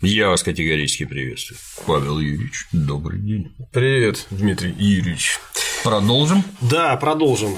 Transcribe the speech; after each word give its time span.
Я 0.00 0.28
вас 0.28 0.44
категорически 0.44 1.06
приветствую. 1.06 1.58
Павел 1.84 2.20
Юрьевич, 2.20 2.68
добрый 2.70 3.18
день. 3.18 3.52
Привет, 3.72 4.28
Дмитрий 4.30 4.72
Юрьевич. 4.78 5.40
Продолжим? 5.82 6.44
Да, 6.60 6.94
продолжим. 6.96 7.56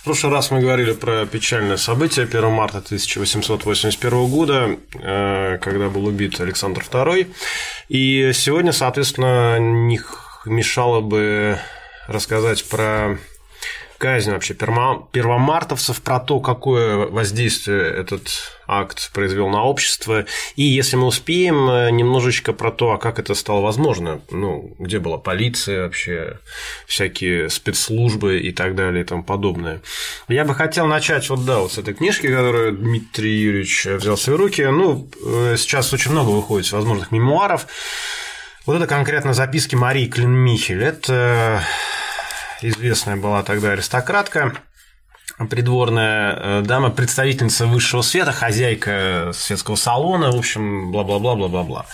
В 0.00 0.02
прошлый 0.02 0.32
раз 0.32 0.50
мы 0.50 0.60
говорили 0.60 0.92
про 0.92 1.26
печальное 1.26 1.76
событие 1.76 2.24
1 2.24 2.50
марта 2.50 2.78
1881 2.78 4.26
года, 4.26 4.78
э, 4.94 5.58
когда 5.60 5.90
был 5.90 6.06
убит 6.06 6.40
Александр 6.40 6.80
II. 6.80 7.30
И 7.90 8.30
сегодня, 8.32 8.72
соответственно, 8.72 9.58
не 9.58 10.00
мешало 10.46 11.02
бы 11.02 11.58
рассказать 12.08 12.64
про 12.70 13.18
казнь 13.98 14.30
вообще 14.32 14.54
первомартовцев, 14.54 16.00
про 16.02 16.20
то, 16.20 16.40
какое 16.40 17.06
воздействие 17.06 17.90
этот 17.90 18.28
акт 18.66 19.10
произвел 19.12 19.48
на 19.48 19.62
общество, 19.64 20.24
и 20.56 20.62
если 20.62 20.96
мы 20.96 21.06
успеем, 21.06 21.70
э, 21.70 21.90
немножечко 21.90 22.52
про 22.52 22.70
то, 22.70 22.92
а 22.92 22.98
как 22.98 23.18
это 23.18 23.34
стало 23.34 23.60
возможно, 23.60 24.20
ну, 24.30 24.74
где 24.78 24.98
была 24.98 25.18
полиция 25.18 25.84
вообще, 25.84 26.38
всякие 26.86 27.48
спецслужбы 27.48 28.40
и 28.40 28.52
так 28.52 28.74
далее 28.74 29.04
и 29.04 29.06
тому 29.06 29.22
подобное. 29.22 29.82
Я 30.28 30.44
бы 30.44 30.54
хотел 30.54 30.86
начать 30.86 31.28
вот, 31.30 31.44
да, 31.44 31.60
вот 31.60 31.72
с 31.72 31.78
этой 31.78 31.94
книжки, 31.94 32.26
которую 32.26 32.76
Дмитрий 32.76 33.36
Юрьевич 33.36 33.86
взял 33.86 34.16
в 34.16 34.20
свои 34.20 34.36
руки. 34.36 34.62
Ну, 34.62 35.08
э, 35.24 35.54
сейчас 35.56 35.92
очень 35.92 36.10
много 36.10 36.30
выходит 36.30 36.66
всевозможных 36.66 37.12
мемуаров. 37.12 37.66
Вот 38.66 38.76
это 38.76 38.88
конкретно 38.88 39.32
записки 39.32 39.76
Марии 39.76 40.06
Клинмихель. 40.06 40.82
Это 40.82 41.62
известная 42.62 43.16
была 43.16 43.42
тогда 43.42 43.72
аристократка, 43.72 44.54
придворная 45.50 46.36
э, 46.36 46.62
дама, 46.62 46.90
представительница 46.90 47.66
высшего 47.66 48.02
света, 48.02 48.32
хозяйка 48.32 49.32
светского 49.34 49.76
салона, 49.76 50.30
в 50.30 50.36
общем, 50.36 50.90
бла-бла-бла-бла-бла-бла. 50.90 51.86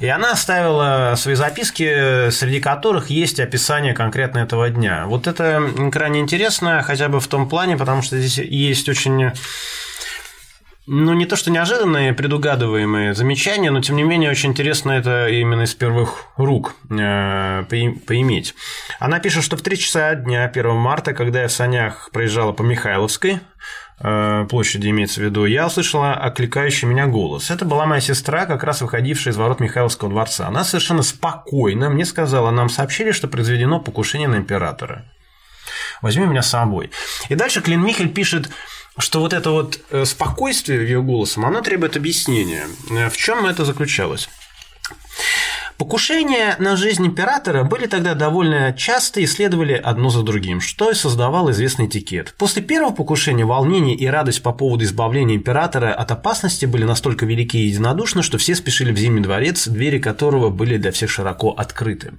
И 0.00 0.06
она 0.06 0.32
оставила 0.32 1.14
свои 1.16 1.34
записки, 1.34 2.30
среди 2.30 2.60
которых 2.60 3.08
есть 3.08 3.40
описание 3.40 3.94
конкретно 3.94 4.40
этого 4.40 4.68
дня. 4.68 5.06
Вот 5.06 5.26
это 5.26 5.62
крайне 5.90 6.20
интересно, 6.20 6.82
хотя 6.82 7.08
бы 7.08 7.20
в 7.20 7.28
том 7.28 7.48
плане, 7.48 7.76
потому 7.76 8.02
что 8.02 8.18
здесь 8.18 8.38
есть 8.38 8.88
очень 8.88 9.32
ну, 10.86 11.14
не 11.14 11.26
то, 11.26 11.34
что 11.34 11.50
неожиданные, 11.50 12.12
предугадываемые 12.12 13.12
замечания, 13.12 13.70
но, 13.72 13.80
тем 13.80 13.96
не 13.96 14.04
менее, 14.04 14.30
очень 14.30 14.50
интересно 14.50 14.92
это 14.92 15.28
именно 15.28 15.62
из 15.62 15.74
первых 15.74 16.26
рук 16.36 16.76
э, 16.88 17.64
поиметь. 17.68 18.54
Она 19.00 19.18
пишет, 19.18 19.42
что 19.42 19.56
в 19.56 19.62
3 19.62 19.76
часа 19.76 20.14
дня 20.14 20.44
1 20.44 20.76
марта, 20.76 21.12
когда 21.12 21.42
я 21.42 21.48
в 21.48 21.52
санях 21.52 22.10
проезжала 22.12 22.52
по 22.52 22.62
Михайловской, 22.62 23.40
э, 23.98 24.46
площади 24.48 24.88
имеется 24.90 25.20
в 25.20 25.24
виду, 25.24 25.44
я 25.44 25.66
услышала 25.66 26.14
окликающий 26.14 26.86
меня 26.86 27.06
голос. 27.06 27.50
Это 27.50 27.64
была 27.64 27.86
моя 27.86 28.00
сестра, 28.00 28.46
как 28.46 28.62
раз 28.62 28.80
выходившая 28.80 29.34
из 29.34 29.36
ворот 29.36 29.58
Михайловского 29.58 30.08
дворца. 30.08 30.46
Она 30.46 30.62
совершенно 30.62 31.02
спокойно 31.02 31.90
мне 31.90 32.04
сказала, 32.04 32.52
нам 32.52 32.68
сообщили, 32.68 33.10
что 33.10 33.26
произведено 33.26 33.80
покушение 33.80 34.28
на 34.28 34.36
императора. 34.36 35.04
Возьми 36.00 36.26
меня 36.26 36.42
с 36.42 36.50
собой. 36.50 36.90
И 37.28 37.34
дальше 37.34 37.60
Клин 37.60 37.82
Михель 37.84 38.08
пишет, 38.08 38.50
что 38.98 39.20
вот 39.20 39.32
это 39.32 39.50
вот 39.50 39.80
э, 39.90 40.04
спокойствие 40.04 40.80
в 40.80 40.82
ее 40.82 41.02
голосом, 41.02 41.44
оно 41.44 41.60
требует 41.60 41.96
объяснения. 41.96 42.66
Э, 42.90 43.08
в 43.10 43.16
чем 43.16 43.46
это 43.46 43.64
заключалось? 43.64 44.28
Покушения 45.78 46.56
на 46.58 46.74
жизнь 46.74 47.06
императора 47.06 47.62
были 47.62 47.86
тогда 47.86 48.14
довольно 48.14 48.72
часто 48.72 49.20
и 49.20 49.26
следовали 49.26 49.74
одно 49.74 50.08
за 50.08 50.22
другим, 50.22 50.62
что 50.62 50.90
и 50.90 50.94
создавал 50.94 51.50
известный 51.50 51.86
этикет. 51.86 52.34
После 52.38 52.62
первого 52.62 52.94
покушения 52.94 53.44
волнение 53.44 53.94
и 53.94 54.06
радость 54.06 54.42
по 54.42 54.52
поводу 54.52 54.84
избавления 54.84 55.36
императора 55.36 55.92
от 55.92 56.10
опасности 56.10 56.64
были 56.64 56.84
настолько 56.84 57.26
велики 57.26 57.58
и 57.58 57.66
единодушны, 57.66 58.22
что 58.22 58.38
все 58.38 58.54
спешили 58.54 58.90
в 58.90 58.96
Зимний 58.96 59.20
дворец, 59.20 59.68
двери 59.68 59.98
которого 59.98 60.48
были 60.48 60.78
для 60.78 60.92
всех 60.92 61.10
широко 61.10 61.50
открыты. 61.50 62.14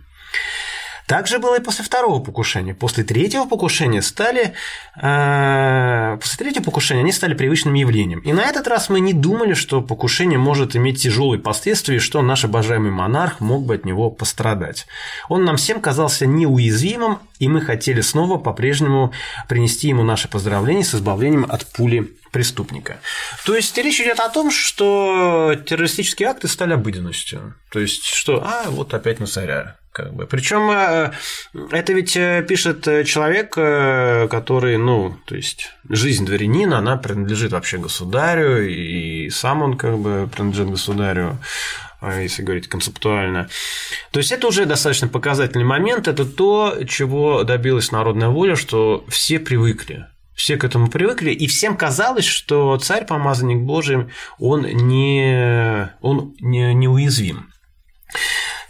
Так 1.07 1.25
же 1.27 1.39
было 1.39 1.57
и 1.57 1.63
после 1.63 1.85
второго 1.85 2.21
покушения. 2.21 2.75
После 2.75 3.05
третьего 3.05 3.45
покушения 3.45 4.01
стали... 4.01 4.53
Э, 5.01 6.17
после 6.21 6.37
третьего 6.37 6.65
покушения 6.65 6.99
они 6.99 7.13
стали 7.13 7.33
привычным 7.33 7.75
явлением. 7.75 8.19
И 8.19 8.33
на 8.33 8.41
этот 8.41 8.67
раз 8.67 8.89
мы 8.89 8.99
не 8.99 9.13
думали, 9.13 9.53
что 9.53 9.81
покушение 9.81 10.37
может 10.37 10.75
иметь 10.75 11.01
тяжелые 11.01 11.39
последствия, 11.39 11.95
и 11.95 11.99
что 11.99 12.21
наш 12.21 12.43
обожаемый 12.43 12.91
монарх 12.91 13.39
мог 13.39 13.65
бы 13.65 13.75
от 13.75 13.85
него 13.85 14.11
пострадать. 14.11 14.85
Он 15.29 15.45
нам 15.45 15.55
всем 15.55 15.79
казался 15.79 16.25
неуязвимым, 16.25 17.19
и 17.39 17.47
мы 17.47 17.61
хотели 17.61 18.01
снова 18.01 18.37
по-прежнему 18.37 19.13
принести 19.47 19.87
ему 19.87 20.03
наше 20.03 20.27
поздравление 20.27 20.83
с 20.83 20.93
избавлением 20.93 21.45
от 21.47 21.65
пули 21.67 22.17
преступника. 22.33 22.97
То 23.45 23.55
есть 23.55 23.77
речь 23.77 24.01
идет 24.01 24.19
о 24.19 24.27
том, 24.27 24.51
что 24.51 25.55
террористические 25.65 26.27
акты 26.27 26.49
стали 26.49 26.73
обыденностью. 26.73 27.55
То 27.71 27.79
есть, 27.79 28.03
что, 28.03 28.43
а, 28.45 28.65
вот 28.69 28.93
опять 28.93 29.21
на 29.21 29.25
царя. 29.25 29.77
Как 29.97 30.13
бы. 30.13 30.27
Причем 30.27 30.69
э, 30.69 31.11
это 31.71 31.91
ведь 31.91 32.15
э, 32.15 32.45
пишет 32.47 32.87
э, 32.87 33.03
человек, 33.03 33.49
который, 33.49 34.77
ну, 34.77 35.17
то 35.25 35.35
есть 35.35 35.71
жизнь 35.89 36.23
дворянина, 36.23 36.77
она 36.77 36.97
принадлежит 36.97 37.51
вообще 37.51 37.79
государю, 37.79 38.69
и 38.69 39.31
сам 39.31 39.63
он 39.63 39.75
как 39.75 39.97
бы 39.97 40.29
принадлежит 40.31 40.69
государю 40.69 41.39
если 42.19 42.43
говорить 42.43 42.67
концептуально. 42.67 43.49
То 44.11 44.19
есть 44.19 44.31
это 44.31 44.45
уже 44.45 44.65
достаточно 44.65 45.07
показательный 45.07 45.65
момент, 45.65 46.07
это 46.07 46.25
то, 46.25 46.77
чего 46.87 47.43
добилась 47.43 47.91
народная 47.91 48.27
воля, 48.27 48.55
что 48.55 49.03
все 49.07 49.39
привыкли. 49.39 50.05
Все 50.35 50.57
к 50.57 50.63
этому 50.63 50.91
привыкли, 50.91 51.31
и 51.31 51.47
всем 51.47 51.75
казалось, 51.75 52.25
что 52.25 52.77
царь, 52.77 53.07
помазанник 53.07 53.63
Божий, 53.63 54.09
он 54.37 54.61
не, 54.61 55.91
он 56.01 56.35
не, 56.39 56.75
неуязвим. 56.75 57.47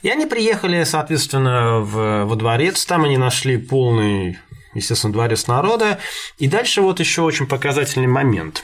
И 0.04 0.10
они 0.10 0.26
приехали, 0.26 0.84
соответственно, 0.84 1.80
в, 1.80 2.26
во 2.26 2.36
дворец, 2.36 2.86
там 2.86 3.06
они 3.06 3.18
нашли 3.18 3.58
полный, 3.58 4.38
естественно, 4.74 5.14
дворец 5.14 5.48
народа. 5.48 6.00
И 6.38 6.48
дальше 6.48 6.82
вот 6.82 7.00
еще 7.00 7.22
очень 7.22 7.48
показательный 7.48 8.08
момент. 8.08 8.64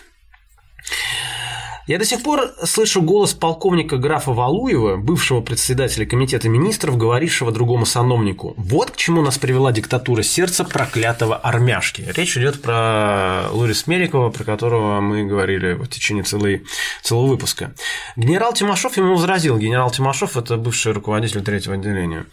Я 1.86 2.00
до 2.00 2.06
сих 2.06 2.24
пор 2.24 2.54
слышу 2.64 3.02
голос 3.02 3.34
полковника 3.34 3.98
графа 3.98 4.32
Валуева, 4.32 4.96
бывшего 4.96 5.42
председателя 5.42 6.06
комитета 6.06 6.48
министров, 6.48 6.96
говорившего 6.96 7.52
другому 7.52 7.86
сановнику. 7.86 8.54
Вот 8.56 8.92
к 8.92 8.96
чему 8.96 9.22
нас 9.22 9.38
привела 9.38 9.74
диктатура 9.74 10.24
сердца 10.24 10.64
проклятого 10.64 11.36
армяшки. 11.36 12.10
Речь 12.16 12.38
идет 12.38 12.62
про 12.62 13.50
Лурис 13.52 13.86
Мерикова, 13.86 14.30
про 14.30 14.46
которого 14.46 15.02
мы 15.02 15.26
говорили 15.26 15.74
в 15.74 15.88
течение 15.88 16.24
целой, 16.24 16.64
целого 17.02 17.28
выпуска. 17.28 17.76
Генерал 18.16 18.54
Тимошов 18.54 18.96
ему 18.96 19.16
возразил. 19.16 19.58
Генерал 19.58 19.92
Тимошов– 19.92 20.38
это 20.38 20.56
бывший 20.56 20.94
руководитель 20.94 21.44
третьего 21.44 21.76
отделения. 21.76 22.28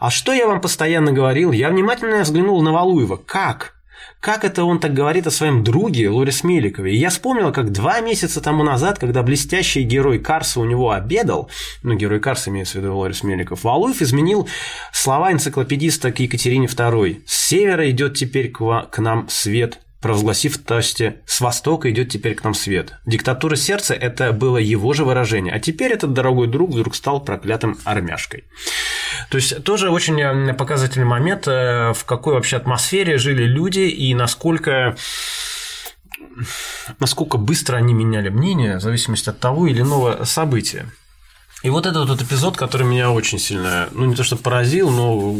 А 0.00 0.10
что 0.10 0.32
я 0.32 0.46
вам 0.46 0.62
постоянно 0.62 1.12
говорил? 1.12 1.52
Я 1.52 1.68
внимательно 1.68 2.22
взглянул 2.22 2.62
на 2.62 2.72
Валуева. 2.72 3.16
Как? 3.16 3.73
Как 4.24 4.42
это 4.42 4.64
он 4.64 4.80
так 4.80 4.94
говорит 4.94 5.26
о 5.26 5.30
своем 5.30 5.62
друге 5.62 6.08
Лорис 6.08 6.44
Меликове? 6.44 6.94
И 6.94 6.96
я 6.96 7.10
вспомнил, 7.10 7.52
как 7.52 7.72
два 7.72 8.00
месяца 8.00 8.40
тому 8.40 8.64
назад, 8.64 8.98
когда 8.98 9.22
блестящий 9.22 9.82
герой 9.82 10.18
Карса 10.18 10.60
у 10.60 10.64
него 10.64 10.92
обедал, 10.92 11.50
ну, 11.82 11.94
герой 11.94 12.20
Карса 12.20 12.48
имеется 12.48 12.78
в 12.78 12.80
виду 12.80 12.96
Лорис 12.96 13.22
Меликов, 13.22 13.64
Валуев 13.64 14.00
изменил 14.00 14.48
слова 14.94 15.30
энциклопедиста 15.30 16.10
к 16.10 16.20
Екатерине 16.20 16.68
II. 16.68 17.20
«С 17.26 17.48
севера 17.48 17.90
идет 17.90 18.14
теперь 18.14 18.50
к 18.50 18.96
нам 18.96 19.28
свет, 19.28 19.80
провозгласив 20.04 20.58
в 20.58 20.62
тосте 20.62 21.22
«С 21.24 21.40
востока 21.40 21.90
идет 21.90 22.10
теперь 22.10 22.34
к 22.34 22.44
нам 22.44 22.52
свет». 22.52 22.92
Диктатура 23.06 23.56
сердца– 23.56 23.94
это 24.08 24.32
было 24.32 24.58
его 24.58 24.92
же 24.92 25.02
выражение, 25.02 25.54
а 25.54 25.58
теперь 25.58 25.92
этот 25.92 26.12
дорогой 26.12 26.46
друг 26.46 26.72
вдруг 26.72 26.94
стал 26.94 27.24
проклятым 27.24 27.78
армяшкой. 27.84 28.44
То 29.30 29.38
есть 29.38 29.64
тоже 29.64 29.88
очень 29.88 30.20
э, 30.20 30.52
показательный 30.52 31.06
момент, 31.06 31.48
э, 31.48 31.94
в 31.94 32.04
какой 32.04 32.34
вообще 32.34 32.58
атмосфере 32.58 33.16
жили 33.16 33.44
люди 33.44 33.80
и 33.80 34.12
насколько 34.12 34.94
насколько 36.98 37.38
быстро 37.38 37.78
они 37.78 37.94
меняли 37.94 38.28
мнение 38.28 38.76
в 38.76 38.82
зависимости 38.82 39.30
от 39.30 39.40
того 39.40 39.68
или 39.68 39.80
иного 39.80 40.24
события. 40.24 40.84
И 41.62 41.70
вот 41.70 41.86
этот 41.86 42.10
вот 42.10 42.20
эпизод, 42.20 42.58
который 42.58 42.86
меня 42.86 43.10
очень 43.10 43.38
сильно, 43.38 43.88
ну 43.92 44.04
не 44.04 44.14
то 44.14 44.22
что 44.22 44.36
поразил, 44.36 44.90
но 44.90 45.34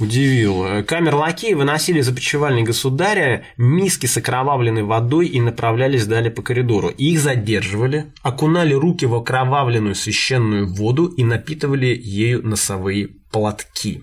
удивил. 0.00 0.84
Камер-лакеи 0.84 1.54
выносили 1.54 2.00
из 2.00 2.08
опочивальни 2.08 2.62
государя 2.62 3.44
миски 3.56 4.06
с 4.06 4.16
окровавленной 4.16 4.82
водой 4.82 5.26
и 5.26 5.40
направлялись 5.40 6.06
далее 6.06 6.30
по 6.30 6.42
коридору. 6.42 6.88
Их 6.88 7.20
задерживали, 7.20 8.12
окунали 8.22 8.74
руки 8.74 9.04
в 9.06 9.14
окровавленную 9.14 9.94
священную 9.94 10.72
воду 10.72 11.06
и 11.06 11.24
напитывали 11.24 11.86
ею 11.86 12.46
носовые 12.46 13.08
платки. 13.30 14.02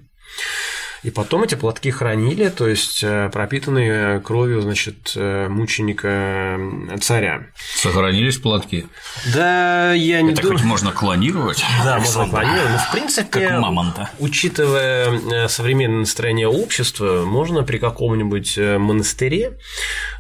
И 1.04 1.12
потом 1.12 1.44
эти 1.44 1.56
платки 1.56 1.92
хранили, 1.92 2.50
то 2.50 2.68
есть 2.68 3.04
э, 3.04 3.30
пропитанные 3.32 4.20
кровью, 4.20 4.62
значит, 4.62 5.14
э, 5.16 5.48
мученика 5.48 6.60
царя. 7.02 7.48
Сохранились 7.76 8.38
платки? 8.38 8.88
Да, 9.34 9.94
я 9.94 10.22
не 10.22 10.34
Это 10.34 10.42
думаю. 10.42 10.58
хоть 10.58 10.66
можно 10.66 10.92
клонировать? 10.92 11.64
Да, 11.84 12.00
можно 12.00 12.28
клонировать. 12.28 12.72
Но, 12.72 12.78
в 12.80 12.92
принципе, 12.92 13.48
Как 13.48 13.60
мамонта. 13.60 14.10
учитывая 14.20 15.48
современное 15.48 16.00
настроение 16.00 16.48
общества, 16.48 17.24
можно 17.26 17.64
при 17.64 17.78
каком-нибудь 17.78 18.58
монастыре 18.58 19.60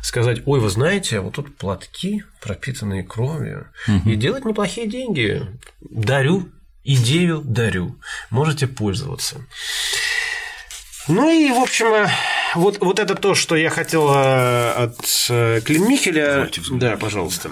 сказать, 0.03 0.41
ой, 0.45 0.59
вы 0.59 0.69
знаете, 0.69 1.19
вот 1.21 1.33
тут 1.33 1.57
платки, 1.57 2.23
пропитанные 2.41 3.03
кровью, 3.03 3.67
и 4.05 4.15
делать 4.15 4.45
неплохие 4.45 4.87
деньги. 4.87 5.45
Дарю, 5.81 6.49
идею 6.83 7.41
дарю. 7.43 7.97
Можете 8.29 8.67
пользоваться. 8.67 9.41
Ну 11.07 11.29
и, 11.29 11.51
в 11.51 11.61
общем, 11.61 11.87
э, 11.87 12.09
вот, 12.55 12.79
вот 12.81 12.99
это 12.99 13.15
то, 13.15 13.33
что 13.33 13.55
я 13.55 13.69
хотел 13.69 14.09
э, 14.13 14.71
от 14.71 14.97
э. 15.29 15.61
Позвольте 16.35 16.61
взглянуть. 16.61 16.81
Да, 16.81 16.97
пожалуйста. 16.97 17.49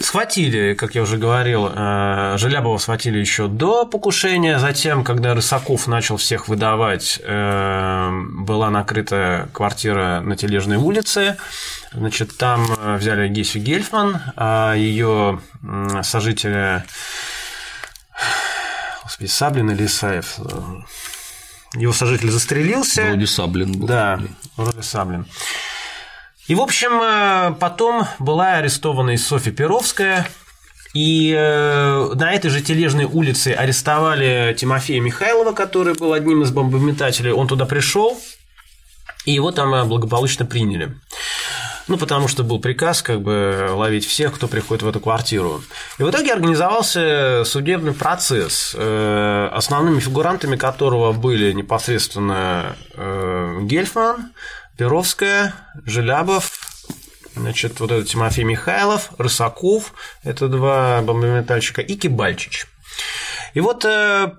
Схватили, 0.00 0.74
как 0.74 0.94
я 0.94 1.02
уже 1.02 1.18
говорил, 1.18 1.68
Желябова 1.68 2.78
схватили 2.78 3.18
еще 3.18 3.48
до 3.48 3.84
покушения, 3.84 4.60
затем, 4.60 5.02
когда 5.02 5.34
Рысаков 5.34 5.88
начал 5.88 6.16
всех 6.18 6.46
выдавать, 6.46 7.20
была 7.20 8.70
накрыта 8.70 9.48
квартира 9.52 10.20
на 10.20 10.36
Тележной 10.36 10.76
улице, 10.76 11.36
значит, 11.92 12.38
там 12.38 12.96
взяли 12.96 13.28
Гесю 13.28 13.58
Гельфман, 13.58 14.18
а 14.36 14.74
ее 14.74 15.40
сожителя, 16.04 16.86
господи, 19.08 19.30
Саблин 19.30 19.70
или 19.70 19.86
Исаев, 19.86 20.38
его 21.74 21.92
сожитель 21.94 22.30
застрелился. 22.30 23.06
Вроде 23.06 23.26
Саблин 23.26 23.72
был. 23.72 23.86
Да, 23.86 24.20
вроде 24.58 24.82
Саблин. 24.82 25.26
И, 26.46 26.54
в 26.54 26.60
общем, 26.60 27.00
э, 27.02 27.54
потом 27.58 28.06
была 28.18 28.56
арестована 28.56 29.10
и 29.12 29.16
Софья 29.16 29.50
Перовская, 29.50 30.28
и 30.92 31.34
э, 31.34 32.10
на 32.16 32.32
этой 32.32 32.50
же 32.50 32.60
Тележной 32.60 33.04
улице 33.04 33.54
арестовали 33.54 34.54
Тимофея 34.58 35.00
Михайлова, 35.00 35.52
который 35.52 35.94
был 35.94 36.12
одним 36.12 36.42
из 36.42 36.50
бомбометателей. 36.50 37.32
Он 37.32 37.48
туда 37.48 37.64
пришел, 37.64 38.20
и 39.24 39.32
его 39.32 39.52
там 39.52 39.72
э, 39.74 39.84
благополучно 39.84 40.44
приняли. 40.44 40.94
Ну, 41.88 41.96
потому 41.96 42.28
что 42.28 42.44
был 42.44 42.60
приказ 42.60 43.02
как 43.02 43.22
бы 43.22 43.70
ловить 43.70 44.06
всех, 44.06 44.34
кто 44.34 44.46
приходит 44.46 44.82
в 44.82 44.88
эту 44.88 45.00
квартиру. 45.00 45.62
И 45.98 46.02
в 46.02 46.10
итоге 46.10 46.34
организовался 46.34 47.44
судебный 47.46 47.94
процесс, 47.94 48.74
э, 48.78 49.48
основными 49.50 49.98
фигурантами 49.98 50.56
которого 50.56 51.12
были 51.12 51.52
непосредственно 51.52 52.76
э, 52.94 53.60
Гельфман, 53.62 54.32
Перовская, 54.76 55.54
Желябов, 55.86 56.52
значит, 57.34 57.80
вот 57.80 57.90
это 57.90 58.04
Тимофей 58.04 58.44
Михайлов, 58.44 59.10
Рысаков, 59.16 59.94
это 60.22 60.48
два 60.48 61.00
бомбометальщика, 61.00 61.80
и 61.80 61.96
Кибальчич. 61.96 62.66
И 63.54 63.60
вот 63.60 63.86
э, 63.86 64.32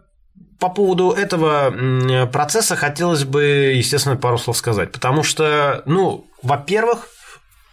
по 0.59 0.69
поводу 0.69 1.11
этого 1.13 2.27
процесса 2.27 2.75
хотелось 2.75 3.23
бы, 3.23 3.73
естественно, 3.75 4.17
пару 4.17 4.37
слов 4.37 4.55
сказать, 4.55 4.91
потому 4.91 5.23
что, 5.23 5.81
ну, 5.87 6.27
во-первых, 6.43 7.07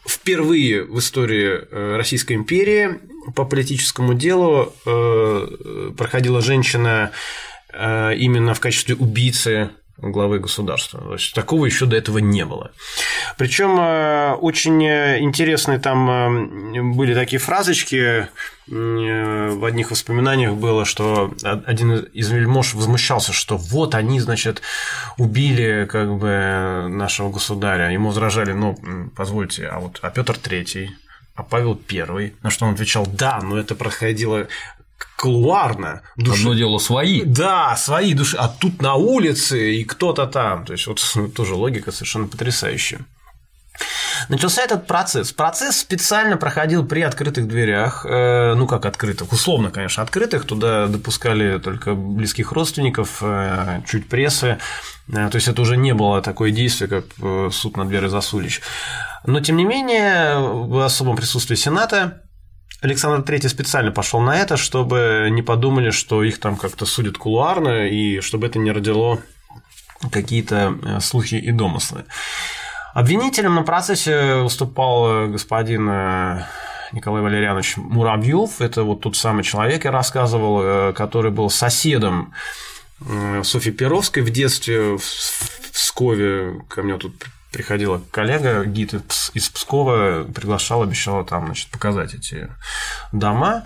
впервые 0.07 0.85
в 0.85 0.99
истории 0.99 1.61
э, 1.71 1.97
Российской 1.97 2.35
империи 2.35 3.01
по 3.35 3.45
политическому 3.45 4.15
делу 4.15 4.73
э, 4.85 5.91
проходила 5.97 6.41
женщина 6.41 7.11
э, 7.73 8.15
именно 8.17 8.55
в 8.55 8.61
качестве 8.61 8.95
убийцы 8.95 9.71
главы 9.99 10.39
государства. 10.39 11.01
То 11.01 11.13
есть 11.15 11.35
такого 11.35 11.67
еще 11.67 11.87
до 11.87 11.97
этого 11.97 12.19
не 12.19 12.45
было. 12.45 12.71
Причем 13.39 13.79
очень 14.43 14.83
интересные 14.85 15.79
там 15.79 16.11
э, 16.11 16.83
были 16.83 17.15
такие 17.15 17.39
фразочки. 17.39 17.97
э, 17.97 18.29
В 18.67 19.65
одних 19.65 19.91
воспоминаниях 19.91 20.55
было, 20.55 20.85
что 20.85 21.33
один 21.43 21.95
из 21.97 22.31
вельмож 22.31 22.75
возмущался, 22.75 23.33
что 23.33 23.57
вот 23.57 23.95
они, 23.95 24.21
значит, 24.21 24.63
убили 25.19 25.87
как 25.91 26.17
бы 26.17 26.87
нашего 26.89 27.31
государя. 27.31 27.91
Ему 27.91 28.09
возражали, 28.09 28.53
ну, 28.53 28.77
позвольте, 29.17 29.67
а 29.67 29.79
вот 29.79 29.99
а 30.03 30.11
Петр 30.11 30.37
Третий, 30.37 30.91
а 31.35 31.43
Павел 31.43 31.75
Первый, 31.75 32.35
на 32.43 32.51
что 32.51 32.67
он 32.67 32.75
отвечал, 32.75 33.07
да, 33.07 33.41
но 33.43 33.59
это 33.59 33.75
проходило 33.75 34.49
кулуарно. 35.17 36.03
Души... 36.17 36.41
Одно 36.41 36.55
дело 36.55 36.79
свои. 36.79 37.23
Да, 37.23 37.77
свои 37.77 38.15
души. 38.15 38.37
А 38.37 38.49
тут 38.49 38.83
на 38.83 38.95
улице 38.95 39.77
и 39.77 39.85
кто-то 39.85 40.27
там. 40.27 40.65
То 40.65 40.73
есть, 40.73 40.87
вот 40.87 41.01
тоже 41.35 41.55
логика 41.55 41.93
совершенно 41.93 42.29
потрясающая. 42.29 43.01
Начался 44.29 44.63
этот 44.63 44.87
процесс. 44.87 45.33
Процесс 45.33 45.77
специально 45.79 46.37
проходил 46.37 46.85
при 46.85 47.03
открытых 47.03 47.47
дверях, 47.47 48.07
э, 48.09 48.55
ну 48.55 48.67
как 48.67 48.87
открытых, 48.87 49.33
условно, 49.33 49.71
конечно, 49.71 50.03
открытых. 50.03 50.45
Туда 50.45 50.87
допускали 50.87 51.59
только 51.59 51.95
близких 51.95 52.53
родственников, 52.53 53.19
э, 53.23 53.83
чуть 53.87 54.09
прессы. 54.09 54.59
Э, 55.09 55.29
то 55.29 55.37
есть 55.37 55.49
это 55.49 55.61
уже 55.63 55.77
не 55.77 55.95
было 55.95 56.23
такое 56.23 56.51
действие, 56.51 56.89
как 56.89 57.53
суд 57.53 57.77
над 57.77 57.89
Верой 57.89 58.09
Засулич. 58.09 58.63
Но 59.27 59.41
тем 59.41 59.57
не 59.57 59.65
менее, 59.65 60.39
в 60.39 60.85
особом 60.85 61.17
присутствии 61.17 61.57
Сената 61.57 62.23
Александр 62.83 63.29
III 63.29 63.49
специально 63.49 63.91
пошел 63.91 64.21
на 64.21 64.37
это, 64.37 64.57
чтобы 64.57 65.29
не 65.31 65.43
подумали, 65.43 65.91
что 65.91 66.23
их 66.23 66.39
там 66.39 66.57
как-то 66.57 66.87
судят 66.87 67.19
кулуарно, 67.19 67.89
и 67.89 68.21
чтобы 68.21 68.47
это 68.47 68.59
не 68.59 68.71
родило 68.71 69.19
какие-то 70.13 71.01
слухи 71.01 71.37
и 71.37 71.51
домыслы. 71.53 72.05
Обвинителем 72.95 73.55
на 73.55 73.63
процессе 73.63 74.37
выступал 74.37 75.29
господин 75.29 75.87
Николай 76.93 77.23
Валерьянович 77.23 77.79
Муравьев. 77.79 78.61
Это 78.61 78.85
вот 78.85 79.01
тот 79.01 79.17
самый 79.17 79.43
человек, 79.43 79.85
я 79.85 79.91
рассказывал, 79.91 80.93
который 80.93 81.31
был 81.31 81.51
соседом 81.51 82.33
Софьи 83.43 83.73
Перовской 83.73 84.23
в 84.23 84.31
детстве 84.31 84.97
в 84.97 85.73
Пскове. 85.73 86.63
Ко 86.69 86.83
мне 86.83 86.97
тут 86.97 87.15
приходила 87.57 88.03
коллега, 88.11 88.67
гид 88.67 88.93
из 89.33 89.49
Пскова, 89.49 90.25
приглашал, 90.25 90.83
обещала 90.83 91.25
там 91.25 91.47
значит, 91.47 91.71
показать 91.71 92.13
эти 92.13 92.51
дома, 93.13 93.63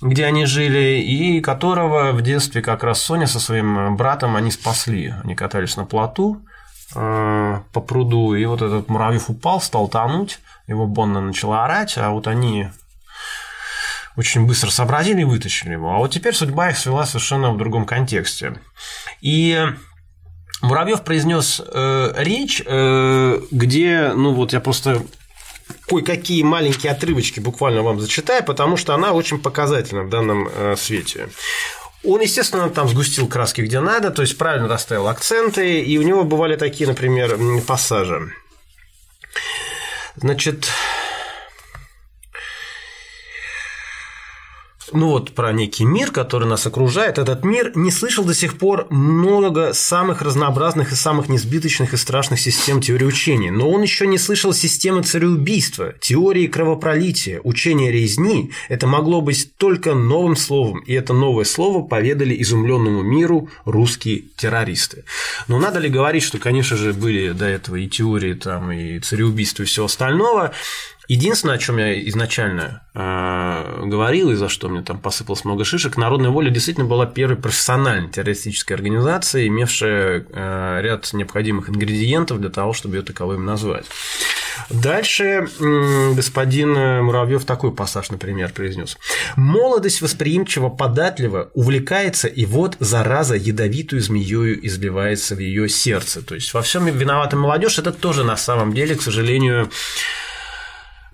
где 0.00 0.24
они 0.26 0.46
жили, 0.46 1.00
и 1.00 1.40
которого 1.40 2.12
в 2.12 2.22
детстве 2.22 2.62
как 2.62 2.84
раз 2.84 3.02
Соня 3.02 3.26
со 3.26 3.40
своим 3.40 3.96
братом 3.96 4.36
они 4.36 4.52
спасли. 4.52 5.12
Они 5.24 5.34
катались 5.34 5.76
на 5.76 5.84
плоту 5.84 6.46
по 6.92 7.80
пруду, 7.88 8.36
и 8.36 8.44
вот 8.44 8.62
этот 8.62 8.88
муравьев 8.88 9.28
упал, 9.28 9.60
стал 9.60 9.88
тонуть, 9.88 10.38
его 10.68 10.86
Бонна 10.86 11.20
начала 11.20 11.64
орать, 11.64 11.98
а 11.98 12.10
вот 12.10 12.28
они 12.28 12.68
очень 14.16 14.46
быстро 14.46 14.70
сообразили 14.70 15.22
и 15.22 15.24
вытащили 15.24 15.72
его. 15.72 15.92
А 15.92 15.96
вот 15.96 16.12
теперь 16.12 16.34
судьба 16.34 16.70
их 16.70 16.78
свела 16.78 17.04
совершенно 17.04 17.50
в 17.50 17.58
другом 17.58 17.84
контексте. 17.84 18.60
И 19.20 19.60
Муравьев 20.64 21.02
произнес 21.02 21.60
э, 21.64 22.12
речь, 22.16 22.62
э, 22.64 23.40
где, 23.50 24.12
ну 24.14 24.32
вот 24.32 24.52
я 24.52 24.60
просто 24.60 25.02
кое-какие 25.88 26.42
маленькие 26.42 26.92
отрывочки 26.92 27.40
буквально 27.40 27.82
вам 27.82 28.00
зачитаю, 28.00 28.44
потому 28.44 28.76
что 28.76 28.94
она 28.94 29.12
очень 29.12 29.38
показательна 29.38 30.02
в 30.04 30.10
данном 30.10 30.48
э, 30.48 30.74
свете. 30.76 31.28
Он, 32.02 32.20
естественно, 32.20 32.68
там 32.68 32.88
сгустил 32.88 33.28
краски 33.28 33.62
где 33.62 33.80
надо, 33.80 34.10
то 34.10 34.22
есть 34.22 34.36
правильно 34.36 34.68
расставил 34.68 35.08
акценты, 35.08 35.80
и 35.80 35.96
у 35.98 36.02
него 36.02 36.24
бывали 36.24 36.56
такие, 36.56 36.86
например, 36.86 37.38
пассажи. 37.66 38.32
Значит, 40.16 40.68
ну 44.94 45.08
вот 45.08 45.32
про 45.32 45.52
некий 45.52 45.84
мир, 45.84 46.10
который 46.10 46.48
нас 46.48 46.66
окружает, 46.66 47.18
этот 47.18 47.44
мир 47.44 47.72
не 47.74 47.90
слышал 47.90 48.24
до 48.24 48.34
сих 48.34 48.58
пор 48.58 48.86
много 48.90 49.72
самых 49.72 50.22
разнообразных 50.22 50.92
и 50.92 50.94
самых 50.94 51.28
несбиточных 51.28 51.92
и 51.92 51.96
страшных 51.96 52.40
систем 52.40 52.80
теории 52.80 53.04
учения, 53.04 53.50
но 53.50 53.70
он 53.70 53.82
еще 53.82 54.06
не 54.06 54.18
слышал 54.18 54.52
системы 54.52 55.02
цареубийства, 55.02 55.94
теории 56.00 56.46
кровопролития, 56.46 57.40
учения 57.42 57.90
резни. 57.90 58.52
Это 58.68 58.86
могло 58.86 59.20
быть 59.20 59.56
только 59.56 59.94
новым 59.94 60.36
словом, 60.36 60.80
и 60.80 60.92
это 60.92 61.12
новое 61.12 61.44
слово 61.44 61.86
поведали 61.86 62.40
изумленному 62.40 63.02
миру 63.02 63.48
русские 63.64 64.24
террористы. 64.36 65.04
Но 65.48 65.58
надо 65.58 65.78
ли 65.78 65.88
говорить, 65.88 66.22
что, 66.22 66.38
конечно 66.38 66.76
же, 66.76 66.92
были 66.92 67.32
до 67.32 67.46
этого 67.46 67.76
и 67.76 67.88
теории, 67.88 68.34
там, 68.34 68.70
и 68.72 68.98
цареубийства, 69.00 69.62
и 69.62 69.66
всего 69.66 69.86
остального, 69.86 70.52
Единственное, 71.08 71.56
о 71.56 71.58
чем 71.58 71.78
я 71.78 72.00
изначально 72.08 72.82
э, 72.94 73.82
говорил 73.86 74.30
и 74.30 74.34
за 74.34 74.48
что 74.48 74.68
мне 74.68 74.82
там 74.82 74.98
посыпалось 74.98 75.44
много 75.44 75.64
шишек, 75.64 75.96
Народная 75.96 76.30
воля 76.30 76.50
действительно 76.50 76.86
была 76.86 77.06
первой 77.06 77.36
профессиональной 77.36 78.08
террористической 78.08 78.76
организацией, 78.76 79.48
имевшая 79.48 80.26
э, 80.28 80.80
ряд 80.82 81.12
необходимых 81.12 81.68
ингредиентов 81.68 82.40
для 82.40 82.50
того, 82.50 82.72
чтобы 82.72 82.96
ее 82.96 83.02
таковым 83.02 83.44
назвать. 83.44 83.86
Дальше 84.70 85.48
господин 85.58 87.04
Муравьев 87.04 87.44
такой 87.44 87.72
пассаж, 87.72 88.10
например, 88.10 88.52
произнес. 88.52 88.96
Молодость 89.36 90.00
восприимчива, 90.00 90.68
податлива, 90.68 91.50
увлекается, 91.54 92.28
и 92.28 92.46
вот 92.46 92.76
зараза 92.78 93.34
ядовитую 93.34 94.00
змеёю 94.00 94.64
избивается 94.66 95.34
в 95.34 95.40
ее 95.40 95.68
сердце. 95.68 96.22
То 96.22 96.34
есть 96.34 96.54
во 96.54 96.62
всем 96.62 96.86
виновата 96.86 97.36
молодежь. 97.36 97.78
Это 97.78 97.92
тоже 97.92 98.24
на 98.24 98.36
самом 98.36 98.72
деле, 98.72 98.94
к 98.94 99.02
сожалению, 99.02 99.70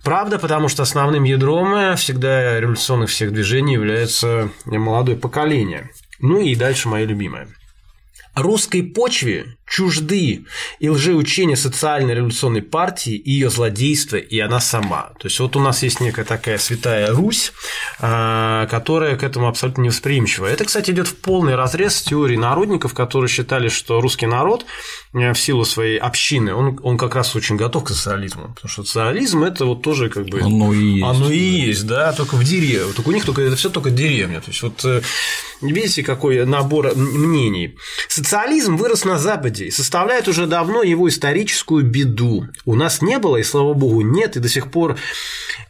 Правда, 0.02 0.38
потому 0.38 0.68
что 0.68 0.82
основным 0.82 1.24
ядром 1.24 1.96
всегда 1.96 2.58
революционных 2.58 3.10
всех 3.10 3.32
движений 3.32 3.74
является 3.74 4.50
молодое 4.64 5.16
поколение. 5.16 5.90
Ну 6.20 6.40
и 6.40 6.54
дальше 6.54 6.88
мое 6.88 7.04
любимое. 7.04 7.48
Русской 8.34 8.82
почве 8.82 9.56
чужды 9.70 10.44
и 10.80 10.88
лжеучения 10.88 11.54
социальной 11.54 12.14
революционной 12.14 12.60
партии, 12.60 13.14
и 13.14 13.30
ее 13.30 13.50
злодейство, 13.50 14.16
и 14.16 14.38
она 14.40 14.60
сама. 14.60 15.12
То 15.20 15.28
есть 15.28 15.38
вот 15.38 15.54
у 15.54 15.60
нас 15.60 15.84
есть 15.84 16.00
некая 16.00 16.24
такая 16.24 16.58
святая 16.58 17.12
Русь, 17.12 17.52
а, 18.00 18.66
которая 18.66 19.16
к 19.16 19.22
этому 19.22 19.46
абсолютно 19.46 19.82
невосприимчива. 19.82 20.46
Это, 20.46 20.64
кстати, 20.64 20.90
идет 20.90 21.06
в 21.06 21.14
полный 21.14 21.54
разрез 21.54 21.94
с 21.94 22.02
теорией 22.02 22.38
народников, 22.38 22.94
которые 22.94 23.28
считали, 23.28 23.68
что 23.68 24.00
русский 24.00 24.26
народ 24.26 24.66
э, 25.14 25.32
в 25.32 25.38
силу 25.38 25.64
своей 25.64 25.98
общины, 25.98 26.52
он, 26.52 26.80
он 26.82 26.98
как 26.98 27.14
раз 27.14 27.36
очень 27.36 27.54
готов 27.54 27.84
к 27.84 27.88
социализму. 27.90 28.52
Потому 28.54 28.68
что 28.68 28.82
социализм 28.82 29.44
это 29.44 29.66
вот 29.66 29.82
тоже 29.82 30.08
как 30.10 30.26
бы. 30.26 30.40
Оно 30.40 30.72
и 30.72 30.84
есть. 30.84 31.06
Оно 31.06 31.30
и 31.30 31.38
есть, 31.38 31.86
да, 31.86 32.12
только 32.12 32.34
в 32.34 32.42
деревне. 32.42 32.92
Только 32.92 33.08
у 33.08 33.12
них 33.12 33.24
только 33.24 33.42
это 33.42 33.54
все 33.54 33.70
только 33.70 33.90
деревня. 33.90 34.40
То 34.40 34.50
есть 34.50 34.62
вот 34.62 34.84
э, 34.84 35.00
видите, 35.60 36.02
какой 36.02 36.44
набор 36.44 36.96
мнений. 36.96 37.76
Социализм 38.08 38.76
вырос 38.76 39.04
на 39.04 39.18
Западе 39.18 39.59
и 39.66 39.70
составляет 39.70 40.28
уже 40.28 40.46
давно 40.46 40.82
его 40.82 41.08
историческую 41.08 41.84
беду. 41.84 42.46
У 42.64 42.74
нас 42.74 43.02
не 43.02 43.18
было, 43.18 43.36
и 43.36 43.42
слава 43.42 43.74
богу, 43.74 44.00
нет, 44.02 44.36
и 44.36 44.40
до 44.40 44.48
сих 44.48 44.70
пор 44.70 44.96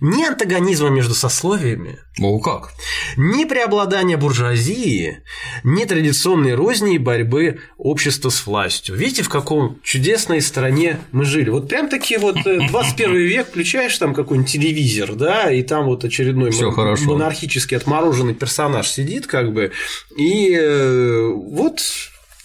ни 0.01 0.25
антагонизма 0.25 0.89
между 0.89 1.15
сословиями, 1.15 1.99
О, 2.21 2.39
как? 2.41 2.71
ни 3.17 3.45
преобладания 3.45 4.17
буржуазии, 4.17 5.23
ни 5.65 5.85
традиционной 5.85 6.55
розни 6.55 6.95
и 6.95 6.99
борьбы 6.99 7.61
общества 7.77 8.31
с 8.31 8.47
властью. 8.47 8.97
Видите, 8.97 9.23
в 9.23 9.29
каком 9.29 9.79
чудесной 9.83 10.41
стране 10.41 10.99
мы 11.13 11.25
жили. 11.25 11.51
Вот 11.51 11.69
прям 11.69 11.89
таки 11.89 12.17
вот 12.17 12.37
21 12.45 13.15
век, 13.15 13.49
включаешь 13.49 13.97
там 13.99 14.15
какой-нибудь 14.15 14.51
телевизор, 14.51 15.15
да, 15.15 15.51
и 15.51 15.63
там 15.63 15.85
вот 15.87 16.05
очередной 16.05 16.51
Всё 16.51 16.71
хорошо. 16.71 17.05
монархически 17.05 17.75
отмороженный 17.75 18.35
персонаж 18.35 18.89
сидит, 18.89 19.27
как 19.27 19.53
бы, 19.53 19.73
и 20.17 20.55
э, 20.55 21.27
вот 21.29 21.81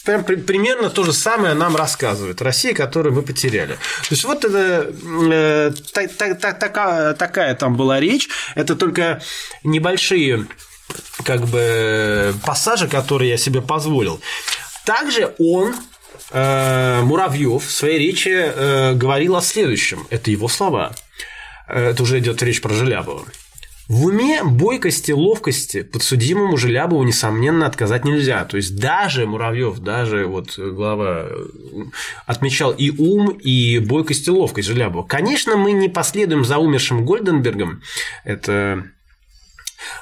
Прям 0.05 0.23
при- 0.23 0.35
примерно 0.35 0.89
то 0.89 1.03
же 1.03 1.13
самое 1.13 1.55
нам 1.55 1.75
рассказывает 1.75 2.41
Россия, 2.41 2.73
которую 2.73 3.13
мы 3.15 3.21
потеряли. 3.23 3.73
То 3.73 4.11
есть 4.11 4.23
вот 4.23 4.45
это 4.45 4.93
э, 5.31 5.71
та- 5.93 6.07
та- 6.07 6.35
та- 6.35 6.53
такая, 6.53 7.13
такая 7.13 7.55
там 7.55 7.75
была 7.75 7.99
речь. 7.99 8.29
Это 8.55 8.75
только 8.75 9.21
небольшие 9.63 10.45
как 11.23 11.41
бы 11.47 12.33
пассажи, 12.45 12.87
которые 12.87 13.31
я 13.31 13.37
себе 13.37 13.61
позволил. 13.61 14.21
Также 14.85 15.33
он 15.39 15.73
э, 16.31 17.01
Муравьев 17.01 17.65
в 17.65 17.71
своей 17.71 17.97
речи 17.99 18.29
э, 18.31 18.93
говорил 18.93 19.35
о 19.35 19.41
следующем. 19.41 20.05
Это 20.11 20.29
его 20.31 20.47
слова. 20.47 20.93
Э, 21.67 21.89
Это 21.91 22.03
уже 22.03 22.19
идет 22.19 22.43
речь 22.43 22.61
про 22.61 22.73
Желябова. 22.73 23.25
В 23.87 24.05
уме, 24.05 24.43
бойкости, 24.43 25.11
ловкости 25.11 25.83
подсудимому 25.83 26.57
Желябову, 26.57 27.03
несомненно, 27.03 27.67
отказать 27.67 28.03
нельзя. 28.03 28.43
То 28.45 28.57
есть 28.57 28.79
даже 28.79 29.27
Муравьев, 29.27 29.77
даже 29.79 30.25
вот 30.25 30.57
глава 30.57 31.27
э, 31.29 31.45
отмечал 32.25 32.71
и 32.71 32.89
ум, 32.89 33.29
и 33.29 33.77
бойкость, 33.77 34.27
и 34.27 34.31
ловкость 34.31 34.67
Желябова. 34.67 35.03
Конечно, 35.03 35.55
мы 35.55 35.71
не 35.71 35.87
последуем 35.87 36.45
за 36.45 36.57
умершим 36.57 37.05
Гольденбергом. 37.05 37.83
Это 38.23 38.85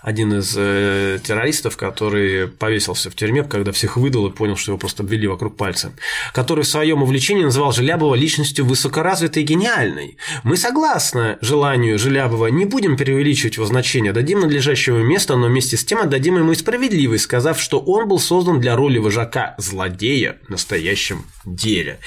один 0.01 0.33
из 0.39 0.53
э, 0.57 1.19
террористов, 1.23 1.77
который 1.77 2.47
повесился 2.47 3.09
в 3.09 3.15
тюрьме, 3.15 3.43
когда 3.43 3.71
всех 3.71 3.97
выдал 3.97 4.27
и 4.27 4.31
понял, 4.31 4.55
что 4.55 4.71
его 4.71 4.77
просто 4.77 5.03
обвели 5.03 5.27
вокруг 5.27 5.57
пальца, 5.57 5.93
который 6.33 6.63
в 6.63 6.67
своем 6.67 7.03
увлечении 7.03 7.43
называл 7.43 7.71
Желябова 7.71 8.15
личностью 8.15 8.65
высокоразвитой 8.65 9.43
и 9.43 9.45
гениальной. 9.45 10.17
Мы 10.43 10.57
согласны 10.57 11.37
желанию 11.41 11.99
Желябова, 11.99 12.47
не 12.47 12.65
будем 12.65 12.97
преувеличивать 12.97 13.55
его 13.55 13.65
значение, 13.65 14.13
дадим 14.13 14.39
надлежащего 14.41 14.99
места, 14.99 15.35
но 15.35 15.47
вместе 15.47 15.77
с 15.77 15.85
тем 15.85 15.99
отдадим 15.99 16.37
ему 16.37 16.51
и 16.51 16.55
справедливость, 16.55 17.25
сказав, 17.25 17.59
что 17.59 17.79
он 17.79 18.07
был 18.07 18.19
создан 18.19 18.59
для 18.59 18.75
роли 18.75 18.97
вожака-злодея 18.97 20.37
в 20.47 20.49
настоящем 20.49 21.25
деле. 21.45 21.99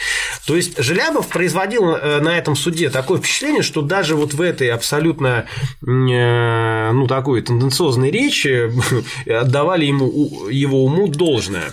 То 0.47 0.57
есть 0.57 0.79
Желябов 0.79 1.29
производил 1.29 1.91
э, 1.91 2.21
на 2.21 2.37
этом 2.39 2.57
суде 2.57 2.91
такое 2.91 3.19
впечатление, 3.19 3.63
что 3.63 3.83
даже 3.83 4.17
вот 4.17 4.35
в 4.35 4.41
этой 4.41 4.71
абсолютно 4.71 5.47
э, 5.87 6.91
ну, 6.93 7.07
такой 7.07 7.43
тенденциозной 7.43 7.66
речи 8.11 8.71
отдавали 9.31 9.87
ему, 9.87 10.49
его 10.49 10.85
уму 10.85 11.09
должное. 11.09 11.73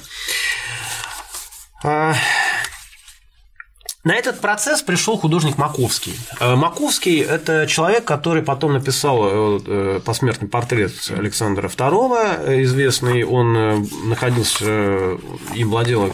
На 4.04 4.16
этот 4.16 4.42
процесс 4.42 4.82
пришел 4.82 5.18
художник 5.18 5.58
Маковский. 5.58 6.20
Э, 6.42 6.56
Маковский– 6.56 7.22
это 7.22 7.66
человек, 7.68 8.04
который 8.04 8.44
потом 8.44 8.74
написал 8.74 9.20
э, 9.24 9.60
э, 9.66 10.02
посмертный 10.04 10.50
портрет 10.50 10.92
Александра 11.10 11.70
II, 11.70 12.64
известный. 12.64 13.24
Он 13.24 13.88
находился, 14.10 15.18
им 15.54 15.70
владела 15.70 16.12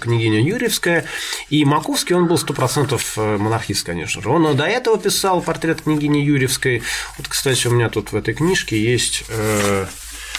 княгиня 0.00 0.40
Юрьевская. 0.40 1.04
И 1.50 1.64
Маковский, 1.64 2.14
он 2.14 2.28
был 2.28 2.36
100% 2.36 3.38
монархист, 3.38 3.84
конечно 3.84 4.22
же. 4.22 4.28
Он 4.28 4.56
до 4.56 4.64
этого 4.64 4.96
писал 4.96 5.42
портрет 5.42 5.82
княгини 5.82 6.18
Юрьевской. 6.18 6.82
Вот, 7.18 7.26
кстати, 7.26 7.66
у 7.66 7.72
меня 7.72 7.88
тут 7.88 8.12
в 8.12 8.16
этой 8.16 8.34
книжке 8.34 8.80
есть 8.80 9.24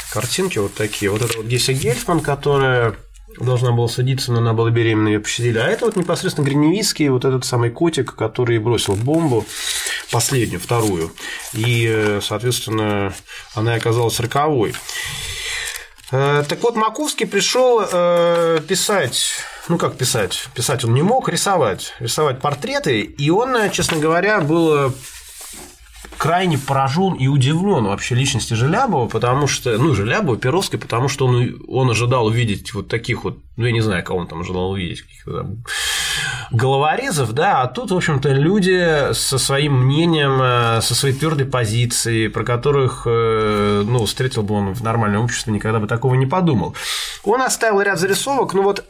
картинки 0.09 0.57
вот 0.57 0.73
такие. 0.73 1.11
Вот 1.11 1.21
это 1.21 1.35
вот 1.37 1.47
Геся 1.47 1.73
Гельфман, 1.73 2.21
которая 2.21 2.95
должна 3.39 3.71
была 3.71 3.87
садиться, 3.87 4.31
но 4.31 4.39
она 4.39 4.53
была 4.53 4.69
беременна, 4.69 5.09
ее 5.09 5.19
пощадили. 5.19 5.57
А 5.57 5.67
это 5.67 5.85
вот 5.85 5.95
непосредственно 5.95 6.45
Гриневицкий, 6.45 7.09
вот 7.09 7.25
этот 7.25 7.45
самый 7.45 7.69
котик, 7.69 8.15
который 8.15 8.59
бросил 8.59 8.95
бомбу, 8.95 9.45
последнюю, 10.11 10.59
вторую. 10.59 11.11
И, 11.53 11.87
э, 11.89 12.19
соответственно, 12.21 13.13
она 13.55 13.75
оказалась 13.75 14.19
роковой. 14.19 14.73
Э, 16.11 16.43
Так 16.47 16.61
вот, 16.61 16.75
Маковский 16.75 17.25
пришел 17.25 17.81
э, 17.81 18.59
писать, 18.67 19.35
ну 19.67 19.77
как 19.77 19.97
писать, 19.97 20.47
писать 20.53 20.83
он 20.83 20.93
не 20.93 21.01
мог, 21.01 21.29
рисовать, 21.29 21.93
рисовать 21.99 22.39
портреты, 22.39 23.01
и 23.01 23.29
он, 23.29 23.71
честно 23.71 23.97
говоря, 23.97 24.41
был 24.41 24.93
крайне 26.17 26.57
поражен 26.57 27.13
и 27.13 27.27
удивлен 27.27 27.85
вообще 27.85 28.15
личности 28.15 28.53
Желябова, 28.53 29.07
потому 29.07 29.47
что, 29.47 29.77
ну, 29.77 29.93
Желябова, 29.93 30.37
Перовской, 30.37 30.79
потому 30.79 31.07
что 31.07 31.27
он, 31.27 31.61
он 31.67 31.89
ожидал 31.89 32.25
увидеть 32.25 32.73
вот 32.73 32.87
таких 32.87 33.23
вот, 33.23 33.39
ну, 33.57 33.65
я 33.65 33.71
не 33.71 33.81
знаю, 33.81 34.03
кого 34.03 34.19
он 34.19 34.27
там 34.27 34.41
ожидал 34.41 34.71
увидеть, 34.71 35.01
каких-то 35.01 35.47
головорезов, 36.51 37.33
да, 37.33 37.61
а 37.61 37.67
тут, 37.67 37.91
в 37.91 37.95
общем-то, 37.95 38.29
люди 38.29 39.13
со 39.13 39.37
своим 39.37 39.85
мнением, 39.85 40.39
э, 40.41 40.81
со 40.81 40.95
своей 40.95 41.15
твердой 41.15 41.45
позицией, 41.45 42.27
про 42.27 42.43
которых, 42.43 43.03
э, 43.05 43.83
ну, 43.85 44.05
встретил 44.05 44.43
бы 44.43 44.55
он 44.55 44.73
в 44.73 44.83
нормальном 44.83 45.23
обществе, 45.23 45.53
никогда 45.53 45.79
бы 45.79 45.87
такого 45.87 46.15
не 46.15 46.25
подумал. 46.25 46.75
Он 47.23 47.41
оставил 47.41 47.81
ряд 47.81 47.99
зарисовок, 47.99 48.53
ну 48.53 48.63
вот 48.63 48.85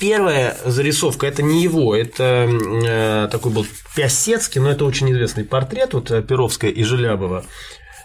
Первая 0.00 0.56
зарисовка 0.64 1.26
это 1.26 1.42
не 1.42 1.62
его, 1.62 1.94
это 1.94 2.48
э, 2.48 3.28
такой 3.30 3.52
был 3.52 3.66
Пясецкий, 3.94 4.60
но 4.60 4.70
это 4.70 4.84
очень 4.84 5.12
известный 5.12 5.44
портрет 5.44 5.92
вот 5.94 6.10
э, 6.10 6.22
Перовская 6.22 6.70
и 6.70 6.82
Желябова 6.82 7.44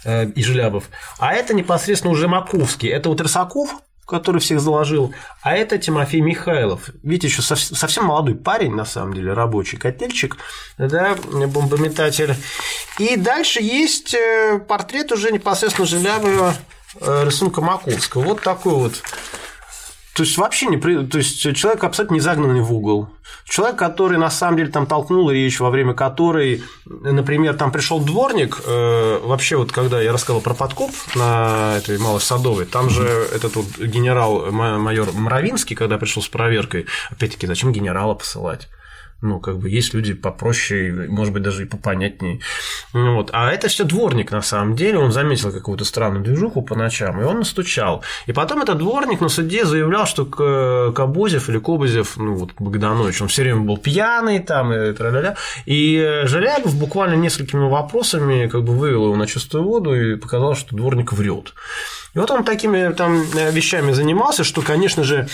э, 0.04 0.26
и 0.30 0.44
Желябов. 0.44 0.90
А 1.20 1.34
это 1.34 1.54
непосредственно 1.54 2.12
уже 2.12 2.28
Маковский. 2.28 2.90
Это 2.90 3.08
вот 3.10 3.22
Рысаков, 3.22 3.76
который 4.06 4.42
всех 4.42 4.60
заложил, 4.60 5.14
а 5.42 5.56
это 5.56 5.78
Тимофей 5.78 6.20
Михайлов. 6.20 6.90
Видите, 7.04 7.28
еще 7.28 7.42
сов- 7.42 7.60
совсем 7.78 8.06
молодой 8.06 8.36
парень, 8.36 8.74
на 8.74 8.86
самом 8.86 9.14
деле, 9.14 9.34
рабочий 9.34 9.78
котельчик, 9.78 10.36
да, 10.78 11.16
бомбометатель. 11.32 12.36
И 12.98 13.16
дальше 13.16 13.62
есть 13.62 14.14
э, 14.14 14.60
портрет 14.68 15.12
уже 15.12 15.32
непосредственно 15.32 15.88
Желябова 15.88 16.56
э, 17.00 17.24
рисунка 17.26 17.62
Маковского. 17.62 18.24
Вот 18.24 18.42
такой 18.42 18.74
вот 18.74 19.02
то 20.20 20.24
есть 20.24 20.38
вообще 20.38 20.66
не 20.66 20.76
при... 20.76 21.06
то 21.06 21.18
есть 21.18 21.56
человек 21.56 21.82
абсолютно 21.86 22.16
не 22.16 22.20
загнанный 22.20 22.60
в 22.60 22.74
угол. 22.74 23.08
Человек, 23.46 23.80
который 23.80 24.18
на 24.18 24.30
самом 24.30 24.58
деле 24.58 24.70
там 24.70 24.86
толкнул 24.86 25.32
речь, 25.32 25.62
во 25.62 25.70
время 25.70 25.94
которой, 25.94 26.62
например, 26.86 27.56
там 27.56 27.72
пришел 27.72 28.02
дворник, 28.02 28.60
э, 28.66 29.20
вообще 29.24 29.56
вот 29.56 29.72
когда 29.72 30.02
я 30.02 30.12
рассказывал 30.12 30.42
про 30.42 30.54
подкоп 30.54 30.92
на 31.16 31.78
этой 31.78 31.98
Малой 32.00 32.20
Садовой, 32.20 32.66
там 32.66 32.90
же 32.90 33.06
этот 33.34 33.56
вот 33.56 33.66
генерал-майор 33.78 35.14
Мравинский, 35.14 35.78
когда 35.78 35.98
пришел 35.98 36.22
с 36.22 36.28
проверкой, 36.28 36.88
опять-таки, 37.12 37.48
зачем 37.48 37.72
генерала 37.72 38.14
посылать? 38.14 38.68
Ну, 39.22 39.40
как 39.42 39.58
бы 39.58 39.70
есть 39.70 39.94
люди 39.94 40.14
попроще, 40.14 41.08
может 41.10 41.34
быть, 41.34 41.44
даже 41.44 41.64
и 41.64 41.66
попонятнее. 41.66 42.40
Ну, 42.94 43.16
вот. 43.16 43.32
А 43.34 43.52
это 43.52 43.68
все 43.68 43.84
дворник 43.84 44.32
на 44.32 44.42
самом 44.42 44.76
деле. 44.76 44.98
Он 44.98 45.12
заметил 45.12 45.52
какую-то 45.52 45.84
странную 45.84 46.24
движуху 46.24 46.62
по 46.62 46.76
ночам, 46.76 47.20
и 47.20 47.26
он 47.26 47.40
настучал. 47.40 48.02
И 48.28 48.32
потом 48.32 48.62
этот 48.62 48.78
дворник 48.78 49.20
на 49.20 49.28
суде 49.28 49.66
заявлял, 49.66 50.06
что 50.06 50.26
Кобозев 50.96 51.50
или 51.50 51.60
Кобозев, 51.60 52.16
ну 52.16 52.36
вот 52.36 52.52
Богданович, 52.60 53.22
он 53.22 53.28
все 53.28 53.42
время 53.44 53.62
был 53.62 53.78
пьяный 53.78 54.40
там 54.40 54.72
и 54.72 54.94
тра-ля-ля. 54.94 55.36
И 55.66 56.22
Желябов 56.24 56.76
буквально 56.76 57.16
несколькими 57.16 57.68
вопросами 57.68 58.48
как 58.48 58.64
бы 58.64 58.74
вывел 58.74 59.06
его 59.06 59.16
на 59.18 59.28
чистую 59.28 59.66
воду 59.66 59.94
и 59.94 60.16
показал, 60.16 60.56
что 60.56 60.76
дворник 60.76 61.12
врет. 61.12 61.54
И 62.16 62.20
вот 62.20 62.32
он 62.32 62.44
такими 62.44 62.92
там 62.94 63.22
вещами 63.52 63.92
занимался, 63.92 64.44
что, 64.44 64.62
конечно 64.62 65.04
же, 65.04 65.28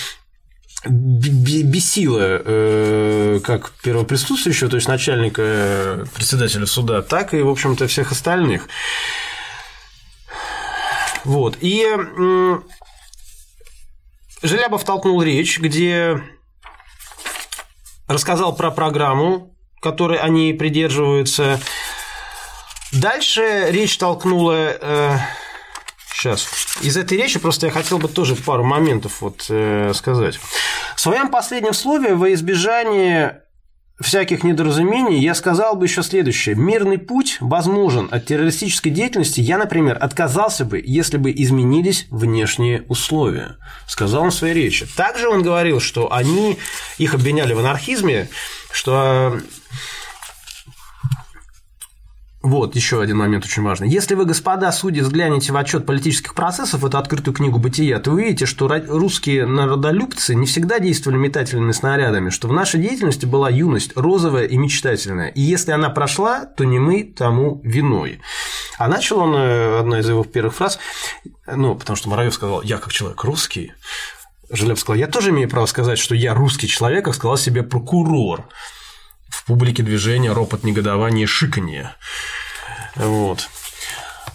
бесило 0.83 2.19
э, 2.21 3.39
как 3.43 3.71
первоприсутствующего, 3.83 4.69
то 4.69 4.75
есть 4.75 4.87
начальника 4.87 5.41
э, 5.43 6.05
председателя 6.13 6.65
суда, 6.65 7.01
так 7.01 7.33
и, 7.33 7.41
в 7.41 7.49
общем-то, 7.49 7.87
всех 7.87 8.11
остальных. 8.11 8.67
Вот. 11.23 11.57
И 11.61 11.83
Желябов 14.43 14.83
толкнул 14.83 15.23
речь, 15.23 15.59
где 15.59 16.21
рассказал 18.07 18.55
про 18.55 18.69
программу, 18.69 19.55
которой 19.81 20.19
они 20.19 20.53
придерживаются. 20.53 21.59
Дальше 22.91 23.67
речь 23.71 23.97
толкнула 23.97 24.77
э, 24.79 25.17
Сейчас. 26.25 26.47
Из 26.81 26.97
этой 26.97 27.19
речи 27.19 27.37
просто 27.37 27.67
я 27.67 27.71
хотел 27.71 27.99
бы 27.99 28.07
тоже 28.07 28.35
пару 28.35 28.63
моментов 28.63 29.21
вот, 29.21 29.45
э, 29.49 29.91
сказать. 29.93 30.39
В 30.95 30.99
своем 30.99 31.29
последнем 31.29 31.73
слове 31.73 32.15
во 32.15 32.33
избежание 32.33 33.43
всяких 34.01 34.43
недоразумений 34.43 35.19
я 35.19 35.35
сказал 35.35 35.75
бы 35.75 35.85
еще 35.85 36.01
следующее. 36.01 36.55
Мирный 36.55 36.97
путь 36.97 37.37
возможен 37.41 38.07
от 38.09 38.25
террористической 38.25 38.91
деятельности. 38.91 39.39
Я, 39.39 39.59
например, 39.59 39.99
отказался 40.01 40.65
бы, 40.65 40.81
если 40.83 41.17
бы 41.17 41.31
изменились 41.31 42.07
внешние 42.09 42.81
условия. 42.87 43.57
Сказал 43.87 44.23
он 44.23 44.31
в 44.31 44.35
своей 44.35 44.55
речи. 44.55 44.87
Также 44.97 45.29
он 45.29 45.43
говорил, 45.43 45.79
что 45.79 46.11
они 46.11 46.57
их 46.97 47.13
обвиняли 47.13 47.53
в 47.53 47.59
анархизме, 47.59 48.29
что 48.71 49.39
вот, 52.45 52.75
еще 52.75 53.01
один 53.01 53.17
момент 53.17 53.43
очень 53.43 53.63
важный. 53.63 53.89
Если 53.89 54.13
вы, 54.13 54.25
господа 54.25 54.71
судьи, 54.71 55.01
взглянете 55.01 55.51
в 55.51 55.57
отчет 55.57 55.87
политических 55.87 56.35
процессов, 56.35 56.83
эту 56.83 56.99
открытую 56.99 57.33
книгу 57.33 57.57
«Бытия», 57.57 57.99
то 57.99 58.11
вы 58.11 58.21
увидите, 58.21 58.45
что 58.45 58.67
русские 58.67 59.47
народолюбцы 59.47 60.35
не 60.35 60.45
всегда 60.45 60.77
действовали 60.77 61.17
метательными 61.17 61.71
снарядами, 61.71 62.29
что 62.29 62.47
в 62.47 62.53
нашей 62.53 62.79
деятельности 62.79 63.25
была 63.25 63.49
юность 63.49 63.93
розовая 63.95 64.45
и 64.45 64.57
мечтательная. 64.57 65.29
И 65.29 65.41
если 65.41 65.71
она 65.71 65.89
прошла, 65.89 66.45
то 66.45 66.65
не 66.65 66.77
мы 66.77 67.03
тому 67.03 67.61
виной. 67.63 68.19
А 68.77 68.89
начал 68.89 69.21
он, 69.21 69.33
э, 69.35 69.79
одна 69.79 70.01
из 70.01 70.07
его 70.07 70.23
первых 70.23 70.53
фраз, 70.53 70.77
ну, 71.47 71.73
потому 71.73 71.97
что 71.97 72.09
Муравьев 72.09 72.35
сказал, 72.35 72.61
я 72.61 72.77
как 72.77 72.93
человек 72.93 73.23
русский, 73.23 73.73
Желеб 74.51 74.77
сказал, 74.77 74.99
я 74.99 75.07
тоже 75.07 75.31
имею 75.31 75.49
право 75.49 75.65
сказать, 75.65 75.97
что 75.97 76.13
я 76.13 76.35
русский 76.35 76.67
человек, 76.67 77.05
как 77.05 77.15
сказал 77.15 77.37
себе 77.37 77.63
прокурор 77.63 78.47
в 79.29 79.45
публике 79.45 79.83
движения 79.83 80.31
ропот 80.31 80.63
негодования 80.63 81.27
шиканье. 81.27 81.95
Вот. 82.95 83.49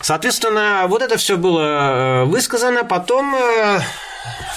Соответственно, 0.01 0.87
вот 0.89 1.03
это 1.03 1.17
все 1.17 1.37
было 1.37 1.61
э, 1.61 2.25
высказано. 2.25 2.85
Потом 2.85 3.35
э, 3.35 3.81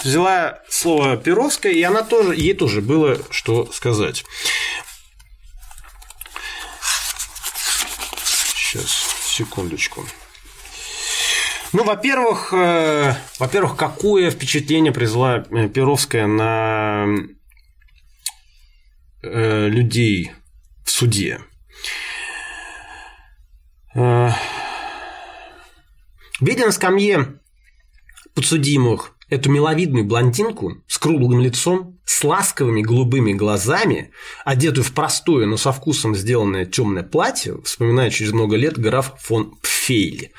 взяла 0.03 0.59
слово 0.69 1.17
Перовская, 1.17 1.73
и 1.73 1.81
она 1.83 2.01
тоже, 2.01 2.35
ей 2.35 2.53
тоже 2.53 2.81
было 2.81 3.17
что 3.29 3.71
сказать. 3.71 4.23
Сейчас, 8.55 8.89
секундочку. 9.25 10.05
Ну, 11.73 11.83
во-первых, 11.83 12.53
э, 12.53 13.15
во-первых, 13.39 13.75
какое 13.75 14.31
впечатление 14.31 14.93
произвела 14.93 15.39
Перовская 15.39 16.27
на 16.27 17.07
э, 19.23 19.67
людей 19.69 20.31
в 20.85 20.91
суде. 20.91 21.39
Э, 23.95 24.29
видя 26.39 26.65
на 26.65 26.71
скамье 26.71 27.39
подсудимых 28.35 29.15
эту 29.29 29.49
миловидную 29.49 30.05
блондинку 30.05 30.83
с 30.87 30.97
круглым 30.97 31.39
лицом, 31.39 31.99
с 32.05 32.23
ласковыми 32.23 32.81
голубыми 32.81 33.33
глазами, 33.33 34.11
одетую 34.45 34.83
в 34.83 34.91
простое, 34.93 35.45
но 35.45 35.57
со 35.57 35.71
вкусом 35.71 36.15
сделанное 36.15 36.65
темное 36.65 37.03
платье, 37.03 37.59
вспоминает 37.63 38.13
через 38.13 38.33
много 38.33 38.55
лет 38.57 38.77
граф 38.77 39.15
фон 39.19 39.55
Пфейль. 39.61 40.31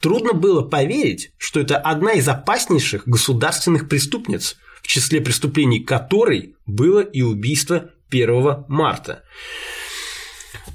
Трудно 0.00 0.32
было 0.32 0.62
поверить, 0.62 1.32
что 1.36 1.60
это 1.60 1.76
одна 1.76 2.12
из 2.12 2.26
опаснейших 2.28 3.06
государственных 3.06 3.88
преступниц, 3.88 4.56
в 4.82 4.86
числе 4.86 5.20
преступлений 5.20 5.80
которой 5.80 6.56
было 6.64 7.00
и 7.00 7.20
убийство 7.20 7.90
1 8.10 8.64
марта. 8.68 9.22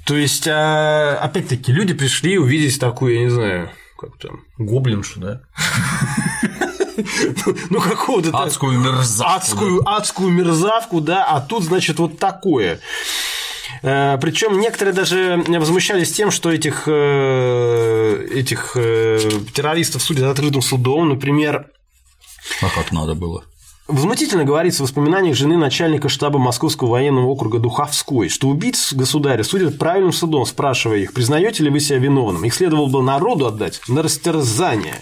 То 0.04 0.16
есть, 0.16 0.46
а, 0.46 1.18
опять-таки, 1.20 1.72
люди 1.72 1.94
пришли 1.94 2.38
увидеть 2.38 2.78
такую, 2.78 3.14
я 3.14 3.20
не 3.20 3.30
знаю, 3.30 3.70
как 3.98 4.16
там, 4.18 4.44
гоблиншу, 4.58 5.20
да? 5.20 5.40
Ну, 7.68 7.78
какого-то... 7.80 8.30
Адскую 8.30 8.78
мерзавку. 8.78 9.36
Адскую, 9.36 9.82
адскую 9.86 10.30
мерзавку, 10.30 11.00
да, 11.02 11.24
а 11.24 11.42
тут, 11.42 11.64
значит, 11.64 11.98
вот 11.98 12.18
такое. 12.18 12.80
Э, 13.82 14.16
Причем 14.18 14.58
некоторые 14.58 14.94
даже 14.94 15.44
возмущались 15.46 16.12
тем, 16.12 16.30
что 16.30 16.50
этих, 16.50 16.84
э, 16.86 18.28
этих 18.32 18.72
э, 18.76 19.18
террористов 19.52 20.02
судят 20.02 20.24
открытым 20.24 20.62
судом. 20.62 21.10
Например, 21.10 21.70
а 22.62 22.68
как 22.74 22.92
надо 22.92 23.14
было? 23.14 23.44
Возмутительно 23.88 24.44
говорится 24.44 24.82
в 24.82 24.86
воспоминаниях 24.86 25.36
жены 25.36 25.56
начальника 25.56 26.08
штаба 26.08 26.40
Московского 26.40 26.90
военного 26.90 27.26
округа 27.26 27.60
Духовской, 27.60 28.28
что 28.28 28.48
убийц 28.48 28.92
государя 28.92 29.44
судят 29.44 29.78
правильным 29.78 30.12
судом, 30.12 30.44
спрашивая 30.44 30.98
их, 30.98 31.12
признаете 31.12 31.62
ли 31.62 31.70
вы 31.70 31.78
себя 31.78 31.98
виновным. 31.98 32.44
Их 32.44 32.52
следовало 32.52 32.88
бы 32.88 33.00
народу 33.00 33.46
отдать 33.46 33.80
на 33.86 34.02
растерзание. 34.02 34.96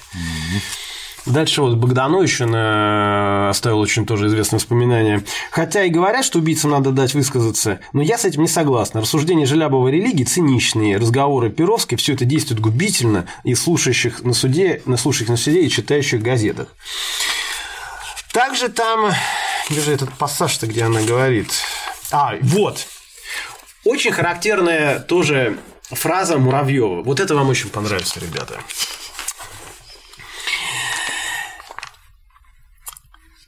Дальше 1.25 1.63
вот 1.63 1.77
Богданович 1.77 2.43
оставил 2.43 3.79
очень 3.79 4.05
тоже 4.05 4.27
известное 4.27 4.59
воспоминание. 4.59 5.25
Хотя 5.51 5.85
и 5.85 5.89
говорят, 5.89 6.23
что 6.23 6.39
убийцам 6.39 6.73
надо 6.73 6.91
дать 6.91 7.15
высказаться, 7.15 7.81
но 7.95 8.03
я 8.03 8.19
с 8.19 8.27
этим 8.27 8.43
не 8.43 8.49
согласна. 8.49 9.01
Рассуждения 9.01 9.47
Желябова 9.47 9.89
религии 9.89 10.25
циничные, 10.25 10.99
разговоры 10.99 11.49
Перовской, 11.49 11.97
все 11.97 12.13
это 12.13 12.27
действует 12.27 12.61
губительно 12.61 13.25
и 13.45 13.55
слушающих 13.55 14.23
на 14.23 14.35
суде, 14.35 14.83
на 14.85 14.99
слушающих 14.99 15.31
на 15.31 15.39
суде 15.39 15.63
и 15.63 15.71
читающих 15.71 16.21
газетах. 16.21 16.69
Также 18.35 18.69
там, 18.69 19.13
где 19.71 19.81
же 19.81 19.93
этот 19.93 20.13
пассаж-то, 20.19 20.67
где 20.67 20.83
она 20.83 21.01
говорит? 21.03 21.53
А, 22.11 22.35
вот. 22.43 22.89
Очень 23.85 24.11
характерная 24.11 24.99
тоже 24.99 25.57
фраза 25.85 26.37
Муравьева. 26.37 27.05
Вот 27.05 27.21
это 27.21 27.37
вам 27.37 27.49
очень 27.49 27.71
понравится, 27.71 28.19
ребята. 28.19 28.59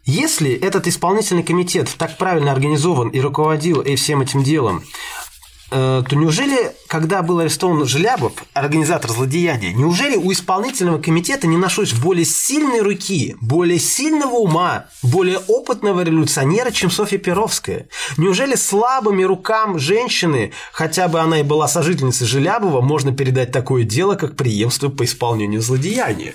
Если 0.05 0.55
этот 0.55 0.87
исполнительный 0.87 1.43
комитет 1.43 1.93
так 1.99 2.17
правильно 2.17 2.53
организован 2.53 3.09
и 3.09 3.19
руководил 3.19 3.81
и 3.81 3.97
всем 3.97 4.21
этим 4.21 4.45
делом, 4.45 4.85
то 5.69 6.07
неужели, 6.13 6.73
когда 6.87 7.23
был 7.23 7.41
арестован 7.41 7.87
Желябов, 7.87 8.33
организатор 8.53 9.11
злодеяния, 9.11 9.73
неужели 9.73 10.17
у 10.17 10.33
исполнительного 10.33 11.01
комитета 11.01 11.47
не 11.47 11.57
нашлось 11.57 11.93
более 11.93 12.25
сильной 12.25 12.81
руки, 12.81 13.37
более 13.41 13.79
сильного 13.79 14.35
ума, 14.35 14.87
более 15.03 15.39
опытного 15.39 16.03
революционера, 16.03 16.71
чем 16.71 16.91
Софья 16.91 17.19
Перовская? 17.19 17.89
Неужели 18.17 18.55
слабыми 18.55 19.25
рукам 19.25 19.79
женщины, 19.79 20.53
хотя 20.73 21.09
бы 21.09 21.21
она 21.21 21.41
и 21.41 21.43
была 21.43 21.67
сожительницей 21.67 22.27
Желябова, 22.27 22.81
можно 22.81 23.13
передать 23.13 23.51
такое 23.51 23.83
дело, 23.83 24.15
как 24.15 24.37
преемство 24.37 24.89
по 24.89 25.05
исполнению 25.05 25.63
злодеяния? 25.63 26.35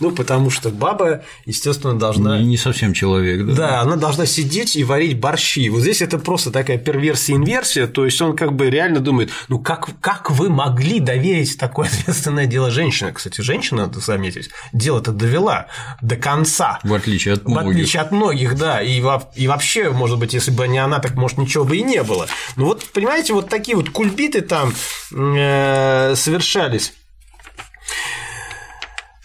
Ну, 0.00 0.10
потому 0.10 0.48
что 0.50 0.70
баба, 0.70 1.22
естественно, 1.44 1.98
должна... 1.98 2.38
Не, 2.38 2.46
не 2.46 2.56
совсем 2.56 2.94
человек, 2.94 3.46
да? 3.46 3.54
Да, 3.54 3.80
она 3.82 3.96
должна 3.96 4.24
сидеть 4.26 4.74
и 4.76 4.82
варить 4.82 5.18
борщи. 5.20 5.68
Вот 5.68 5.82
здесь 5.82 6.00
это 6.00 6.18
просто 6.18 6.50
такая 6.50 6.78
перверсия-инверсия, 6.78 7.86
то 7.86 8.06
есть 8.06 8.20
он 8.22 8.34
как 8.34 8.54
бы 8.54 8.70
реально 8.70 9.00
думает, 9.00 9.30
ну 9.48 9.58
как, 9.58 9.90
как 10.00 10.30
вы 10.30 10.48
могли 10.48 11.00
доверить 11.00 11.58
такое 11.58 11.88
ответственное 11.88 12.46
дело 12.46 12.70
женщине? 12.70 13.12
Кстати, 13.12 13.42
женщина, 13.42 13.82
надо 13.82 14.00
заметить, 14.00 14.50
дело-то 14.72 15.12
довела 15.12 15.66
до 16.00 16.16
конца. 16.16 16.78
В 16.82 16.94
отличие 16.94 17.34
от 17.34 17.46
многих. 17.46 17.66
В 17.66 17.70
отличие 17.70 18.02
от 18.02 18.12
многих, 18.12 18.56
да. 18.56 18.80
И, 18.80 19.02
и 19.34 19.46
вообще, 19.46 19.90
может 19.90 20.18
быть, 20.18 20.32
если 20.32 20.50
бы 20.50 20.66
не 20.66 20.78
она, 20.78 20.98
так, 21.00 21.14
может, 21.14 21.38
ничего 21.38 21.64
бы 21.64 21.76
и 21.76 21.82
не 21.82 22.02
было. 22.02 22.26
Ну 22.56 22.64
вот, 22.64 22.84
понимаете, 22.92 23.34
вот 23.34 23.48
такие 23.48 23.76
вот 23.76 23.90
кульбиты 23.90 24.40
там 24.40 24.72
э, 25.12 26.14
совершались. 26.16 26.94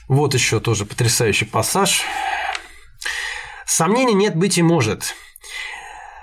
Вот 0.07 0.33
еще 0.33 0.59
тоже 0.59 0.85
потрясающий 0.85 1.45
пассаж. 1.45 2.03
Сомнений 3.65 4.13
нет 4.13 4.35
быть 4.35 4.57
и 4.57 4.61
может. 4.61 5.15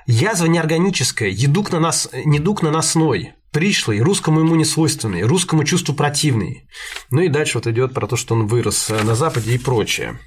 Язва 0.07 0.47
неорганическая, 0.47 1.29
едук 1.29 1.73
на 1.73 1.81
нас, 1.81 2.09
недуг 2.25 2.63
наносной, 2.63 3.35
пришлый, 3.51 4.01
русскому 4.01 4.41
ему 4.41 4.55
не 4.57 4.65
свойственный, 4.65 5.23
русскому 5.23 5.65
чувству 5.65 5.95
противный. 5.95 6.69
Ну 7.11 7.21
и 7.21 7.29
дальше 7.29 7.59
вот 7.59 7.67
идет 7.67 7.95
про 7.95 8.07
то, 8.07 8.17
что 8.17 8.35
он 8.35 8.47
вырос 8.47 8.89
на 8.89 9.15
Западе 9.15 9.55
и 9.55 9.59
прочее. 9.59 10.19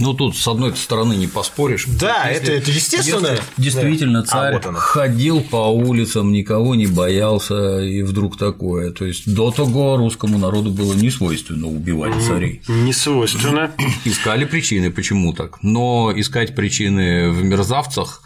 Ну, 0.00 0.14
тут, 0.14 0.36
с 0.36 0.48
одной 0.48 0.74
стороны, 0.76 1.14
не 1.14 1.26
поспоришь. 1.26 1.84
Да, 1.86 2.28
если, 2.28 2.42
это, 2.42 2.52
это 2.52 2.70
естественно. 2.70 3.28
Если 3.28 3.80
действительно, 3.80 4.22
да. 4.22 4.26
царь 4.26 4.54
а, 4.54 4.60
вот 4.60 4.76
ходил 4.76 5.42
по 5.42 5.68
улицам, 5.68 6.32
никого 6.32 6.74
не 6.74 6.86
боялся, 6.86 7.80
и 7.80 8.02
вдруг 8.02 8.38
такое. 8.38 8.92
То 8.92 9.04
есть 9.04 9.32
до 9.32 9.50
того 9.50 9.96
русскому 9.96 10.38
народу 10.38 10.70
было 10.70 10.94
не 10.94 11.10
свойственно 11.10 11.66
убивать 11.66 12.14
царей. 12.26 12.62
Не 12.66 12.92
свойственно. 12.92 13.70
Искали 14.04 14.46
причины, 14.46 14.90
почему 14.90 15.34
так. 15.34 15.62
Но 15.62 16.12
искать 16.14 16.54
причины 16.54 17.30
в 17.30 17.42
мерзавцах 17.44 18.22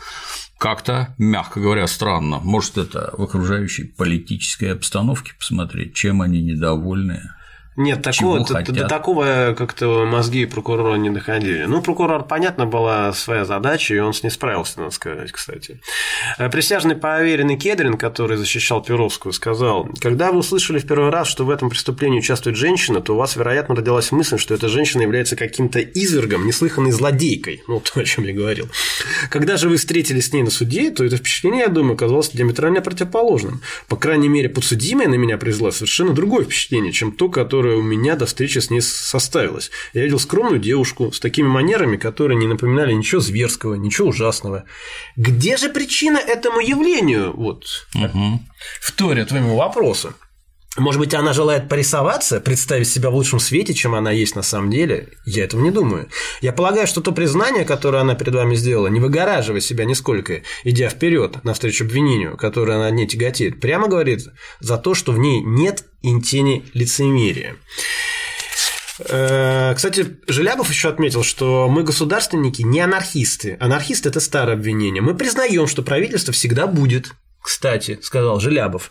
как-то, 0.59 1.15
мягко 1.19 1.61
говоря, 1.61 1.87
странно. 1.87 2.41
Может, 2.41 2.79
это 2.79 3.13
в 3.19 3.23
окружающей 3.23 3.85
политической 3.85 4.73
обстановке 4.73 5.33
посмотреть, 5.39 5.95
чем 5.95 6.23
они 6.23 6.41
недовольны. 6.41 7.21
Нет, 7.77 8.03
такого, 8.03 8.45
до, 8.45 8.73
до 8.73 8.89
такого 8.89 9.55
как-то 9.59 10.07
мозги 10.07 10.47
прокурора 10.47 10.95
не 10.95 11.11
доходили. 11.11 11.65
Ну, 11.65 11.83
прокурор, 11.83 12.25
понятно, 12.25 12.67
была 12.67 13.13
своя 13.13 13.45
задача, 13.45 13.95
и 13.95 13.99
он 13.99 14.15
с 14.15 14.23
ней 14.23 14.31
справился, 14.31 14.79
надо 14.79 14.93
сказать, 14.93 15.33
кстати. 15.33 15.81
Э, 16.39 16.49
присяжный 16.49 16.95
поверенный 16.95 17.57
Кедрин, 17.57 17.95
который 17.95 18.37
защищал 18.37 18.81
Перовскую, 18.83 19.33
сказал, 19.33 19.89
когда 20.01 20.31
вы 20.31 20.39
услышали 20.39 20.79
в 20.79 20.87
первый 20.87 21.11
раз, 21.11 21.27
что 21.27 21.45
в 21.45 21.51
этом 21.51 21.69
преступлении 21.69 22.21
участвует 22.21 22.57
женщина, 22.57 23.01
то 23.01 23.15
у 23.15 23.17
вас, 23.17 23.35
вероятно, 23.35 23.75
родилась 23.75 24.13
мысль, 24.13 24.39
что 24.39 24.55
эта 24.55 24.69
женщина 24.69 25.03
является 25.03 25.35
каким-то 25.35 25.81
извергом, 25.81 26.47
неслыханной 26.47 26.93
злодейкой. 26.93 27.65
Ну, 27.67 27.81
то, 27.85 28.01
о 28.01 28.05
чем 28.05 28.25
я 28.25 28.33
говорил. 28.33 28.69
Когда 29.31 29.57
же 29.57 29.69
вы 29.69 29.79
встретились 29.79 30.29
с 30.29 30.33
ней 30.33 30.45
на 30.45 30.51
суде, 30.51 30.93
то 30.93 31.05
это 31.05 31.17
впечатление, 31.17 31.63
я 31.63 31.69
думаю, 31.69 31.95
оказалось 31.95 32.31
диаметрально 32.31 32.83
противоположным. 32.83 33.63
По 33.89 33.97
крайней 33.97 34.29
мере, 34.29 34.49
подсудимая 34.49 35.09
на 35.09 35.17
меня 35.17 35.39
произвела 35.39 35.73
совершенно 35.73 36.13
другое 36.13 36.45
впечатление, 36.45 36.93
чем 36.93 37.11
то, 37.11 37.29
которое 37.29 37.64
которая 37.65 37.81
у 37.81 37.83
меня 37.83 38.15
до 38.15 38.27
встречи 38.27 38.59
с 38.59 38.69
ней 38.69 38.83
составилась. 38.83 39.71
Я 39.95 40.03
видел 40.03 40.19
скромную 40.19 40.59
девушку 40.59 41.13
с 41.13 41.19
такими 41.19 41.47
манерами, 41.47 41.97
которые 41.97 42.37
не 42.37 42.47
напоминали 42.47 42.93
ничего 42.93 43.23
зверского, 43.23 43.75
ничего 43.75 44.09
ужасного. 44.09 44.65
Где 45.17 45.57
же 45.57 45.71
причина 45.71 46.19
этому 46.19 46.61
явлению? 46.61 47.33
Вот. 47.35 47.65
Угу. 47.95 48.41
Вторя 48.83 49.25
твоему 49.25 49.57
вопросу. 49.57 50.13
Может 50.77 50.99
быть, 50.99 51.15
она 51.15 51.33
желает 51.33 51.69
порисоваться, 51.69 52.41
представить 52.41 52.89
себя 52.89 53.11
в 53.11 53.15
лучшем 53.15 53.39
свете, 53.39 53.75
чем 53.75 53.95
она 53.95 54.11
есть 54.11 54.35
на 54.35 54.43
самом 54.43 54.71
деле? 54.71 55.11
Я 55.25 55.45
этого 55.45 55.61
не 55.61 55.71
думаю. 55.71 56.09
Я 56.41 56.53
полагаю, 56.53 56.89
что 56.89 57.01
то 57.01 57.13
признание, 57.13 57.65
которое 57.65 57.99
она 57.99 58.17
перед 58.17 58.35
вами 58.35 58.57
сделала, 58.57 58.89
не 58.89 58.99
выгораживая 58.99 59.61
себя 59.61 59.85
нисколько, 59.85 60.43
идя 60.65 60.89
вперед 60.89 61.45
навстречу 61.45 61.85
обвинению, 61.85 62.37
которое 62.37 62.79
она 62.79 62.91
не 62.91 63.07
тяготеет, 63.07 63.61
прямо 63.61 63.87
говорит 63.87 64.27
за 64.59 64.77
то, 64.77 64.95
что 64.95 65.13
в 65.13 65.19
ней 65.19 65.43
нет 65.43 65.85
и 66.03 66.11
лицемерия. 66.75 67.57
Э, 68.99 69.75
кстати, 69.77 70.19
Желябов 70.27 70.71
еще 70.71 70.89
отметил, 70.89 71.23
что 71.23 71.69
мы 71.69 71.85
государственники 71.85 72.63
не 72.63 72.81
анархисты. 72.81 73.57
Анархисты– 73.61 74.09
это 74.11 74.19
старое 74.21 74.57
обвинение. 74.57 75.03
Мы 75.03 75.15
признаем, 75.15 75.69
что 75.69 75.83
правительство 75.83 76.33
всегда 76.33 76.67
будет. 76.67 77.13
Кстати, 77.41 77.99
сказал 78.03 78.41
Желябов 78.41 78.91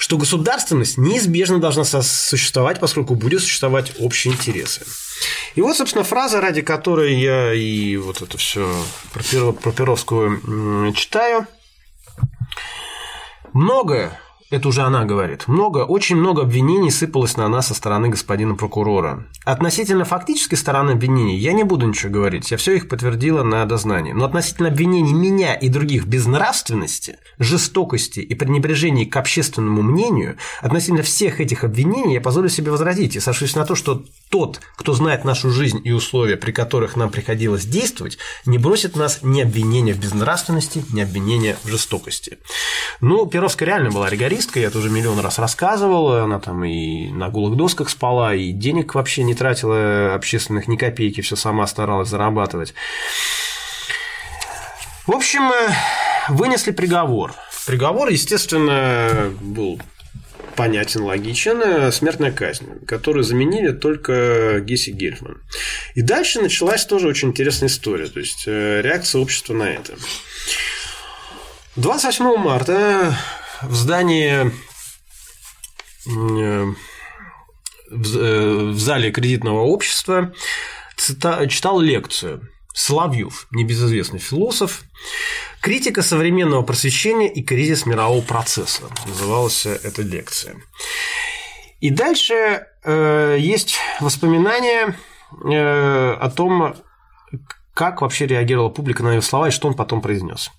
что 0.00 0.16
государственность 0.16 0.96
неизбежно 0.96 1.58
должна 1.60 1.84
существовать, 1.84 2.80
поскольку 2.80 3.14
будет 3.16 3.42
существовать 3.42 3.92
общие 3.98 4.32
интересы. 4.32 4.80
И 5.56 5.60
вот, 5.60 5.76
собственно, 5.76 6.04
фраза, 6.04 6.40
ради 6.40 6.62
которой 6.62 7.20
я 7.20 7.52
и 7.52 7.98
вот 7.98 8.22
это 8.22 8.38
все 8.38 8.74
про 9.12 9.72
Перовскую 9.72 10.94
читаю. 10.94 11.46
Многое 13.52 14.18
это 14.50 14.68
уже 14.68 14.82
она 14.82 15.04
говорит. 15.04 15.46
Много, 15.46 15.78
очень 15.78 16.16
много 16.16 16.42
обвинений 16.42 16.90
сыпалось 16.90 17.36
на 17.36 17.48
нас 17.48 17.68
со 17.68 17.74
стороны 17.74 18.08
господина 18.08 18.56
прокурора. 18.56 19.26
Относительно 19.44 20.04
фактической 20.04 20.56
стороны 20.56 20.92
обвинений 20.92 21.36
я 21.36 21.52
не 21.52 21.62
буду 21.62 21.86
ничего 21.86 22.12
говорить, 22.12 22.50
я 22.50 22.56
все 22.56 22.74
их 22.74 22.88
подтвердила 22.88 23.42
на 23.44 23.64
дознании. 23.64 24.12
Но 24.12 24.24
относительно 24.24 24.68
обвинений 24.68 25.14
меня 25.14 25.54
и 25.54 25.68
других 25.68 26.04
в 26.04 26.08
безнравственности, 26.08 27.18
жестокости 27.38 28.20
и 28.20 28.34
пренебрежении 28.34 29.04
к 29.04 29.16
общественному 29.16 29.82
мнению, 29.82 30.36
относительно 30.60 31.02
всех 31.02 31.40
этих 31.40 31.62
обвинений 31.62 32.14
я 32.14 32.20
позволю 32.20 32.48
себе 32.48 32.72
возразить 32.72 33.16
и 33.16 33.20
сошлюсь 33.20 33.54
на 33.54 33.64
то, 33.64 33.76
что 33.76 34.04
тот, 34.30 34.60
кто 34.76 34.92
знает 34.94 35.24
нашу 35.24 35.50
жизнь 35.50 35.80
и 35.84 35.92
условия, 35.92 36.36
при 36.36 36.50
которых 36.50 36.96
нам 36.96 37.10
приходилось 37.10 37.64
действовать, 37.64 38.18
не 38.46 38.58
бросит 38.58 38.96
нас 38.96 39.20
ни 39.22 39.40
обвинения 39.40 39.94
в 39.94 40.00
безнравственности, 40.00 40.84
ни 40.92 41.00
обвинения 41.00 41.56
в 41.62 41.68
жестокости. 41.68 42.38
Ну, 43.00 43.26
Перовская 43.26 43.66
реально 43.68 43.90
была 43.90 44.08
ригористка, 44.40 44.60
я 44.60 44.68
это 44.68 44.78
уже 44.78 44.90
миллион 44.90 45.20
раз 45.20 45.38
рассказывал, 45.38 46.14
она 46.14 46.40
там 46.40 46.64
и 46.64 47.10
на 47.10 47.28
голых 47.28 47.56
досках 47.56 47.90
спала, 47.90 48.34
и 48.34 48.52
денег 48.52 48.94
вообще 48.94 49.22
не 49.22 49.34
тратила 49.34 50.14
общественных 50.14 50.68
ни 50.68 50.76
копейки, 50.76 51.20
все 51.20 51.36
сама 51.36 51.66
старалась 51.66 52.08
зарабатывать. 52.08 52.74
В 55.06 55.12
общем, 55.12 55.42
э, 55.50 55.72
вынесли 56.28 56.70
приговор. 56.70 57.34
Приговор, 57.66 58.08
естественно, 58.08 59.30
был 59.40 59.80
понятен, 60.56 61.02
логичен, 61.02 61.60
э, 61.62 61.92
смертная 61.92 62.32
казнь, 62.32 62.84
которую 62.86 63.24
заменили 63.24 63.72
только 63.72 64.60
Гесси 64.60 64.92
Гельфман. 64.92 65.42
И 65.94 66.02
дальше 66.02 66.40
началась 66.40 66.86
тоже 66.86 67.08
очень 67.08 67.28
интересная 67.28 67.68
история, 67.68 68.06
то 68.06 68.20
есть 68.20 68.44
э, 68.46 68.80
реакция 68.82 69.20
общества 69.20 69.54
на 69.54 69.64
это. 69.64 69.94
28 71.76 72.36
марта 72.36 73.16
в 73.62 73.74
здании 73.74 74.52
э, 76.06 76.74
в 77.90 78.78
зале 78.78 79.10
кредитного 79.10 79.60
общества 79.60 80.32
читал 80.96 81.80
лекцию 81.80 82.48
Соловьев, 82.72 83.48
небезызвестный 83.50 84.20
философ, 84.20 84.84
Критика 85.60 86.00
современного 86.00 86.62
просвещения 86.62 87.30
и 87.30 87.42
кризис 87.42 87.84
мирового 87.84 88.22
процесса 88.22 88.84
называлась 89.06 89.66
эта 89.66 90.00
лекция. 90.00 90.56
И 91.80 91.90
дальше 91.90 92.66
э, 92.82 93.36
есть 93.38 93.76
воспоминания 94.00 94.96
э, 95.44 96.12
о 96.12 96.30
том, 96.30 96.76
как 97.74 98.00
вообще 98.00 98.26
реагировала 98.26 98.70
публика 98.70 99.02
на 99.02 99.10
его 99.10 99.20
слова 99.20 99.48
и 99.48 99.50
что 99.50 99.68
он 99.68 99.74
потом 99.74 100.00
произнес. 100.00 100.50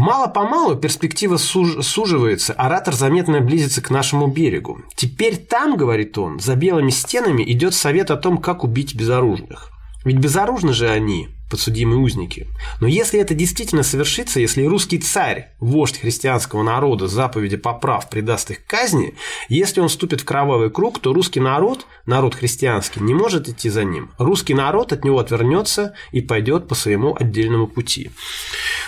Мало-помалу 0.00 0.76
перспектива 0.76 1.36
суж... 1.36 1.84
суживается, 1.84 2.54
оратор 2.54 2.94
заметно 2.94 3.42
близится 3.42 3.82
к 3.82 3.90
нашему 3.90 4.28
берегу. 4.28 4.80
Теперь 4.96 5.36
там, 5.36 5.76
говорит 5.76 6.16
он, 6.16 6.40
за 6.40 6.56
белыми 6.56 6.88
стенами 6.88 7.42
идет 7.42 7.74
совет 7.74 8.10
о 8.10 8.16
том, 8.16 8.38
как 8.38 8.64
убить 8.64 8.94
безоружных. 8.94 9.70
Ведь 10.04 10.16
безоружны 10.16 10.72
же 10.72 10.88
они, 10.88 11.28
подсудимые 11.50 11.98
узники. 11.98 12.46
Но 12.80 12.86
если 12.86 13.20
это 13.20 13.34
действительно 13.34 13.82
совершится, 13.82 14.40
если 14.40 14.64
русский 14.64 14.98
царь, 14.98 15.50
вождь 15.58 16.00
христианского 16.00 16.62
народа, 16.62 17.06
заповеди 17.06 17.56
поправ 17.56 18.08
придаст 18.08 18.50
их 18.50 18.64
казни, 18.64 19.14
если 19.48 19.80
он 19.80 19.88
вступит 19.88 20.22
в 20.22 20.24
кровавый 20.24 20.70
круг, 20.70 21.00
то 21.00 21.12
русский 21.12 21.40
народ, 21.40 21.86
народ 22.06 22.34
христианский, 22.34 23.00
не 23.00 23.12
может 23.12 23.48
идти 23.48 23.68
за 23.68 23.84
ним. 23.84 24.10
Русский 24.16 24.54
народ 24.54 24.92
от 24.92 25.04
него 25.04 25.18
отвернется 25.18 25.94
и 26.12 26.22
пойдет 26.22 26.68
по 26.68 26.74
своему 26.74 27.14
отдельному 27.18 27.66
пути. 27.66 28.10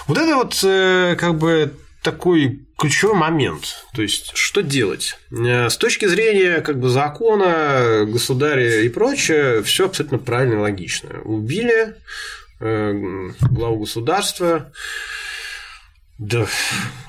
Вот 0.07 0.17
это 0.17 0.37
вот 0.37 0.59
э, 0.65 1.17
как 1.19 1.37
бы 1.37 1.75
такой 2.03 2.67
ключевой 2.83 3.15
момент. 3.15 3.87
То 3.95 4.03
есть, 4.03 4.37
что 4.37 4.61
делать? 4.61 5.17
Э, 5.31 5.71
с 5.71 5.77
точки 5.77 6.07
зрения 6.07 6.61
как 6.63 6.81
бы, 6.81 6.89
закона, 6.89 8.05
государя 8.07 8.81
и 8.81 8.89
прочее, 8.89 9.63
все 9.63 9.87
абсолютно 9.87 10.19
правильно 10.19 10.55
и 10.55 10.57
логично. 10.57 11.21
Убили 11.21 11.95
э, 12.59 13.31
главу 13.53 13.79
государства, 13.79 14.73
да, 16.19 16.49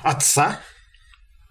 отца 0.04 0.60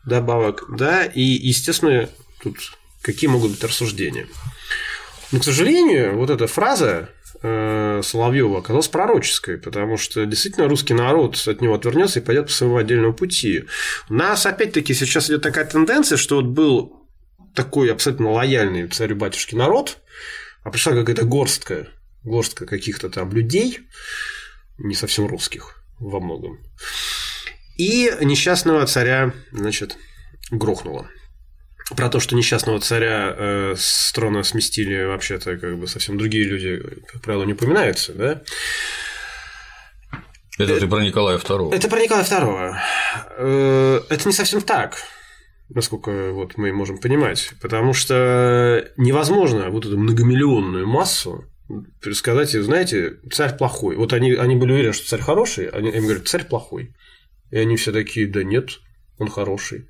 добавок, 0.06 0.64
да, 0.70 1.04
и, 1.04 1.22
естественно, 1.22 2.10
тут 2.42 2.56
какие 3.02 3.30
могут 3.30 3.52
быть 3.52 3.64
рассуждения. 3.66 4.28
Но, 5.34 5.40
к 5.40 5.44
сожалению, 5.44 6.16
вот 6.16 6.30
эта 6.30 6.48
фраза 6.48 7.10
Э, 7.46 8.00
Соловьева 8.02 8.60
оказалась 8.60 8.88
пророческой, 8.88 9.58
потому 9.58 9.98
что 9.98 10.26
действительно 10.26 10.70
русский 10.70 10.94
народ 10.94 11.36
от 11.46 11.60
него 11.60 11.76
отвернется 11.76 12.20
и 12.20 12.24
пойдет 12.24 12.46
по 12.48 12.54
своему 12.54 12.78
отдельному 12.78 13.14
пути. 13.14 13.66
У 14.10 14.14
нас, 14.14 14.46
опять-таки, 14.46 14.94
сейчас 14.94 15.30
идет 15.30 15.42
такая 15.42 15.66
тенденция, 15.66 16.18
что 16.18 16.38
вот 16.38 16.46
был 16.46 17.06
такой 17.54 17.92
абсолютно 17.92 18.32
лояльный 18.32 18.88
царю-батюшке 18.88 19.58
народ, 19.58 19.98
а 20.64 20.72
пришла 20.72 20.94
какая-то 20.94 21.26
горстка, 21.26 21.90
горстка 22.24 22.66
каких-то 22.66 23.10
там 23.10 23.30
людей, 23.34 23.80
не 24.78 24.96
совсем 24.96 25.28
русских 25.28 25.84
во 26.00 26.22
многом, 26.22 26.60
и 27.76 28.10
несчастного 28.22 28.86
царя, 28.88 29.34
значит, 29.52 29.98
грохнуло 30.50 31.10
про 31.96 32.10
то, 32.10 32.20
что 32.20 32.36
несчастного 32.36 32.80
царя 32.80 33.34
э, 33.36 33.76
с 33.78 34.12
трона 34.14 34.44
сместили 34.44 35.04
вообще-то 35.04 35.58
как 35.58 35.78
бы 35.78 35.88
совсем 35.88 36.18
другие 36.18 36.46
люди, 36.46 36.82
как 37.08 37.22
правило, 37.22 37.44
не 37.44 37.54
упоминаются, 37.54 38.14
да. 38.14 38.42
Это 40.58 40.80
ты 40.80 40.88
про 40.88 41.04
Николая 41.04 41.38
II. 41.38 41.74
Это 41.74 41.90
про 41.90 42.00
Николая 42.00 42.24
II. 42.24 42.76
Э, 43.38 44.02
это 44.10 44.28
не 44.28 44.34
совсем 44.34 44.62
так, 44.62 44.98
насколько 45.70 46.32
вот 46.32 46.58
мы 46.58 46.72
можем 46.72 47.00
понимать. 47.00 47.54
Потому 47.62 47.94
что 47.94 48.88
невозможно 48.98 49.70
вот 49.70 49.86
эту 49.86 49.98
многомиллионную 49.98 50.88
массу 50.88 51.46
сказать, 52.14 52.52
знаете, 52.52 53.18
царь 53.32 53.58
плохой. 53.58 53.96
Вот 53.96 54.14
они, 54.14 54.34
они 54.34 54.56
были 54.56 54.74
уверены, 54.74 54.94
что 54.94 55.08
царь 55.08 55.22
хороший, 55.22 55.68
они 55.70 55.90
им 55.90 56.04
говорят, 56.04 56.28
царь 56.28 56.46
плохой. 56.46 56.94
И 57.52 57.58
они 57.58 57.78
все 57.78 57.92
такие, 57.92 58.28
да 58.28 58.44
нет, 58.44 58.80
он 59.18 59.30
хороший. 59.30 59.88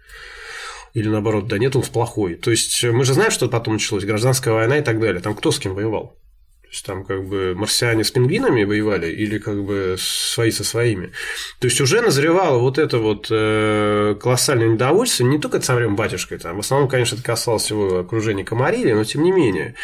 Или 0.94 1.10
наоборот, 1.10 1.48
да 1.48 1.58
нет, 1.58 1.76
он 1.76 1.82
плохой. 1.82 2.36
То 2.36 2.52
есть 2.52 2.84
мы 2.84 3.04
же 3.04 3.14
знаем, 3.14 3.32
что 3.32 3.50
потом 3.50 3.76
началось, 3.76 4.06
гражданская 4.06 4.54
война 4.54 4.78
и 4.78 4.84
так 4.84 5.00
далее. 5.00 5.22
Там 5.22 5.36
кто 5.36 5.52
с 5.52 5.60
кем 5.60 5.74
воевал? 5.74 6.20
То 6.62 6.68
есть 6.70 6.86
там 6.86 7.04
как 7.04 7.28
бы 7.28 7.54
марсиане 7.56 8.04
с 8.04 8.12
пингвинами 8.12 8.64
воевали 8.64 9.12
или 9.12 9.38
как 9.38 9.64
бы 9.64 9.96
свои 10.00 10.52
со 10.52 10.64
своими. 10.64 11.12
То 11.60 11.68
есть 11.68 11.82
уже 11.82 12.02
назревало 12.02 12.60
вот 12.60 12.78
это 12.78 13.00
вот 13.00 13.28
э, 13.30 14.16
колоссальное 14.20 14.68
недовольство 14.68 15.24
не 15.24 15.40
только 15.40 15.60
царем 15.60 15.96
батюшкой, 15.96 16.40
там, 16.40 16.58
в 16.58 16.60
основном, 16.60 16.90
конечно, 16.90 17.16
это 17.16 17.24
касалось 17.24 17.70
его 17.70 18.00
окружения 18.00 18.44
Комарили, 18.44 18.92
но 18.92 19.04
тем 19.04 19.24
не 19.24 19.32
менее. 19.32 19.76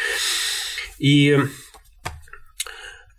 И 0.99 1.39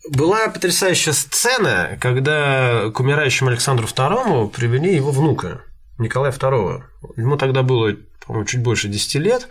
была 0.08 0.48
потрясающая 0.48 1.12
сцена, 1.12 1.96
когда 2.00 2.90
к 2.90 2.98
умирающему 2.98 3.50
Александру 3.50 3.86
II 3.86 4.50
привели 4.50 4.94
его 4.94 5.10
внука, 5.10 5.62
Николая 6.00 6.32
II. 6.32 6.82
Ему 7.16 7.36
тогда 7.36 7.62
было, 7.62 7.96
по-моему, 8.26 8.46
чуть 8.46 8.62
больше 8.62 8.88
10 8.88 9.14
лет, 9.16 9.48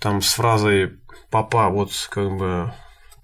там 0.00 0.22
с 0.22 0.34
фразой 0.34 0.98
«папа, 1.30 1.68
вот 1.68 1.90
как 2.10 2.36
бы 2.36 2.72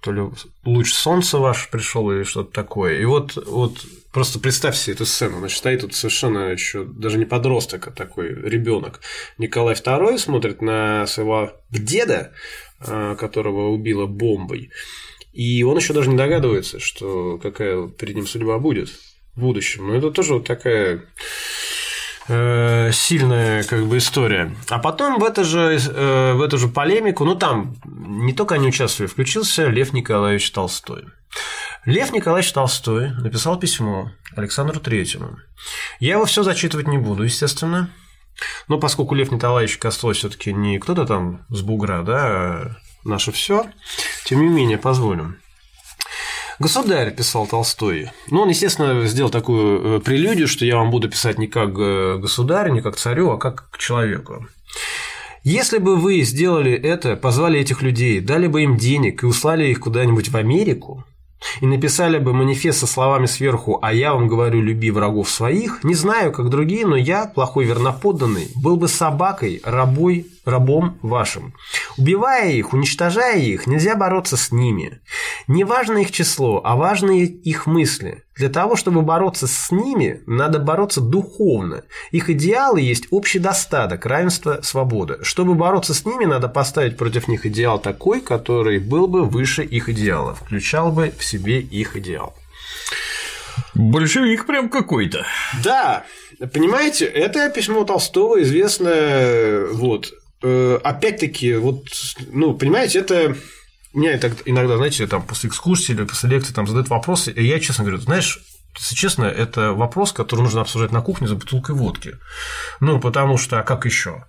то 0.03 0.11
ли 0.11 0.21
луч 0.65 0.91
солнца 0.91 1.37
ваш 1.39 1.69
пришел 1.69 2.11
или 2.11 2.23
что-то 2.23 2.51
такое. 2.51 2.99
И 2.99 3.05
вот, 3.05 3.37
вот 3.47 3.77
просто 4.11 4.37
представь 4.37 4.75
себе 4.75 4.95
эту 4.95 5.05
сцену. 5.05 5.39
Значит, 5.39 5.57
стоит 5.57 5.81
тут 5.81 5.95
совершенно 5.95 6.49
еще 6.49 6.83
даже 6.83 7.17
не 7.17 7.23
подросток, 7.23 7.87
а 7.87 7.91
такой 7.91 8.27
ребенок. 8.27 8.99
Николай 9.37 9.75
II 9.75 10.17
смотрит 10.17 10.61
на 10.61 11.07
своего 11.07 11.53
деда, 11.69 12.33
а, 12.79 13.15
которого 13.15 13.69
убила 13.69 14.05
бомбой. 14.05 14.71
И 15.31 15.63
он 15.63 15.77
еще 15.77 15.93
даже 15.93 16.09
не 16.09 16.17
догадывается, 16.17 16.79
что 16.79 17.37
какая 17.37 17.87
перед 17.87 18.15
ним 18.15 18.27
судьба 18.27 18.59
будет 18.59 18.89
в 19.35 19.39
будущем. 19.39 19.87
Но 19.87 19.95
это 19.95 20.11
тоже 20.11 20.33
вот 20.33 20.45
такая 20.45 21.05
Э, 22.29 22.91
сильная 22.93 23.63
как 23.63 23.85
бы 23.85 23.97
история. 23.97 24.55
А 24.69 24.79
потом 24.79 25.19
в, 25.19 25.23
это 25.23 25.43
же, 25.43 25.77
э, 25.77 26.33
в 26.33 26.41
эту 26.41 26.57
же 26.57 26.69
полемику, 26.69 27.25
ну 27.25 27.35
там 27.35 27.75
не 27.83 28.33
только 28.33 28.55
они 28.55 28.69
участвовали, 28.69 29.11
включился 29.11 29.67
Лев 29.67 29.91
Николаевич 29.91 30.49
Толстой. 30.51 31.05
Лев 31.85 32.13
Николаевич 32.13 32.53
Толстой 32.53 33.11
написал 33.11 33.59
письмо 33.59 34.11
Александру 34.37 34.79
Третьему. 34.79 35.37
Я 35.99 36.13
его 36.13 36.25
все 36.25 36.43
зачитывать 36.43 36.87
не 36.87 36.97
буду, 36.97 37.23
естественно. 37.23 37.89
Но 38.67 38.79
поскольку 38.79 39.15
Лев 39.15 39.31
Николаевич 39.31 39.77
Костой 39.77 40.13
все-таки 40.13 40.53
не 40.53 40.79
кто-то 40.79 41.05
там 41.05 41.45
с 41.49 41.61
бугра, 41.61 42.03
да, 42.03 42.25
а 42.25 42.75
наше 43.03 43.31
все, 43.31 43.65
тем 44.23 44.41
не 44.41 44.47
менее, 44.47 44.77
позволим. 44.77 45.37
Государь, 46.63 47.13
писал 47.13 47.45
Толстой. 47.45 48.09
Ну, 48.29 48.39
он, 48.43 48.47
естественно, 48.47 49.05
сделал 49.05 49.29
такую 49.29 49.97
э, 49.97 49.99
прелюдию, 49.99 50.47
что 50.47 50.63
я 50.63 50.77
вам 50.77 50.91
буду 50.91 51.09
писать 51.09 51.37
не 51.37 51.47
как 51.47 51.71
э, 51.77 52.17
государь, 52.17 52.71
не 52.71 52.79
как 52.79 52.95
царю, 52.95 53.31
а 53.31 53.37
как 53.37 53.69
к 53.69 53.77
человеку. 53.77 54.47
Если 55.43 55.77
бы 55.77 55.97
вы 55.97 56.21
сделали 56.21 56.71
это, 56.71 57.17
позвали 57.17 57.59
этих 57.59 57.81
людей, 57.81 58.21
дали 58.21 58.47
бы 58.47 58.63
им 58.63 58.77
денег 58.77 59.23
и 59.23 59.25
услали 59.25 59.65
их 59.65 59.81
куда-нибудь 59.81 60.29
в 60.29 60.37
Америку, 60.37 61.03
и 61.59 61.65
написали 61.65 62.17
бы 62.17 62.33
манифест 62.33 62.79
со 62.79 62.87
словами 62.87 63.25
сверху 63.25 63.79
«А 63.81 63.93
я 63.93 64.13
вам 64.13 64.29
говорю, 64.29 64.61
люби 64.61 64.89
врагов 64.89 65.29
своих», 65.29 65.83
не 65.83 65.95
знаю, 65.95 66.31
как 66.31 66.49
другие, 66.49 66.87
но 66.87 66.95
я, 66.95 67.25
плохой 67.25 67.65
верноподданный, 67.65 68.47
был 68.55 68.77
бы 68.77 68.87
собакой, 68.87 69.61
рабой, 69.65 70.27
рабом 70.45 70.97
вашим. 71.01 71.53
Убивая 71.97 72.51
их, 72.51 72.73
уничтожая 72.73 73.37
их, 73.37 73.67
нельзя 73.67 73.95
бороться 73.95 74.37
с 74.37 74.51
ними. 74.51 75.01
Не 75.47 75.63
важно 75.63 75.99
их 75.99 76.11
число, 76.11 76.61
а 76.63 76.75
важны 76.75 77.23
их 77.25 77.65
мысли. 77.65 78.23
Для 78.35 78.49
того, 78.49 78.75
чтобы 78.75 79.03
бороться 79.03 79.47
с 79.47 79.71
ними, 79.71 80.21
надо 80.25 80.59
бороться 80.59 81.01
духовно. 81.01 81.83
Их 82.11 82.29
идеалы 82.29 82.81
есть 82.81 83.07
общий 83.11 83.39
достаток, 83.39 84.05
равенство, 84.05 84.59
свобода. 84.63 85.23
Чтобы 85.23 85.53
бороться 85.53 85.93
с 85.93 86.05
ними, 86.05 86.25
надо 86.25 86.49
поставить 86.49 86.97
против 86.97 87.27
них 87.27 87.45
идеал 87.45 87.79
такой, 87.79 88.21
который 88.21 88.79
был 88.79 89.07
бы 89.07 89.25
выше 89.25 89.63
их 89.63 89.87
идеала, 89.89 90.33
включал 90.33 90.91
бы 90.91 91.13
в 91.17 91.23
себе 91.23 91.59
их 91.59 91.95
идеал. 91.95 92.33
Большевик 93.75 94.45
прям 94.45 94.69
какой-то. 94.69 95.25
Да, 95.63 96.05
понимаете, 96.53 97.05
это 97.05 97.49
письмо 97.49 97.83
Толстого 97.85 98.41
известно, 98.41 99.67
вот, 99.71 100.13
опять-таки, 100.43 101.55
вот, 101.55 101.85
ну, 102.31 102.53
понимаете, 102.53 102.99
это 102.99 103.35
меня 103.93 104.17
иногда, 104.45 104.77
знаете, 104.77 105.07
там 105.07 105.21
после 105.21 105.49
экскурсии 105.49 105.93
или 105.93 106.03
после 106.03 106.29
лекции 106.29 106.53
там 106.53 106.67
задают 106.67 106.89
вопросы, 106.89 107.31
и 107.31 107.45
я 107.45 107.59
честно 107.59 107.83
говорю, 107.83 108.01
знаешь, 108.01 108.39
если 108.75 108.95
честно, 108.95 109.25
это 109.25 109.73
вопрос, 109.73 110.13
который 110.13 110.41
нужно 110.41 110.61
обсуждать 110.61 110.91
на 110.91 111.01
кухне 111.01 111.27
за 111.27 111.35
бутылкой 111.35 111.75
водки. 111.75 112.17
Ну, 112.79 112.99
потому 112.99 113.37
что, 113.37 113.59
а 113.59 113.63
как 113.63 113.85
еще? 113.85 114.25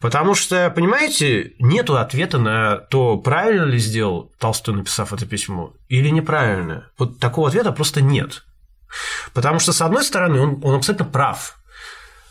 Потому 0.00 0.34
что, 0.34 0.70
понимаете, 0.70 1.52
нету 1.58 1.98
ответа 1.98 2.38
на 2.38 2.76
то, 2.76 3.18
правильно 3.18 3.64
ли 3.64 3.78
сделал 3.78 4.32
Толстой, 4.38 4.74
написав 4.74 5.12
это 5.12 5.26
письмо, 5.26 5.74
или 5.88 6.08
неправильно. 6.08 6.90
Вот 6.96 7.18
такого 7.18 7.48
ответа 7.48 7.72
просто 7.72 8.00
нет. 8.00 8.44
Потому 9.34 9.58
что, 9.58 9.72
с 9.72 9.82
одной 9.82 10.04
стороны, 10.04 10.40
он, 10.40 10.60
он 10.62 10.76
абсолютно 10.76 11.04
прав. 11.04 11.55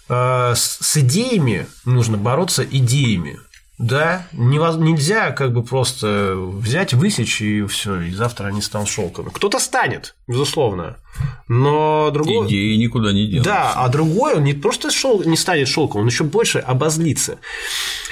Э, 0.10 0.54
с 0.56 0.98
идеями 0.98 1.68
нужно 1.86 2.18
бороться 2.18 2.64
идеями. 2.64 3.40
Да, 3.78 4.26
нельзя 4.32 5.32
как 5.32 5.52
бы 5.52 5.62
просто 5.62 6.34
взять, 6.38 6.94
высечь 6.94 7.42
и 7.42 7.66
все, 7.66 8.00
и 8.00 8.12
завтра 8.12 8.48
они 8.48 8.62
станут 8.62 8.88
шелком. 8.88 9.30
Кто-то 9.30 9.60
станет, 9.60 10.16
безусловно, 10.28 10.96
но 11.50 12.10
другой 12.12 12.48
идеи 12.48 12.78
никуда 12.78 13.12
не 13.12 13.28
денутся. 13.28 13.50
Да, 13.52 13.74
а 13.76 13.90
другой 13.90 14.36
он 14.36 14.46
не 14.46 14.54
просто 14.54 14.92
шел, 14.92 15.24
не 15.24 15.36
станет 15.36 15.68
шелком, 15.68 16.02
он 16.02 16.08
еще 16.08 16.24
больше 16.24 16.60
обозлится. 16.60 17.40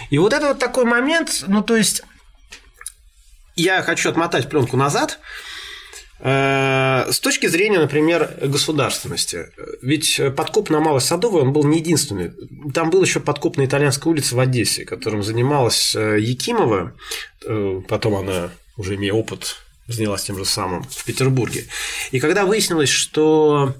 И 0.10 0.18
вот 0.18 0.34
это 0.34 0.50
вот 0.50 0.60
такой 0.60 0.84
момент, 0.84 1.46
ну 1.48 1.64
то 1.64 1.78
есть 1.78 2.04
я 3.56 3.82
хочу 3.84 4.10
отмотать 4.10 4.50
пленку 4.50 4.76
назад. 4.76 5.20
Э, 6.26 7.12
с 7.12 7.20
точки 7.20 7.48
зрения, 7.48 7.80
например, 7.80 8.34
государственности, 8.42 9.48
ведь 9.82 10.22
подкоп 10.38 10.70
на 10.70 10.80
Малой 10.80 11.02
Садовой 11.02 11.42
он 11.42 11.52
был 11.52 11.66
не 11.66 11.80
единственный. 11.80 12.32
Там 12.74 12.90
был 12.90 13.04
еще 13.04 13.20
подкоп 13.20 13.58
на 13.58 13.66
Итальянской 13.66 14.10
улице 14.10 14.34
в 14.36 14.40
Одессе, 14.40 14.86
которым 14.86 15.22
занималась 15.22 15.94
э, 15.96 16.20
Якимова, 16.22 16.94
э, 17.46 17.82
потом 17.90 18.16
она, 18.16 18.52
уже 18.78 18.96
имея 18.96 19.12
опыт, 19.12 19.58
занялась 19.88 20.24
тем 20.24 20.38
же 20.38 20.46
самым 20.46 20.84
в 20.84 21.04
Петербурге. 21.04 21.66
И 22.12 22.22
когда 22.22 22.46
выяснилось, 22.46 22.90
что 22.90 23.76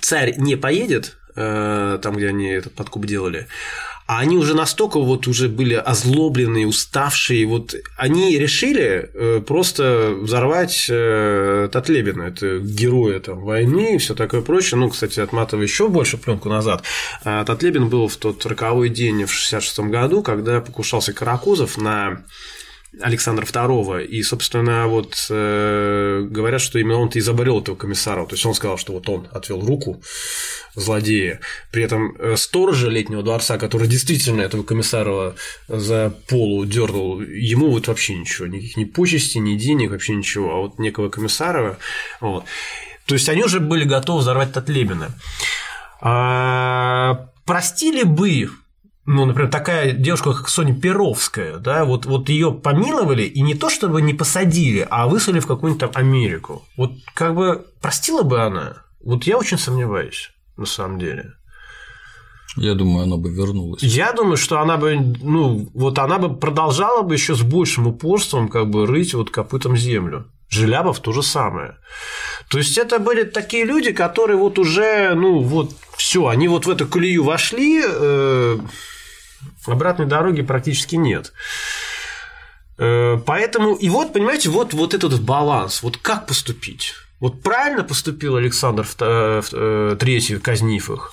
царь 0.00 0.34
не 0.38 0.56
поедет, 0.56 1.18
там, 1.34 2.16
где 2.16 2.28
они 2.28 2.48
этот 2.48 2.74
подкуп 2.74 3.06
делали, 3.06 3.46
а 4.12 4.18
они 4.18 4.36
уже 4.36 4.54
настолько 4.54 5.00
вот 5.00 5.26
уже 5.26 5.48
были 5.48 5.72
озлобленные, 5.72 6.66
уставшие, 6.66 7.46
вот 7.46 7.74
они 7.96 8.36
решили 8.36 9.08
э, 9.14 9.40
просто 9.40 10.14
взорвать 10.20 10.86
э, 10.90 11.70
Татлебина, 11.72 12.24
это 12.24 12.58
героя 12.58 13.20
там 13.20 13.40
войны 13.40 13.94
и 13.94 13.98
все 13.98 14.14
такое 14.14 14.42
прочее. 14.42 14.78
Ну, 14.78 14.90
кстати, 14.90 15.18
отматывая 15.18 15.64
еще 15.64 15.88
больше 15.88 16.18
пленку 16.18 16.50
назад, 16.50 16.82
э, 17.24 17.42
Татлебин 17.46 17.88
был 17.88 18.06
в 18.06 18.18
тот 18.18 18.44
роковой 18.44 18.90
день 18.90 19.24
в 19.24 19.32
66 19.32 19.78
году, 19.88 20.22
когда 20.22 20.60
покушался 20.60 21.14
Каракузов 21.14 21.78
на 21.78 22.22
Александра 23.00 23.44
II. 23.44 24.04
И, 24.04 24.22
собственно, 24.22 24.86
вот 24.86 25.26
э, 25.30 26.26
говорят, 26.28 26.60
что 26.60 26.78
именно 26.78 26.98
он-то 26.98 27.18
изобрел 27.18 27.60
этого 27.60 27.76
комиссара. 27.76 28.26
То 28.26 28.34
есть 28.34 28.44
он 28.44 28.54
сказал, 28.54 28.76
что 28.76 28.92
вот 28.92 29.08
он 29.08 29.28
отвел 29.32 29.64
руку 29.64 30.02
злодея. 30.74 31.40
При 31.70 31.84
этом 31.84 32.14
э, 32.18 32.36
сторожа 32.36 32.88
летнего 32.88 33.22
дворца, 33.22 33.58
который 33.58 33.88
действительно 33.88 34.42
этого 34.42 34.62
комиссара 34.62 35.34
за 35.68 36.14
полу 36.28 36.64
дернул, 36.66 37.20
ему 37.20 37.70
вот 37.70 37.88
вообще 37.88 38.14
ничего, 38.14 38.46
никаких 38.46 38.76
ни 38.76 38.84
почести, 38.84 39.38
ни 39.38 39.56
денег, 39.56 39.90
вообще 39.90 40.14
ничего. 40.14 40.50
А 40.52 40.60
вот 40.60 40.78
некого 40.78 41.08
комиссара. 41.08 41.78
Вот. 42.20 42.44
То 43.06 43.14
есть 43.14 43.28
они 43.28 43.42
уже 43.42 43.60
были 43.60 43.84
готовы 43.84 44.20
взорвать 44.20 44.52
Татлебина. 44.52 45.10
А, 46.00 47.28
простили 47.44 48.02
бы 48.02 48.50
ну, 49.04 49.24
например, 49.24 49.50
такая 49.50 49.92
девушка, 49.92 50.32
как 50.32 50.48
Соня 50.48 50.74
Перовская, 50.74 51.56
да, 51.58 51.84
вот, 51.84 52.06
вот 52.06 52.28
ее 52.28 52.52
помиловали, 52.52 53.24
и 53.24 53.40
не 53.40 53.54
то 53.54 53.68
чтобы 53.68 54.00
не 54.00 54.14
посадили, 54.14 54.86
а 54.88 55.08
выслали 55.08 55.40
в 55.40 55.46
какую-нибудь 55.46 55.80
там 55.80 55.90
Америку. 55.94 56.64
Вот 56.76 56.92
как 57.14 57.34
бы 57.34 57.66
простила 57.80 58.22
бы 58.22 58.40
она? 58.40 58.84
Вот 59.04 59.24
я 59.24 59.38
очень 59.38 59.58
сомневаюсь, 59.58 60.30
на 60.56 60.66
самом 60.66 61.00
деле. 61.00 61.32
Я 62.56 62.74
думаю, 62.74 63.04
она 63.04 63.16
бы 63.16 63.30
вернулась. 63.30 63.82
Я 63.82 64.12
думаю, 64.12 64.36
что 64.36 64.60
она 64.60 64.76
бы, 64.76 64.96
ну, 65.22 65.68
вот 65.74 65.98
она 65.98 66.18
бы 66.18 66.36
продолжала 66.36 67.02
бы 67.02 67.14
еще 67.14 67.34
с 67.34 67.42
большим 67.42 67.86
упорством 67.86 68.48
как 68.48 68.70
бы 68.70 68.86
рыть 68.86 69.14
вот 69.14 69.30
копытом 69.30 69.76
землю. 69.76 70.26
Желябов 70.48 71.00
то 71.00 71.12
же 71.12 71.22
самое. 71.22 71.78
То 72.50 72.58
есть 72.58 72.76
это 72.76 72.98
были 72.98 73.24
такие 73.24 73.64
люди, 73.64 73.92
которые 73.92 74.36
вот 74.36 74.58
уже, 74.58 75.14
ну 75.14 75.40
вот, 75.40 75.72
все, 75.96 76.26
они 76.26 76.46
вот 76.46 76.66
в 76.66 76.70
эту 76.70 76.86
колею 76.86 77.24
вошли, 77.24 77.82
э, 77.82 78.58
обратной 79.70 80.06
дороги 80.06 80.42
практически 80.42 80.96
нет. 80.96 81.32
Э, 82.78 83.18
поэтому, 83.24 83.74
и 83.74 83.88
вот, 83.88 84.12
понимаете, 84.12 84.50
вот, 84.50 84.74
вот 84.74 84.94
этот 84.94 85.20
баланс, 85.20 85.82
вот 85.82 85.96
как 85.96 86.26
поступить? 86.26 86.94
Вот 87.20 87.42
правильно 87.42 87.84
поступил 87.84 88.36
Александр 88.36 88.82
III, 88.82 90.40
казнив 90.40 90.90
их? 90.90 91.12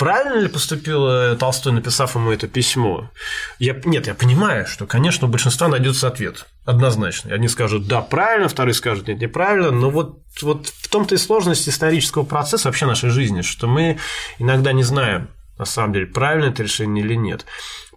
Правильно 0.00 0.40
ли 0.40 0.48
поступил 0.48 1.06
э, 1.06 1.36
Толстой, 1.36 1.74
написав 1.74 2.14
ему 2.14 2.30
это 2.30 2.48
письмо? 2.48 3.10
Я, 3.58 3.78
нет, 3.84 4.06
я 4.06 4.14
понимаю, 4.14 4.66
что, 4.66 4.86
конечно, 4.86 5.28
у 5.28 5.30
большинства 5.30 5.68
найдется 5.68 6.08
ответ 6.08 6.46
однозначно. 6.64 7.34
Одни 7.34 7.48
скажут 7.48 7.86
«да, 7.86 8.00
правильно», 8.00 8.48
вторые 8.48 8.72
скажут 8.72 9.08
«нет, 9.08 9.20
неправильно», 9.20 9.70
но 9.70 9.90
вот, 9.90 10.20
вот 10.40 10.68
в 10.68 10.88
том-то 10.88 11.16
и 11.16 11.18
сложность 11.18 11.68
исторического 11.68 12.22
процесса 12.22 12.68
вообще 12.68 12.86
нашей 12.86 13.10
жизни, 13.10 13.42
что 13.42 13.66
мы 13.66 13.98
иногда 14.38 14.72
не 14.72 14.84
знаем, 14.84 15.28
на 15.58 15.66
самом 15.66 15.92
деле, 15.92 16.06
правильно 16.06 16.46
это 16.46 16.62
решение 16.62 17.04
или 17.04 17.14
нет. 17.14 17.44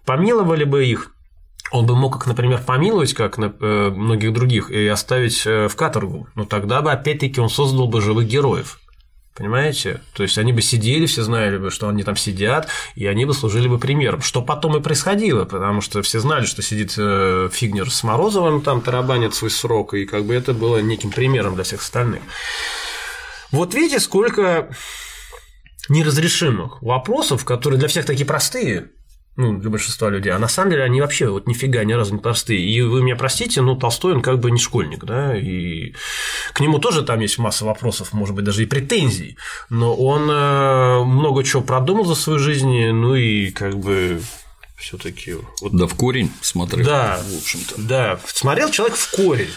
Помиловали 0.04 0.64
бы 0.64 0.84
их, 0.84 1.14
он 1.72 1.86
бы 1.86 1.96
мог, 1.96 2.14
как, 2.14 2.26
например, 2.26 2.62
помиловать, 2.62 3.14
как 3.14 3.38
э, 3.38 3.90
многих 3.90 4.32
других, 4.32 4.70
и 4.70 4.86
оставить 4.86 5.46
э, 5.46 5.68
в 5.68 5.76
каторгу. 5.76 6.28
Но 6.34 6.44
тогда 6.44 6.82
бы, 6.82 6.92
опять-таки, 6.92 7.40
он 7.40 7.48
создал 7.48 7.88
бы 7.88 8.00
живых 8.00 8.26
героев. 8.26 8.80
Понимаете? 9.34 10.00
То 10.14 10.22
есть 10.22 10.38
они 10.38 10.52
бы 10.52 10.62
сидели, 10.62 11.06
все 11.06 11.24
знали 11.24 11.58
бы, 11.58 11.72
что 11.72 11.88
они 11.88 12.04
там 12.04 12.14
сидят, 12.14 12.68
и 12.94 13.06
они 13.06 13.24
бы 13.24 13.34
служили 13.34 13.66
бы 13.66 13.78
примером. 13.78 14.22
Что 14.22 14.42
потом 14.42 14.76
и 14.76 14.80
происходило, 14.80 15.44
потому 15.44 15.80
что 15.80 16.02
все 16.02 16.20
знали, 16.20 16.44
что 16.44 16.62
сидит 16.62 16.94
э, 16.96 17.48
Фигнер 17.52 17.90
с 17.90 18.04
Морозовым, 18.04 18.62
там 18.62 18.80
тарабанит 18.80 19.34
свой 19.34 19.50
срок, 19.50 19.94
и 19.94 20.04
как 20.06 20.24
бы 20.24 20.34
это 20.34 20.54
было 20.54 20.78
неким 20.78 21.10
примером 21.10 21.56
для 21.56 21.64
всех 21.64 21.80
остальных. 21.80 22.22
Вот 23.50 23.74
видите, 23.74 23.98
сколько 23.98 24.68
неразрешимых 25.88 26.80
вопросов, 26.80 27.44
которые 27.44 27.80
для 27.80 27.88
всех 27.88 28.06
такие 28.06 28.26
простые, 28.26 28.90
ну, 29.36 29.58
для 29.58 29.70
большинства 29.70 30.10
людей, 30.10 30.32
а 30.32 30.38
на 30.38 30.48
самом 30.48 30.70
деле 30.70 30.84
они 30.84 31.00
вообще 31.00 31.28
вот 31.28 31.46
нифига 31.46 31.82
ни 31.84 31.92
разу 31.92 32.14
не 32.14 32.20
простые. 32.20 32.60
И 32.60 32.80
вы 32.82 33.02
меня 33.02 33.16
простите, 33.16 33.60
но 33.62 33.74
Толстой, 33.74 34.14
он 34.14 34.22
как 34.22 34.38
бы 34.38 34.50
не 34.50 34.58
школьник, 34.58 35.04
да, 35.04 35.36
и 35.36 35.94
к 36.52 36.60
нему 36.60 36.78
тоже 36.78 37.02
там 37.02 37.20
есть 37.20 37.38
масса 37.38 37.64
вопросов, 37.64 38.12
может 38.12 38.34
быть, 38.34 38.44
даже 38.44 38.62
и 38.62 38.66
претензий, 38.66 39.36
но 39.70 39.94
он 39.94 40.30
э, 40.30 41.04
много 41.04 41.42
чего 41.42 41.62
продумал 41.62 42.04
за 42.04 42.14
свою 42.14 42.38
жизнь, 42.38 42.90
ну 42.90 43.14
и 43.14 43.50
как 43.50 43.76
бы 43.76 44.20
все-таки. 44.76 45.34
Вот... 45.60 45.72
Да, 45.72 45.86
в 45.86 45.94
корень 45.94 46.30
смотрел. 46.40 46.84
Да, 46.84 47.22
в 47.24 47.38
общем-то. 47.38 47.74
Да, 47.78 48.20
смотрел 48.26 48.70
человек 48.70 48.96
в 48.96 49.10
корень. 49.10 49.50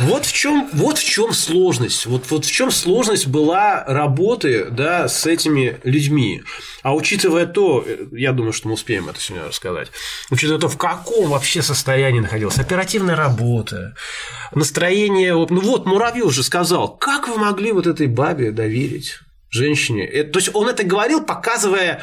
Вот 0.00 0.24
в 0.24 0.32
чем, 0.32 0.68
вот 0.72 0.98
в 0.98 1.04
чем 1.04 1.32
сложность. 1.32 2.06
Вот, 2.06 2.30
вот 2.30 2.44
в 2.44 2.50
чем 2.50 2.70
сложность 2.70 3.26
была 3.26 3.84
работы 3.84 4.66
да, 4.70 5.08
с 5.08 5.26
этими 5.26 5.80
людьми. 5.84 6.42
А 6.82 6.94
учитывая 6.94 7.46
то, 7.46 7.84
я 8.10 8.32
думаю, 8.32 8.52
что 8.52 8.68
мы 8.68 8.74
успеем 8.74 9.08
это 9.08 9.20
сегодня 9.20 9.48
рассказать, 9.48 9.88
учитывая 10.30 10.60
то, 10.60 10.68
в 10.68 10.78
каком 10.78 11.30
вообще 11.30 11.62
состоянии 11.62 12.20
находилась 12.20 12.58
оперативная 12.58 13.16
работа, 13.16 13.94
настроение. 14.54 15.34
Ну 15.34 15.60
вот, 15.60 15.86
Муравьев 15.86 16.26
уже 16.26 16.42
сказал, 16.42 16.96
как 16.96 17.28
вы 17.28 17.36
могли 17.36 17.72
вот 17.72 17.86
этой 17.86 18.06
бабе 18.06 18.50
доверить? 18.50 19.18
женщине. 19.52 20.06
То 20.24 20.38
есть 20.38 20.48
он 20.54 20.68
это 20.70 20.82
говорил, 20.82 21.22
показывая 21.22 22.02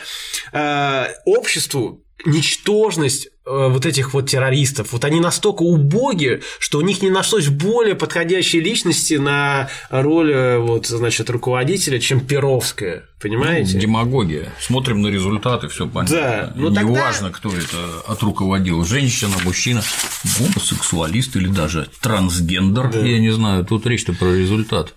э, 0.53 1.07
обществу 1.25 2.05
ничтожность 2.25 3.27
э, 3.27 3.29
вот 3.45 3.85
этих 3.85 4.13
вот 4.13 4.29
террористов. 4.29 4.91
Вот 4.91 5.05
они 5.05 5.19
настолько 5.19 5.63
убоги, 5.63 6.41
что 6.59 6.79
у 6.79 6.81
них 6.81 7.01
не 7.01 7.09
нашлось 7.09 7.47
более 7.47 7.95
подходящей 7.95 8.59
личности 8.59 9.15
на 9.15 9.69
роль 9.89 10.31
э, 10.31 10.57
вот, 10.57 10.87
значит, 10.87 11.29
руководителя, 11.29 11.99
чем 11.99 12.19
Перовская. 12.19 13.05
Понимаете? 13.21 13.75
Ну, 13.75 13.81
демагогия. 13.81 14.53
Смотрим 14.59 15.01
на 15.01 15.07
результаты, 15.07 15.67
все 15.67 15.87
понятно. 15.87 16.15
Да, 16.15 16.53
но 16.55 16.69
ну 16.69 16.81
Неважно, 16.81 17.29
тогда... 17.31 17.37
кто 17.37 17.49
это 17.49 18.01
отруководил. 18.07 18.85
Женщина, 18.85 19.35
мужчина, 19.43 19.81
гомосексуалист 20.39 21.35
или 21.35 21.47
даже 21.47 21.89
трансгендер. 22.01 22.91
Да. 22.91 22.99
Я 22.99 23.19
не 23.19 23.31
знаю, 23.31 23.65
тут 23.65 23.85
речь-то 23.85 24.13
про 24.13 24.33
результат. 24.33 24.93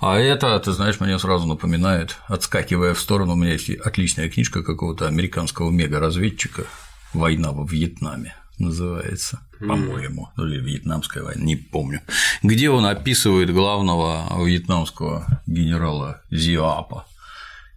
А 0.00 0.18
это, 0.18 0.58
ты 0.60 0.72
знаешь, 0.72 1.00
мне 1.00 1.18
сразу 1.18 1.46
напоминает, 1.46 2.16
отскакивая 2.28 2.94
в 2.94 3.00
сторону, 3.00 3.32
у 3.32 3.36
меня 3.36 3.52
есть 3.52 3.70
отличная 3.70 4.28
книжка 4.28 4.62
какого-то 4.62 5.06
американского 5.06 5.70
мега-разведчика. 5.70 6.64
«Война 7.12 7.52
во 7.52 7.64
Вьетнаме» 7.64 8.34
называется, 8.58 9.40
по-моему, 9.60 10.30
или 10.36 10.60
вьетнамская 10.60 11.22
война, 11.22 11.42
не 11.42 11.56
помню, 11.56 12.00
где 12.42 12.70
он 12.70 12.86
описывает 12.86 13.52
главного 13.52 14.44
вьетнамского 14.44 15.42
генерала 15.46 16.22
Зиапа, 16.30 17.06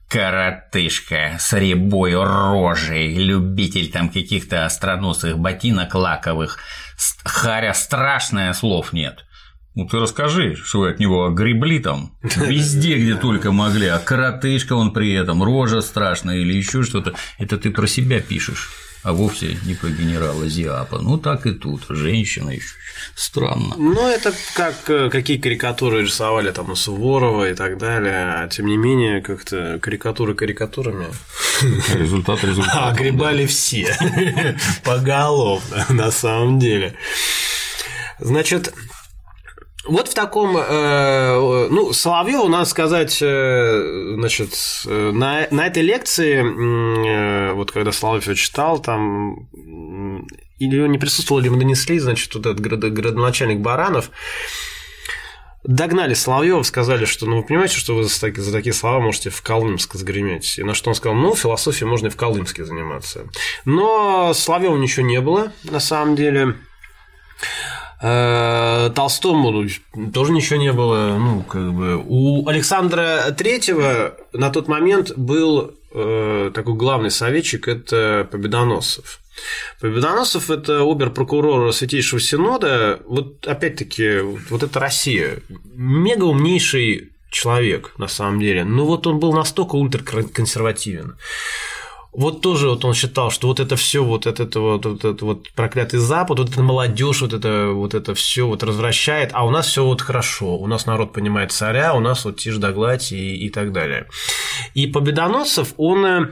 коротышка 0.08 1.38
с 1.40 1.54
рябой 1.54 2.14
рожей, 2.14 3.14
любитель 3.16 3.92
там 3.92 4.10
каких-то 4.10 4.66
остроносых 4.66 5.38
ботинок 5.38 5.96
лаковых, 5.96 6.60
харя 7.24 7.74
страшная, 7.74 8.54
слов 8.54 8.94
нет. 8.94 9.26
Ну 9.78 9.86
ты 9.86 10.00
расскажи, 10.00 10.56
что 10.56 10.80
вы 10.80 10.90
от 10.90 11.00
него 11.00 11.30
гребли 11.30 11.78
там 11.78 12.12
везде, 12.24 12.98
где 12.98 13.14
только 13.14 13.52
могли, 13.52 13.86
а 13.86 14.00
коротышка 14.00 14.74
он 14.74 14.92
при 14.92 15.14
этом, 15.14 15.44
рожа 15.44 15.82
страшная 15.82 16.38
или 16.38 16.52
еще 16.52 16.82
что-то. 16.82 17.14
Это 17.38 17.60
ты 17.60 17.70
про 17.70 17.86
себя 17.86 18.20
пишешь, 18.20 18.72
а 19.04 19.14
вовсе 19.14 19.56
не 19.68 19.76
про 19.76 19.90
генерала 19.90 20.48
Зиапа. 20.50 20.98
Ну 20.98 21.20
так 21.20 21.46
и 21.46 21.52
тут, 21.52 21.86
женщина 21.90 22.50
еще. 22.50 22.74
Странно. 23.14 23.76
Ну, 23.78 24.08
это 24.08 24.34
как 24.56 24.90
э, 24.90 25.12
какие 25.12 25.38
карикатуры 25.38 26.02
рисовали 26.02 26.50
там 26.50 26.72
у 26.72 26.76
Суворова 26.76 27.48
и 27.52 27.54
так 27.54 27.78
далее. 27.78 28.34
А 28.34 28.48
тем 28.48 28.66
не 28.66 28.78
менее, 28.78 29.22
как-то 29.22 29.78
карикатуры 29.80 30.34
карикатурами. 30.34 31.06
Результат 31.94 32.44
результат. 32.44 32.76
А 32.76 32.92
гребали 32.98 33.46
все. 33.46 33.96
Поголовно, 34.84 35.86
на 35.90 36.10
самом 36.10 36.58
деле. 36.58 36.96
Значит, 38.20 38.74
вот 39.88 40.08
в 40.08 40.14
таком, 40.14 40.58
э, 40.58 41.68
ну, 41.70 41.94
Соловьеву, 41.94 42.48
надо 42.48 42.66
сказать, 42.66 43.20
э, 43.22 44.14
значит, 44.16 44.52
на, 44.86 45.48
на 45.52 45.68
этой 45.68 45.84
лекции, 45.84 46.42
э, 46.42 47.54
вот 47.54 47.72
когда 47.72 47.92
Соловьев 47.92 48.38
читал, 48.38 48.80
там, 48.80 49.48
или 50.60 50.88
не 50.88 50.98
присутствовал, 50.98 51.42
или 51.42 51.50
мы 51.50 51.58
донесли, 51.58 52.00
значит, 52.00 52.34
вот 52.36 52.46
этот 52.46 52.62
градоначальник 52.62 53.60
Баранов, 53.60 54.12
догнали 55.64 56.14
Соловьева, 56.14 56.64
сказали, 56.64 57.06
что, 57.06 57.26
ну, 57.26 57.38
вы 57.38 57.44
понимаете, 57.44 57.78
что 57.78 57.96
вы 57.96 58.04
за 58.06 58.20
такие, 58.20 58.42
за 58.42 58.52
такие 58.52 58.74
слова 58.74 59.00
можете 59.00 59.30
в 59.30 59.42
Колымск 59.42 59.96
сгреметь. 59.96 60.58
И 60.58 60.64
на 60.64 60.74
что 60.74 60.90
он 60.90 60.96
сказал, 60.96 61.16
ну, 61.16 61.36
философией 61.36 61.90
можно 61.90 62.08
и 62.08 62.10
в 62.10 62.16
Колымске 62.16 62.66
заниматься. 62.66 63.28
Но 63.66 64.34
Соловьева 64.34 64.78
ничего 64.78 65.06
не 65.06 65.20
было, 65.20 65.52
на 65.64 65.80
самом 65.80 66.16
деле. 66.16 66.56
Э, 68.00 68.92
Толстому 68.94 69.68
тоже 70.14 70.32
ничего 70.32 70.60
не 70.60 70.72
было. 70.72 71.18
Ну, 71.18 71.44
как 71.44 71.74
бы. 71.74 72.04
У 72.06 72.48
Александра 72.48 73.34
Третьего 73.36 74.16
на 74.34 74.50
тот 74.50 74.68
момент 74.68 75.14
был 75.18 75.74
э, 75.94 76.52
такой 76.54 76.76
главный 76.76 77.12
советчик– 77.12 77.68
это 77.70 78.28
Победоносцев. 78.32 79.20
Победоносцев– 79.80 80.50
это 80.52 80.84
обер-прокурор 80.84 81.74
Святейшего 81.74 82.20
Синода. 82.20 83.00
Вот 83.06 83.48
опять-таки, 83.48 84.20
вот 84.50 84.64
это 84.64 84.80
Россия. 84.80 85.40
Мега 85.74 86.26
умнейший 86.26 87.12
человек, 87.32 87.94
на 87.98 88.08
самом 88.08 88.40
деле. 88.40 88.64
Но 88.64 88.86
вот 88.86 89.08
он 89.08 89.20
был 89.20 89.34
настолько 89.34 89.76
ультраконсервативен 89.76 91.16
вот 92.18 92.42
тоже 92.42 92.70
вот 92.70 92.84
он 92.84 92.96
считал, 92.96 93.30
что 93.30 93.48
вот 93.48 93.60
это 93.60 93.76
все, 93.76 94.04
вот 94.04 94.26
это 94.26 94.60
вот, 94.60 94.86
вот 94.86 95.06
это 95.06 95.24
вот 95.24 95.52
проклятый 95.52 96.00
Запад, 96.00 96.40
вот 96.40 96.50
эта 96.50 96.64
молодежь, 96.64 97.22
вот 97.22 97.32
это 97.32 97.68
вот 97.68 97.94
это 97.94 98.16
все 98.16 98.48
вот 98.48 98.64
развращает, 98.64 99.30
а 99.34 99.46
у 99.46 99.52
нас 99.52 99.68
все 99.68 99.86
вот 99.86 100.02
хорошо, 100.02 100.58
у 100.58 100.66
нас 100.66 100.88
народ 100.88 101.14
понимает 101.14 101.52
царя, 101.52 101.94
у 101.94 102.00
нас 102.00 102.26
вот 102.26 102.40
тишь 102.40 102.58
да 102.58 102.72
гладь 102.72 103.12
и, 103.12 103.36
и 103.46 103.50
так 103.52 103.72
далее. 103.72 104.08
И 104.74 104.88
Победоносцев, 104.88 105.76
он 105.78 106.06
э, 106.08 106.28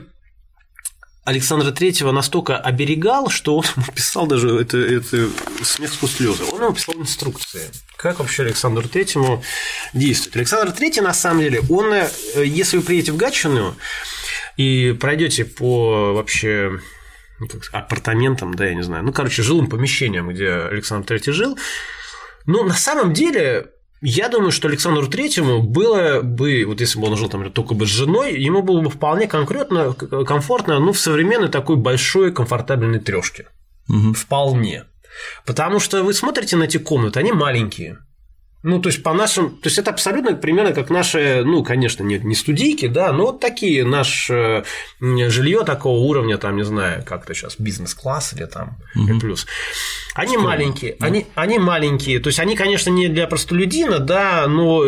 Александра 1.24 1.70
Третьего 1.70 2.10
настолько 2.10 2.56
оберегал, 2.58 3.30
что 3.30 3.56
он 3.56 3.64
писал 3.94 4.26
даже 4.26 4.58
это, 4.58 4.78
это 4.78 5.28
смех 5.62 5.92
сквозь 5.92 6.16
слезы. 6.16 6.42
Он 6.50 6.64
ему 6.64 6.72
писал 6.72 6.96
инструкции, 6.96 7.70
как 7.96 8.18
вообще 8.18 8.42
Александру 8.42 8.88
Третьему 8.88 9.40
действовать. 9.94 10.34
Александр 10.34 10.72
Третий, 10.72 11.00
на 11.00 11.14
самом 11.14 11.42
деле, 11.42 11.62
он, 11.70 11.92
э, 11.92 12.08
если 12.44 12.76
вы 12.76 12.82
приедете 12.82 13.12
в 13.12 13.16
Гатчину, 13.16 13.76
и 14.56 14.92
пройдете 14.92 15.44
по 15.44 16.12
вообще 16.14 16.80
ну, 17.38 17.48
апартаментам, 17.72 18.54
да, 18.54 18.66
я 18.66 18.74
не 18.74 18.82
знаю, 18.82 19.04
ну, 19.04 19.12
короче, 19.12 19.42
жилым 19.42 19.68
помещениям, 19.68 20.28
где 20.28 20.50
Александр 20.50 21.14
III 21.14 21.32
жил, 21.32 21.58
ну, 22.46 22.62
на 22.64 22.74
самом 22.74 23.12
деле, 23.12 23.72
я 24.00 24.28
думаю, 24.28 24.52
что 24.52 24.68
Александру 24.68 25.06
Третьему 25.08 25.62
было 25.62 26.20
бы, 26.22 26.64
вот 26.66 26.80
если 26.80 26.98
бы 26.98 27.08
он 27.08 27.16
жил 27.16 27.28
там 27.28 27.50
только 27.50 27.74
бы 27.74 27.86
с 27.86 27.90
женой, 27.90 28.40
ему 28.40 28.62
было 28.62 28.80
бы 28.80 28.90
вполне 28.90 29.26
конкретно, 29.26 29.92
комфортно, 29.94 30.78
ну, 30.78 30.92
в 30.92 30.98
современной 30.98 31.48
такой 31.48 31.76
большой 31.76 32.32
комфортабельной 32.32 33.00
трешке. 33.00 33.48
Угу. 33.88 34.14
Вполне. 34.14 34.84
Потому 35.44 35.80
что 35.80 36.02
вы 36.02 36.14
смотрите 36.14 36.56
на 36.56 36.64
эти 36.64 36.78
комнаты, 36.78 37.20
они 37.20 37.32
маленькие. 37.32 37.98
Ну, 38.66 38.80
то 38.80 38.88
есть, 38.88 39.00
по 39.04 39.14
нашим. 39.14 39.50
То 39.50 39.68
есть, 39.68 39.78
это 39.78 39.92
абсолютно 39.92 40.34
примерно 40.34 40.72
как 40.72 40.90
наши, 40.90 41.42
ну, 41.44 41.62
конечно, 41.62 42.02
нет, 42.02 42.24
не 42.24 42.34
студийки, 42.34 42.88
да, 42.88 43.12
но 43.12 43.26
вот 43.26 43.38
такие 43.38 43.84
наше 43.84 44.64
жилье 45.00 45.62
такого 45.62 45.98
уровня, 46.00 46.36
там, 46.36 46.56
не 46.56 46.64
знаю, 46.64 47.04
как-то 47.06 47.32
сейчас 47.32 47.60
бизнес-класс 47.60 48.32
или 48.34 48.44
там 48.46 48.76
угу. 48.96 49.20
плюс. 49.20 49.46
Они 50.16 50.30
Скромно. 50.30 50.48
маленькие, 50.48 50.96
да. 50.98 51.06
они, 51.06 51.26
они 51.36 51.58
маленькие, 51.58 52.18
то 52.18 52.28
есть 52.28 52.40
они, 52.40 52.56
конечно, 52.56 52.90
не 52.90 53.06
для 53.08 53.28
простолюдина, 53.28 54.00
да, 54.00 54.46
но 54.48 54.82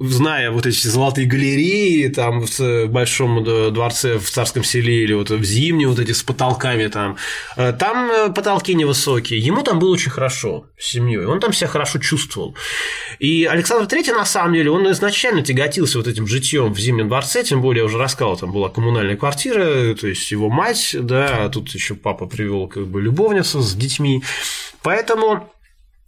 зная 0.00 0.50
вот 0.50 0.66
эти 0.66 0.86
золотые 0.86 1.26
галереи 1.26 2.08
там 2.08 2.44
в 2.44 2.86
большом 2.88 3.42
дворце 3.42 4.18
в 4.18 4.28
царском 4.28 4.64
селе 4.64 5.04
или 5.04 5.14
вот 5.14 5.30
в 5.30 5.44
зимние 5.44 5.88
вот 5.88 5.98
эти 5.98 6.12
с 6.12 6.22
потолками 6.22 6.88
там, 6.88 7.16
э, 7.56 7.72
там 7.72 8.10
э, 8.10 8.32
потолки 8.34 8.74
невысокие, 8.74 9.38
ему 9.38 9.62
там 9.62 9.78
было 9.78 9.90
очень 9.90 10.10
хорошо 10.10 10.66
с 10.84 10.90
семьей, 10.90 11.24
он 11.24 11.40
там 11.40 11.52
себя 11.52 11.68
хорошо 11.68 11.98
чувствовал. 11.98 12.54
И 13.18 13.44
Александр 13.44 13.86
III, 13.86 14.12
на 14.12 14.24
самом 14.24 14.54
деле, 14.54 14.70
он 14.70 14.90
изначально 14.90 15.42
тяготился 15.42 15.98
вот 15.98 16.06
этим 16.06 16.26
житьем 16.26 16.72
в 16.72 16.78
Зимнем 16.78 17.08
дворце, 17.08 17.42
тем 17.42 17.62
более, 17.62 17.80
я 17.80 17.86
уже 17.86 17.98
рассказал, 17.98 18.36
там 18.36 18.52
была 18.52 18.68
коммунальная 18.68 19.16
квартира, 19.16 19.94
то 19.94 20.06
есть 20.06 20.30
его 20.30 20.50
мать, 20.50 20.94
да, 20.98 21.44
а 21.44 21.48
тут 21.48 21.70
еще 21.70 21.94
папа 21.94 22.26
привел 22.26 22.68
как 22.68 22.86
бы 22.86 23.00
любовницу 23.00 23.60
с 23.60 23.74
детьми. 23.74 24.22
Поэтому 24.82 25.50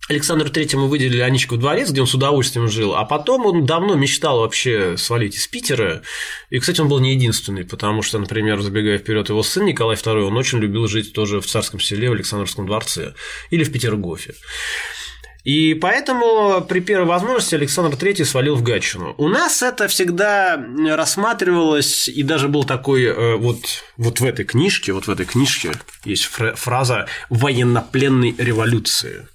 Александру 0.09 0.48
Третьему 0.50 0.86
выделили 0.86 1.20
Аничку 1.20 1.57
дворец, 1.57 1.90
где 1.90 2.00
он 2.00 2.07
с 2.07 2.14
удовольствием 2.14 2.68
жил, 2.68 2.94
а 2.94 3.04
потом 3.04 3.44
он 3.44 3.66
давно 3.66 3.96
мечтал 3.96 4.40
вообще 4.40 4.96
свалить 4.96 5.34
из 5.34 5.48
Питера. 5.48 6.02
И, 6.48 6.61
кстати, 6.61 6.80
он 6.80 6.88
был 6.88 7.00
не 7.00 7.14
единственный, 7.14 7.64
потому 7.64 8.02
что, 8.02 8.20
например, 8.20 8.61
забегая 8.61 8.98
вперед, 8.98 9.28
его 9.28 9.42
сын 9.42 9.64
Николай 9.64 9.96
II, 9.96 10.22
он 10.22 10.36
очень 10.36 10.59
любил 10.59 10.86
жить 10.86 11.12
тоже 11.12 11.40
в 11.40 11.46
царском 11.46 11.80
селе, 11.80 12.09
в 12.09 12.12
Александровском 12.12 12.66
дворце 12.66 13.14
или 13.50 13.64
в 13.64 13.72
Петергофе. 13.72 14.34
И 15.42 15.74
поэтому 15.74 16.61
при 16.68 16.80
первой 16.80 17.07
возможности 17.07 17.54
Александр 17.54 17.96
III 17.96 18.24
свалил 18.24 18.57
в 18.57 18.62
Гатчину. 18.62 19.14
У 19.16 19.28
нас 19.28 19.62
это 19.62 19.86
всегда 19.86 20.61
рассматривалось, 20.88 22.09
и 22.09 22.22
даже 22.24 22.48
был 22.48 22.64
такой 22.64 23.04
э, 23.04 23.36
вот, 23.36 23.84
вот 23.96 24.20
в 24.20 24.24
этой 24.24 24.44
книжке, 24.44 24.92
вот 24.92 25.07
в 25.07 25.11
этой 25.11 25.24
книжке 25.24 25.72
есть 26.04 26.24
фраза 26.24 27.07
«военнопленной 27.30 28.34
революции». 28.38 29.28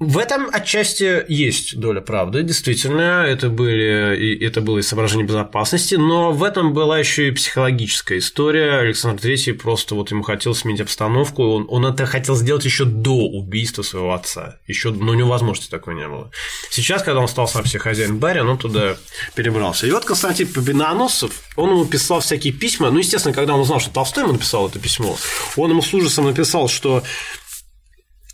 В 0.00 0.18
этом 0.18 0.48
отчасти 0.52 1.24
есть 1.28 1.76
доля 1.76 2.00
правды, 2.00 2.44
действительно, 2.44 3.24
это, 3.26 3.48
были, 3.48 4.38
это 4.46 4.60
было 4.60 4.78
и 4.78 4.82
соображение 4.82 5.26
безопасности, 5.26 5.96
но 5.96 6.30
в 6.30 6.44
этом 6.44 6.72
была 6.72 7.00
еще 7.00 7.26
и 7.26 7.32
психологическая 7.32 8.18
история. 8.18 8.78
Александр 8.78 9.20
III 9.24 9.54
просто 9.54 9.96
вот 9.96 10.12
ему 10.12 10.22
хотел 10.22 10.54
сменить 10.54 10.82
обстановку, 10.82 11.42
он, 11.42 11.66
он 11.68 11.84
это 11.84 12.06
хотел 12.06 12.36
сделать 12.36 12.64
еще 12.64 12.84
до 12.84 13.26
убийства 13.26 13.82
своего 13.82 14.14
отца, 14.14 14.60
еще, 14.68 14.92
но 14.92 15.10
у 15.10 15.14
него 15.14 15.30
возможности 15.30 15.68
такой 15.68 15.96
не 15.96 16.06
было. 16.06 16.30
Сейчас, 16.70 17.02
когда 17.02 17.18
он 17.18 17.26
стал 17.26 17.48
сам 17.48 17.66
себе 17.66 17.80
хозяин 17.80 18.18
барин, 18.18 18.48
он 18.48 18.56
туда 18.56 18.96
перебрался. 19.34 19.88
И 19.88 19.90
вот 19.90 20.04
Константин 20.04 20.46
Победоносцев, 20.46 21.32
он 21.56 21.70
ему 21.70 21.84
писал 21.86 22.20
всякие 22.20 22.52
письма, 22.52 22.92
ну, 22.92 22.98
естественно, 23.00 23.34
когда 23.34 23.54
он 23.54 23.60
узнал, 23.60 23.80
что 23.80 23.90
Толстой 23.90 24.22
ему 24.22 24.34
написал 24.34 24.68
это 24.68 24.78
письмо, 24.78 25.16
он 25.56 25.70
ему 25.70 25.82
с 25.82 25.92
ужасом 25.92 26.26
написал, 26.26 26.68
что 26.68 27.02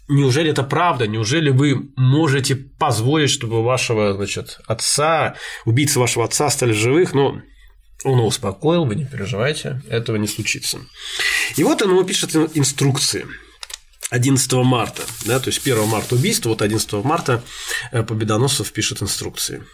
Неужели 0.09 0.51
это 0.51 0.63
правда? 0.63 1.07
Неужели 1.07 1.51
вы 1.51 1.91
можете 1.97 2.57
позволить, 2.57 3.31
чтобы 3.31 3.63
вашего 3.63 4.15
значит, 4.15 4.61
отца, 4.67 5.37
убийцы 5.65 5.99
вашего 5.99 6.25
отца 6.25 6.51
стали 6.51 6.73
живых? 6.73 7.15
Но 7.15 7.41
он 8.05 8.19
его 8.19 8.27
успокоил, 8.27 8.85
вы 8.85 8.97
не 8.97 9.07
переживайте, 9.07 9.83
этого 9.89 10.17
не 10.17 10.27
случится. 10.27 10.79
И 11.57 11.65
вот 11.65 11.81
он 11.81 11.91
ему 11.91 12.05
пишет 12.05 12.37
инструкции. 12.55 13.27
11 14.11 14.53
марта, 14.53 15.03
да, 15.25 15.41
то 15.41 15.49
есть 15.49 15.61
1 15.67 15.87
марта 15.87 16.15
убийство, 16.15 16.51
вот 16.51 16.63
11 16.63 16.93
марта 17.05 17.43
э, 17.91 18.03
Победоносцев 18.03 18.71
пишет 18.71 19.03
инструкции. 19.03 19.65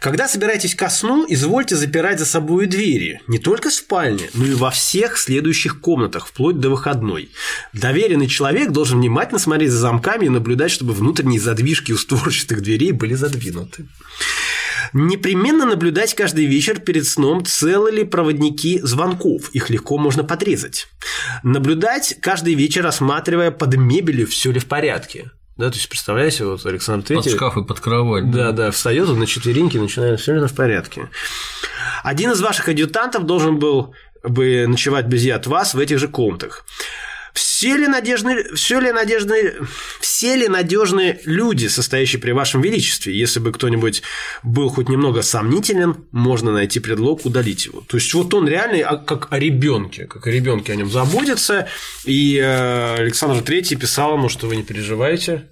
Когда 0.00 0.28
собираетесь 0.28 0.74
ко 0.74 0.90
сну, 0.90 1.24
извольте 1.28 1.76
запирать 1.76 2.18
за 2.18 2.26
собой 2.26 2.66
двери, 2.66 3.20
не 3.26 3.38
только 3.38 3.70
в 3.70 3.74
спальне, 3.74 4.30
но 4.34 4.46
и 4.46 4.54
во 4.54 4.70
всех 4.70 5.16
следующих 5.16 5.80
комнатах, 5.80 6.26
вплоть 6.26 6.60
до 6.60 6.70
выходной. 6.70 7.30
Доверенный 7.72 8.28
человек 8.28 8.70
должен 8.70 8.98
внимательно 8.98 9.38
смотреть 9.38 9.70
за 9.70 9.78
замками 9.78 10.26
и 10.26 10.30
наблюдать, 10.30 10.70
чтобы 10.70 10.92
внутренние 10.92 11.40
задвижки 11.40 11.92
у 11.92 11.96
створчатых 11.96 12.62
дверей 12.62 12.92
были 12.92 13.14
задвинуты. 13.14 13.86
Непременно 14.92 15.66
наблюдать 15.66 16.14
каждый 16.14 16.46
вечер 16.46 16.80
перед 16.80 17.06
сном, 17.06 17.44
целы 17.44 17.90
ли 17.90 18.04
проводники 18.04 18.80
звонков. 18.82 19.50
Их 19.50 19.70
легко 19.70 19.98
можно 19.98 20.24
подрезать. 20.24 20.88
Наблюдать 21.42 22.16
каждый 22.20 22.54
вечер, 22.54 22.86
осматривая 22.86 23.50
под 23.50 23.76
мебелью, 23.76 24.26
все 24.26 24.50
ли 24.50 24.60
в 24.60 24.66
порядке. 24.66 25.30
Да, 25.56 25.70
то 25.70 25.76
есть, 25.76 25.88
представляете, 25.88 26.44
вот 26.44 26.64
Александр 26.66 27.06
Третий... 27.06 27.30
Под 27.30 27.36
шкаф 27.36 27.56
и 27.56 27.64
под 27.64 27.80
кровать. 27.80 28.30
Да, 28.30 28.52
да, 28.52 28.70
встает 28.70 29.08
он 29.08 29.18
на 29.18 29.26
четвереньки, 29.26 29.76
начинает 29.76 30.20
все 30.20 30.34
ли 30.34 30.46
в 30.46 30.54
порядке. 30.54 31.08
Один 32.04 32.30
из 32.30 32.40
ваших 32.40 32.68
адъютантов 32.68 33.24
должен 33.24 33.58
был 33.58 33.92
бы 34.22 34.66
ночевать 34.68 35.06
без 35.06 35.28
от 35.30 35.48
вас 35.48 35.74
в 35.74 35.78
этих 35.78 35.98
же 35.98 36.06
комнатах. 36.06 36.64
Все 37.32 37.76
ли 37.76 37.86
надежные, 37.86 38.54
все 38.54 38.80
ли 38.80 38.92
надежные, 38.92 39.56
все 40.00 40.36
ли 40.36 40.48
надежные 40.48 41.20
люди, 41.24 41.66
состоящие 41.66 42.20
при 42.20 42.32
вашем 42.32 42.60
величестве? 42.60 43.18
Если 43.18 43.40
бы 43.40 43.52
кто-нибудь 43.52 44.02
был 44.42 44.68
хоть 44.68 44.88
немного 44.88 45.22
сомнителен, 45.22 46.06
можно 46.12 46.52
найти 46.52 46.80
предлог 46.80 47.24
удалить 47.26 47.66
его. 47.66 47.82
То 47.82 47.96
есть 47.96 48.12
вот 48.14 48.32
он 48.34 48.48
реально 48.48 48.96
как 48.96 49.32
о 49.32 49.38
ребенке, 49.38 50.06
как 50.06 50.26
о 50.26 50.30
ребенке 50.30 50.72
о 50.72 50.76
нем 50.76 50.90
заботится. 50.90 51.68
И 52.04 52.36
э, 52.36 52.94
Александр 52.98 53.42
Третий 53.42 53.76
писал 53.76 54.14
ему, 54.16 54.28
что 54.28 54.46
вы 54.46 54.56
не 54.56 54.62
переживайте, 54.62 55.48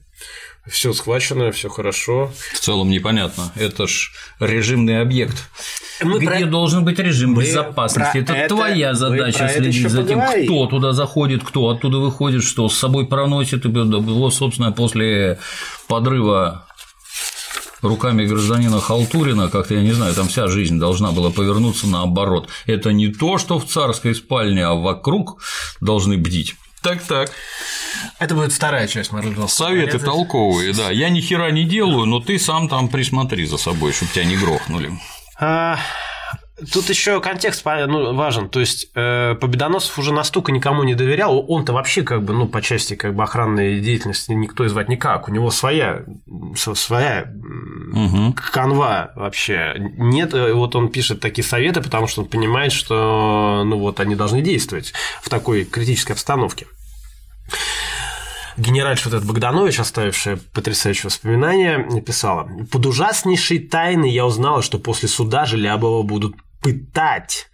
все 0.69 0.93
схвачено, 0.93 1.53
все 1.53 1.69
хорошо. 1.69 2.33
В 2.53 2.59
целом 2.59 2.91
непонятно. 2.91 3.53
Это 3.55 3.87
ж 3.87 4.13
режимный 4.41 5.01
объект. 5.01 5.49
Мы 6.03 6.19
Где 6.19 6.41
про... 6.41 6.47
должен 6.47 6.85
быть 6.85 6.99
режим 6.99 7.33
мы 7.33 7.45
безопасности? 7.45 8.19
Это, 8.19 8.33
это 8.33 8.55
твоя 8.55 8.95
задача 8.95 9.49
следить 9.49 9.89
за 9.89 10.03
тем, 10.03 10.19
поговорим. 10.19 10.47
кто 10.47 10.67
туда 10.67 10.93
заходит, 10.93 11.45
кто 11.45 11.69
оттуда 11.69 11.99
выходит, 11.99 12.43
что 12.43 12.69
с 12.69 12.77
собой 12.77 13.07
проносит. 13.07 13.65
И 13.65 13.69
было, 13.69 14.31
собственно, 14.31 14.73
после 14.73 15.39
подрыва 15.89 16.67
руками 17.83 18.25
гражданина 18.25 18.81
Халтурина, 18.81 19.49
как-то, 19.49 19.75
я 19.75 19.83
не 19.83 19.93
знаю, 19.93 20.15
там 20.15 20.29
вся 20.29 20.49
жизнь 20.49 20.79
должна 20.79 21.13
была 21.13 21.31
повернуться 21.31 21.87
наоборот. 21.87 22.49
Это 22.67 22.93
не 22.93 23.09
то, 23.09 23.39
что 23.39 23.59
в 23.59 23.67
царской 23.67 24.15
спальне, 24.15 24.67
а 24.67 24.75
вокруг 24.75 25.41
должны 25.81 26.17
бдить. 26.17 26.57
Так, 26.87 27.03
так. 27.03 27.33
Это 28.21 28.37
будет 28.37 28.53
вторая 28.53 28.87
часть 28.87 29.11
моего 29.11 29.49
Советы 29.49 29.99
толковые, 29.99 30.73
да. 30.73 30.93
Я 30.93 31.09
ни 31.09 31.21
хера 31.21 31.51
не 31.51 31.65
делаю, 31.65 32.07
но 32.07 32.21
ты 32.21 32.39
сам 32.39 32.69
там 32.69 32.89
присмотри 32.89 33.45
за 33.45 33.57
собой, 33.57 33.93
чтобы 33.93 34.13
тебя 34.13 34.25
не 34.25 34.37
грохнули. 34.37 34.93
А, 35.41 35.81
Тут 36.73 36.89
еще 36.89 37.21
контекст 37.21 37.63
ну, 37.67 38.15
важен. 38.15 38.49
То 38.49 38.61
есть 38.61 38.91
э, 38.95 39.35
Победоносов 39.35 39.99
уже 39.99 40.13
настолько 40.13 40.53
никому 40.53 40.85
не 40.85 40.95
доверял. 40.95 41.45
Он-то 41.49 41.75
вообще 41.75 42.03
как 42.03 42.23
бы, 42.25 42.33
ну, 42.33 42.49
по 42.49 42.63
части 42.63 42.95
как 42.95 43.15
бы 43.15 43.23
охранной 43.25 43.81
деятельности 43.81 44.33
никто 44.33 44.65
и 44.65 44.69
звать 44.69 44.89
никак. 44.89 45.29
У 45.29 45.33
него 45.33 45.51
своя, 45.51 46.05
своя 46.55 47.31
угу. 47.93 48.35
канва 48.53 49.13
вообще. 49.17 49.75
Нет, 49.99 50.33
э, 50.33 50.55
вот 50.55 50.75
он 50.77 50.89
пишет 50.89 51.21
такие 51.21 51.45
советы, 51.45 51.83
потому 51.83 52.07
что 52.07 52.23
он 52.23 52.29
понимает, 52.29 52.73
что 52.73 53.63
ну 53.67 53.79
вот 53.79 54.01
они 54.01 54.15
должны 54.15 54.41
действовать 54.41 54.95
в 55.21 55.29
такой 55.29 55.65
критической 55.65 56.15
обстановке 56.15 56.67
генеральша 58.57 59.09
вот 59.09 59.17
этот 59.17 59.29
Богданович, 59.29 59.81
оставившая 59.81 60.39
потрясающее 60.53 61.05
воспоминание, 61.05 61.79
написала 61.79 62.49
«Под 62.71 62.87
ужаснейшей 62.87 63.59
тайной 63.59 64.11
я 64.11 64.25
узнала, 64.25 64.63
что 64.63 64.79
после 64.79 65.09
суда 65.09 65.45
Желябова 65.45 66.03
будут 66.03 66.37
пытать 66.67 67.49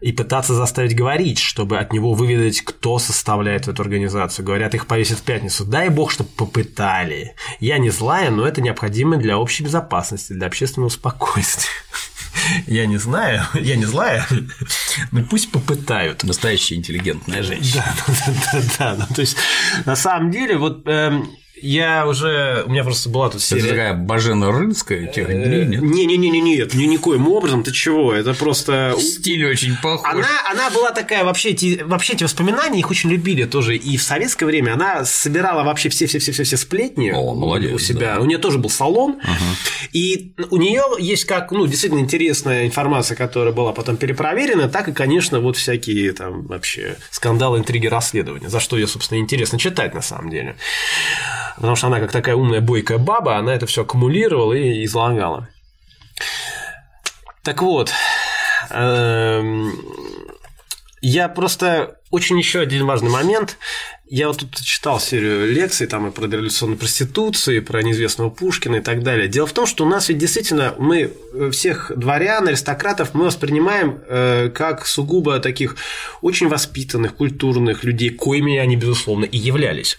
и 0.00 0.10
пытаться 0.10 0.54
заставить 0.54 0.96
говорить, 0.96 1.38
чтобы 1.38 1.78
от 1.78 1.92
него 1.92 2.14
выведать, 2.14 2.62
кто 2.62 2.98
составляет 2.98 3.68
эту 3.68 3.82
организацию. 3.82 4.46
Говорят, 4.46 4.74
их 4.74 4.86
повесят 4.86 5.18
в 5.18 5.22
пятницу. 5.22 5.66
Дай 5.66 5.90
бог, 5.90 6.10
чтобы 6.10 6.30
попытали. 6.30 7.34
Я 7.60 7.76
не 7.76 7.90
злая, 7.90 8.30
но 8.30 8.46
это 8.48 8.62
необходимо 8.62 9.18
для 9.18 9.36
общей 9.36 9.64
безопасности, 9.64 10.32
для 10.32 10.46
общественного 10.46 10.88
спокойствия. 10.88 11.68
Я 12.66 12.86
не 12.86 12.98
знаю, 12.98 13.42
я 13.54 13.74
не 13.74 13.84
злая, 13.84 14.24
но 15.12 15.24
пусть 15.24 15.50
попытают. 15.50 16.22
Настоящая 16.22 16.76
интеллигентная 16.76 17.42
женщина. 17.42 17.84
Да, 18.06 18.14
да, 18.52 18.62
да, 18.78 18.94
да. 18.94 19.06
Ну, 19.08 19.14
то 19.14 19.20
есть, 19.20 19.36
на 19.86 19.96
самом 19.96 20.30
деле, 20.30 20.56
вот 20.56 20.86
эм, 20.86 21.28
я 21.62 22.06
уже. 22.06 22.64
У 22.66 22.70
меня 22.70 22.84
просто 22.84 23.08
была 23.08 23.30
тут 23.30 23.42
серия. 23.42 23.60
Это 23.60 23.70
такая 23.70 23.94
Бажена 23.94 24.50
Рынская 24.50 25.06
тех 25.06 25.28
э, 25.28 25.32
дней, 25.32 25.66
нет? 25.66 25.82
Не-не-не, 25.82 26.40
нет, 26.40 26.74
ни 26.74 26.84
никоим 26.84 27.28
образом. 27.28 27.62
Ты 27.62 27.72
чего? 27.72 28.12
Это 28.12 28.34
просто. 28.34 28.94
Стиль 28.98 29.46
очень 29.46 29.76
похож. 29.82 30.08
Она, 30.14 30.28
она 30.50 30.70
была 30.70 30.90
такая, 30.90 31.24
вообще 31.24 31.50
эти, 31.50 31.82
вообще 31.82 32.14
эти 32.14 32.24
воспоминания, 32.24 32.80
их 32.80 32.90
очень 32.90 33.10
любили 33.10 33.44
тоже. 33.44 33.76
И 33.76 33.96
в 33.96 34.02
советское 34.02 34.46
время 34.46 34.74
она 34.74 35.04
собирала 35.04 35.62
вообще 35.64 35.88
все-все-все-все 35.88 36.56
сплетни 36.56 37.10
О, 37.10 37.34
молодец, 37.34 37.72
у 37.72 37.78
себя. 37.78 38.14
Да. 38.14 38.20
У 38.20 38.24
нее 38.24 38.38
тоже 38.38 38.58
был 38.58 38.70
салон. 38.70 39.18
Ага. 39.22 39.44
И 39.92 40.32
у 40.50 40.56
нее 40.56 40.82
есть 40.98 41.24
как, 41.24 41.50
ну, 41.52 41.66
действительно 41.66 42.00
интересная 42.00 42.66
информация, 42.66 43.16
которая 43.16 43.52
была 43.52 43.72
потом 43.72 43.96
перепроверена, 43.96 44.68
так 44.68 44.88
и, 44.88 44.92
конечно, 44.92 45.40
вот 45.40 45.56
всякие 45.56 46.12
там 46.12 46.46
вообще 46.46 46.96
скандалы, 47.10 47.58
интриги, 47.58 47.86
расследования, 47.86 48.48
за 48.48 48.60
что 48.60 48.76
ее, 48.76 48.86
собственно, 48.86 49.18
интересно 49.18 49.58
читать 49.58 49.94
на 49.94 50.02
самом 50.02 50.30
деле. 50.30 50.56
Потому 51.58 51.74
что 51.74 51.88
она 51.88 51.98
как 51.98 52.12
такая 52.12 52.36
умная 52.36 52.60
бойкая 52.60 52.98
баба, 52.98 53.36
она 53.36 53.52
это 53.52 53.66
все 53.66 53.82
аккумулировала 53.82 54.52
и 54.52 54.84
излагала. 54.84 55.48
Так 57.42 57.62
вот, 57.62 57.90
эм, 58.70 59.72
я 61.00 61.28
просто 61.28 61.97
очень 62.10 62.38
еще 62.38 62.60
один 62.60 62.86
важный 62.86 63.10
момент. 63.10 63.58
Я 64.10 64.28
вот 64.28 64.38
тут 64.38 64.56
читал 64.62 64.98
серию 64.98 65.52
лекций 65.52 65.86
там 65.86 66.08
и 66.08 66.10
про 66.10 66.26
дореволюционную 66.26 66.78
проституцию, 66.78 67.58
и 67.58 67.60
про 67.60 67.82
неизвестного 67.82 68.30
Пушкина 68.30 68.76
и 68.76 68.80
так 68.80 69.02
далее. 69.02 69.28
Дело 69.28 69.46
в 69.46 69.52
том, 69.52 69.66
что 69.66 69.84
у 69.84 69.88
нас 69.88 70.08
ведь 70.08 70.16
действительно 70.16 70.74
мы 70.78 71.12
всех 71.52 71.92
дворян, 71.94 72.48
аристократов 72.48 73.12
мы 73.12 73.26
воспринимаем 73.26 74.00
э, 74.08 74.48
как 74.54 74.86
сугубо 74.86 75.38
таких 75.40 75.76
очень 76.22 76.48
воспитанных, 76.48 77.16
культурных 77.16 77.84
людей, 77.84 78.08
коими 78.08 78.56
они, 78.56 78.76
безусловно, 78.76 79.26
и 79.26 79.36
являлись. 79.36 79.98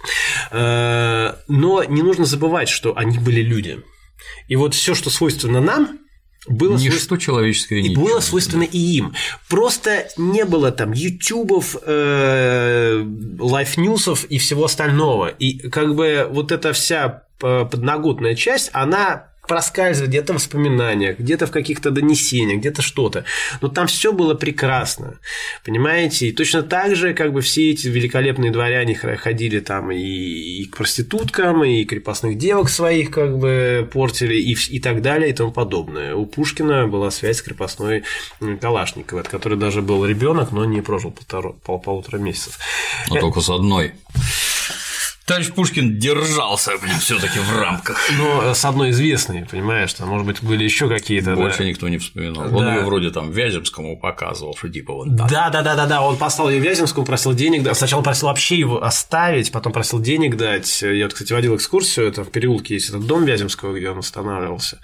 Э, 0.51 1.35
но 1.47 1.83
не 1.83 2.01
нужно 2.01 2.25
забывать, 2.25 2.69
что 2.69 2.97
они 2.97 3.19
были 3.19 3.41
люди. 3.41 3.79
И 4.47 4.55
вот 4.55 4.73
все, 4.73 4.95
что 4.95 5.11
свойственно 5.11 5.61
нам, 5.61 5.99
было 6.49 6.73
Ничто 6.73 6.91
свойственно... 6.91 7.19
человеческое 7.19 7.79
И 7.79 7.95
было 7.95 8.19
свойственно 8.19 8.63
и 8.63 8.77
им. 8.77 9.13
Просто 9.47 10.09
не 10.17 10.45
было 10.45 10.71
там 10.71 10.91
ютубов, 10.91 11.77
э, 11.81 13.05
лайфньюсов 13.39 14.25
и 14.25 14.37
всего 14.37 14.65
остального. 14.65 15.27
И 15.27 15.69
как 15.69 15.95
бы 15.95 16.27
вот 16.29 16.51
эта 16.51 16.73
вся 16.73 17.23
э, 17.41 17.65
подноготная 17.69 18.35
часть, 18.35 18.69
она 18.73 19.28
проскальзывает 19.49 20.11
где-то 20.11 20.33
в 20.33 20.35
воспоминаниях, 20.35 21.17
где-то 21.17 21.47
в 21.47 21.51
каких-то 21.51 21.89
донесениях, 21.89 22.59
где-то 22.59 22.83
что-то. 22.83 23.25
Но 23.61 23.67
там 23.67 23.87
все 23.87 24.13
было 24.13 24.35
прекрасно, 24.35 25.19
понимаете? 25.65 26.27
И 26.27 26.31
точно 26.31 26.61
так 26.61 26.95
же, 26.95 27.15
как 27.15 27.33
бы 27.33 27.41
все 27.41 27.71
эти 27.71 27.87
великолепные 27.87 28.51
дворяне 28.51 28.93
ходили 28.95 29.59
там 29.59 29.91
и, 29.91 29.97
и 29.97 30.65
к 30.65 30.77
проституткам, 30.77 31.63
и 31.63 31.83
крепостных 31.83 32.37
девок 32.37 32.69
своих 32.69 33.09
как 33.09 33.39
бы 33.39 33.89
портили, 33.91 34.35
и, 34.35 34.53
и 34.53 34.79
так 34.79 35.01
далее, 35.01 35.31
и 35.31 35.33
тому 35.33 35.51
подобное. 35.51 36.13
У 36.13 36.27
Пушкина 36.27 36.87
была 36.87 37.09
связь 37.09 37.37
с 37.37 37.41
крепостной 37.41 38.03
Калашниковой, 38.61 39.23
от 39.23 39.29
которой 39.29 39.57
даже 39.57 39.81
был 39.81 40.05
ребенок, 40.05 40.51
но 40.51 40.63
не 40.65 40.81
прожил 40.81 41.09
полтора, 41.09 41.53
пол, 41.63 41.79
полутора 41.79 42.19
месяцев. 42.19 42.59
Но 43.09 43.19
только 43.19 43.41
с 43.41 43.49
одной. 43.49 43.93
Товарищ 45.29 45.51
Пушкин 45.51 45.99
держался 45.99 46.71
все-таки 46.99 47.37
в 47.37 47.55
рамках. 47.55 47.99
Но 48.17 48.55
с 48.55 48.65
одной 48.65 48.89
известной, 48.89 49.45
понимаешь, 49.45 49.93
там, 49.93 50.09
может 50.09 50.25
быть, 50.25 50.41
были 50.41 50.63
еще 50.63 50.89
какие-то. 50.89 51.35
Больше 51.35 51.59
да. 51.59 51.65
никто 51.65 51.87
не 51.87 51.99
вспоминал. 51.99 52.45
Он 52.45 52.65
Да. 52.65 52.77
ее 52.77 52.83
вроде 52.83 53.11
там 53.11 53.29
Вяземскому 53.29 53.95
показывал, 53.99 54.57
что 54.57 54.69
типа 54.69 54.91
вот 54.91 55.15
так. 55.15 55.29
Да, 55.29 55.51
да, 55.51 55.61
да, 55.61 55.75
да, 55.75 55.85
да. 55.85 56.01
Он 56.01 56.17
послал 56.17 56.49
ее 56.49 56.59
Вяземскому, 56.59 57.05
просил 57.05 57.35
денег 57.35 57.61
дать. 57.61 57.77
Сначала 57.77 58.01
просил 58.01 58.29
вообще 58.29 58.57
его 58.57 58.83
оставить, 58.83 59.51
потом 59.51 59.71
просил 59.71 59.99
денег 59.99 60.35
дать. 60.35 60.81
Я 60.81 61.03
вот, 61.03 61.13
кстати, 61.13 61.31
водил 61.31 61.55
экскурсию. 61.55 62.07
Это 62.07 62.23
в 62.23 62.31
переулке 62.31 62.73
есть 62.73 62.89
этот 62.89 63.05
дом 63.05 63.23
Вяземского, 63.23 63.77
где 63.77 63.91
он 63.91 63.99
останавливался. 63.99 64.79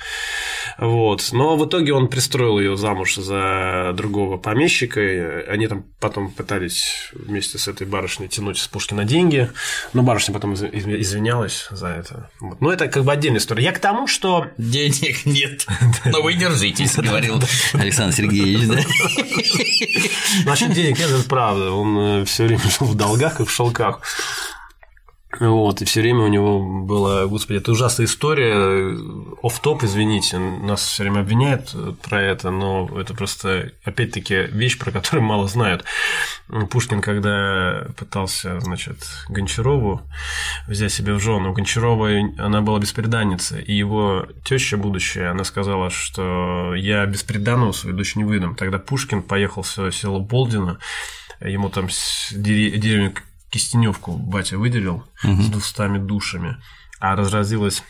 Вот. 0.77 1.27
Но 1.31 1.57
в 1.57 1.65
итоге 1.65 1.91
он 1.91 2.07
пристроил 2.07 2.59
ее 2.59 2.77
замуж 2.77 3.15
за 3.15 3.93
другого 3.95 4.37
помещика. 4.37 5.01
Они 5.49 5.65
там 5.67 5.85
потом 5.99 6.29
пытались 6.29 7.09
вместе 7.13 7.57
с 7.57 7.67
этой 7.67 7.87
барышней 7.87 8.27
тянуть 8.27 8.59
с 8.59 8.67
Пушкина 8.67 9.05
деньги. 9.05 9.49
Но 9.93 10.03
барышня 10.03 10.34
потом 10.35 10.53
из- 10.53 10.63
из- 10.63 10.85
извинялась 10.87 11.67
за 11.71 11.87
это. 11.87 12.29
Вот. 12.39 12.61
Но 12.61 12.71
это 12.71 12.87
как 12.87 13.03
бы 13.03 13.11
отдельная 13.11 13.39
история. 13.39 13.63
Я 13.63 13.71
к 13.71 13.79
тому, 13.79 14.05
что 14.07 14.47
Денег 14.57 15.25
нет, 15.25 15.65
но 16.05 16.21
вы 16.21 16.33
держитесь, 16.35 16.95
говорил 16.95 17.41
Александр 17.73 18.15
Сергеевич. 18.15 18.67
да? 18.67 18.79
Насчет 20.45 20.71
денег 20.73 20.99
нет, 20.99 21.09
это 21.09 21.27
правда. 21.27 21.71
Он 21.71 22.25
все 22.25 22.45
время 22.45 22.59
жил 22.61 22.87
в 22.87 22.95
долгах, 22.95 23.37
как 23.37 23.47
в 23.47 23.51
шелках. 23.51 24.01
Вот, 25.39 25.81
и 25.81 25.85
все 25.85 26.01
время 26.01 26.21
у 26.21 26.27
него 26.27 26.61
было, 26.61 27.25
господи, 27.27 27.57
это 27.57 27.71
ужасная 27.71 28.05
история, 28.05 28.97
оф 29.43 29.59
топ 29.59 29.83
извините, 29.83 30.37
нас 30.37 30.85
все 30.85 31.03
время 31.03 31.19
обвиняют 31.19 31.75
про 32.01 32.21
это, 32.21 32.51
но 32.51 32.89
это 32.97 33.13
просто, 33.13 33.71
опять-таки, 33.83 34.43
вещь, 34.43 34.77
про 34.77 34.91
которую 34.91 35.23
мало 35.25 35.47
знают. 35.47 35.83
Пушкин, 36.69 37.01
когда 37.01 37.87
пытался, 37.97 38.59
значит, 38.61 38.97
Гончарову 39.27 40.01
взять 40.67 40.93
себе 40.93 41.13
в 41.13 41.19
жену, 41.19 41.51
у 41.51 41.53
Гончаровой 41.53 42.33
она 42.37 42.61
была 42.61 42.79
беспреданница, 42.79 43.59
и 43.59 43.73
его 43.73 44.27
теща 44.45 44.77
будущая, 44.77 45.31
она 45.31 45.43
сказала, 45.43 45.89
что 45.89 46.75
я 46.75 47.05
беспреданного 47.05 47.73
свою 47.73 47.95
дочь 47.95 48.15
не 48.15 48.23
выдам. 48.23 48.55
Тогда 48.55 48.79
Пушкин 48.79 49.21
поехал 49.21 49.63
в 49.63 49.91
село 49.91 50.19
Болдино, 50.19 50.79
ему 51.41 51.69
там 51.69 51.89
деревню 52.31 53.13
Кистеневку 53.55 54.11
батя 54.17 54.57
выделил 54.57 55.03
с 55.23 55.49
двухстами 55.49 55.97
душами, 55.97 56.57
а 56.99 57.15
разразилась 57.15 57.83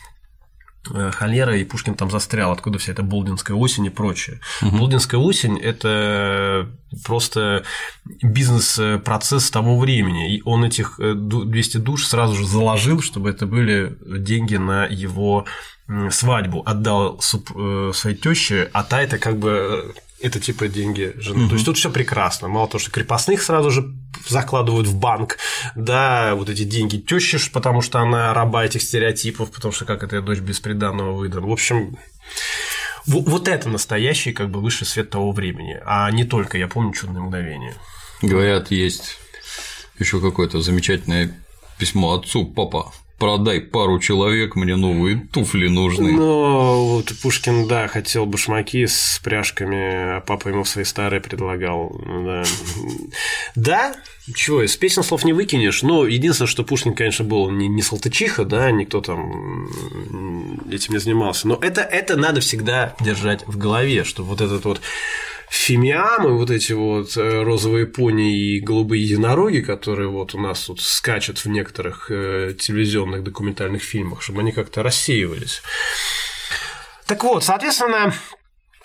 э, 0.94 1.10
холера, 1.12 1.56
и 1.56 1.64
Пушкин 1.64 1.94
там 1.94 2.08
застрял, 2.10 2.52
откуда 2.52 2.78
вся 2.78 2.92
эта 2.92 3.02
болдинская 3.02 3.56
осень 3.56 3.86
и 3.86 3.90
прочее. 3.90 4.38
Болдинская 4.62 5.20
осень– 5.20 5.58
это 5.70 6.68
просто 7.04 7.64
бизнес-процесс 8.22 9.50
того 9.50 9.78
времени, 9.78 10.36
и 10.36 10.42
он 10.44 10.64
этих 10.64 11.00
э, 11.00 11.14
ду- 11.14 11.44
200 11.44 11.78
душ 11.78 12.06
сразу 12.06 12.36
же 12.36 12.46
заложил, 12.46 13.00
чтобы 13.02 13.30
это 13.30 13.46
были 13.46 13.96
деньги 14.20 14.56
на 14.56 14.84
его 14.86 15.44
свадьбу, 16.10 16.62
отдал 16.66 17.20
суп- 17.20 17.52
э, 17.56 17.90
своей 17.94 18.16
теще, 18.16 18.68
а 18.72 18.82
та 18.84 19.02
это 19.02 19.18
как 19.18 19.38
бы 19.38 19.50
э, 19.50 19.92
это 20.20 20.40
типа 20.40 20.68
деньги 20.68 21.12
жены. 21.16 21.48
То 21.48 21.54
есть 21.54 21.66
тут 21.66 21.76
все 21.76 21.90
прекрасно. 21.90 22.48
Мало 22.48 22.68
того, 22.68 22.78
что 22.78 22.90
крепостных 22.90 23.42
сразу 23.42 23.70
же 23.70 23.94
закладывают 24.28 24.86
в 24.86 24.96
банк, 24.96 25.38
да, 25.74 26.34
вот 26.34 26.48
эти 26.48 26.64
деньги 26.64 26.96
тещи, 26.96 27.38
потому 27.52 27.82
что 27.82 28.00
она 28.00 28.32
раба 28.32 28.64
этих 28.64 28.82
стереотипов, 28.82 29.50
потому 29.50 29.72
что 29.72 29.84
как 29.84 30.02
это 30.02 30.22
дочь 30.22 30.38
бесприданного 30.38 31.12
выдам. 31.12 31.46
В 31.46 31.52
общем, 31.52 31.98
вот 33.06 33.48
это 33.48 33.68
настоящий 33.68 34.32
как 34.32 34.50
бы 34.50 34.60
высший 34.60 34.86
свет 34.86 35.10
того 35.10 35.32
времени, 35.32 35.80
а 35.84 36.10
не 36.10 36.24
только, 36.24 36.58
я 36.58 36.66
помню, 36.66 36.92
чудное 36.92 37.22
мгновение. 37.22 37.76
Говорят, 38.22 38.70
есть 38.70 39.18
еще 39.98 40.20
какое-то 40.20 40.60
замечательное 40.60 41.38
письмо 41.78 42.14
отцу, 42.14 42.46
папа, 42.46 42.92
продай 43.18 43.60
пару 43.60 43.98
человек, 43.98 44.56
мне 44.56 44.76
новые 44.76 45.26
туфли 45.32 45.68
нужны. 45.68 46.12
Но 46.12 46.86
вот 46.86 47.12
Пушкин, 47.22 47.66
да, 47.66 47.88
хотел 47.88 48.26
башмаки 48.26 48.86
с 48.86 49.20
пряжками, 49.24 50.16
а 50.16 50.20
папа 50.20 50.48
ему 50.48 50.64
свои 50.64 50.84
старые 50.84 51.20
предлагал. 51.20 52.00
Да, 52.14 52.44
да 53.54 53.94
чего, 54.34 54.62
из 54.62 54.76
песен 54.76 55.02
слов 55.02 55.24
не 55.24 55.32
выкинешь. 55.32 55.82
Но 55.82 56.06
единственное, 56.06 56.48
что 56.48 56.64
Пушкин, 56.64 56.94
конечно, 56.94 57.24
был 57.24 57.50
не, 57.50 57.68
не 57.68 57.82
салтычиха, 57.82 58.44
да, 58.44 58.70
никто 58.70 59.00
там 59.00 59.66
этим 60.70 60.94
не 60.94 60.98
занимался. 60.98 61.46
Но 61.46 61.56
это, 61.60 61.82
это 61.82 62.16
надо 62.16 62.40
всегда 62.40 62.96
держать 63.00 63.46
в 63.46 63.56
голове, 63.56 64.04
что 64.04 64.24
вот 64.24 64.40
этот 64.40 64.64
вот 64.64 64.80
фимиамы, 65.50 66.36
вот 66.36 66.50
эти 66.50 66.72
вот 66.72 67.16
э, 67.16 67.42
розовые 67.42 67.86
пони 67.86 68.36
и 68.36 68.60
голубые 68.60 69.02
единороги, 69.02 69.60
которые 69.60 70.08
вот 70.08 70.34
у 70.34 70.40
нас 70.40 70.64
тут 70.64 70.80
скачут 70.80 71.38
в 71.38 71.46
некоторых 71.46 72.10
э, 72.10 72.54
телевизионных 72.58 73.22
документальных 73.22 73.82
фильмах, 73.82 74.22
чтобы 74.22 74.40
они 74.40 74.52
как-то 74.52 74.82
рассеивались. 74.82 75.62
Так 77.06 77.22
вот, 77.22 77.44
соответственно, 77.44 78.12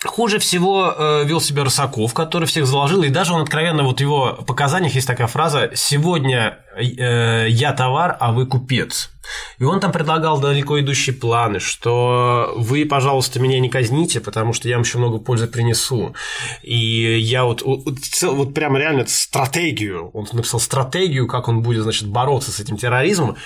Хуже 0.04 0.38
всего 0.40 0.92
э, 0.96 1.24
вел 1.24 1.40
себя 1.40 1.62
Рысаков, 1.62 2.12
который 2.12 2.46
всех 2.46 2.66
заложил, 2.66 3.02
и 3.02 3.08
даже 3.08 3.32
он 3.32 3.42
откровенно, 3.42 3.84
вот 3.84 3.98
в 3.98 4.00
его 4.00 4.32
показаниях 4.46 4.94
есть 4.94 5.06
такая 5.06 5.28
фраза 5.28 5.70
«Сегодня 5.74 6.58
э, 6.76 7.46
я 7.48 7.72
товар, 7.72 8.16
а 8.18 8.32
вы 8.32 8.46
купец». 8.46 9.10
И 9.58 9.64
он 9.64 9.78
там 9.78 9.92
предлагал 9.92 10.40
далеко 10.40 10.80
идущие 10.80 11.14
планы, 11.14 11.60
что 11.60 12.52
вы, 12.56 12.84
пожалуйста, 12.84 13.38
меня 13.38 13.60
не 13.60 13.68
казните, 13.68 14.20
потому 14.20 14.52
что 14.52 14.68
я 14.68 14.74
вам 14.74 14.82
еще 14.82 14.98
много 14.98 15.18
пользы 15.18 15.46
принесу. 15.46 16.14
И 16.62 17.18
я 17.20 17.44
вот, 17.44 17.62
вот, 17.62 17.84
вот 18.22 18.54
прям 18.54 18.76
реально 18.76 19.06
стратегию, 19.06 20.10
он 20.12 20.26
написал 20.32 20.58
стратегию, 20.58 21.28
как 21.28 21.46
он 21.46 21.62
будет, 21.62 21.84
значит, 21.84 22.08
бороться 22.08 22.50
с 22.50 22.58
этим 22.58 22.76
терроризмом, 22.76 23.36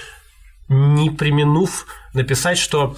не 0.68 1.10
применув 1.10 1.86
написать, 2.14 2.58
что 2.58 2.96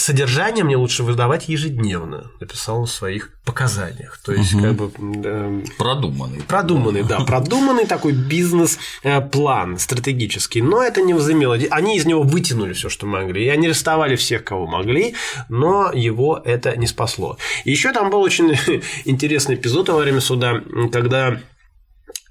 содержание 0.00 0.64
мне 0.64 0.76
лучше 0.76 1.02
выдавать 1.02 1.48
ежедневно, 1.48 2.30
написал 2.40 2.80
он 2.80 2.86
в 2.86 2.90
своих 2.90 3.30
показаниях. 3.44 4.18
То 4.24 4.32
есть, 4.32 4.52
как 4.52 4.74
бы 4.74 4.90
э, 4.98 5.62
Продуманный. 5.78 6.42
продуманный, 6.42 7.02
да, 7.02 7.20
продуманный 7.20 7.86
такой 7.86 8.12
бизнес-план 8.12 9.78
стратегический, 9.78 10.62
но 10.62 10.82
это 10.82 11.02
не 11.02 11.14
возымело. 11.14 11.58
Они 11.70 11.96
из 11.96 12.06
него 12.06 12.22
вытянули 12.22 12.72
все, 12.72 12.88
что 12.88 13.06
могли, 13.06 13.44
и 13.44 13.48
они 13.48 13.66
арестовали 13.66 14.16
всех, 14.16 14.44
кого 14.44 14.66
могли, 14.66 15.14
но 15.48 15.90
его 15.92 16.40
это 16.44 16.76
не 16.76 16.86
спасло. 16.86 17.38
И 17.64 17.70
еще 17.70 17.92
там 17.92 18.10
был 18.10 18.20
очень 18.20 18.56
интересный 19.04 19.54
эпизод 19.56 19.88
во 19.88 19.98
время 19.98 20.20
суда, 20.20 20.60
когда 20.92 21.30
э, 21.30 21.38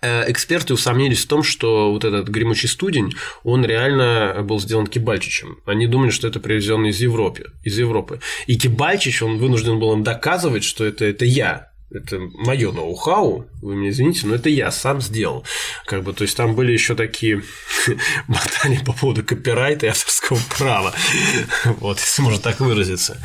эксперты 0.02 0.74
усомнились 0.74 1.26
в 1.26 1.28
том, 1.28 1.44
что 1.44 1.92
вот 1.92 2.06
этот 2.06 2.30
гремучий 2.30 2.70
студень, 2.70 3.14
он 3.44 3.66
реально 3.66 4.42
был 4.44 4.60
сделан 4.60 4.88
Кибальчичем. 4.88 5.60
Они 5.66 5.88
думали, 5.88 6.10
что 6.10 6.28
это 6.28 6.40
привезенный 6.40 6.90
из 6.90 7.02
Европы. 7.02 7.46
Из 7.64 7.78
Европы. 7.78 8.20
И 8.48 8.58
Кибальчич, 8.58 9.22
он 9.22 9.38
вынужден 9.38 9.80
был 9.80 9.94
им 9.94 10.04
доказывать, 10.04 10.64
что 10.64 10.86
это, 10.86 11.06
это 11.06 11.26
я 11.26 11.70
это 11.92 12.20
мое 12.20 12.72
ноу-хау, 12.72 13.48
вы 13.62 13.76
меня 13.76 13.90
извините, 13.90 14.28
но 14.28 14.36
это 14.36 14.50
я 14.50 14.72
сам 14.72 15.02
сделал. 15.02 15.44
Как 15.86 16.04
бы, 16.04 16.14
то 16.14 16.24
есть 16.24 16.38
там 16.38 16.56
были 16.56 16.72
еще 16.72 16.96
такие 16.96 17.42
баталии 18.28 18.84
по 18.86 18.94
поводу 18.94 19.24
копирайта 19.24 19.88
и 19.88 19.90
авторского 19.90 20.40
права. 20.58 20.94
Вот, 21.80 22.00
если 22.00 22.22
можно 22.22 22.40
так 22.40 22.60
выразиться. 22.60 23.18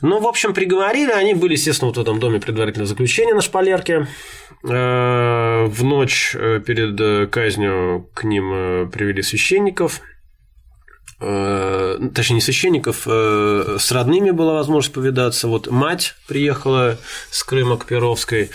Ну, 0.00 0.20
в 0.20 0.26
общем, 0.26 0.54
приговорили. 0.54 1.10
Они 1.10 1.34
были, 1.34 1.52
естественно, 1.52 1.88
вот 1.88 1.96
в 1.96 2.00
этом 2.00 2.20
доме 2.20 2.40
предварительного 2.40 2.88
заключения 2.88 3.34
на 3.34 3.40
шпалерке. 3.40 4.06
Э, 4.64 5.66
в 5.66 5.84
ночь 5.84 6.34
э, 6.34 6.60
перед 6.64 7.00
э, 7.00 7.26
казнью 7.26 8.08
к 8.14 8.24
ним 8.24 8.90
привели 8.90 9.22
священников. 9.22 10.00
Точнее, 11.20 12.36
не 12.36 12.40
священников, 12.40 13.08
с 13.08 13.90
родными 13.90 14.30
была 14.30 14.54
возможность 14.54 14.94
повидаться. 14.94 15.48
Вот 15.48 15.68
мать 15.68 16.14
приехала 16.28 16.96
с 17.32 17.42
Крыма 17.42 17.76
к 17.76 17.86
Перовской. 17.86 18.50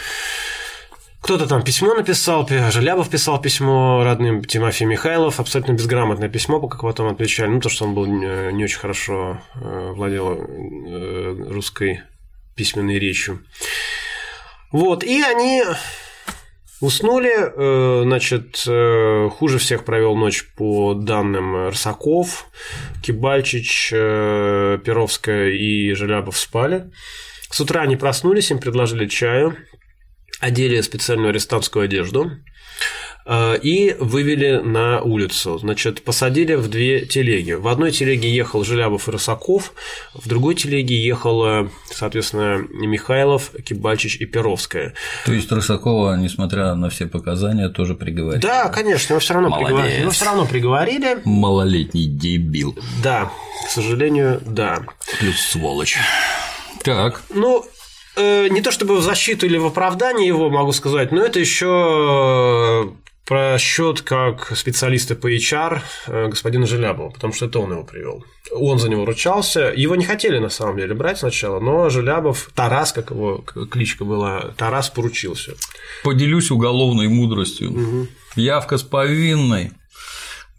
Кто-то 1.23 1.47
там 1.47 1.63
письмо 1.63 1.93
написал, 1.93 2.45
Желябов 2.49 3.09
писал 3.09 3.41
письмо 3.41 4.03
родным 4.03 4.43
Тимофей 4.43 4.85
Михайлов, 4.85 5.39
абсолютно 5.39 5.71
безграмотное 5.71 6.27
письмо, 6.27 6.59
как 6.67 6.81
потом 6.81 7.07
отвечали, 7.07 7.47
ну, 7.47 7.61
то, 7.61 7.69
что 7.69 7.85
он 7.85 7.93
был 7.95 8.05
не 8.05 8.61
очень 8.65 8.77
хорошо 8.77 9.41
э, 9.55 9.91
владел 9.95 10.33
э, 10.33 11.35
русской 11.47 12.01
письменной 12.57 12.99
речью. 12.99 13.39
Вот, 14.73 15.05
и 15.05 15.21
они 15.21 15.63
уснули, 16.81 17.31
э, 17.33 18.01
значит, 18.03 18.57
хуже 19.37 19.59
всех 19.59 19.85
провел 19.85 20.17
ночь 20.17 20.45
по 20.57 20.93
данным 20.93 21.69
Рсаков, 21.69 22.47
Кибальчич, 23.01 23.91
Перовская 23.91 25.51
и 25.51 25.93
Желябов 25.93 26.37
спали. 26.37 26.91
С 27.49 27.61
утра 27.61 27.83
они 27.83 27.95
проснулись, 27.95 28.51
им 28.51 28.59
предложили 28.59 29.07
чаю, 29.07 29.55
одели 30.43 30.81
специальную 30.81 31.29
арестантскую 31.29 31.85
одежду 31.85 32.31
э, 33.25 33.57
и 33.61 33.95
вывели 33.99 34.57
на 34.63 35.01
улицу. 35.01 35.57
Значит, 35.57 36.03
посадили 36.03 36.55
в 36.55 36.67
две 36.69 37.05
телеги. 37.05 37.53
В 37.53 37.67
одной 37.69 37.91
телеге 37.91 38.29
ехал 38.29 38.63
Желябов 38.63 39.07
и 39.07 39.11
Росаков, 39.11 39.73
в 40.13 40.27
другой 40.27 40.55
телеге 40.55 40.95
ехал, 41.01 41.69
соответственно, 41.89 42.57
Михайлов, 42.69 43.51
Кибальчич 43.65 44.17
и 44.17 44.25
Перовская. 44.25 44.93
То 45.25 45.31
есть 45.31 45.51
Росакова, 45.51 46.15
несмотря 46.17 46.75
на 46.75 46.89
все 46.89 47.07
показания, 47.07 47.69
тоже 47.69 47.95
приговорили? 47.95 48.41
Да, 48.41 48.67
конечно, 48.69 49.13
его 49.13 49.19
все 49.21 49.33
равно 49.35 49.49
Молодец. 49.49 49.67
приговорили. 49.69 50.01
Его 50.01 50.11
все 50.11 50.25
равно 50.25 50.45
приговорили. 50.45 51.17
Малолетний 51.23 52.07
дебил. 52.07 52.77
Да, 53.01 53.31
к 53.65 53.69
сожалению, 53.69 54.41
да. 54.45 54.83
Плюс 55.19 55.39
сволочь. 55.39 55.97
Так. 56.83 57.21
Ну, 57.33 57.65
Э, 58.15 58.47
не 58.47 58.61
то 58.61 58.71
чтобы 58.71 58.97
в 58.97 59.01
защиту 59.01 59.45
или 59.45 59.57
в 59.57 59.65
оправдание 59.65 60.27
его 60.27 60.49
могу 60.49 60.71
сказать, 60.71 61.11
но 61.11 61.23
это 61.23 61.39
еще 61.39 62.85
э, 62.85 63.03
про 63.25 63.57
счет 63.57 64.01
как 64.01 64.55
специалиста 64.55 65.15
по 65.15 65.33
HR 65.33 65.81
э, 66.07 66.27
господина 66.27 66.67
Желябова, 66.67 67.09
потому 67.09 67.33
что 67.33 67.45
это 67.45 67.59
он 67.59 67.71
его 67.71 67.83
привел. 67.83 68.23
Он 68.51 68.77
за 68.77 68.89
него 68.89 69.05
ручался. 69.05 69.73
Его 69.75 69.95
не 69.95 70.05
хотели 70.05 70.37
на 70.37 70.49
самом 70.49 70.77
деле 70.77 70.93
брать 70.93 71.19
сначала, 71.19 71.59
но 71.59 71.89
Желябов, 71.89 72.51
Тарас, 72.53 72.91
как 72.91 73.09
его 73.11 73.37
кличка 73.71 74.05
была, 74.05 74.53
Тарас 74.57 74.89
поручился. 74.89 75.53
Поделюсь 76.03 76.51
уголовной 76.51 77.07
мудростью. 77.07 77.71
Угу. 77.71 78.07
Явка 78.35 78.77
с 78.77 78.83
повинной 78.83 79.71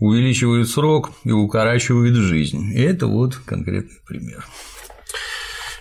увеличивает 0.01 0.69
срок 0.69 1.13
и 1.23 1.31
укорачивает 1.31 2.15
жизнь. 2.15 2.73
И 2.73 2.83
это 2.83 3.07
вот 3.07 3.37
конкретный 3.37 4.01
пример. 4.07 4.45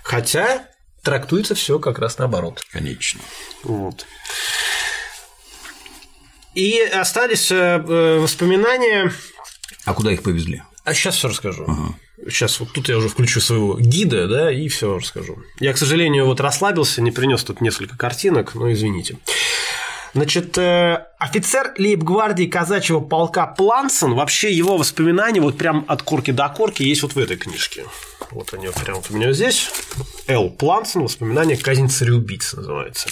Хотя 0.03 0.67
трактуется 1.04 1.54
все 1.54 1.78
как 1.80 1.99
раз 1.99 2.18
наоборот. 2.18 2.64
Конечно. 2.72 3.22
Вот. 3.64 4.08
И 6.56 6.80
остались 6.80 7.51
э, 7.51 7.78
воспоминания. 8.20 9.12
А 9.86 9.93
куда 9.93 10.12
их 10.12 10.24
повезли? 10.24 10.64
А 10.84 10.93
сейчас 10.93 11.16
все 11.16 11.30
расскажу. 11.30 11.66
Ага. 11.68 11.95
Сейчас 12.28 12.60
вот 12.60 12.72
тут 12.72 12.89
я 12.89 12.97
уже 12.97 13.10
включу 13.10 13.41
своего 13.41 13.78
гида, 13.80 14.28
да, 14.28 14.51
и 14.51 14.68
все 14.68 14.97
расскажу. 14.97 15.38
Я, 15.60 15.74
к 15.74 15.78
сожалению, 15.78 16.26
вот 16.26 16.39
расслабился, 16.39 17.01
не 17.01 17.12
принес 17.12 17.43
тут 17.43 17.60
несколько 17.60 17.97
картинок, 17.97 18.56
но 18.56 18.72
извините. 18.72 19.18
Значит, 20.14 20.57
э, 20.59 21.07
офицер 21.18 21.74
лейб-гвардии 21.78 22.45
казачьего 22.45 22.99
полка 22.99 23.47
Плансон, 23.47 24.14
вообще 24.14 24.51
его 24.51 24.78
воспоминания 24.78 25.41
вот 25.41 25.57
прям 25.57 25.86
от 25.88 26.03
корки 26.03 26.32
до 26.32 26.47
корки 26.49 26.84
есть 26.84 27.01
вот 27.01 27.16
в 27.16 27.18
этой 27.18 27.36
книжке. 27.36 27.86
Вот 28.30 28.53
они 28.53 28.68
прямо 28.84 28.99
вот 28.99 29.09
у 29.09 29.16
меня 29.16 29.32
здесь. 29.34 29.70
Л. 30.28 30.49
Плансон. 30.49 31.03
Воспоминания 31.03 31.57
казнь 31.57 31.89
цареубийцы 31.89 32.57
называется. 32.57 33.09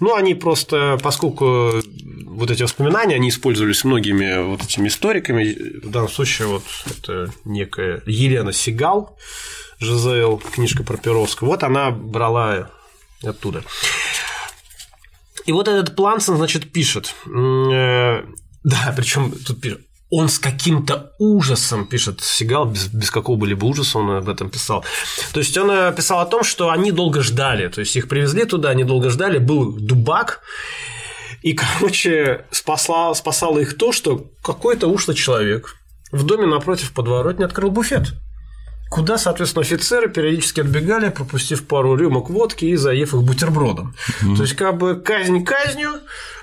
Ну, 0.00 0.14
они 0.14 0.34
просто, 0.34 0.98
поскольку 1.02 1.74
вот 2.26 2.50
эти 2.50 2.62
воспоминания, 2.62 3.14
они 3.14 3.28
использовались 3.28 3.84
многими 3.84 4.42
вот 4.42 4.62
этими 4.62 4.88
историками. 4.88 5.80
В 5.82 5.90
данном 5.90 6.10
случае 6.10 6.48
вот 6.48 6.64
это 6.86 7.32
некая 7.44 8.02
Елена 8.06 8.52
Сигал, 8.52 9.18
ЖЗЛ, 9.80 10.38
книжка 10.38 10.82
про 10.82 10.96
Перовского. 10.96 11.48
Вот 11.48 11.62
она 11.62 11.90
брала 11.90 12.70
оттуда. 13.22 13.64
И 15.48 15.52
вот 15.52 15.66
этот 15.66 15.96
Плансон, 15.96 16.36
значит, 16.36 16.72
пишет. 16.72 17.14
Э, 17.26 18.22
да, 18.64 18.94
причем 18.94 19.32
тут 19.32 19.58
пишет. 19.62 19.80
Он 20.10 20.28
с 20.28 20.38
каким-то 20.38 21.14
ужасом 21.18 21.86
пишет 21.86 22.20
Сигал, 22.20 22.66
без, 22.66 22.88
без 22.88 23.10
какого-либо 23.10 23.64
ужаса 23.64 23.98
он 23.98 24.10
об 24.10 24.28
этом 24.28 24.50
писал. 24.50 24.84
То 25.32 25.40
есть 25.40 25.56
он 25.56 25.70
э, 25.70 25.94
писал 25.96 26.20
о 26.20 26.26
том, 26.26 26.44
что 26.44 26.68
они 26.68 26.92
долго 26.92 27.22
ждали, 27.22 27.68
то 27.68 27.80
есть 27.80 27.96
их 27.96 28.08
привезли 28.08 28.44
туда, 28.44 28.68
они 28.68 28.84
долго 28.84 29.08
ждали, 29.08 29.38
был 29.38 29.72
дубак, 29.72 30.42
и, 31.40 31.54
короче, 31.54 32.44
спасало, 32.50 33.14
спасало 33.14 33.58
их 33.60 33.78
то, 33.78 33.90
что 33.92 34.30
какой-то 34.42 34.86
ушлый 34.86 35.16
человек 35.16 35.76
в 36.12 36.24
доме 36.24 36.46
напротив 36.46 36.92
подворотни 36.92 37.44
открыл 37.44 37.70
буфет 37.70 38.12
куда, 38.88 39.18
соответственно, 39.18 39.62
офицеры 39.62 40.08
периодически 40.08 40.60
отбегали, 40.60 41.10
пропустив 41.10 41.66
пару 41.66 41.96
рюмок 41.96 42.30
водки 42.30 42.64
и 42.64 42.76
заев 42.76 43.14
их 43.14 43.22
бутербродом. 43.22 43.94
Угу. 44.22 44.36
То 44.36 44.42
есть, 44.42 44.54
как 44.54 44.76
бы 44.78 44.96
казнь 44.96 45.44
казнью, 45.44 45.90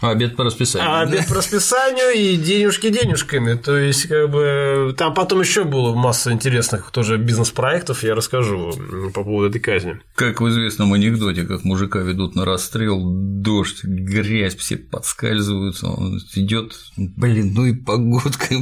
а 0.01 0.11
обед 0.11 0.35
по 0.35 0.43
расписанию. 0.43 0.89
А 0.89 1.01
обед 1.01 1.27
по 1.27 1.35
расписанию 1.35 2.11
и 2.15 2.37
денежки 2.37 2.89
денежками. 2.89 3.55
То 3.55 3.77
есть, 3.77 4.07
как 4.07 4.29
бы 4.29 4.93
там 4.97 5.13
потом 5.13 5.41
еще 5.41 5.63
было 5.63 5.95
масса 5.95 6.31
интересных 6.31 6.91
тоже 6.91 7.17
бизнес-проектов, 7.17 8.03
я 8.03 8.13
расскажу 8.15 8.73
по 9.13 9.23
поводу 9.23 9.49
этой 9.49 9.59
казни. 9.59 9.99
Как 10.15 10.41
в 10.41 10.49
известном 10.49 10.93
анекдоте, 10.93 11.43
как 11.43 11.63
мужика 11.63 11.99
ведут 11.99 12.35
на 12.35 12.45
расстрел, 12.45 13.01
дождь, 13.03 13.83
грязь, 13.83 14.55
все 14.55 14.77
подскальзываются, 14.77 15.87
он 15.87 16.19
идет, 16.35 16.73
блин, 16.97 17.53
ну 17.53 17.65
и 17.65 17.73
погодка 17.73 18.53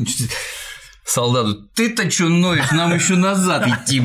солдату, 1.06 1.68
ты-то 1.76 2.10
чё 2.10 2.30
ноешь, 2.30 2.72
нам 2.72 2.94
еще 2.96 3.16
назад 3.16 3.68
идти, 3.68 4.00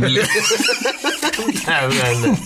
да, 1.67 1.91
да. 1.91 2.37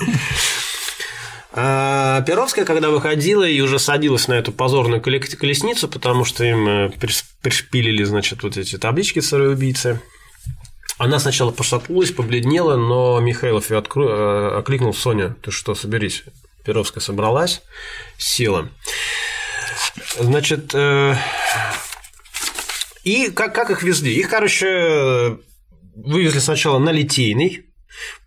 А 1.54 2.22
Перовская, 2.22 2.64
когда 2.64 2.88
выходила 2.88 3.46
и 3.46 3.60
уже 3.60 3.78
садилась 3.78 4.26
на 4.26 4.34
эту 4.34 4.52
позорную 4.52 5.02
колесницу, 5.02 5.86
потому 5.86 6.24
что 6.24 6.44
им 6.44 6.66
э, 6.66 6.90
пришпилили, 7.42 8.04
значит, 8.04 8.42
вот 8.42 8.56
эти 8.56 8.78
таблички 8.78 9.18
цареубийцы, 9.18 10.00
она 10.96 11.18
сначала 11.18 11.50
пошатнулась, 11.50 12.10
побледнела, 12.10 12.76
но 12.76 13.20
Михайлов 13.20 13.70
ее 13.70 13.78
откру... 13.78 14.08
Э, 14.08 14.58
окликнул 14.58 14.94
Соня, 14.94 15.36
ты 15.42 15.50
что, 15.50 15.74
соберись. 15.74 16.22
Перовская 16.64 17.02
собралась, 17.02 17.60
села. 18.16 18.68
Значит, 20.18 20.70
э, 20.74 21.16
и 23.04 23.30
как, 23.30 23.54
как 23.54 23.70
их 23.70 23.82
везли? 23.82 24.14
Их, 24.14 24.28
короче, 24.28 25.38
вывезли 25.94 26.38
сначала 26.38 26.78
на 26.78 26.90
Литейный, 26.90 27.66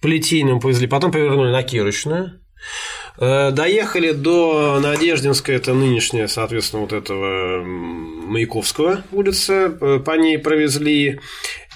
по 0.02 0.08
Литейному 0.08 0.60
повезли, 0.60 0.88
потом 0.88 1.12
повернули 1.12 1.52
на 1.52 1.64
Кирочную, 1.64 2.42
э, 3.18 3.52
Доехали 3.52 4.12
до 4.12 4.80
Надеждинской, 4.82 5.56
это 5.56 5.74
нынешняя, 5.74 6.28
соответственно, 6.28 6.82
вот 6.82 6.94
этого 6.94 7.64
Маяковского 7.64 9.04
улица, 9.12 9.70
по 9.70 10.18
ней 10.18 10.38
провезли. 10.38 11.20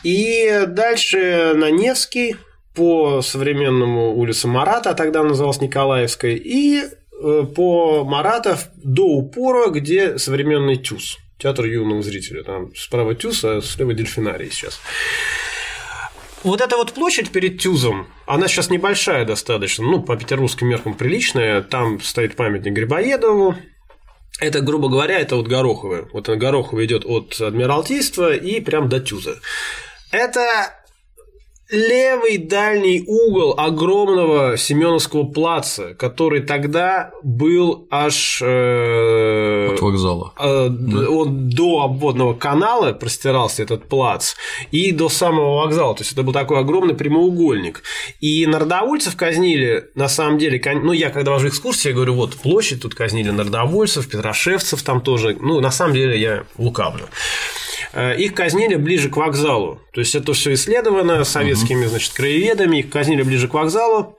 И 0.04 0.64
дальше 0.68 1.54
на 1.56 1.72
Невский, 1.72 2.36
по 2.76 3.22
современному 3.22 4.16
улице 4.16 4.48
Марата, 4.48 4.92
а 4.92 4.94
тогда 4.94 5.24
называлась 5.24 5.60
Николаевская, 5.60 6.36
и 6.36 6.82
э, 6.82 7.44
по 7.56 8.06
Маратов 8.06 8.70
до 8.76 9.06
упора, 9.06 9.70
где 9.70 10.18
современный 10.18 10.78
ТЮЗ 10.78 11.18
театр 11.40 11.66
юного 11.66 12.04
зрителя. 12.04 12.44
Там 12.44 12.76
справа 12.76 13.16
Тюз, 13.16 13.44
а 13.44 13.62
слева 13.62 13.94
дельфинарий 13.94 14.52
сейчас. 14.52 14.80
Вот 16.44 16.62
эта 16.62 16.78
вот 16.78 16.94
площадь 16.94 17.32
перед 17.32 17.60
Тюзом, 17.60 18.08
она 18.26 18.48
сейчас 18.48 18.70
небольшая 18.70 19.26
достаточно, 19.26 19.86
ну, 19.86 20.02
по 20.02 20.16
петербургским 20.16 20.68
меркам 20.68 20.94
приличная. 20.94 21.62
Там 21.62 22.00
стоит 22.00 22.36
памятник 22.36 22.74
Грибоедову. 22.74 23.56
Это, 24.40 24.62
грубо 24.62 24.88
говоря, 24.88 25.20
это 25.20 25.36
вот 25.36 25.48
Гороховое. 25.48 26.08
Вот 26.14 26.30
Горохово 26.30 26.86
идет 26.86 27.06
от 27.06 27.42
Адмиралтейства 27.42 28.34
и 28.34 28.62
прям 28.62 28.88
до 28.88 29.02
Тюза. 29.02 29.40
Это 30.12 30.79
левый 31.70 32.38
дальний 32.38 33.04
угол 33.06 33.54
огромного 33.58 34.58
Семеновского 34.58 35.24
плаца, 35.24 35.94
который 35.94 36.42
тогда 36.42 37.12
был 37.22 37.88
аж... 37.92 38.42
Э, 38.42 39.74
От 39.74 39.82
вокзала. 39.82 40.34
Э, 40.40 40.68
да. 40.70 41.10
Он 41.10 41.50
до 41.50 41.82
обводного 41.82 42.34
канала 42.34 42.92
простирался 42.94 43.64
этот 43.64 43.88
плац 43.88 44.34
и 44.72 44.92
до 44.92 45.10
самого 45.10 45.62
вокзала. 45.62 45.94
То 45.96 46.02
есть 46.02 46.14
это 46.14 46.24
был 46.24 46.34
такой 46.34 46.60
огромный 46.60 46.96
прямоугольник. 46.96 47.84
И 48.20 48.46
народовольцев 48.48 49.16
казнили, 49.16 49.90
на 49.94 50.10
самом 50.10 50.40
деле, 50.40 50.62
ну 50.82 50.92
я 50.92 51.12
когда 51.12 51.32
вожу 51.32 51.50
экскурсии, 51.50 51.90
я 51.90 51.94
говорю, 51.94 52.16
вот 52.16 52.36
площадь, 52.36 52.82
тут 52.82 52.96
казнили 52.96 53.30
народовольцев, 53.30 54.10
петрошевцев 54.10 54.82
там 54.82 55.02
тоже. 55.02 55.38
Ну, 55.40 55.60
на 55.60 55.72
самом 55.72 55.94
деле 55.94 56.20
я 56.20 56.46
лукавлю. 56.58 57.06
Э, 57.94 58.16
их 58.16 58.34
казнили 58.34 58.76
ближе 58.76 59.10
к 59.10 59.18
вокзалу. 59.18 59.80
То 59.94 60.02
есть 60.02 60.16
это 60.16 60.34
все 60.34 60.54
исследовано 60.54 61.24
советскими 61.24 61.86
значит, 61.86 62.14
краеведами, 62.14 62.78
их 62.78 62.90
казнили 62.90 63.24
ближе 63.24 63.48
к 63.48 63.54
вокзалу 63.54 64.19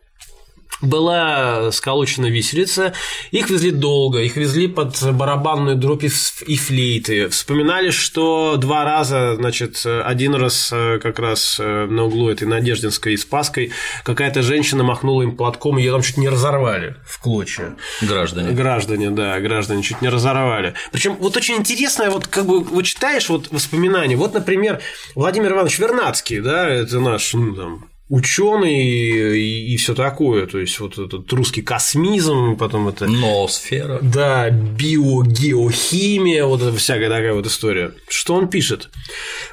была 0.81 1.73
сколочена 1.73 2.27
виселица, 2.27 2.93
их 3.31 3.51
везли 3.51 3.71
долго, 3.71 4.21
их 4.21 4.37
везли 4.37 4.69
под 4.69 4.97
барабанную 5.13 5.77
дробь 5.77 6.05
и 6.05 6.57
флейты. 6.57 7.29
Вспоминали, 7.29 7.91
что 7.91 8.57
два 8.57 8.85
раза, 8.85 9.37
значит, 9.37 9.85
один 9.85 10.35
раз 10.35 10.71
э, 10.73 10.99
как 11.03 11.19
раз 11.19 11.59
э, 11.61 11.87
на 11.87 12.05
углу 12.05 12.31
этой 12.31 12.47
Надеждинской 12.47 13.15
и 13.15 13.17
Спаской 13.17 13.73
какая-то 14.05 14.43
женщина 14.43 14.83
махнула 14.83 15.23
им 15.23 15.37
платком, 15.37 15.77
ее 15.77 15.93
там 15.93 16.03
чуть 16.03 16.17
не 16.17 16.29
разорвали 16.29 16.97
в 17.07 17.21
клочья. 17.21 17.77
Граждане. 18.01 18.53
Граждане, 18.53 19.11
да, 19.11 19.41
граждане 19.41 19.83
чуть 19.83 20.03
не 20.03 20.09
разорвали. 20.09 20.75
Причем 20.93 21.17
вот 21.17 21.37
очень 21.37 21.57
интересно, 21.57 22.11
вот 22.11 22.27
как 22.27 22.47
бы 22.47 22.63
вот 22.63 22.85
читаешь 22.85 23.29
вот 23.29 23.51
воспоминания, 23.51 24.17
вот, 24.17 24.35
например, 24.35 24.81
Владимир 25.15 25.53
Иванович 25.53 25.79
Вернадский, 25.79 26.41
да, 26.41 26.69
это 26.69 27.01
наш, 27.01 27.35
ну, 27.35 27.55
там, 27.55 27.90
ученый 28.11 29.39
и, 29.39 29.73
и 29.73 29.77
все 29.77 29.95
такое, 29.95 30.47
то 30.47 30.59
есть 30.59 30.79
вот 30.81 30.99
этот 30.99 31.33
русский 31.33 31.63
космизм, 31.63 32.57
потом 32.57 32.89
это 32.89 33.07
ноосфера, 33.07 34.01
да, 34.03 34.51
биогеохимия, 34.51 36.45
вот 36.45 36.61
эта 36.61 36.77
всякая 36.77 37.09
такая 37.09 37.33
вот 37.33 37.47
история. 37.47 37.93
Что 38.09 38.35
он 38.35 38.51
пишет? 38.51 38.91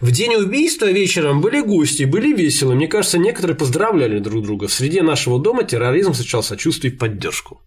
В 0.02 0.12
день 0.12 0.36
убийства 0.36 0.92
вечером 0.92 1.40
были 1.40 1.62
гости, 1.62 2.04
были 2.04 2.34
весело. 2.34 2.74
Мне 2.74 2.88
кажется, 2.88 3.20
некоторые 3.20 3.56
поздравляли 3.56 4.20
друг 4.20 4.44
друга. 4.44 4.68
В 4.68 4.74
среде 4.74 5.04
нашего 5.04 5.40
дома 5.40 5.64
терроризм 5.64 6.14
встречал 6.14 6.42
сочувствие 6.42 6.92
и 6.92 6.96
поддержку. 6.96 7.62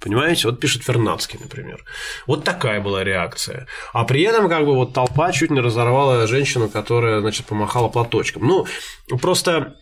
Понимаете, 0.00 0.48
вот 0.48 0.58
пишет 0.60 0.88
Вернадский, 0.88 1.38
например. 1.38 1.84
Вот 2.26 2.42
такая 2.42 2.80
была 2.80 3.04
реакция. 3.04 3.66
А 3.92 4.04
при 4.04 4.22
этом, 4.22 4.48
как 4.48 4.64
бы, 4.64 4.74
вот 4.74 4.94
толпа 4.94 5.30
чуть 5.30 5.50
не 5.50 5.60
разорвала 5.60 6.26
женщину, 6.26 6.70
которая, 6.70 7.20
значит, 7.20 7.44
помахала 7.44 7.88
платочком. 7.88 8.46
Ну, 8.46 8.66
просто 9.18 9.76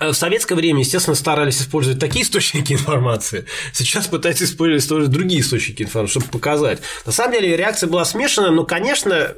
э, 0.00 0.10
в 0.10 0.12
советское 0.12 0.54
время, 0.54 0.80
естественно, 0.80 1.14
старались 1.14 1.62
использовать 1.62 1.98
такие 1.98 2.26
источники 2.26 2.74
информации. 2.74 3.46
Сейчас 3.72 4.06
пытаются 4.06 4.44
использовать 4.44 5.10
другие 5.10 5.40
источники 5.40 5.82
информации, 5.82 6.20
чтобы 6.20 6.30
показать. 6.30 6.82
На 7.06 7.12
самом 7.12 7.32
деле 7.32 7.56
реакция 7.56 7.88
была 7.88 8.04
смешанная, 8.04 8.50
но, 8.50 8.66
конечно, 8.66 9.34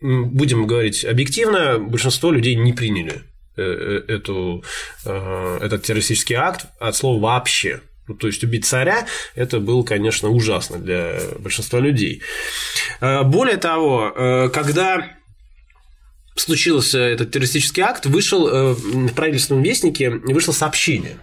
будем 0.00 0.68
говорить 0.68 1.04
объективно, 1.04 1.80
большинство 1.80 2.30
людей 2.30 2.54
не 2.54 2.72
приняли 2.72 3.24
э, 3.56 3.62
э, 3.62 4.04
эту, 4.06 4.62
этот 5.04 5.82
террористический 5.82 6.36
акт 6.36 6.66
от 6.78 6.94
слова 6.94 7.20
вообще. 7.20 7.80
Ну, 8.08 8.14
то 8.14 8.26
есть 8.26 8.42
убить 8.42 8.64
царя 8.64 9.06
это 9.34 9.60
было, 9.60 9.82
конечно, 9.82 10.30
ужасно 10.30 10.78
для 10.78 11.20
большинства 11.38 11.78
людей. 11.78 12.22
Э, 13.00 13.22
более 13.22 13.58
того, 13.58 14.12
э, 14.14 14.48
когда 14.52 15.18
случился 16.36 16.98
этот 16.98 17.30
террористический 17.30 17.82
акт, 17.82 18.06
вышел 18.06 18.48
э, 18.48 18.72
в 18.74 19.12
правительственном 19.14 19.62
вестнике 19.62 20.10
вышло 20.10 20.52
сообщение. 20.52 21.18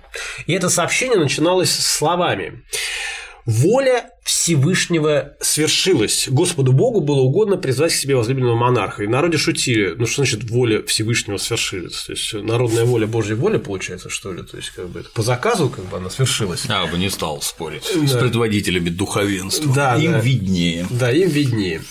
И 0.45 0.53
это 0.53 0.69
сообщение 0.69 1.17
начиналось 1.17 1.71
словами 1.71 2.63
Воля 3.45 4.09
Всевышнего 4.23 5.35
свершилась. 5.39 6.27
Господу 6.29 6.73
Богу 6.73 7.01
было 7.01 7.19
угодно 7.19 7.57
призвать 7.57 7.93
к 7.93 7.95
себе 7.95 8.15
возлюбленного 8.15 8.55
монарха. 8.55 9.03
И 9.03 9.07
в 9.07 9.09
народе 9.11 9.37
шутили, 9.37 9.93
ну 9.95 10.07
что 10.07 10.23
значит 10.23 10.49
воля 10.49 10.81
Всевышнего 10.83 11.37
свершилась? 11.37 12.05
То 12.05 12.13
есть 12.13 12.33
народная 12.33 12.85
воля 12.85 13.05
Божья 13.05 13.35
воля 13.35 13.59
получается, 13.59 14.09
что 14.09 14.33
ли? 14.33 14.41
То 14.41 14.57
есть 14.57 14.71
как 14.71 14.89
бы 14.89 15.05
по 15.13 15.21
заказу 15.21 15.69
как 15.69 15.85
бы 15.85 15.97
она 15.97 16.09
свершилась. 16.09 16.65
Я 16.65 16.87
бы 16.87 16.97
не 16.97 17.09
стал 17.09 17.41
спорить 17.43 17.83
да. 17.93 18.07
с 18.07 18.13
предводителями 18.17 18.89
духовенства. 18.89 19.73
Да, 19.75 19.95
им 19.95 20.13
да. 20.13 20.19
виднее. 20.19 20.87
Да, 20.89 21.11
им 21.11 21.29
виднее. 21.29 21.83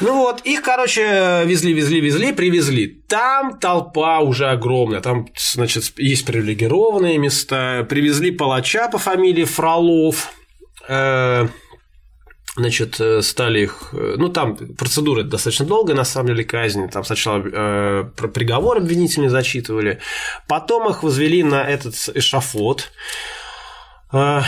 Ну 0.00 0.16
вот, 0.16 0.40
их, 0.46 0.62
короче, 0.62 1.42
везли, 1.44 1.74
везли, 1.74 2.00
везли, 2.00 2.32
привезли. 2.32 2.86
Там 3.06 3.58
толпа 3.58 4.20
уже 4.20 4.46
огромная, 4.46 5.00
там, 5.00 5.26
значит, 5.36 5.92
есть 5.98 6.24
привилегированные 6.24 7.18
места. 7.18 7.86
Привезли 7.88 8.30
палача 8.30 8.88
по 8.88 8.96
фамилии 8.96 9.44
Фролов. 9.44 10.32
Э, 10.88 11.48
значит, 12.56 12.98
э, 12.98 13.20
стали 13.20 13.64
их... 13.64 13.90
Э, 13.92 14.14
ну, 14.16 14.30
там 14.30 14.56
процедура 14.56 15.22
достаточно 15.22 15.66
долгая, 15.66 15.96
на 15.96 16.04
самом 16.04 16.28
деле, 16.28 16.44
казни. 16.44 16.86
Там 16.86 17.04
сначала 17.04 17.42
э, 17.44 18.04
приговор 18.32 18.78
обвинительный 18.78 19.28
зачитывали, 19.28 20.00
потом 20.48 20.88
их 20.88 21.02
возвели 21.02 21.42
на 21.42 21.68
этот 21.68 21.94
эшафот. 22.14 22.90
Э, 24.14 24.40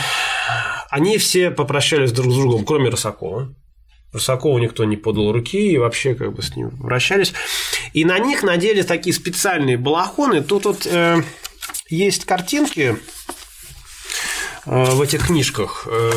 они 0.88 1.18
все 1.18 1.50
попрощались 1.50 2.12
друг 2.12 2.32
с 2.32 2.36
другом, 2.36 2.64
кроме 2.64 2.88
Росакова. 2.88 3.54
Русакову 4.12 4.58
никто 4.58 4.84
не 4.84 4.96
подал 4.96 5.32
руки 5.32 5.72
и 5.72 5.78
вообще 5.78 6.14
как 6.14 6.34
бы 6.34 6.42
с 6.42 6.54
ним 6.54 6.70
вращались. 6.70 7.32
И 7.92 8.04
на 8.04 8.18
них 8.18 8.42
надели 8.42 8.82
такие 8.82 9.14
специальные 9.14 9.78
балахоны. 9.78 10.42
Тут 10.42 10.66
вот 10.66 10.86
э, 10.86 11.22
есть 11.88 12.24
картинки 12.26 12.96
э, 14.66 14.84
в 14.84 15.00
этих 15.00 15.26
книжках. 15.26 15.86
Э, 15.90 16.12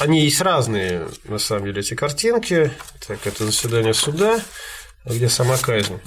они 0.00 0.20
есть 0.22 0.40
разные, 0.40 1.08
на 1.24 1.38
самом 1.38 1.64
деле, 1.64 1.80
эти 1.80 1.94
картинки. 1.94 2.70
Так, 3.06 3.26
это 3.26 3.44
заседание 3.46 3.94
суда 3.94 4.40
где 5.04 5.28
сама 5.28 5.56
казнь. 5.56 5.94
Ну, 5.94 6.00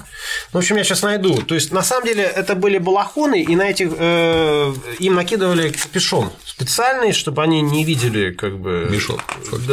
в 0.52 0.56
общем, 0.58 0.76
я 0.76 0.84
сейчас 0.84 1.02
найду. 1.02 1.42
То 1.42 1.54
есть, 1.54 1.72
на 1.72 1.82
самом 1.82 2.06
деле, 2.06 2.22
это 2.22 2.54
были 2.54 2.78
балахоны, 2.78 3.42
и 3.42 3.56
на 3.56 3.68
этих 3.68 3.90
э, 3.98 4.74
им 5.00 5.14
накидывали 5.14 5.70
капюшон 5.70 6.32
специальный, 6.56 7.12
чтобы 7.12 7.42
они 7.42 7.60
не 7.60 7.84
видели, 7.84 8.32
как 8.32 8.58
бы. 8.58 8.88
Мешок. 8.90 9.20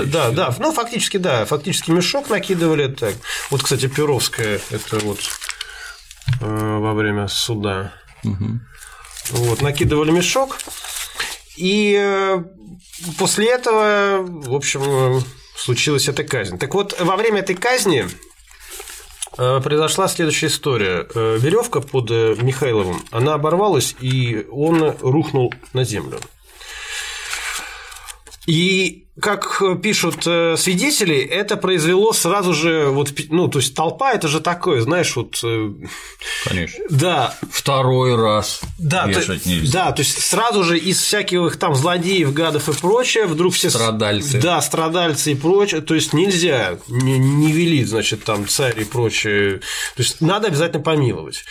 Да, 0.05 0.31
да, 0.31 0.55
ну, 0.59 0.71
фактически, 0.71 1.17
да, 1.17 1.45
фактически 1.45 1.91
мешок 1.91 2.29
накидывали. 2.29 2.87
Так. 2.87 3.15
Вот, 3.49 3.63
кстати, 3.63 3.87
Перовская, 3.87 4.59
это 4.69 4.99
вот 4.99 5.19
э, 6.41 6.77
во 6.79 6.93
время 6.93 7.27
суда. 7.27 7.93
Угу. 8.23 8.59
Вот, 9.31 9.61
накидывали 9.61 10.11
мешок. 10.11 10.57
И 11.57 11.95
э, 11.99 12.43
после 13.17 13.49
этого, 13.49 14.21
в 14.23 14.53
общем, 14.53 15.23
случилась 15.55 16.07
эта 16.07 16.23
казнь. 16.23 16.57
Так 16.57 16.73
вот, 16.73 16.99
во 16.99 17.15
время 17.15 17.39
этой 17.39 17.55
казни 17.55 18.07
Э, 19.39 19.61
произошла 19.63 20.09
следующая 20.09 20.47
история. 20.47 21.07
Э, 21.15 21.37
Веревка 21.39 21.79
под 21.79 22.11
э, 22.11 22.35
Михайловым, 22.41 23.01
она 23.09 23.35
оборвалась, 23.35 23.95
и 24.01 24.45
он 24.51 24.97
рухнул 24.99 25.53
на 25.71 25.85
землю. 25.85 26.19
И 28.49 29.05
как 29.21 29.61
пишут 29.83 30.23
свидетели, 30.23 31.17
это 31.17 31.55
произвело 31.55 32.13
сразу 32.13 32.55
же 32.55 32.87
вот, 32.87 33.13
ну, 33.29 33.47
то 33.47 33.59
есть 33.59 33.75
толпа 33.75 34.13
это 34.13 34.27
же 34.27 34.39
такое, 34.39 34.81
знаешь, 34.81 35.15
вот. 35.15 35.39
Конечно. 36.45 36.83
Да. 36.89 37.35
Второй 37.51 38.15
раз. 38.15 38.61
Да, 38.79 39.05
вешать 39.05 39.43
то, 39.43 39.49
нельзя. 39.49 39.85
Да, 39.85 39.91
то 39.91 40.01
есть 40.01 40.19
сразу 40.19 40.63
же 40.63 40.79
из 40.79 40.99
всяких 40.99 41.57
там 41.57 41.75
злодеев, 41.75 42.33
гадов 42.33 42.69
и 42.69 42.73
прочее 42.73 43.27
вдруг 43.27 43.53
все 43.53 43.69
страдальцы. 43.69 44.41
Да, 44.41 44.59
страдальцы 44.61 45.33
и 45.33 45.35
прочее, 45.35 45.81
то 45.81 45.93
есть 45.93 46.13
нельзя 46.13 46.79
не, 46.87 47.19
не 47.19 47.51
велит, 47.51 47.87
значит, 47.87 48.23
там 48.23 48.47
царь 48.47 48.81
и 48.81 48.83
прочее. 48.83 49.59
То 49.95 50.01
есть 50.01 50.21
надо 50.21 50.47
обязательно 50.47 50.81
помиловать. 50.81 51.43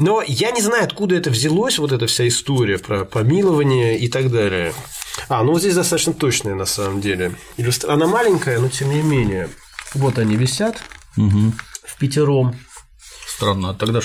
Но 0.00 0.22
я 0.26 0.50
не 0.50 0.62
знаю, 0.62 0.84
откуда 0.84 1.14
это 1.14 1.28
взялось, 1.28 1.78
вот 1.78 1.92
эта 1.92 2.06
вся 2.06 2.26
история 2.26 2.78
про 2.78 3.04
помилование 3.04 3.98
и 3.98 4.08
так 4.08 4.30
далее. 4.30 4.72
А, 5.28 5.44
ну 5.44 5.52
вот 5.52 5.60
здесь 5.60 5.74
достаточно 5.74 6.14
точная 6.14 6.54
на 6.54 6.64
самом 6.64 7.02
деле. 7.02 7.34
Иллюстра... 7.58 7.92
Она 7.92 8.06
маленькая, 8.06 8.58
но 8.60 8.70
тем 8.70 8.88
не 8.88 9.02
менее. 9.02 9.50
Вот 9.92 10.18
они 10.18 10.36
висят 10.36 10.82
угу. 11.18 11.52
в 11.84 11.98
пятером. 11.98 12.56
Странно, 13.26 13.70
а 13.70 13.74
тогда 13.74 14.00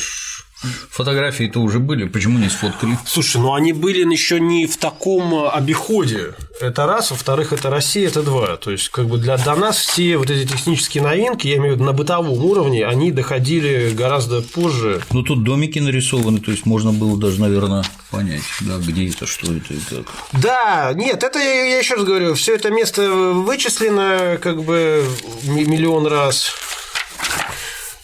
Фотографии-то 0.89 1.59
уже 1.59 1.80
были, 1.80 2.07
почему 2.07 2.39
не 2.39 2.49
сфоткали? 2.49 2.97
Слушай, 3.05 3.41
ну 3.41 3.53
они 3.53 3.74
были 3.74 3.99
еще 4.11 4.39
не 4.39 4.66
в 4.68 4.78
таком 4.78 5.47
обиходе. 5.47 6.34
Это 6.61 6.86
раз, 6.86 7.11
во-вторых, 7.11 7.51
это 7.51 7.70
Россия, 7.70 8.07
это 8.07 8.24
два. 8.24 8.55
То 8.57 8.72
есть, 8.72 8.89
как 8.89 9.07
бы 9.07 9.18
для 9.18 9.38
до 9.38 9.55
нас 9.55 9.78
все 9.78 10.18
вот 10.18 10.30
эти 10.30 10.49
технические 10.49 11.03
новинки, 11.03 11.47
я 11.47 11.57
имею 11.57 11.74
в 11.74 11.76
виду 11.76 11.84
на 11.84 11.93
бытовом 11.93 12.43
уровне, 12.43 12.86
они 12.86 13.11
доходили 13.11 13.93
гораздо 13.93 14.41
позже. 14.41 15.01
Ну 15.11 15.24
тут 15.24 15.43
домики 15.43 15.80
нарисованы, 15.80 16.39
то 16.39 16.51
есть 16.51 16.66
можно 16.66 16.93
было 16.93 17.18
даже, 17.18 17.41
наверное, 17.41 17.84
понять, 18.09 18.43
да, 18.61 18.78
где 18.78 19.09
это, 19.09 19.28
что 19.28 19.53
это 19.53 19.74
и 19.74 19.80
как. 19.80 20.05
Да, 20.34 20.93
нет, 20.95 21.24
это 21.24 21.39
я 21.39 21.78
еще 21.78 21.95
раз 21.95 22.05
говорю, 22.05 22.34
все 22.36 22.55
это 22.55 22.70
место 22.70 23.11
вычислено 23.11 24.38
как 24.41 24.63
бы 24.63 25.05
миллион 25.43 26.07
раз. 26.07 26.53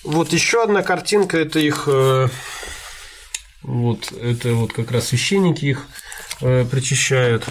Вот 0.04 0.34
еще 0.34 0.64
одна 0.64 0.82
картинка, 0.82 1.38
это 1.38 1.60
их 1.60 1.84
э, 1.88 2.28
Вот 3.62 4.12
это 4.12 4.56
вот 4.56 4.74
как 4.74 4.92
раз 4.92 5.08
священники 5.08 5.66
их 5.66 5.88
э, 6.42 6.66
причащают. 6.66 7.46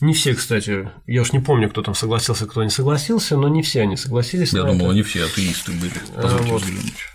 Не 0.00 0.14
все, 0.14 0.34
кстати, 0.34 0.90
я 1.06 1.22
уж 1.22 1.32
не 1.32 1.40
помню, 1.40 1.68
кто 1.68 1.82
там 1.82 1.94
согласился, 1.94 2.46
кто 2.46 2.62
не 2.62 2.70
согласился, 2.70 3.36
но 3.36 3.48
не 3.48 3.62
все 3.62 3.82
они 3.82 3.96
согласились. 3.96 4.52
Я 4.52 4.62
думал, 4.62 4.86
это. 4.86 4.90
они 4.92 5.02
все 5.02 5.24
атеисты 5.24 5.72
были. 5.72 5.92
Позвольте 6.14 6.52
вот. 6.52 6.62
взглянуть. 6.62 7.06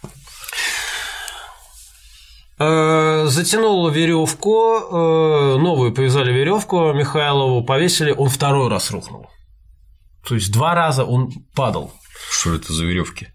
Затянул 3.32 3.90
веревку, 3.90 4.80
новую 5.58 5.94
повязали 5.94 6.32
веревку 6.32 6.94
Михайлову, 6.94 7.66
повесили, 7.66 8.12
он 8.12 8.30
второй 8.30 8.70
раз 8.70 8.92
рухнул. 8.92 9.30
То 10.28 10.36
есть 10.36 10.52
два 10.52 10.76
раза 10.76 11.06
он 11.06 11.32
падал. 11.56 11.92
Что 12.30 12.54
это 12.54 12.72
за 12.72 12.86
веревки? 12.86 13.35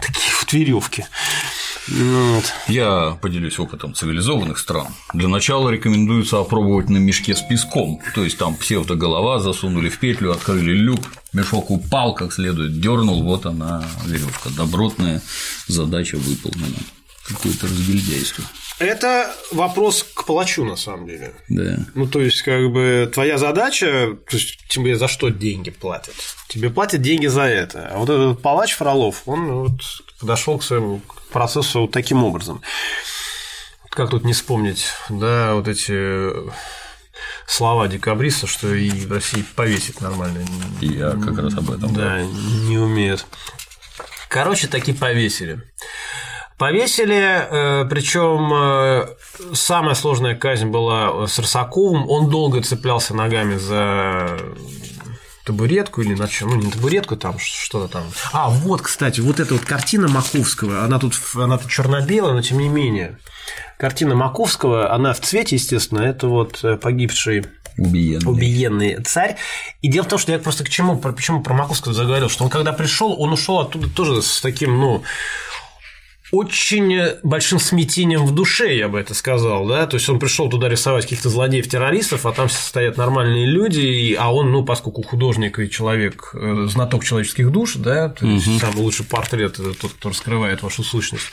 Такие 0.00 0.32
вот 0.40 0.52
веревки. 0.52 1.04
Вот. 1.88 2.44
Я 2.68 3.18
поделюсь 3.20 3.58
опытом 3.58 3.94
цивилизованных 3.94 4.58
стран. 4.58 4.88
Для 5.12 5.28
начала 5.28 5.68
рекомендуется 5.68 6.38
опробовать 6.38 6.88
на 6.88 6.98
мешке 6.98 7.34
с 7.34 7.40
песком. 7.40 8.00
То 8.14 8.24
есть 8.24 8.38
там 8.38 8.54
псевдоголова 8.54 9.40
засунули 9.40 9.88
в 9.88 9.98
петлю, 9.98 10.30
открыли 10.32 10.72
люк, 10.72 11.00
мешок 11.32 11.70
упал 11.70 12.14
как 12.14 12.32
следует, 12.32 12.80
дернул, 12.80 13.22
вот 13.24 13.46
она 13.46 13.84
веревка. 14.06 14.50
Добротная 14.50 15.20
задача 15.66 16.16
выполнена. 16.16 16.78
Какое-то 17.26 17.66
разгильдяйство. 17.66 18.44
Это 18.82 19.34
вопрос 19.52 20.02
к 20.14 20.24
палачу, 20.24 20.64
на 20.64 20.76
самом 20.76 21.06
деле. 21.06 21.34
Да. 21.48 21.78
Ну, 21.94 22.06
то 22.06 22.20
есть, 22.20 22.42
как 22.42 22.70
бы 22.70 23.10
твоя 23.12 23.38
задача, 23.38 24.16
то 24.28 24.36
есть, 24.36 24.58
тебе 24.68 24.96
за 24.96 25.08
что 25.08 25.28
деньги 25.28 25.70
платят? 25.70 26.14
Тебе 26.48 26.70
платят 26.70 27.00
деньги 27.00 27.26
за 27.26 27.42
это. 27.42 27.88
А 27.92 27.98
вот 27.98 28.10
этот 28.10 28.42
палач 28.42 28.74
Фролов, 28.74 29.22
он 29.26 29.52
вот 29.52 29.80
подошел 30.20 30.58
к 30.58 30.64
своему 30.64 31.00
процессу 31.30 31.82
вот 31.82 31.92
таким 31.92 32.24
образом. 32.24 32.60
Как 33.90 34.10
тут 34.10 34.24
не 34.24 34.32
вспомнить, 34.32 34.86
да, 35.10 35.54
вот 35.54 35.68
эти 35.68 36.30
слова 37.46 37.88
декабриста, 37.88 38.46
что 38.46 38.74
и 38.74 38.90
в 38.90 39.12
России 39.12 39.44
повесить 39.54 40.00
нормально. 40.00 40.44
Я 40.80 41.10
как 41.10 41.38
раз 41.38 41.54
об 41.54 41.70
этом. 41.70 41.92
Да, 41.94 42.22
не 42.22 42.78
умеют. 42.78 43.26
Короче, 44.28 44.66
таки 44.66 44.94
повесили. 44.94 45.60
Повесили, 46.62 47.84
причем 47.88 49.16
самая 49.52 49.96
сложная 49.96 50.36
казнь 50.36 50.66
была 50.68 51.26
с 51.26 51.36
Рысаковым. 51.40 52.08
Он 52.08 52.30
долго 52.30 52.62
цеплялся 52.62 53.16
ногами 53.16 53.56
за 53.56 54.38
табуретку 55.44 56.02
или 56.02 56.14
на 56.14 56.28
чем? 56.28 56.50
Ну, 56.50 56.54
не 56.62 56.70
табуретку, 56.70 57.16
там 57.16 57.36
что-то 57.40 57.88
там. 57.88 58.04
А, 58.32 58.48
вот, 58.48 58.80
кстати, 58.80 59.18
вот 59.18 59.40
эта 59.40 59.54
вот 59.54 59.64
картина 59.64 60.06
Маковского, 60.06 60.84
она 60.84 61.00
тут, 61.00 61.14
она 61.34 61.58
тут 61.58 61.68
черно-белая, 61.68 62.32
но 62.32 62.42
тем 62.42 62.58
не 62.58 62.68
менее. 62.68 63.18
Картина 63.76 64.14
Маковского, 64.14 64.94
она 64.94 65.14
в 65.14 65.20
цвете, 65.20 65.56
естественно, 65.56 66.02
это 66.02 66.28
вот 66.28 66.64
погибший 66.80 67.44
Убиенный. 67.76 68.30
убиенный 68.30 69.02
царь. 69.02 69.36
И 69.80 69.88
дело 69.88 70.04
в 70.04 70.08
том, 70.08 70.20
что 70.20 70.30
я 70.30 70.38
просто 70.38 70.62
к 70.62 70.68
чему, 70.68 70.96
почему 70.96 71.42
про 71.42 71.54
Маковского 71.54 71.92
заговорил, 71.92 72.28
что 72.28 72.44
он 72.44 72.50
когда 72.50 72.72
пришел, 72.72 73.20
он 73.20 73.32
ушел 73.32 73.58
оттуда 73.58 73.88
тоже 73.88 74.22
с 74.22 74.40
таким, 74.40 74.78
ну, 74.78 75.02
очень 76.32 77.18
большим 77.22 77.60
смятением 77.60 78.24
в 78.24 78.34
душе, 78.34 78.74
я 78.74 78.88
бы 78.88 78.98
это 78.98 79.12
сказал, 79.12 79.66
да, 79.66 79.86
то 79.86 79.98
есть 79.98 80.08
он 80.08 80.18
пришел 80.18 80.48
туда 80.48 80.68
рисовать 80.70 81.04
каких-то 81.04 81.28
злодеев-террористов, 81.28 82.24
а 82.24 82.32
там 82.32 82.48
стоят 82.48 82.96
нормальные 82.96 83.44
люди, 83.44 84.16
а 84.18 84.34
он, 84.34 84.50
ну, 84.50 84.64
поскольку 84.64 85.02
художник 85.02 85.58
и 85.58 85.68
человек, 85.68 86.34
знаток 86.68 87.04
человеческих 87.04 87.50
душ, 87.50 87.74
да, 87.76 88.08
то 88.08 88.26
есть 88.26 88.48
угу. 88.48 88.58
самый 88.58 88.78
лучший 88.78 89.04
портрет– 89.04 89.58
это 89.60 89.74
тот, 89.74 89.92
кто 89.92 90.08
раскрывает 90.08 90.62
вашу 90.62 90.82
сущность. 90.82 91.30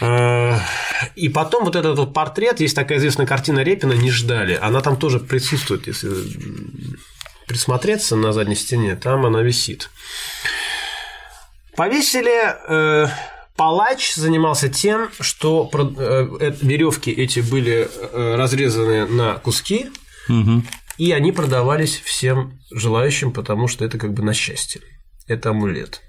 И 0.00 1.28
потом 1.28 1.64
вот 1.64 1.76
этот 1.76 1.98
вот 1.98 2.14
портрет, 2.14 2.60
есть 2.60 2.74
такая 2.74 2.96
известная 2.96 3.26
картина 3.26 3.60
Репина 3.60 3.92
«Не 3.92 4.10
ждали», 4.10 4.58
она 4.60 4.80
там 4.80 4.96
тоже 4.96 5.20
присутствует, 5.20 5.86
если 5.86 6.08
присмотреться 7.46 8.16
на 8.16 8.32
задней 8.32 8.56
стене, 8.56 8.96
там 8.96 9.26
она 9.26 9.42
висит. 9.42 9.90
Повесили 11.76 13.10
Палач 13.58 14.14
занимался 14.14 14.68
тем, 14.68 15.10
что 15.18 15.68
веревки 16.62 17.10
эти 17.10 17.40
были 17.40 17.90
разрезаны 18.12 19.06
на 19.06 19.34
куски, 19.34 19.90
угу. 20.28 20.62
и 20.96 21.10
они 21.10 21.32
продавались 21.32 22.00
всем 22.04 22.58
желающим, 22.70 23.32
потому 23.32 23.66
что 23.66 23.84
это 23.84 23.98
как 23.98 24.14
бы 24.14 24.22
на 24.22 24.32
счастье. 24.32 24.80
Это 25.26 25.50
амулет. 25.50 26.02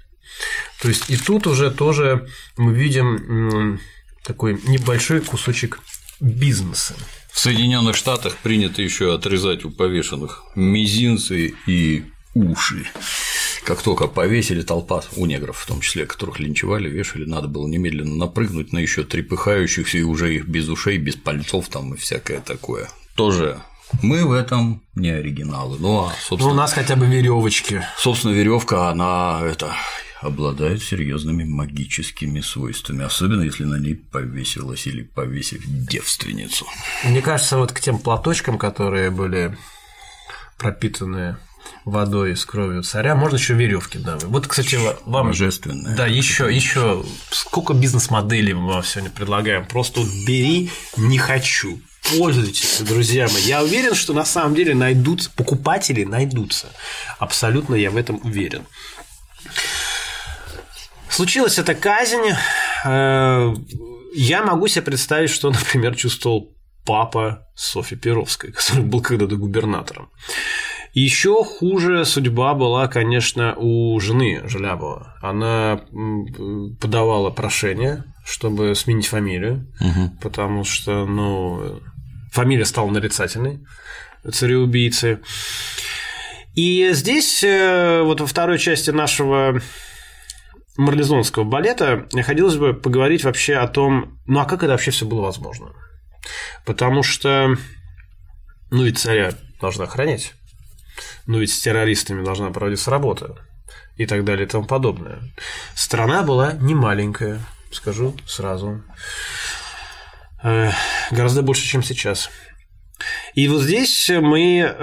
То 0.80 0.88
есть 0.88 1.10
и 1.10 1.16
тут 1.16 1.48
уже 1.48 1.72
тоже 1.72 2.28
мы 2.56 2.72
видим 2.72 3.80
такой 4.24 4.54
небольшой 4.68 5.20
кусочек 5.20 5.80
бизнеса. 6.20 6.94
В 7.32 7.40
Соединенных 7.40 7.96
Штатах 7.96 8.36
принято 8.36 8.80
еще 8.80 9.12
отрезать 9.12 9.64
у 9.64 9.70
повешенных 9.70 10.44
мизинцы 10.54 11.54
и 11.66 12.04
уши. 12.34 12.86
Как 13.64 13.82
только 13.82 14.06
повесили 14.06 14.62
толпа 14.62 15.02
у 15.16 15.26
негров, 15.26 15.58
в 15.58 15.66
том 15.66 15.80
числе, 15.80 16.06
которых 16.06 16.40
линчевали, 16.40 16.88
вешали, 16.88 17.24
надо 17.24 17.48
было 17.48 17.66
немедленно 17.68 18.16
напрыгнуть 18.16 18.72
на 18.72 18.78
еще 18.78 19.04
трепыхающихся 19.04 19.98
и 19.98 20.02
уже 20.02 20.34
их 20.34 20.46
без 20.46 20.68
ушей, 20.68 20.98
без 20.98 21.16
пальцов 21.16 21.68
там 21.68 21.94
и 21.94 21.96
всякое 21.96 22.40
такое. 22.40 22.88
Тоже 23.14 23.60
мы 24.02 24.24
в 24.24 24.32
этом 24.32 24.82
не 24.94 25.10
оригиналы. 25.10 25.78
Ну, 25.78 26.06
а, 26.06 26.12
собственно, 26.20 26.54
ну, 26.54 26.54
у 26.54 26.58
нас 26.58 26.72
хотя 26.72 26.96
бы 26.96 27.06
веревочки. 27.06 27.84
Собственно, 27.98 28.32
веревка, 28.32 28.88
она 28.88 29.40
это 29.42 29.74
обладает 30.20 30.82
серьезными 30.82 31.44
магическими 31.44 32.40
свойствами, 32.40 33.04
особенно 33.04 33.42
если 33.42 33.64
на 33.64 33.76
ней 33.76 33.94
повесилась 33.94 34.86
или 34.86 35.02
повесив 35.02 35.62
девственницу. 35.66 36.66
Мне 37.04 37.22
кажется, 37.22 37.58
вот 37.58 37.72
к 37.72 37.80
тем 37.80 37.98
платочкам, 37.98 38.58
которые 38.58 39.10
были 39.10 39.56
пропитаны 40.58 41.36
водой 41.84 42.36
с 42.36 42.44
кровью 42.44 42.82
царя, 42.82 43.14
можно 43.14 43.36
еще 43.36 43.54
веревки 43.54 43.98
давать. 43.98 44.24
Вот, 44.24 44.46
кстати, 44.46 44.78
вам 45.04 45.28
божественное. 45.28 45.96
Да, 45.96 46.06
еще, 46.06 46.54
еще 46.54 47.04
сколько 47.30 47.74
бизнес-моделей 47.74 48.54
мы 48.54 48.68
вам 48.68 48.84
сегодня 48.84 49.10
предлагаем. 49.10 49.66
Просто 49.66 50.00
вот 50.00 50.08
бери, 50.26 50.70
не 50.96 51.18
хочу. 51.18 51.80
Пользуйтесь, 52.16 52.80
друзья 52.80 53.28
мои. 53.28 53.42
Я 53.42 53.62
уверен, 53.62 53.94
что 53.94 54.12
на 54.14 54.24
самом 54.24 54.54
деле 54.54 54.74
найдутся 54.74 55.30
покупатели, 55.30 56.04
найдутся. 56.04 56.68
Абсолютно 57.18 57.74
я 57.74 57.90
в 57.90 57.96
этом 57.96 58.20
уверен. 58.24 58.66
Случилась 61.08 61.58
эта 61.58 61.74
казнь. 61.74 62.34
Я 62.84 64.42
могу 64.44 64.66
себе 64.68 64.82
представить, 64.82 65.30
что, 65.30 65.50
например, 65.50 65.94
чувствовал 65.94 66.56
папа 66.86 67.46
Софьи 67.54 67.96
Перовской, 67.96 68.52
который 68.52 68.82
был 68.82 69.02
когда-то 69.02 69.36
губернатором. 69.36 70.10
Еще 70.92 71.44
хуже 71.44 72.04
судьба 72.04 72.54
была, 72.54 72.88
конечно, 72.88 73.54
у 73.56 73.98
жены 74.00 74.42
Желябова. 74.44 75.16
Она 75.22 75.82
подавала 76.80 77.30
прошение, 77.30 78.04
чтобы 78.24 78.74
сменить 78.74 79.06
фамилию, 79.06 79.68
угу. 79.80 80.10
потому 80.20 80.64
что, 80.64 81.06
ну, 81.06 81.80
фамилия 82.32 82.64
стала 82.64 82.90
нарицательной 82.90 83.60
цареубийцы. 84.32 85.20
И 86.54 86.90
здесь, 86.92 87.44
вот 87.44 88.20
во 88.20 88.26
второй 88.26 88.58
части 88.58 88.90
нашего 88.90 89.60
марлезонского 90.76 91.44
балета 91.44 92.08
хотелось 92.24 92.56
бы 92.56 92.74
поговорить 92.74 93.22
вообще 93.24 93.54
о 93.54 93.68
том, 93.68 94.18
ну 94.26 94.40
а 94.40 94.44
как 94.44 94.62
это 94.62 94.72
вообще 94.72 94.90
все 94.90 95.06
было 95.06 95.20
возможно? 95.20 95.72
Потому 96.66 97.02
что, 97.02 97.56
ну 98.70 98.84
ведь 98.84 98.98
царя 98.98 99.32
должна 99.60 99.84
охранять 99.84 100.34
ну 101.26 101.38
ведь 101.38 101.52
с 101.52 101.60
террористами 101.60 102.24
должна 102.24 102.50
проводиться 102.50 102.90
работа 102.90 103.36
и 103.96 104.06
так 104.06 104.24
далее 104.24 104.46
и 104.46 104.48
тому 104.48 104.66
подобное. 104.66 105.20
Страна 105.74 106.22
была 106.22 106.52
не 106.52 106.74
маленькая, 106.74 107.40
скажу 107.72 108.16
сразу, 108.26 108.82
гораздо 110.42 111.42
больше, 111.42 111.66
чем 111.66 111.82
сейчас. 111.82 112.30
И 113.34 113.48
вот 113.48 113.62
здесь 113.62 114.10
мы, 114.10 114.74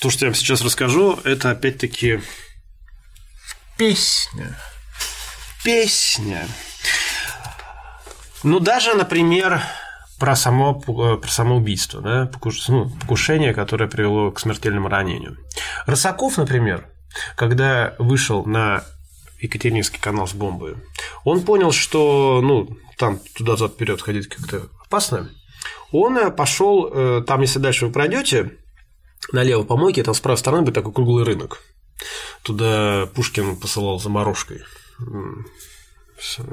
то, 0.00 0.10
что 0.10 0.24
я 0.24 0.30
вам 0.30 0.34
сейчас 0.34 0.62
расскажу, 0.62 1.18
это 1.24 1.50
опять-таки 1.50 2.20
песня. 3.76 4.58
Песня. 5.64 6.46
Ну, 8.42 8.60
даже, 8.60 8.94
например, 8.94 9.60
про 10.18 10.36
само, 10.36 10.74
про 10.74 11.28
самоубийство, 11.28 12.00
да, 12.00 12.30
ну, 12.68 12.90
покушение, 13.00 13.52
которое 13.54 13.88
привело 13.88 14.30
к 14.30 14.40
смертельному 14.40 14.88
ранению. 14.88 15.36
Росаков, 15.86 16.38
например, 16.38 16.88
когда 17.36 17.94
вышел 17.98 18.44
на 18.44 18.84
Екатерининский 19.40 20.00
канал 20.00 20.26
с 20.26 20.32
бомбой, 20.32 20.76
он 21.24 21.42
понял, 21.42 21.72
что 21.72 22.40
ну, 22.42 22.68
там 22.96 23.20
туда-назад 23.36 23.72
вперед 23.72 24.00
ходить 24.00 24.28
как-то 24.28 24.68
опасно. 24.84 25.30
Он 25.92 26.32
пошел, 26.32 27.22
там, 27.24 27.42
если 27.42 27.58
дальше 27.58 27.86
вы 27.86 27.92
пройдете, 27.92 28.52
налево 29.32 29.64
по 29.64 29.76
мойке, 29.76 30.02
там 30.02 30.14
с 30.14 30.20
правой 30.20 30.38
стороны 30.38 30.62
будет 30.62 30.74
такой 30.74 30.92
круглый 30.92 31.24
рынок. 31.24 31.62
Туда 32.42 33.06
Пушкин 33.14 33.56
посылал 33.56 33.98
заморожкой 33.98 34.62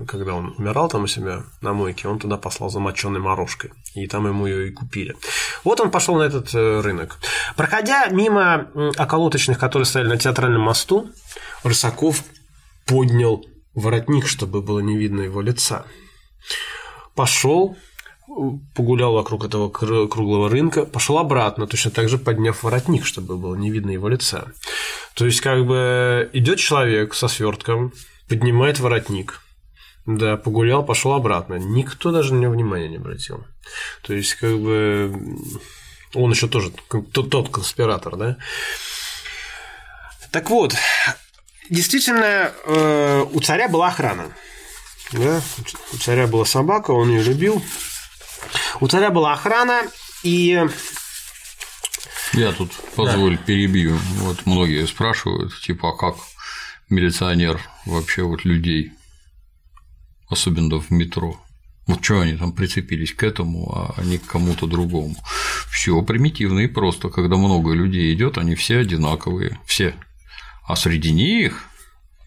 когда 0.08 0.34
он 0.36 0.54
умирал 0.58 0.90
там 0.90 1.04
у 1.04 1.08
себя 1.08 1.44
на 1.62 1.74
мойке, 1.74 2.08
он 2.08 2.20
туда 2.20 2.38
послал 2.38 2.70
замоченной 2.70 3.20
морожкой. 3.20 3.72
И 3.96 4.08
там 4.08 4.28
ему 4.28 4.46
ее 4.46 4.68
и 4.68 4.72
купили. 4.72 5.16
Вот 5.64 5.80
он 5.80 5.90
пошел 5.90 6.16
на 6.16 6.24
этот 6.24 6.54
э, 6.54 6.82
рынок. 6.82 7.18
Проходя 7.56 8.08
мимо 8.08 8.68
околоточных, 8.98 9.58
которые 9.58 9.86
стояли 9.86 10.10
на 10.10 10.18
театральном 10.18 10.62
мосту, 10.62 11.10
Рысаков 11.64 12.24
поднял 12.86 13.46
воротник, 13.74 14.28
чтобы 14.28 14.62
было 14.62 14.80
не 14.80 14.98
видно 14.98 15.22
его 15.22 15.42
лица. 15.42 15.86
Пошел, 17.16 17.78
погулял 18.76 19.14
вокруг 19.14 19.46
этого 19.46 19.70
круглого 19.70 20.50
рынка, 20.50 20.86
пошел 20.86 21.18
обратно, 21.20 21.68
точно 21.68 21.92
так 21.92 22.10
же 22.10 22.18
подняв 22.18 22.64
воротник, 22.64 23.06
чтобы 23.06 23.38
было 23.38 23.56
не 23.56 23.72
видно 23.72 23.92
его 23.92 24.10
лица. 24.10 24.48
То 25.14 25.26
есть, 25.26 25.42
как 25.42 25.66
бы 25.66 26.30
идет 26.34 26.60
человек 26.60 27.14
со 27.14 27.28
свертком, 27.28 27.94
поднимает 28.28 28.80
воротник, 28.80 29.43
да, 30.06 30.38
погулял, 30.38 30.84
пошел 30.84 31.14
обратно. 31.14 31.56
Никто 31.56 32.12
даже 32.12 32.34
на 32.34 32.40
него 32.40 32.54
внимания 32.54 32.90
не 32.90 32.98
обратил. 32.98 33.46
То 34.02 34.14
есть, 34.14 34.36
как 34.36 34.60
бы 34.60 35.40
он 36.14 36.32
еще 36.32 36.48
тоже 36.48 36.72
тот, 37.12 37.30
тот 37.30 37.50
конспиратор, 37.50 38.16
да. 38.18 38.38
Так 40.32 40.50
вот, 40.50 40.76
действительно, 41.70 42.52
э, 42.66 43.26
у 43.32 43.40
царя 43.40 43.70
была 43.70 43.88
охрана. 43.88 44.36
Да? 45.12 45.42
У 45.94 45.98
царя 45.98 46.28
была 46.28 46.46
собака, 46.46 46.92
он 46.92 47.10
ее 47.10 47.24
любил. 47.24 47.64
У 48.80 48.88
царя 48.88 49.10
была 49.10 49.34
охрана, 49.34 49.84
и 50.24 50.60
я 52.34 52.52
тут 52.52 52.72
позволь 52.96 53.38
да. 53.38 53.44
перебью. 53.44 53.98
Вот 54.18 54.46
многие 54.46 54.88
спрашивают, 54.88 55.54
типа, 55.62 55.90
а 55.90 55.96
как 55.96 56.16
милиционер 56.90 57.62
вообще 57.86 58.24
вот 58.24 58.44
людей, 58.44 58.94
особенно 60.34 60.80
в 60.80 60.92
метро. 60.92 61.40
Вот 61.88 62.04
что 62.04 62.22
они 62.22 62.36
там 62.36 62.54
прицепились 62.54 63.14
к 63.14 63.24
этому, 63.24 63.74
а 63.74 64.04
не 64.04 64.18
к 64.18 64.26
кому-то 64.26 64.68
другому. 64.68 65.16
Все 65.70 66.02
примитивно 66.02 66.60
и 66.60 66.68
просто. 66.68 67.10
Когда 67.10 67.36
много 67.36 67.74
людей 67.74 68.14
идет, 68.14 68.38
они 68.38 68.56
все 68.56 68.80
одинаковые. 68.80 69.60
Все. 69.66 69.96
А 70.66 70.76
среди 70.78 71.12
них 71.12 71.66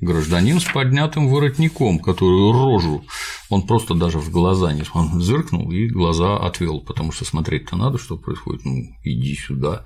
гражданин 0.00 0.60
с 0.60 0.64
поднятым 0.64 1.28
воротником, 1.28 1.98
который 1.98 2.52
рожу, 2.52 3.06
он 3.48 3.66
просто 3.66 3.94
даже 3.94 4.18
в 4.18 4.30
глаза 4.30 4.72
не 4.72 4.84
он 4.92 5.20
зыркнул 5.20 5.70
и 5.72 5.88
глаза 5.88 6.36
отвел, 6.36 6.80
потому 6.80 7.12
что 7.12 7.24
смотреть-то 7.24 7.76
надо, 7.76 7.98
что 7.98 8.18
происходит, 8.18 8.64
ну, 8.64 8.82
иди 9.04 9.34
сюда, 9.36 9.84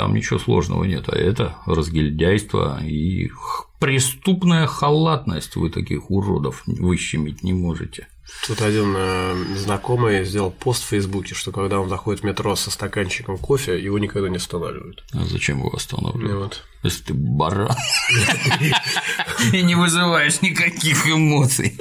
там 0.00 0.14
ничего 0.14 0.38
сложного 0.38 0.84
нет, 0.84 1.10
а 1.10 1.14
это 1.14 1.56
разгильдяйство 1.66 2.82
и 2.82 3.30
преступная 3.78 4.66
халатность, 4.66 5.56
вы 5.56 5.68
таких 5.68 6.10
уродов 6.10 6.62
выщемить 6.64 7.42
не 7.42 7.52
можете. 7.52 8.08
Тут 8.46 8.62
один 8.62 8.94
э, 8.96 9.34
знакомый 9.56 10.24
сделал 10.24 10.50
пост 10.50 10.84
в 10.84 10.86
Фейсбуке, 10.86 11.34
что 11.34 11.52
когда 11.52 11.80
он 11.80 11.90
заходит 11.90 12.22
в 12.22 12.24
метро 12.24 12.56
со 12.56 12.70
стаканчиком 12.70 13.36
кофе, 13.36 13.78
его 13.78 13.98
никогда 13.98 14.30
не 14.30 14.36
останавливают. 14.36 15.04
А 15.12 15.22
зачем 15.26 15.58
его 15.58 15.76
останавливают? 15.76 16.62
Вот. 16.82 16.90
Если 16.90 17.04
ты 17.04 17.12
баран 17.12 17.76
и 19.52 19.60
не 19.60 19.74
вызываешь 19.74 20.40
никаких 20.40 21.06
эмоций. 21.06 21.78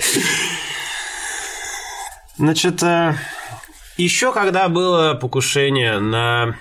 Значит, 2.37 2.83
э, 2.83 3.15
еще 3.95 4.33
когда 4.33 4.67
было 4.67 5.13
покушение 5.13 5.99
на 5.99 6.57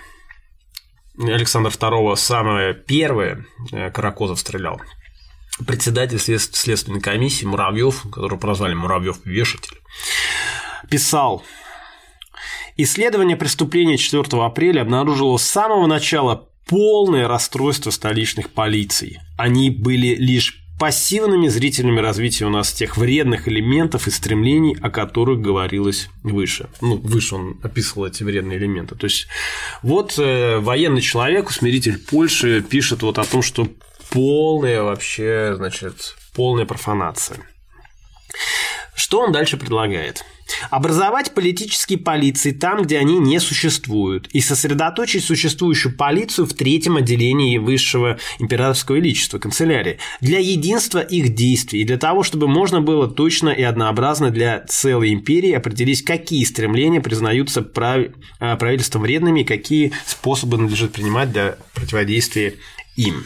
Александра 1.18 1.70
II, 1.70 2.16
самое 2.16 2.74
первое, 2.74 3.46
э, 3.72 3.90
Каракозов 3.90 4.38
стрелял 4.38 4.80
председатель 5.66 6.18
следственной 6.20 7.00
комиссии 7.00 7.44
Муравьев, 7.44 8.02
которого 8.12 8.38
прозвали 8.38 8.74
Муравьев 8.74 9.18
вешатель, 9.24 9.80
писал 10.88 11.42
Исследование 12.80 13.36
преступления 13.36 13.96
4 13.96 14.24
апреля 14.44 14.82
обнаружило 14.82 15.36
с 15.36 15.42
самого 15.42 15.86
начала 15.88 16.48
полное 16.68 17.26
расстройство 17.26 17.90
столичных 17.90 18.50
полиций. 18.50 19.18
Они 19.36 19.68
были 19.68 20.14
лишь 20.14 20.62
пассивными 20.78 21.48
зрителями 21.48 22.00
развития 22.00 22.46
у 22.46 22.50
нас 22.50 22.72
тех 22.72 22.96
вредных 22.96 23.48
элементов 23.48 24.06
и 24.06 24.10
стремлений, 24.10 24.76
о 24.80 24.90
которых 24.90 25.40
говорилось 25.40 26.08
выше. 26.22 26.68
Ну, 26.80 26.96
выше 26.96 27.34
он 27.34 27.60
описывал 27.62 28.06
эти 28.06 28.22
вредные 28.22 28.58
элементы. 28.58 28.94
То 28.94 29.06
есть, 29.06 29.26
вот 29.82 30.18
э, 30.18 30.58
военный 30.58 31.00
человек, 31.00 31.48
усмиритель 31.48 31.98
Польши, 31.98 32.62
пишет 32.62 33.02
вот 33.02 33.18
о 33.18 33.24
том, 33.24 33.42
что 33.42 33.68
полная 34.10 34.82
вообще, 34.82 35.54
значит, 35.56 36.16
полная 36.34 36.64
профанация. 36.64 37.38
Что 38.94 39.20
он 39.20 39.32
дальше 39.32 39.56
предлагает? 39.56 40.24
Образовать 40.70 41.32
политические 41.32 41.98
полиции 41.98 42.52
там, 42.52 42.82
где 42.82 42.98
они 42.98 43.18
не 43.18 43.40
существуют, 43.40 44.28
и 44.32 44.40
сосредоточить 44.40 45.24
существующую 45.24 45.96
полицию 45.96 46.46
в 46.46 46.54
третьем 46.54 46.96
отделении 46.96 47.58
Высшего 47.58 48.18
Императорского 48.38 48.96
Величества, 48.96 49.38
канцелярии, 49.38 49.98
для 50.20 50.38
единства 50.38 50.98
их 50.98 51.34
действий 51.34 51.82
и 51.82 51.84
для 51.84 51.98
того, 51.98 52.22
чтобы 52.22 52.48
можно 52.48 52.80
было 52.80 53.08
точно 53.08 53.50
и 53.50 53.62
однообразно 53.62 54.30
для 54.30 54.64
целой 54.68 55.12
империи 55.12 55.52
определить, 55.52 56.04
какие 56.04 56.44
стремления 56.44 57.00
признаются 57.00 57.62
прав... 57.62 58.06
Э, 58.40 58.56
правительством 58.56 59.02
вредными 59.02 59.40
и 59.40 59.44
какие 59.44 59.92
способы 60.06 60.58
надлежит 60.58 60.92
принимать 60.92 61.32
для 61.32 61.56
противодействия 61.74 62.54
им. 62.96 63.24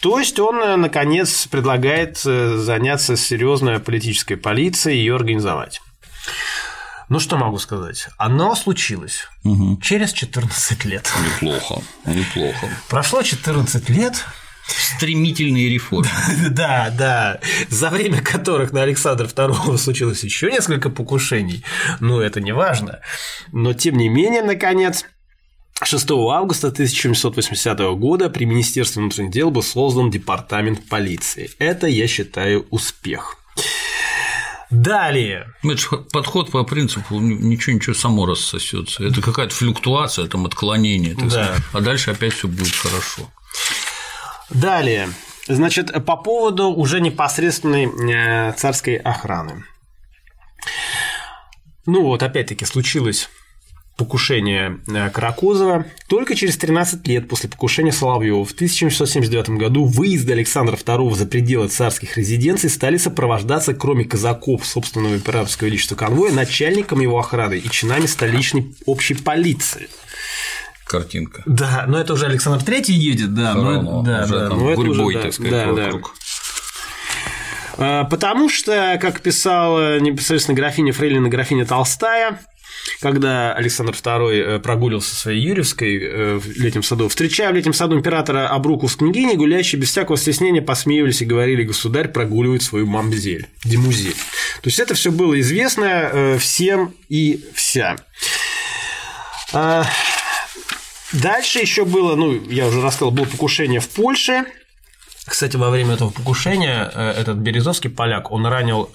То 0.00 0.18
есть 0.18 0.38
он, 0.38 0.56
э, 0.56 0.76
наконец, 0.76 1.46
предлагает 1.46 2.20
э, 2.26 2.56
заняться 2.58 3.16
серьезной 3.16 3.80
политической 3.80 4.36
полицией 4.36 4.98
и 4.98 5.00
ее 5.00 5.14
организовать. 5.14 5.80
Ну, 7.08 7.20
что 7.20 7.36
могу 7.36 7.58
сказать? 7.58 8.08
Оно 8.16 8.54
случилось 8.54 9.28
угу. 9.44 9.78
через 9.80 10.12
14 10.12 10.84
лет. 10.86 11.12
Неплохо, 11.24 11.82
неплохо. 12.06 12.68
Прошло 12.88 13.22
14 13.22 13.88
лет, 13.90 14.24
стремительные 14.66 15.68
реформы. 15.68 16.08
Да, 16.50 16.90
да, 16.96 17.40
за 17.68 17.90
время 17.90 18.22
которых 18.22 18.72
на 18.72 18.82
Александра 18.82 19.26
II 19.26 19.76
случилось 19.76 20.24
еще 20.24 20.50
несколько 20.50 20.88
покушений, 20.88 21.64
но 22.00 22.20
это 22.20 22.40
не 22.40 22.52
важно. 22.52 23.00
Но 23.52 23.74
тем 23.74 23.96
не 23.96 24.08
менее, 24.08 24.42
наконец, 24.42 25.04
6 25.82 26.10
августа 26.10 26.68
1780 26.68 27.78
года 27.98 28.30
при 28.30 28.44
Министерстве 28.44 29.02
внутренних 29.02 29.32
дел 29.32 29.50
был 29.50 29.62
создан 29.62 30.10
департамент 30.10 30.88
полиции. 30.88 31.50
Это, 31.58 31.86
я 31.86 32.06
считаю, 32.06 32.66
успех. 32.70 33.36
Далее. 34.74 35.54
Это 35.62 35.76
же 35.76 35.88
подход 36.12 36.50
по 36.50 36.64
принципу 36.64 37.20
ничего 37.20 37.76
ничего 37.76 37.94
само 37.94 38.26
рассосется. 38.26 39.04
Это 39.04 39.22
какая-то 39.22 39.54
флюктуация, 39.54 40.26
там 40.26 40.46
отклонение, 40.46 41.14
так 41.14 41.28
да. 41.28 41.56
а 41.72 41.80
дальше 41.80 42.10
опять 42.10 42.32
все 42.32 42.48
будет 42.48 42.74
хорошо. 42.74 43.30
Далее. 44.50 45.10
Значит, 45.46 45.92
по 46.04 46.16
поводу 46.16 46.70
уже 46.70 47.00
непосредственной 47.00 47.84
э, 47.84 48.52
царской 48.54 48.96
охраны. 48.96 49.64
Ну 51.86 52.02
вот, 52.02 52.22
опять-таки, 52.22 52.64
случилось 52.64 53.28
покушение 53.96 54.80
э, 54.88 55.10
Каракозова. 55.10 55.86
Только 56.08 56.34
через 56.34 56.56
13 56.56 57.06
лет 57.06 57.28
после 57.28 57.48
покушения 57.48 57.92
Соловьева 57.92 58.44
в 58.44 58.52
1779 58.52 59.50
году 59.50 59.84
выезды 59.84 60.32
Александра 60.32 60.76
II 60.76 61.14
за 61.14 61.26
пределы 61.26 61.68
царских 61.68 62.16
резиденций 62.16 62.70
стали 62.70 62.96
сопровождаться, 62.96 63.74
кроме 63.74 64.04
казаков 64.04 64.66
собственного 64.66 65.14
императорского 65.14 65.68
величества 65.68 65.96
конвоя, 65.96 66.32
начальником 66.32 67.00
его 67.00 67.18
охраны 67.18 67.58
и 67.58 67.70
чинами 67.70 68.06
столичной 68.06 68.74
общей 68.86 69.14
полиции 69.14 69.88
картинка. 70.84 71.42
Да, 71.46 71.84
но 71.88 71.98
это 71.98 72.12
уже 72.12 72.26
Александр 72.26 72.62
III 72.64 72.92
едет, 72.92 73.34
да, 73.34 73.54
но, 73.54 74.02
да, 74.02 74.24
уже 74.24 74.34
да, 74.34 74.48
там 74.48 74.58
но 74.58 74.74
гурьбой, 74.74 75.14
это 75.14 75.18
уже, 75.18 75.22
так 75.22 75.32
сказать, 75.32 75.52
да, 75.52 75.66
вокруг. 75.72 76.14
Да. 77.78 78.04
Потому 78.04 78.48
что, 78.48 78.98
как 79.00 79.20
писала 79.20 79.98
непосредственно 79.98 80.56
графиня 80.56 80.92
Фрейлина, 80.92 81.28
графиня 81.28 81.66
Толстая, 81.66 82.38
когда 83.00 83.52
Александр 83.54 83.92
II 83.92 84.32
э, 84.32 84.58
прогуливался 84.60 85.14
своей 85.14 85.40
Юрьевской 85.42 85.98
э, 85.98 86.34
в 86.38 86.46
летнем 86.56 86.82
саду, 86.82 87.08
встречая 87.08 87.50
в 87.50 87.54
летнем 87.54 87.72
саду 87.72 87.96
императора 87.96 88.48
Абруку 88.48 88.88
с 88.88 88.96
княгиней, 88.96 89.36
гуляющие 89.36 89.80
без 89.80 89.90
всякого 89.90 90.16
стеснения 90.16 90.62
посмеивались 90.62 91.22
и 91.22 91.24
говорили, 91.24 91.64
государь 91.64 92.08
прогуливает 92.08 92.62
свою 92.62 92.86
мамзель, 92.86 93.48
демузель. 93.64 94.14
То 94.14 94.68
есть 94.68 94.78
это 94.78 94.94
все 94.94 95.10
было 95.10 95.38
известно 95.40 95.84
э, 95.84 96.38
всем 96.38 96.94
и 97.08 97.44
вся. 97.54 97.96
А, 99.52 99.84
дальше 101.12 101.60
еще 101.60 101.84
было, 101.84 102.16
ну, 102.16 102.32
я 102.50 102.66
уже 102.66 102.80
рассказал, 102.80 103.10
было 103.10 103.24
покушение 103.24 103.80
в 103.80 103.88
Польше. 103.88 104.44
Кстати, 105.26 105.56
во 105.56 105.70
время 105.70 105.94
этого 105.94 106.10
покушения 106.10 106.84
этот 106.84 107.38
Березовский 107.38 107.88
поляк, 107.88 108.30
он 108.30 108.44
ранил 108.44 108.90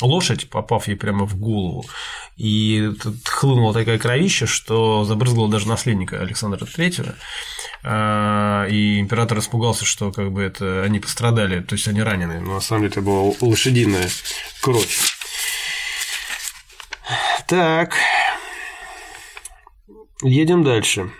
лошадь, 0.00 0.48
попав 0.48 0.88
ей 0.88 0.96
прямо 0.96 1.26
в 1.26 1.36
голову. 1.36 1.84
И 2.36 2.92
тут 3.02 3.26
хлынула 3.28 3.74
такая 3.74 3.98
кровища, 3.98 4.46
что 4.46 5.04
забрызгала 5.04 5.48
даже 5.48 5.68
наследника 5.68 6.20
Александра 6.20 6.64
III. 6.64 7.14
а, 7.82 8.66
и 8.66 9.00
император 9.00 9.38
испугался, 9.38 9.84
что 9.84 10.12
как 10.12 10.32
бы 10.32 10.42
это 10.42 10.82
они 10.82 11.00
пострадали, 11.00 11.60
то 11.60 11.74
есть 11.74 11.88
они 11.88 12.02
ранены, 12.02 12.40
но 12.40 12.54
на 12.54 12.60
самом 12.60 12.82
деле 12.82 12.92
это 12.92 13.02
была 13.02 13.34
лошадиная 13.40 14.08
кровь. 14.60 14.98
Так, 17.46 17.96
едем 20.22 20.62
дальше. 20.62 21.10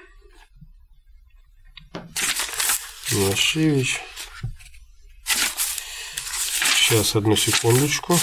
Милошевич. 3.12 4.01
Сейчас, 6.76 7.16
одну 7.16 7.37
секундочку. 7.37 8.18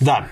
Да. 0.00 0.28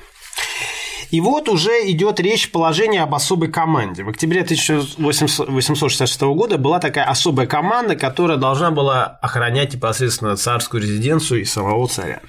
И 1.10 1.20
вот 1.20 1.48
уже 1.48 1.90
идет 1.90 2.20
речь 2.20 2.50
положения 2.50 3.02
об 3.02 3.14
особой 3.14 3.50
команде. 3.50 4.04
В 4.04 4.10
октябре 4.10 4.42
1866 4.42 6.20
года 6.20 6.58
была 6.58 6.80
такая 6.80 7.04
особая 7.04 7.46
команда, 7.46 7.96
которая 7.96 8.36
должна 8.36 8.70
была 8.70 9.04
охранять 9.22 9.74
непосредственно 9.74 10.36
царскую 10.36 10.82
резиденцию 10.82 11.40
и 11.40 11.44
самого 11.44 11.88
царя. 11.88 12.20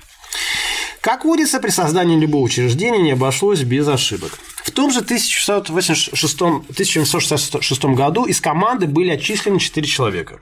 Как 1.01 1.25
водится, 1.25 1.59
при 1.59 1.69
создании 1.69 2.17
любого 2.17 2.43
учреждения 2.43 3.01
не 3.01 3.11
обошлось 3.11 3.61
без 3.61 3.87
ошибок. 3.87 4.37
В 4.63 4.71
том 4.71 4.91
же 4.91 4.99
1686, 4.99 6.41
1766 6.41 7.85
году 7.85 8.25
из 8.25 8.39
команды 8.39 8.85
были 8.85 9.11
отчислены 9.11 9.59
4 9.59 9.87
человека. 9.87 10.39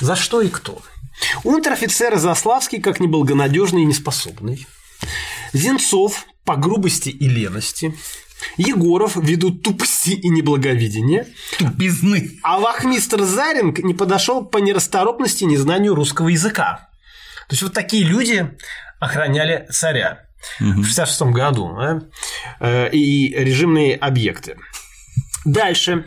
За 0.00 0.16
что 0.16 0.40
и 0.40 0.48
кто? 0.48 0.80
Унтер-офицер 1.44 2.16
Заславский 2.16 2.80
как 2.80 2.98
неблагонадежный 2.98 3.82
и 3.82 3.86
неспособный. 3.86 4.66
Зенцов 5.52 6.26
по 6.44 6.56
грубости 6.56 7.08
и 7.08 7.28
лености. 7.28 7.94
Егоров 8.56 9.16
ввиду 9.16 9.50
тупости 9.52 10.10
и 10.10 10.28
неблаговидения. 10.28 11.26
Тупизны. 11.58 12.38
А 12.42 12.58
вахмистр 12.58 13.22
Заринг 13.22 13.78
не 13.78 13.94
подошел 13.94 14.44
по 14.44 14.58
нерасторопности 14.58 15.44
и 15.44 15.46
незнанию 15.46 15.94
русского 15.94 16.28
языка. 16.28 16.88
То 17.48 17.54
есть 17.54 17.62
вот 17.62 17.72
такие 17.72 18.04
люди 18.04 18.50
охраняли 18.98 19.66
царя 19.70 20.26
угу. 20.60 20.82
в 20.82 20.86
66 20.86 21.22
году 21.22 21.76
да? 21.76 22.02
Э, 22.60 22.90
и 22.90 23.34
режимные 23.34 23.96
объекты. 23.96 24.56
Дальше. 25.44 26.06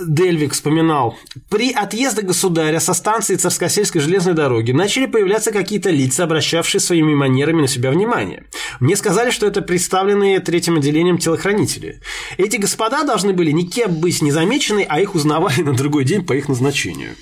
Дельвик 0.00 0.54
вспоминал, 0.54 1.16
при 1.48 1.72
отъезде 1.72 2.22
государя 2.22 2.80
со 2.80 2.94
станции 2.94 3.36
Царскосельской 3.36 4.00
железной 4.00 4.34
дороги 4.34 4.72
начали 4.72 5.06
появляться 5.06 5.52
какие-то 5.52 5.90
лица, 5.90 6.24
обращавшие 6.24 6.80
своими 6.80 7.14
манерами 7.14 7.62
на 7.62 7.68
себя 7.68 7.90
внимание. 7.90 8.44
Мне 8.80 8.96
сказали, 8.96 9.30
что 9.30 9.46
это 9.46 9.62
представленные 9.62 10.40
третьим 10.40 10.76
отделением 10.78 11.18
телохранители. 11.18 12.00
Эти 12.38 12.56
господа 12.56 13.04
должны 13.04 13.34
были 13.34 13.52
никем 13.52 13.94
быть 13.94 14.20
незамечены, 14.20 14.84
а 14.88 15.00
их 15.00 15.14
узнавали 15.14 15.62
на 15.62 15.74
другой 15.74 16.04
день 16.04 16.26
по 16.26 16.32
их 16.32 16.48
назначению. 16.48 17.14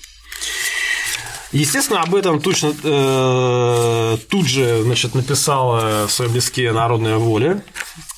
Естественно, 1.53 2.01
об 2.01 2.14
этом 2.14 2.41
точно, 2.41 2.73
э, 2.83 4.16
тут 4.31 4.47
же 4.47 4.83
значит, 4.83 5.14
написала 5.14 6.07
в 6.07 6.11
своем 6.11 6.35
листке 6.35 6.73
«Народная 6.73 7.18
воля» 7.18 7.62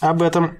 об 0.01 0.23
этом. 0.23 0.57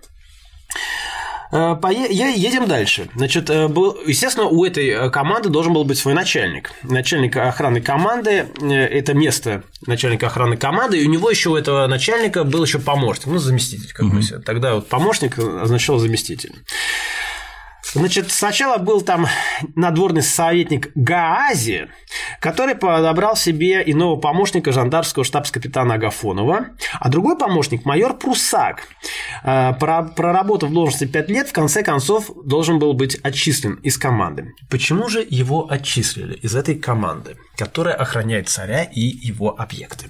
Э, 1.55 1.77
едем 2.11 2.67
дальше. 2.67 3.09
Значит, 3.15 3.49
э, 3.49 3.69
был, 3.69 3.97
естественно, 4.05 4.49
у 4.49 4.65
этой 4.65 4.89
э, 4.89 5.11
команды 5.11 5.51
должен 5.51 5.73
был 5.73 5.85
быть 5.85 5.97
свой 5.99 6.13
начальник. 6.13 6.73
Начальник 6.83 7.37
охраны 7.37 7.81
команды– 7.81 8.49
это 8.61 9.15
место 9.15 9.63
начальника 9.87 10.27
охраны 10.27 10.57
команды, 10.57 11.01
и 11.01 11.07
у 11.07 11.11
него 11.11 11.31
еще 11.31 11.51
у 11.51 11.57
этого 11.57 11.87
начальника 11.87 12.43
был 12.43 12.65
еще 12.65 12.81
помощник, 12.81 13.27
ну, 13.27 13.39
заместитель 13.39 13.93
какой-то. 13.93 14.37
Угу. 14.37 14.43
Тогда 14.43 14.75
вот 14.75 14.89
помощник 14.89 15.39
означал 15.39 15.99
заместитель. 15.99 16.53
Значит, 17.93 18.30
сначала 18.30 18.78
был 18.78 19.03
там 19.03 19.26
надворный 19.76 20.22
советник 20.22 20.91
Гаази, 20.95 21.89
который 22.41 22.74
подобрал 22.74 23.37
себе 23.37 23.82
иного 23.85 24.16
помощника 24.16 24.72
жандарского 24.72 25.24
штабс-капитана 25.24 25.95
Агафонова, 25.95 26.68
а 26.99 27.09
другой 27.09 27.39
помощник– 27.39 27.85
майор 27.85 28.16
Прусак. 28.16 28.89
Э, 29.45 29.72
проработав 29.74 30.70
в 30.70 30.72
должности 30.72 31.05
5 31.05 31.28
лет, 31.28 31.49
в 31.49 31.53
конце 31.53 31.82
концов 31.82 32.30
должен 32.45 32.78
был 32.78 32.95
быть 32.95 33.16
отчислен 33.16 33.74
из 33.74 33.99
команды. 33.99 34.53
Почему 34.70 35.09
же 35.09 35.24
его 35.28 35.70
отчислили 35.70 36.35
из 36.35 36.57
этой 36.57 36.74
команды, 36.76 37.37
которая 37.57 37.95
охраняет 37.95 38.49
царя 38.49 38.85
и 38.85 39.01
его 39.01 39.55
объекты? 39.57 40.09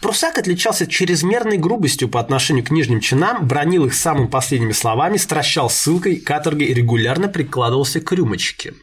Прусак 0.00 0.38
отличался 0.38 0.86
чрезмерной 0.86 1.56
грубостью 1.56 2.08
по 2.08 2.20
отношению 2.20 2.64
к 2.64 2.70
нижним 2.70 3.00
чинам, 3.00 3.46
бронил 3.46 3.86
их 3.86 3.94
самыми 3.94 4.26
последними 4.26 4.72
словами, 4.72 5.16
стращал 5.16 5.70
ссылкой, 5.70 6.16
каторгой 6.16 6.66
и 6.66 6.74
регулярно 6.74 7.28
прикладывался 7.28 8.00
к 8.00 8.12
рюмочке. 8.12 8.74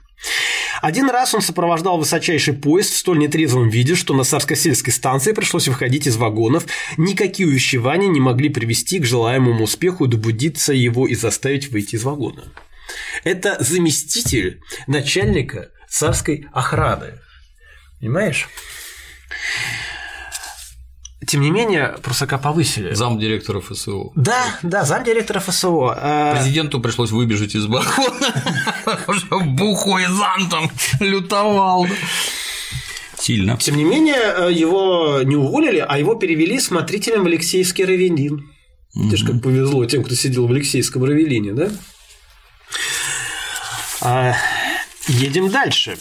Один 0.81 1.09
раз 1.09 1.33
он 1.33 1.41
сопровождал 1.41 1.97
высочайший 1.97 2.53
поезд 2.53 2.93
в 2.93 2.97
столь 2.97 3.19
нетрезвом 3.19 3.69
виде, 3.69 3.95
что 3.95 4.13
на 4.13 4.23
Сарскосельской 4.23 4.93
станции 4.93 5.33
пришлось 5.33 5.67
выходить 5.67 6.07
из 6.07 6.15
вагонов. 6.15 6.65
Никакие 6.97 7.47
увещевания 7.47 8.07
не 8.07 8.19
могли 8.19 8.49
привести 8.49 8.99
к 8.99 9.05
желаемому 9.05 9.63
успеху 9.63 10.07
добудиться 10.07 10.73
его 10.73 11.07
и 11.07 11.15
заставить 11.15 11.69
выйти 11.69 11.95
из 11.95 12.03
вагона. 12.03 12.45
Это 13.23 13.57
заместитель 13.59 14.61
начальника 14.87 15.69
царской 15.89 16.47
охраны. 16.53 17.13
Понимаешь? 17.99 18.47
Тем 21.27 21.41
не 21.41 21.51
менее, 21.51 21.97
Прусака 22.01 22.37
повысили. 22.37 22.93
Зам 22.93 23.19
директора 23.19 23.59
ФСО. 23.59 24.11
Да, 24.15 24.57
да, 24.63 24.85
зам 24.85 25.03
директора 25.03 25.39
ФСО. 25.39 25.93
Э, 26.01 26.35
Президенту 26.37 26.79
пришлось 26.79 27.11
выбежать 27.11 27.55
из 27.55 27.67
балкона, 27.67 28.33
бухой 29.45 30.05
зантом 30.05 30.71
лютовал. 31.01 31.87
Сильно. 33.17 33.57
Тем 33.57 33.75
не 33.75 33.83
менее, 33.83 34.15
э, 34.15 34.51
его 34.53 35.21
не 35.23 35.35
уволили, 35.35 35.85
а 35.85 35.99
его 35.99 36.15
перевели 36.15 36.57
смотрителем 36.59 37.23
в 37.23 37.25
Алексейский 37.27 37.83
Равенин. 37.83 38.49
Видишь, 38.95 39.23
как 39.23 39.41
повезло 39.41 39.85
тем, 39.85 40.03
кто 40.03 40.15
сидел 40.15 40.47
в 40.47 40.51
Алексейском 40.51 41.03
Равелине, 41.03 41.53
да? 41.53 41.69
А, 44.01 44.35
едем 45.07 45.49
дальше. 45.49 45.97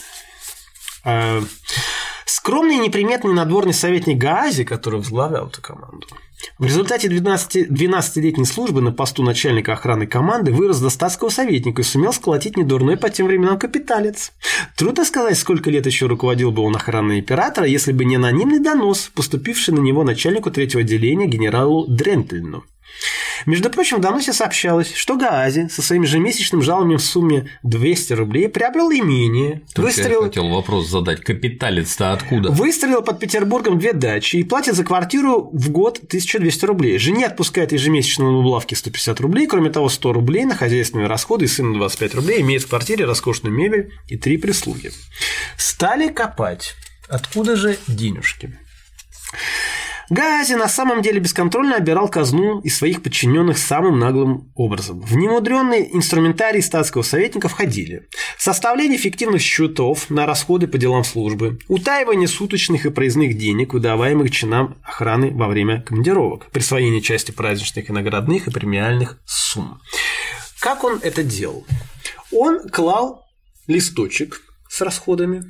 Скромный 2.39 2.76
и 2.76 2.78
неприметный 2.78 3.34
надворный 3.34 3.74
советник 3.74 4.16
Гаази, 4.16 4.62
который 4.62 5.01
возглавлял 5.01 5.49
эту 5.49 5.61
команду, 5.61 6.07
в 6.57 6.64
результате 6.64 7.09
12, 7.09 7.68
12-летней 7.68 8.45
службы 8.45 8.80
на 8.80 8.93
посту 8.93 9.24
начальника 9.24 9.72
охраны 9.72 10.07
команды 10.07 10.53
вырос 10.53 10.78
до 10.78 10.89
статского 10.89 11.30
советника 11.30 11.82
и 11.82 11.84
сумел 11.84 12.12
сколотить 12.12 12.57
недурной 12.57 12.97
по 12.97 13.11
тем 13.11 13.26
временам 13.26 13.59
капиталец. 13.59 14.30
Трудно 14.76 15.05
сказать, 15.05 15.36
сколько 15.36 15.68
лет 15.68 15.86
еще 15.86 16.07
руководил 16.07 16.53
бы 16.53 16.62
он 16.62 16.76
охраной 16.76 17.18
императора, 17.18 17.66
если 17.66 17.91
бы 17.91 18.05
не 18.05 18.14
анонимный 18.14 18.61
донос, 18.61 19.11
поступивший 19.12 19.74
на 19.74 19.80
него 19.80 20.05
начальнику 20.05 20.53
третьего 20.53 20.82
отделения 20.82 21.26
генералу 21.26 21.89
Дрентельну. 21.89 22.62
Между 23.47 23.70
прочим, 23.70 23.99
в 23.99 24.01
доносе 24.01 24.32
сообщалось, 24.32 24.93
что 24.95 25.16
Гаази 25.16 25.68
со 25.68 25.82
своим 25.82 26.03
ежемесячным 26.03 26.62
жалованием 26.62 26.99
в 26.99 27.03
сумме 27.03 27.49
200 27.62 28.12
рублей 28.14 28.49
приобрел 28.49 28.91
имение. 28.91 29.62
Только 29.74 29.89
выстрелил... 29.89 30.22
я 30.22 30.28
хотел 30.28 30.49
вопрос 30.49 30.89
задать, 30.89 31.20
капиталец-то 31.20 32.12
откуда? 32.12 32.51
Выстрелил 32.51 33.03
под 33.03 33.20
Петербургом 33.20 33.78
две 33.78 33.93
дачи 33.93 34.36
и 34.36 34.45
платит 34.45 34.74
за 34.74 34.84
квартиру 34.84 35.51
в 35.53 35.70
год 35.70 35.99
1200 35.99 36.64
рублей. 36.64 36.99
Жене 36.99 37.26
отпускает 37.26 37.72
ежемесячно 37.72 38.24
на 38.24 38.39
улавки 38.39 38.74
150 38.74 39.20
рублей, 39.20 39.47
кроме 39.47 39.70
того 39.70 39.89
100 39.89 40.12
рублей 40.12 40.45
на 40.45 40.55
хозяйственные 40.55 41.07
расходы 41.07 41.45
и 41.45 41.49
сыну 41.49 41.74
25 41.74 42.14
рублей, 42.16 42.41
имеет 42.41 42.62
в 42.62 42.68
квартире 42.68 43.05
роскошную 43.05 43.55
мебель 43.55 43.93
и 44.09 44.16
три 44.16 44.36
прислуги. 44.36 44.91
Стали 45.57 46.09
копать. 46.09 46.74
Откуда 47.09 47.57
же 47.57 47.78
денежки? 47.86 48.59
Гази 50.11 50.54
на 50.54 50.68
самом 50.68 51.02
деле 51.02 51.20
бесконтрольно 51.20 51.76
обирал 51.76 52.09
казну 52.09 52.61
и 52.61 52.70
своих 52.70 53.02
подчиненных 53.02 53.59
самым 53.59 53.98
наглым 53.98 54.50
образом. 54.54 55.00
В 55.02 55.14
немудренный 55.14 55.90
инструментарий 55.92 56.62
статского 56.62 57.02
советника 57.02 57.48
входили 57.48 58.09
составление 58.38 58.98
фиктивных 58.98 59.42
счетов 59.42 60.09
на 60.09 60.24
расходы 60.24 60.66
по 60.66 60.78
делам 60.78 61.04
службы, 61.04 61.59
утаивание 61.68 62.26
суточных 62.26 62.86
и 62.86 62.90
проездных 62.90 63.36
денег, 63.36 63.74
выдаваемых 63.74 64.30
чинам 64.30 64.78
охраны 64.82 65.30
во 65.30 65.46
время 65.46 65.82
командировок, 65.82 66.50
присвоение 66.52 67.02
части 67.02 67.30
праздничных 67.30 67.90
и 67.90 67.92
наградных 67.92 68.48
и 68.48 68.50
премиальных 68.50 69.20
сумм. 69.26 69.80
Как 70.61 70.84
он 70.84 71.00
это 71.02 71.22
делал? 71.22 71.66
Он 72.33 72.66
клал 72.68 73.26
листочек 73.66 74.41
с 74.70 74.80
расходами, 74.80 75.45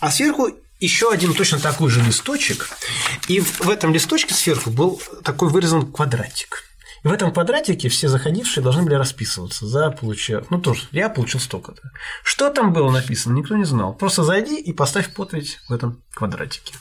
а 0.00 0.10
сверху 0.10 0.50
еще 0.80 1.10
один 1.10 1.34
точно 1.34 1.58
такой 1.58 1.90
же 1.90 2.02
листочек, 2.02 2.68
и 3.28 3.40
в 3.40 3.68
этом 3.68 3.92
листочке 3.92 4.34
сверху 4.34 4.70
был 4.70 5.00
такой 5.22 5.48
вырезан 5.48 5.90
квадратик. 5.90 6.64
И 7.04 7.08
в 7.08 7.12
этом 7.12 7.32
квадратике 7.32 7.90
все 7.90 8.08
заходившие 8.08 8.64
должны 8.64 8.82
были 8.82 8.94
расписываться 8.94 9.66
за 9.66 9.90
получение. 9.90 10.44
Ну, 10.48 10.58
тоже, 10.58 10.84
я 10.90 11.10
получил 11.10 11.38
столько-то. 11.38 11.82
Что 12.22 12.48
там 12.48 12.72
было 12.72 12.90
написано, 12.90 13.34
никто 13.34 13.56
не 13.56 13.64
знал. 13.64 13.92
Просто 13.92 14.24
зайди 14.24 14.58
и 14.58 14.72
поставь 14.72 15.12
подпись 15.12 15.58
в 15.68 15.72
этом 15.74 16.02
квадратике. 16.14 16.72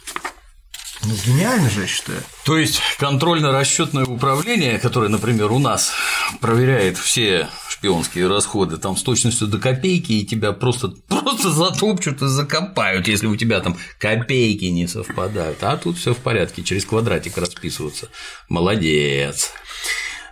Ну, 1.04 1.14
гениально 1.26 1.70
же, 1.70 1.82
я 1.82 1.88
считаю. 1.88 2.24
То 2.46 2.58
есть 2.58 2.82
контрольно-расчетное 3.00 4.06
управление, 4.06 4.80
которое, 4.80 5.10
например, 5.10 5.52
у 5.52 5.60
нас 5.60 5.92
проверяет 6.40 6.98
все 6.98 7.50
шпионские 7.84 8.30
расходы 8.30 8.78
там 8.78 8.96
с 8.96 9.04
точностью 9.04 9.48
до 9.48 9.60
копейки, 9.60 10.14
и 10.14 10.26
тебя 10.26 10.54
просто, 10.54 10.88
просто 11.10 11.52
затопчут 11.52 12.22
и 12.22 12.28
закопают, 12.28 13.10
если 13.10 13.28
у 13.28 13.36
тебя 13.36 13.60
там 13.60 13.76
копейки 14.00 14.66
не 14.66 14.88
совпадают. 14.88 15.62
А 15.64 15.76
тут 15.76 15.98
все 15.98 16.14
в 16.14 16.20
порядке, 16.20 16.64
через 16.64 16.86
квадратик 16.86 17.38
расписываться. 17.38 18.08
Молодец. 18.48 19.52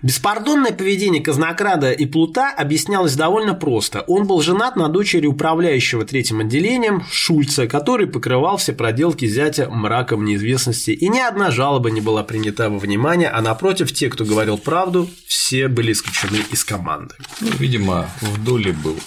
Беспардонное 0.01 0.71
поведение 0.71 1.21
казнокрада 1.21 1.91
и 1.91 2.05
Плута 2.07 2.51
объяснялось 2.51 3.15
довольно 3.15 3.53
просто. 3.53 4.01
Он 4.07 4.25
был 4.25 4.41
женат 4.41 4.75
на 4.75 4.87
дочери 4.87 5.27
управляющего 5.27 6.05
третьим 6.05 6.39
отделением 6.39 7.03
Шульца, 7.11 7.67
который 7.67 8.07
покрывал 8.07 8.57
все 8.57 8.73
проделки 8.73 9.27
зятя 9.27 9.69
мраком 9.69 10.25
неизвестности, 10.25 10.89
и 10.91 11.07
ни 11.07 11.19
одна 11.19 11.51
жалоба 11.51 11.91
не 11.91 12.01
была 12.01 12.23
принята 12.23 12.69
во 12.69 12.79
внимание, 12.79 13.29
а 13.29 13.41
напротив, 13.41 13.91
те, 13.91 14.09
кто 14.09 14.25
говорил 14.25 14.57
правду, 14.57 15.07
все 15.27 15.67
были 15.67 15.91
исключены 15.91 16.39
из 16.49 16.63
команды. 16.63 17.13
Ну, 17.39 17.51
видимо, 17.59 18.09
в 18.21 18.43
доле 18.43 18.71
был. 18.73 18.99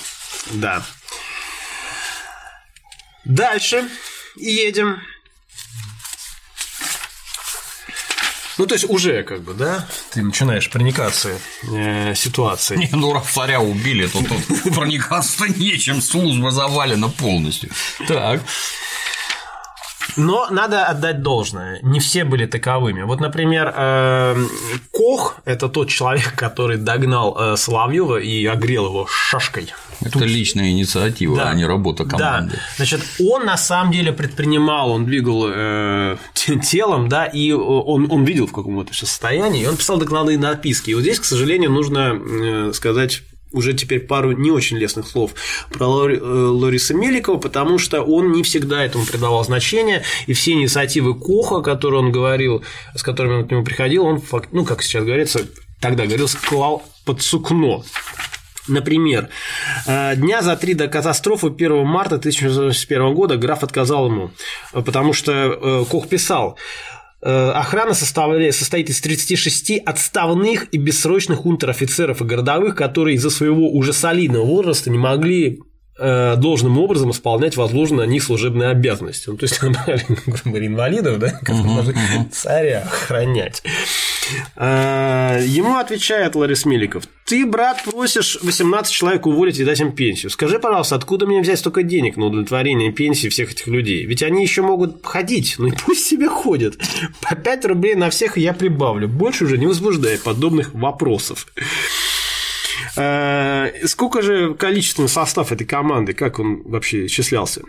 Да. 0.52 0.84
Дальше 3.24 3.88
едем. 4.36 4.98
Ну, 8.58 8.66
то 8.66 8.74
есть 8.74 8.88
уже 8.88 9.22
как 9.22 9.42
бы, 9.42 9.54
да, 9.54 9.86
ты 10.12 10.22
начинаешь 10.22 10.70
проникаться 10.70 11.30
э, 11.72 12.14
ситуацией. 12.14 12.80
Не, 12.80 12.88
ну 12.92 13.12
раз 13.12 13.26
царя 13.30 13.60
убили, 13.60 14.06
то 14.06 14.18
тут 14.22 14.74
проникаться 14.74 15.46
нечем, 15.48 16.00
служба 16.00 16.50
завалена 16.50 17.08
полностью. 17.08 17.70
Так. 18.06 18.40
Но 20.16 20.48
надо 20.50 20.86
отдать 20.86 21.22
должное, 21.22 21.80
не 21.82 21.98
все 21.98 22.24
были 22.24 22.46
таковыми. 22.46 23.02
Вот, 23.02 23.20
например, 23.20 23.72
э, 23.74 24.36
Кох– 24.92 25.36
это 25.44 25.68
тот 25.68 25.88
человек, 25.88 26.34
который 26.36 26.76
догнал 26.76 27.36
э, 27.36 27.56
Соловьева 27.56 28.18
и 28.18 28.46
огрел 28.46 28.86
его 28.86 29.06
шашкой. 29.08 29.72
Это 30.04 30.18
Тут... 30.18 30.28
личная 30.28 30.70
инициатива, 30.70 31.36
да. 31.36 31.50
а 31.50 31.54
не 31.54 31.64
работа 31.64 32.04
команды. 32.04 32.56
Да. 32.56 32.62
Значит, 32.76 33.00
он 33.18 33.46
на 33.46 33.56
самом 33.56 33.92
деле 33.92 34.12
предпринимал, 34.12 34.90
он 34.90 35.06
двигал 35.06 35.46
э, 35.48 36.16
телом, 36.34 37.08
да, 37.08 37.24
и 37.24 37.52
он, 37.52 38.10
он 38.10 38.24
видел 38.24 38.46
в 38.46 38.52
каком 38.52 38.84
то 38.84 38.94
состоянии, 38.94 39.62
и 39.62 39.66
он 39.66 39.76
писал 39.76 39.98
докладные 39.98 40.38
написки. 40.38 40.90
И 40.90 40.94
вот 40.94 41.00
здесь, 41.00 41.18
к 41.18 41.24
сожалению, 41.24 41.70
нужно 41.70 42.14
э, 42.14 42.72
сказать 42.74 43.22
уже 43.54 43.72
теперь 43.72 44.00
пару 44.00 44.32
не 44.32 44.50
очень 44.50 44.76
лестных 44.76 45.08
слов 45.08 45.34
про 45.72 45.86
Лори, 45.86 46.16
э, 46.16 46.20
Лориса 46.20 46.92
Меликова, 46.92 47.38
потому 47.38 47.78
что 47.78 48.02
он 48.02 48.32
не 48.32 48.42
всегда 48.42 48.84
этому 48.84 49.06
придавал 49.06 49.44
значение, 49.44 50.02
и 50.26 50.32
все 50.32 50.52
инициативы 50.52 51.14
Коха, 51.14 51.62
которые 51.62 52.00
он 52.00 52.12
говорил, 52.12 52.62
с 52.94 53.02
которыми 53.02 53.36
он 53.36 53.46
к 53.46 53.50
нему 53.50 53.64
приходил, 53.64 54.04
он, 54.04 54.20
ну, 54.52 54.64
как 54.64 54.82
сейчас 54.82 55.04
говорится, 55.04 55.46
тогда 55.80 56.04
говорил, 56.04 56.28
клал 56.46 56.82
под 57.04 57.22
сукно. 57.22 57.84
Например, 58.66 59.28
э, 59.86 60.16
дня 60.16 60.42
за 60.42 60.56
три 60.56 60.74
до 60.74 60.88
катастрофы 60.88 61.48
1 61.48 61.84
марта 61.84 62.16
1981 62.16 63.14
года 63.14 63.36
граф 63.36 63.62
отказал 63.62 64.06
ему, 64.06 64.30
потому 64.72 65.12
что 65.12 65.32
э, 65.32 65.84
Кох 65.90 66.08
писал, 66.08 66.58
Э, 67.26 67.52
охрана 67.52 67.94
состоит 67.94 68.90
из 68.90 69.00
36 69.00 69.78
отставных 69.78 70.68
и 70.72 70.76
бессрочных 70.76 71.46
унтер-офицеров 71.46 72.20
и 72.20 72.24
городовых, 72.24 72.76
которые 72.76 73.16
из-за 73.16 73.30
своего 73.30 73.70
уже 73.70 73.94
солидного 73.94 74.44
возраста 74.44 74.90
не 74.90 74.98
могли 74.98 75.62
Э, 75.96 76.34
должным 76.36 76.76
образом 76.80 77.12
исполнять 77.12 77.56
возложенные 77.56 78.08
на 78.08 78.10
них 78.10 78.24
служебные 78.24 78.70
обязанности. 78.70 79.30
Ну, 79.30 79.36
то 79.36 79.44
есть, 79.44 79.62
например, 80.26 80.66
инвалидов, 80.66 81.20
да, 81.20 81.30
которые 81.30 81.94
царя 82.32 82.80
охранять. 82.80 83.62
Э, 84.56 85.44
ему 85.46 85.76
отвечает 85.76 86.34
Ларис 86.34 86.64
Меликов, 86.64 87.04
ты, 87.24 87.46
брат, 87.46 87.82
просишь 87.84 88.38
18 88.42 88.92
человек 88.92 89.26
уволить 89.26 89.58
и 89.58 89.64
дать 89.64 89.80
им 89.80 89.92
пенсию. 89.92 90.30
Скажи, 90.30 90.58
пожалуйста, 90.58 90.96
откуда 90.96 91.26
мне 91.26 91.40
взять 91.40 91.58
столько 91.58 91.82
денег 91.82 92.16
на 92.16 92.26
удовлетворение 92.26 92.92
пенсии 92.92 93.28
всех 93.28 93.52
этих 93.52 93.66
людей? 93.66 94.04
Ведь 94.04 94.22
они 94.22 94.42
еще 94.42 94.62
могут 94.62 95.04
ходить, 95.04 95.54
ну 95.58 95.68
и 95.68 95.72
пусть 95.72 96.06
себе 96.06 96.28
ходят. 96.28 96.76
По 97.22 97.34
5 97.34 97.64
рублей 97.66 97.94
на 97.94 98.10
всех 98.10 98.36
я 98.36 98.52
прибавлю. 98.52 99.08
Больше 99.08 99.44
уже 99.44 99.56
не 99.56 99.66
возбуждая 99.66 100.18
подобных 100.18 100.74
вопросов. 100.74 101.46
Э, 102.96 103.86
сколько 103.86 104.22
же 104.22 104.54
количественный 104.54 105.08
состав 105.08 105.50
этой 105.50 105.66
команды, 105.66 106.12
как 106.12 106.38
он 106.38 106.62
вообще 106.64 107.06
исчислялся? 107.06 107.62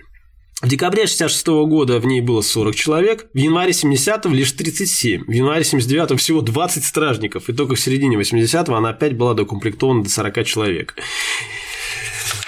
В 0.61 0.69
декабре 0.69 1.05
66 1.05 1.47
года 1.47 1.99
в 1.99 2.05
ней 2.05 2.21
было 2.21 2.41
40 2.41 2.75
человек, 2.75 3.27
в 3.33 3.37
январе 3.37 3.71
70-го 3.71 4.33
лишь 4.33 4.53
37, 4.53 5.25
в 5.25 5.31
январе 5.31 5.63
79-го 5.63 6.15
всего 6.15 6.41
20 6.41 6.85
стражников, 6.85 7.49
и 7.49 7.53
только 7.53 7.75
в 7.75 7.79
середине 7.79 8.17
80-го 8.17 8.73
она 8.73 8.89
опять 8.89 9.17
была 9.17 9.33
докомплектована 9.33 10.03
до 10.03 10.09
40 10.09 10.45
человек. 10.45 10.95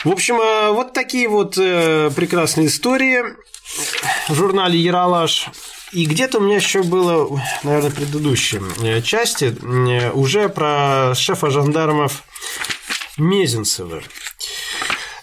В 0.05 0.09
общем, 0.09 0.39
э, 0.39 0.71
вот 0.71 0.93
такие 0.93 1.27
вот 1.27 1.57
э, 1.57 2.09
прекрасные 2.15 2.67
истории 2.67 3.23
в 4.29 4.35
журнале 4.35 4.79
«Яралаш». 4.79 5.49
И 5.91 6.05
где-то 6.05 6.37
у 6.37 6.41
меня 6.41 6.57
еще 6.57 6.83
было, 6.83 7.41
наверное, 7.63 7.89
в 7.89 7.95
предыдущей 7.95 8.61
части 9.03 9.55
уже 10.13 10.49
про 10.49 11.13
шефа 11.15 11.49
жандармов 11.49 12.23
Мезенцева. 13.17 14.01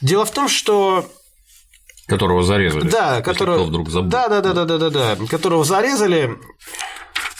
Дело 0.00 0.24
в 0.24 0.32
том, 0.32 0.48
что 0.48 1.06
Которого 2.06 2.42
зарезали. 2.42 2.88
Да, 2.88 3.22
которого 3.22 3.64
вдруг 3.64 3.88
забыл. 3.88 4.10
Да, 4.10 4.28
да, 4.28 4.40
да, 4.40 4.52
да, 4.52 4.64
да, 4.64 4.78
да, 4.78 4.90
да, 4.90 5.26
которого 5.26 5.64
зарезали. 5.64 6.38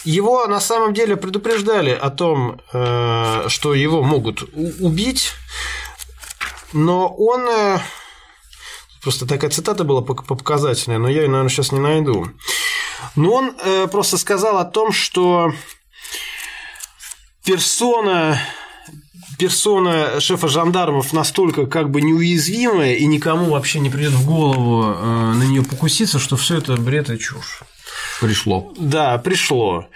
Его 0.05 0.47
на 0.47 0.61
самом 0.61 0.93
деле 0.93 1.17
предупреждали 1.17 1.91
о 1.91 2.11
том, 2.11 2.61
э, 2.73 3.45
что 3.49 3.75
его 3.75 4.03
могут 4.03 4.43
убить, 4.81 5.33
но 6.75 7.09
он 7.09 7.49
э, 7.49 7.79
просто 9.03 9.27
такая 9.27 9.51
цитата 9.51 9.85
была 9.85 10.03
показательная, 10.03 10.99
но 10.99 11.09
я 11.09 11.23
ее, 11.23 11.29
наверное, 11.29 11.49
сейчас 11.49 11.73
не 11.73 11.81
найду. 11.81 12.29
Но 13.17 13.33
он 13.33 13.57
э, 13.63 13.87
просто 13.87 14.19
сказал 14.19 14.59
о 14.59 14.65
том, 14.65 14.93
что 14.93 15.53
персона 17.45 18.39
персона 19.39 20.21
шефа 20.21 20.49
жандармов 20.49 21.13
настолько 21.13 21.67
как 21.67 21.91
бы 21.91 22.03
неуязвимая 22.03 22.95
и 22.95 23.07
никому 23.07 23.51
вообще 23.51 23.81
не 23.81 23.91
придет 23.91 24.13
в 24.13 24.27
голову 24.27 24.85
э, 24.85 25.33
на 25.35 25.43
нее 25.43 25.63
покуситься, 25.63 26.19
что 26.19 26.37
все 26.37 26.59
это 26.59 26.77
бред 26.77 27.11
и 27.11 27.19
чушь. 27.19 27.61
Пришло. 28.21 28.73
Да, 28.77 29.19
пришло. 29.19 29.87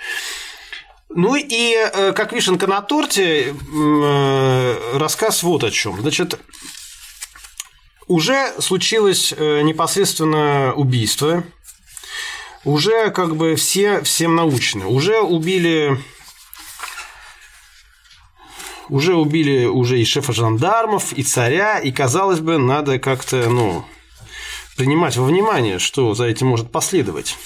Ну 1.11 1.37
и 1.37 1.75
э, 1.75 2.13
как 2.13 2.33
вишенка 2.33 2.67
на 2.67 2.81
торте, 2.83 3.55
э, 3.55 4.99
рассказ 4.99 5.43
вот 5.43 5.65
о 5.65 5.71
чем. 5.71 6.01
Значит, 6.01 6.39
уже 8.07 8.53
случилось 8.59 9.33
непосредственно 9.33 10.73
убийство, 10.75 11.45
уже 12.65 13.11
как 13.11 13.37
бы 13.37 13.55
все 13.57 14.01
всем 14.03 14.35
научены, 14.35 14.87
уже 14.87 15.21
убили 15.21 15.99
уже 18.89 19.15
убили 19.15 19.67
уже 19.67 20.01
и 20.01 20.05
шефа 20.05 20.33
жандармов, 20.33 21.13
и 21.13 21.23
царя, 21.23 21.79
и, 21.79 21.91
казалось 21.91 22.41
бы, 22.41 22.59
надо 22.59 22.99
как-то, 22.99 23.49
ну, 23.49 23.85
принимать 24.77 25.17
во 25.17 25.25
внимание, 25.25 25.79
что 25.79 26.15
за 26.15 26.27
этим 26.27 26.49
может 26.49 26.71
последовать. 26.71 27.37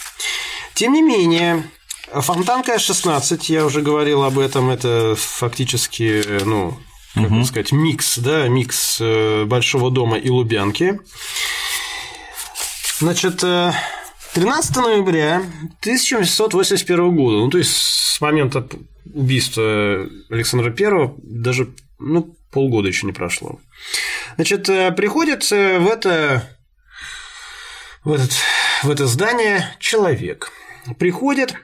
Тем 0.75 0.93
не 0.93 1.03
менее, 1.03 1.65
Фонтанка 2.13 2.79
16, 2.79 3.49
я 3.49 3.65
уже 3.65 3.81
говорил 3.81 4.23
об 4.23 4.39
этом, 4.39 4.71
это 4.71 5.15
фактически, 5.17 6.23
ну, 6.45 6.79
как 7.15 7.31
угу. 7.31 7.45
сказать, 7.45 7.73
микс, 7.73 8.19
да, 8.19 8.49
микс 8.49 8.99
э, 9.01 9.45
Большого 9.45 9.91
дома 9.91 10.19
и 10.19 10.31
Лубянки. 10.31 11.01
Значит, 12.99 13.43
13 14.35 14.77
э, 14.77 14.81
ноября 14.81 15.37
1881 15.81 17.17
года, 17.17 17.39
ну, 17.39 17.51
то 17.51 17.59
есть 17.59 17.73
с 17.73 18.21
момента 18.21 18.67
убийства 19.13 20.07
Александра 20.31 20.71
Первого 20.71 21.15
даже 21.23 21.75
ну, 21.99 22.37
полгода 22.51 22.89
еще 22.89 23.07
не 23.07 23.13
прошло. 23.13 23.59
Значит, 24.37 24.69
э, 24.69 24.93
приходит 24.93 25.51
э, 25.53 25.79
в 25.79 25.89
это, 25.89 26.49
в, 28.05 28.13
этот, 28.13 28.33
в 28.83 28.91
это 28.91 29.07
здание 29.07 29.75
человек. 29.79 30.53
Приходит 30.99 31.55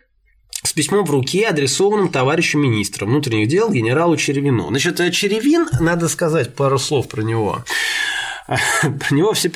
с 0.62 0.72
письмом 0.72 1.04
в 1.04 1.10
руке, 1.10 1.46
адресованным 1.46 2.08
товарищу 2.10 2.58
министра 2.58 3.06
внутренних 3.06 3.48
дел 3.48 3.70
генералу 3.70 4.16
Черевину. 4.16 4.68
Значит, 4.68 5.00
э, 5.00 5.10
Черевин, 5.10 5.68
надо 5.80 6.08
сказать 6.08 6.54
пару 6.54 6.78
слов 6.78 7.08
про 7.08 7.22
него. 7.22 7.64
Про 8.48 9.14
него 9.14 9.34
все 9.34 9.50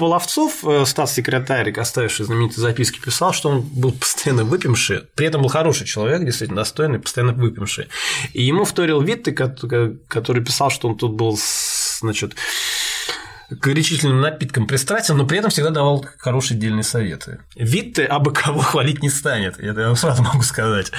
Половцов, 0.00 0.64
э, 0.64 0.86
статс-секретарь, 0.86 1.70
оставивший 1.72 2.24
знаменитые 2.24 2.62
записки, 2.62 2.98
писал, 2.98 3.34
что 3.34 3.50
он 3.50 3.60
был 3.60 3.92
постоянно 3.92 4.44
выпивший, 4.44 5.02
при 5.14 5.26
этом 5.26 5.42
был 5.42 5.50
хороший 5.50 5.86
человек, 5.86 6.24
действительно 6.24 6.62
достойный, 6.62 6.98
постоянно 6.98 7.34
выпивший. 7.34 7.88
И 8.32 8.42
ему 8.42 8.64
вторил 8.64 9.02
Витте, 9.02 9.32
который 9.32 10.42
писал, 10.42 10.70
что 10.70 10.88
он 10.88 10.96
тут 10.96 11.12
был, 11.12 11.38
значит, 12.00 12.34
горячительным 13.50 14.22
напиткам 14.22 14.66
пристрастен, 14.66 15.18
но 15.18 15.26
при 15.26 15.36
этом 15.36 15.50
всегда 15.50 15.68
давал 15.68 16.06
хорошие 16.16 16.58
дельные 16.58 16.82
советы. 16.82 17.40
Витте 17.54 18.04
абы 18.06 18.32
кого 18.32 18.60
хвалить 18.60 19.02
не 19.02 19.10
станет, 19.10 19.58
это 19.58 19.80
я 19.82 19.86
вам 19.88 19.96
сразу 19.96 20.22
могу 20.22 20.40
сказать. 20.40 20.92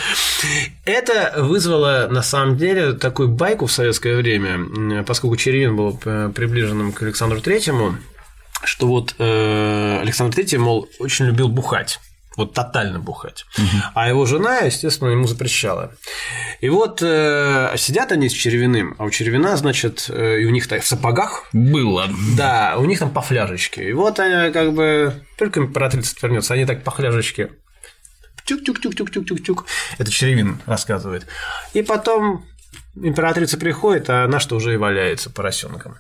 Это 0.86 1.34
вызвало, 1.38 2.08
на 2.12 2.22
самом 2.22 2.56
деле, 2.56 2.94
такую 2.94 3.30
байку 3.30 3.66
в 3.66 3.72
советское 3.72 4.16
время, 4.16 5.04
поскольку 5.06 5.38
Черевин 5.38 5.76
был 5.76 5.98
приближенным 5.98 6.92
к 6.92 7.02
Александру 7.02 7.42
Третьему, 7.42 7.98
что 8.64 8.88
вот 8.88 9.16
э, 9.18 10.00
Александр 10.02 10.36
Третий, 10.36 10.58
мол, 10.58 10.88
очень 11.00 11.26
любил 11.26 11.48
бухать 11.48 12.00
вот 12.38 12.54
тотально 12.54 13.00
бухать. 13.00 13.46
Угу. 13.58 13.84
А 13.94 14.08
его 14.08 14.26
жена, 14.26 14.60
естественно, 14.60 15.10
ему 15.10 15.28
запрещала. 15.28 15.94
И 16.62 16.70
вот 16.70 17.02
э, 17.02 17.74
сидят 17.78 18.12
они 18.12 18.30
с 18.30 18.34
Червиным, 18.34 18.96
а 18.98 19.04
у 19.04 19.10
Червина, 19.10 19.58
значит, 19.58 20.06
э, 20.10 20.42
и 20.42 20.46
у 20.46 20.50
них 20.50 20.68
так 20.68 20.84
в 20.84 20.88
сапогах. 20.88 21.46
Было. 21.52 22.08
Да, 22.38 22.76
у 22.78 22.86
них 22.86 23.00
там 23.00 23.12
по 23.12 23.22
фляжечке. 23.22 23.90
И 23.90 23.94
вот 23.94 24.20
они 24.20 24.52
как 24.52 24.74
бы 24.74 25.26
только 25.38 25.60
императрица 25.60 26.16
вернется, 26.22 26.54
они 26.54 26.66
так 26.66 26.84
по 26.84 26.92
фляжечке 26.92 27.52
тюк-тюк-тюк-тюк-тюк-тюк. 28.46 29.66
Это 29.98 30.12
Черевин 30.12 30.60
рассказывает. 30.66 31.28
И 31.74 31.82
потом 31.84 32.46
императрица 32.96 33.58
приходит, 33.58 34.10
а 34.10 34.26
она 34.26 34.40
что 34.40 34.56
уже 34.56 34.74
и 34.74 34.78
валяется 34.78 35.30
поросенком. 35.30 35.98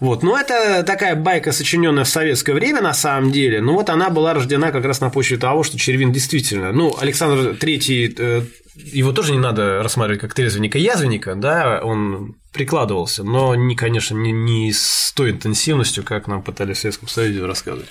Вот. 0.00 0.22
Но 0.22 0.38
это 0.38 0.82
такая 0.82 1.14
байка, 1.14 1.52
сочиненная 1.52 2.04
в 2.04 2.08
советское 2.08 2.52
время, 2.52 2.80
на 2.80 2.94
самом 2.94 3.32
деле. 3.32 3.60
Но 3.60 3.74
вот 3.74 3.90
она 3.90 4.10
была 4.10 4.34
рождена 4.34 4.70
как 4.70 4.84
раз 4.84 5.00
на 5.00 5.10
почве 5.10 5.36
того, 5.36 5.62
что 5.62 5.78
Червин 5.78 6.12
действительно. 6.12 6.72
Ну, 6.72 6.96
Александр 6.98 7.56
Третий, 7.56 8.14
э, 8.18 8.42
его 8.74 9.12
тоже 9.12 9.32
не 9.32 9.38
надо 9.38 9.82
рассматривать 9.82 10.20
как 10.20 10.34
трезвенника-язвенника, 10.34 11.34
да, 11.34 11.80
он 11.82 12.36
прикладывался, 12.52 13.22
но, 13.22 13.54
не, 13.54 13.74
конечно, 13.74 14.14
не, 14.14 14.32
не 14.32 14.72
с 14.72 15.12
той 15.14 15.30
интенсивностью, 15.30 16.04
как 16.04 16.26
нам 16.26 16.42
пытались 16.42 16.78
в 16.78 16.80
Советском 16.80 17.08
Союзе 17.08 17.44
рассказывать. 17.44 17.88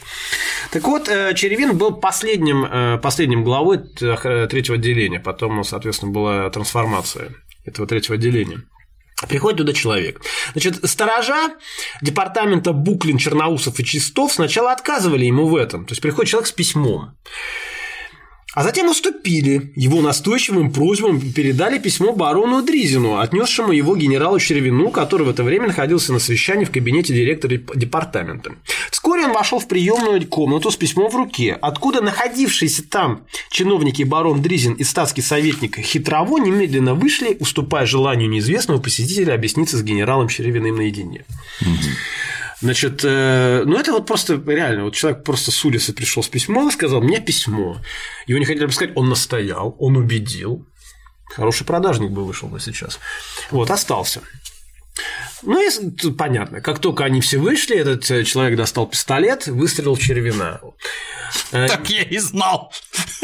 Так 0.72 0.84
вот, 0.88 1.10
э, 1.10 1.34
Черевин 1.36 1.78
был 1.78 1.96
последним, 1.96 2.66
э, 2.66 2.98
последним 3.00 3.44
главой 3.44 3.80
третьего 3.80 4.76
отделения, 4.76 5.20
потом, 5.20 5.64
соответственно, 5.64 6.12
была 6.12 6.50
трансформация 6.50 7.32
этого 7.66 7.88
третьего 7.88 8.16
отделения. 8.16 8.62
Приходит 9.28 9.60
туда 9.60 9.74
человек. 9.74 10.22
Значит, 10.52 10.80
сторожа 10.84 11.56
департамента 12.02 12.74
Буклин, 12.74 13.18
Черноусов 13.18 13.80
и 13.80 13.86
Чистов 13.86 14.34
сначала 14.34 14.74
отказывали 14.74 15.26
ему 15.26 15.48
в 15.48 15.56
этом. 15.56 15.86
То 15.86 15.94
есть 15.94 16.02
приходит 16.02 16.32
человек 16.32 16.48
с 16.48 16.52
письмом. 16.52 17.18
А 18.56 18.64
затем 18.64 18.90
уступили. 18.90 19.74
Его 19.76 20.02
настойчивым 20.02 20.72
просьбам 20.72 21.20
передали 21.20 21.78
письмо 21.78 22.14
барону 22.14 22.64
Дризину, 22.64 23.20
отнесшему 23.20 23.74
его 23.74 23.98
генералу 23.98 24.40
Червину, 24.40 24.92
который 24.92 25.28
в 25.28 25.30
это 25.30 25.44
время 25.44 25.68
находился 25.68 26.14
на 26.14 26.20
совещании 26.20 26.64
в 26.64 26.72
кабинете 26.72 27.14
директора 27.14 27.58
департамента. 27.76 28.56
Вскоре 28.92 29.26
он 29.26 29.34
вошел 29.34 29.60
в 29.60 29.68
приемную 29.68 30.26
комнату 30.26 30.72
с 30.72 30.78
письмом 30.78 31.12
в 31.12 31.16
руке, 31.16 31.58
откуда 31.62 32.00
находившиеся 32.02 32.84
там 32.84 33.26
чиновники 33.52 34.04
барон 34.04 34.42
Дризин 34.42 34.74
и 34.74 34.86
статский 34.86 35.22
советник 35.22 35.78
Хитрово 35.78 36.38
немедленно 36.38 36.96
вышли, 36.96 37.36
уступая 37.38 37.86
желанию 37.86 38.30
неизвестного 38.30 38.80
посетителя 38.80 39.34
объясниться 39.34 39.78
с 39.78 39.84
генералом 39.84 40.30
Черевиным 40.30 40.78
наедине. 40.78 41.26
Угу. 41.62 41.70
Значит, 42.62 43.02
э, 43.04 43.64
ну 43.66 43.78
это 43.78 43.92
вот 43.92 44.08
просто 44.08 44.42
реально, 44.46 44.86
вот 44.86 44.96
человек 44.96 45.24
просто 45.24 45.52
с 45.52 45.66
улицы 45.66 45.94
пришел 45.94 46.24
с 46.24 46.30
письмом 46.30 46.70
и 46.70 46.72
сказал, 46.72 47.02
мне 47.02 47.20
письмо. 47.20 47.82
Его 48.28 48.40
не 48.40 48.46
хотели 48.46 48.66
бы 48.66 48.72
сказать, 48.72 48.96
он 48.96 49.10
настоял, 49.10 49.76
он 49.80 49.98
убедил. 49.98 50.66
Хороший 51.36 51.66
продажник 51.66 52.12
бы 52.12 52.24
вышел 52.26 52.48
бы 52.48 52.60
сейчас. 52.60 53.00
Вот, 53.52 53.72
остался. 53.72 54.22
Ну, 55.42 55.62
и 55.62 56.12
понятно. 56.12 56.62
Как 56.62 56.80
только 56.80 57.04
они 57.04 57.20
все 57.22 57.38
вышли, 57.38 57.76
этот 57.76 58.10
э, 58.10 58.24
человек 58.24 58.58
достал 58.58 58.88
пистолет, 58.88 59.48
выстрелил 59.48 59.96
в 59.96 60.00
червина. 60.00 60.62
Э, 61.52 61.68
так 61.68 61.90
я 61.90 62.04
и 62.04 62.18
знал. 62.18 62.72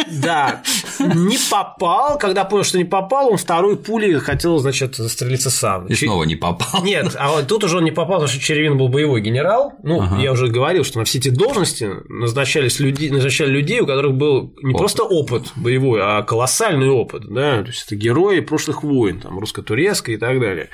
Да. 0.07 0.64
Не 0.99 1.38
попал. 1.49 2.18
Когда 2.18 2.45
понял, 2.45 2.64
что 2.64 2.78
не 2.78 2.86
попал, 2.86 3.32
он 3.32 3.38
второй 3.38 3.78
пулей 3.78 4.14
хотел, 4.19 4.57
значит, 4.60 4.95
застрелиться 4.95 5.49
сам. 5.49 5.88
И 5.88 5.95
снова 5.95 6.23
не 6.23 6.36
попал. 6.36 6.84
Нет, 6.84 7.15
а 7.18 7.32
вот 7.32 7.48
тут 7.48 7.64
уже 7.64 7.78
он 7.78 7.84
не 7.84 7.91
попал, 7.91 8.19
потому 8.19 8.28
что 8.28 8.40
Черевин 8.40 8.78
был 8.78 8.88
боевой 8.88 9.22
генерал. 9.22 9.73
Ну, 9.84 10.02
ага. 10.02 10.18
я 10.22 10.32
уже 10.32 10.48
говорил, 10.48 10.84
что 10.84 10.99
на 10.99 11.06
все 11.06 11.19
эти 11.19 11.30
должности 11.30 11.90
назначались 12.10 12.80
люди, 12.80 13.10
назначали 13.10 13.49
людей, 13.49 13.80
у 13.82 13.86
которых 13.86 14.14
был 14.14 14.53
не 14.61 14.72
опыт. 14.72 14.78
просто 14.78 15.03
опыт 15.03 15.52
боевой, 15.56 16.02
а 16.02 16.23
колоссальный 16.23 16.90
опыт. 16.90 17.23
Да? 17.28 17.61
То 17.61 17.68
есть 17.68 17.86
это 17.86 17.95
герои 17.95 18.40
прошлых 18.40 18.84
войн, 18.84 19.19
там, 19.19 19.40
русско-турецкой 19.40 20.15
и 20.15 20.18
так 20.18 20.40
далее. 20.40 20.69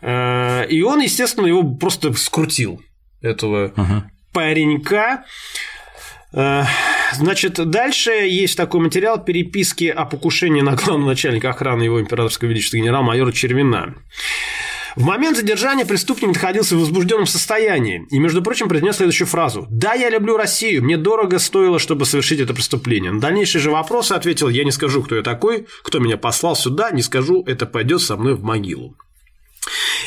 Э, 0.00 0.66
и 0.66 0.82
он, 0.82 1.00
естественно, 1.00 1.46
его 1.46 1.62
просто 1.62 2.12
скрутил, 2.14 2.80
этого 3.22 3.72
ага. 3.76 4.10
паренька. 4.32 5.24
Э, 6.34 6.64
значит, 7.14 7.54
дальше 7.70 8.10
есть 8.10 8.56
такой 8.56 8.80
материал 8.80 9.22
переписки 9.22 9.84
о 9.84 10.04
покушении 10.04 10.62
на 10.62 10.74
главного 10.74 11.10
начальника 11.10 11.50
охраны 11.50 11.82
его 11.82 12.00
императорского 12.00 12.48
величества 12.48 12.78
генерал-майора 12.78 13.32
Червина. 13.32 13.94
В 14.94 15.04
момент 15.04 15.38
задержания 15.38 15.86
преступник 15.86 16.34
находился 16.34 16.76
в 16.76 16.80
возбужденном 16.80 17.26
состоянии 17.26 18.06
и, 18.10 18.18
между 18.18 18.42
прочим, 18.42 18.68
произнес 18.68 18.96
следующую 18.96 19.26
фразу 19.26 19.66
«Да, 19.70 19.94
я 19.94 20.10
люблю 20.10 20.36
Россию, 20.36 20.84
мне 20.84 20.98
дорого 20.98 21.38
стоило, 21.38 21.78
чтобы 21.78 22.04
совершить 22.04 22.40
это 22.40 22.52
преступление». 22.52 23.10
На 23.10 23.20
дальнейшие 23.20 23.62
же 23.62 23.70
вопросы 23.70 24.12
ответил 24.12 24.50
«Я 24.50 24.64
не 24.64 24.70
скажу, 24.70 25.02
кто 25.02 25.16
я 25.16 25.22
такой, 25.22 25.66
кто 25.82 25.98
меня 25.98 26.18
послал 26.18 26.56
сюда, 26.56 26.90
не 26.90 27.00
скажу, 27.00 27.42
это 27.46 27.64
пойдет 27.64 28.02
со 28.02 28.16
мной 28.16 28.34
в 28.34 28.42
могилу». 28.42 28.94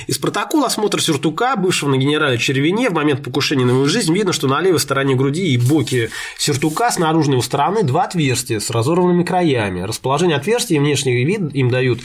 Из 0.08 0.18
протокола 0.18 0.68
осмотра 0.68 1.00
сюртука, 1.00 1.56
бывшего 1.56 1.90
на 1.90 1.98
генерале 1.98 2.38
Червине, 2.38 2.90
в 2.90 2.94
момент 2.94 3.24
покушения 3.24 3.66
на 3.66 3.72
его 3.72 3.86
жизнь 3.86 4.14
видно, 4.14 4.34
что 4.34 4.48
на 4.48 4.62
левой 4.62 4.80
стороне 4.80 5.16
груди 5.16 5.54
и 5.54 5.58
боке 5.58 6.10
сюртука 6.38 6.92
с 6.92 7.00
наружной 7.00 7.36
его 7.36 7.42
стороны 7.42 7.84
два 7.84 8.04
отверстия 8.04 8.60
с 8.60 8.70
разорванными 8.70 9.24
краями. 9.24 9.82
Расположение 9.82 10.38
отверстий 10.38 10.76
и 10.76 10.80
внешний 10.80 11.24
вид 11.24 11.56
им 11.56 11.70
дают, 11.70 12.00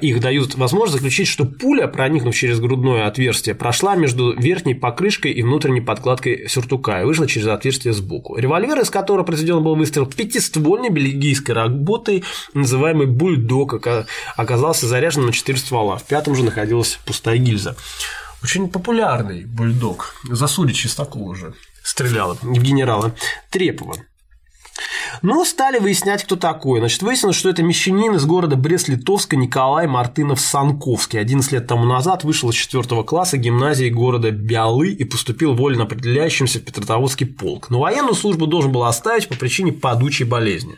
их 0.00 0.20
дают 0.20 0.54
возможность 0.54 1.02
заключить, 1.02 1.28
что 1.28 1.44
пуля, 1.44 1.86
проникнув 1.86 2.34
через 2.34 2.58
грудное 2.60 3.06
отверстие, 3.06 3.54
прошла 3.54 3.94
между 3.94 4.32
верхней 4.32 4.74
покрышкой 4.74 5.32
и 5.32 5.42
внутренней 5.42 5.82
подкладкой 5.82 6.48
сюртука 6.48 7.02
и 7.02 7.04
вышла 7.04 7.26
через 7.26 7.48
отверстие 7.48 7.92
сбоку. 7.92 8.36
Револьвер, 8.36 8.80
из 8.80 8.90
которого 8.90 9.24
произведен 9.24 9.62
был 9.62 9.76
выстрел, 9.76 10.06
пятиствольной 10.06 10.88
бельгийской 10.88 11.54
работой, 11.54 12.24
называемый 12.54 13.06
бульдог, 13.06 13.78
оказался 14.36 14.86
заряжен 14.86 15.26
на 15.26 15.32
четыре 15.32 15.58
ствола. 15.58 15.98
В 15.98 16.04
пятом 16.04 16.34
же 16.34 16.44
находилась 16.44 16.77
пустая 16.78 17.04
пустая 17.04 17.38
гильза. 17.38 17.76
Очень 18.42 18.68
популярный 18.70 19.44
бульдог. 19.44 20.14
Засуди 20.24 20.72
Чистакова 20.72 21.30
уже 21.30 21.54
стреляла 21.82 22.36
в 22.40 22.62
генерала 22.62 23.14
Трепова. 23.50 23.96
Но 25.22 25.44
стали 25.44 25.78
выяснять, 25.78 26.22
кто 26.22 26.36
такой. 26.36 26.78
Значит, 26.78 27.02
выяснилось, 27.02 27.36
что 27.36 27.48
это 27.48 27.62
мещанин 27.62 28.14
из 28.14 28.24
города 28.24 28.56
Брест-Литовска 28.56 29.36
Николай 29.36 29.86
Мартынов-Санковский. 29.86 31.18
11 31.18 31.52
лет 31.52 31.66
тому 31.66 31.84
назад 31.84 32.22
вышел 32.24 32.50
из 32.50 32.54
4 32.54 33.02
класса 33.02 33.36
гимназии 33.36 33.88
города 33.88 34.30
Биалы 34.30 34.90
и 34.90 35.04
поступил 35.04 35.54
вольно 35.54 35.84
определяющимся 35.84 36.60
в 36.60 36.62
Петрозаводский 36.62 37.26
полк. 37.26 37.70
Но 37.70 37.80
военную 37.80 38.14
службу 38.14 38.46
должен 38.46 38.70
был 38.70 38.84
оставить 38.84 39.28
по 39.28 39.34
причине 39.34 39.72
падучей 39.72 40.24
болезни 40.24 40.76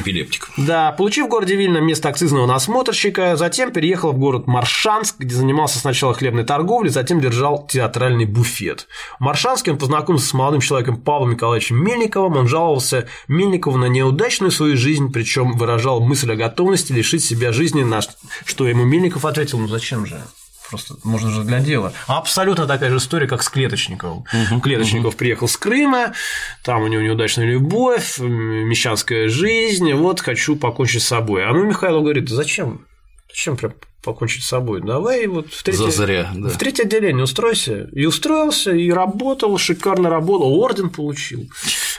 эпилептик. 0.00 0.50
Да, 0.56 0.92
получив 0.92 1.26
в 1.26 1.28
городе 1.28 1.56
Вильно 1.56 1.78
место 1.78 2.08
акцизного 2.08 2.46
насмотрщика, 2.46 3.36
затем 3.36 3.72
переехал 3.72 4.12
в 4.12 4.18
город 4.18 4.46
Маршанск, 4.46 5.16
где 5.18 5.34
занимался 5.34 5.78
сначала 5.78 6.14
хлебной 6.14 6.44
торговлей, 6.44 6.90
затем 6.90 7.20
держал 7.20 7.66
театральный 7.66 8.24
буфет. 8.24 8.86
В 9.18 9.22
Маршанске 9.22 9.72
он 9.72 9.78
познакомился 9.78 10.28
с 10.28 10.34
молодым 10.34 10.60
человеком 10.60 10.96
Павлом 10.96 11.32
Николаевичем 11.32 11.82
Мельниковым, 11.82 12.36
он 12.36 12.48
жаловался 12.48 13.08
Мельникову 13.28 13.76
на 13.76 13.86
неудачную 13.86 14.50
свою 14.50 14.76
жизнь, 14.76 15.12
причем 15.12 15.56
выражал 15.56 16.00
мысль 16.00 16.32
о 16.32 16.36
готовности 16.36 16.92
лишить 16.92 17.24
себя 17.24 17.52
жизни, 17.52 17.82
на 17.82 18.00
что 18.44 18.68
ему 18.68 18.84
Мельников 18.84 19.24
ответил, 19.24 19.58
ну 19.58 19.68
зачем 19.68 20.06
же? 20.06 20.20
Просто 20.68 20.96
можно 21.04 21.30
же 21.30 21.44
для 21.44 21.60
дела. 21.60 21.92
Абсолютно 22.06 22.66
такая 22.66 22.90
же 22.90 22.96
история, 22.96 23.26
как 23.26 23.42
с 23.42 23.48
Клеточниковым. 23.48 24.24
Угу, 24.50 24.60
Клеточников 24.60 25.14
угу. 25.14 25.18
приехал 25.18 25.48
с 25.48 25.56
Крыма, 25.56 26.14
там 26.62 26.82
у 26.82 26.86
него 26.86 27.02
неудачная 27.02 27.46
любовь, 27.46 28.18
мещанская 28.18 29.28
жизнь, 29.28 29.92
вот 29.92 30.20
хочу 30.20 30.56
покончить 30.56 31.02
с 31.02 31.08
собой. 31.08 31.46
А 31.46 31.52
ну 31.52 31.64
Михаил 31.64 32.02
говорит, 32.02 32.28
зачем? 32.28 32.86
Зачем 33.28 33.56
прям 33.56 33.74
покончить 34.04 34.42
с 34.42 34.48
собой? 34.48 34.80
Давай 34.80 35.26
вот 35.26 35.52
в 35.52 35.62
третье, 35.62 35.84
Зазря, 35.84 36.30
да. 36.34 36.48
в 36.48 36.58
третье 36.58 36.84
отделение 36.84 37.24
устройся. 37.24 37.88
И 37.92 38.06
устроился, 38.06 38.72
и 38.72 38.90
работал, 38.90 39.56
шикарно 39.58 40.10
работал, 40.10 40.52
орден 40.60 40.90
получил. 40.90 41.48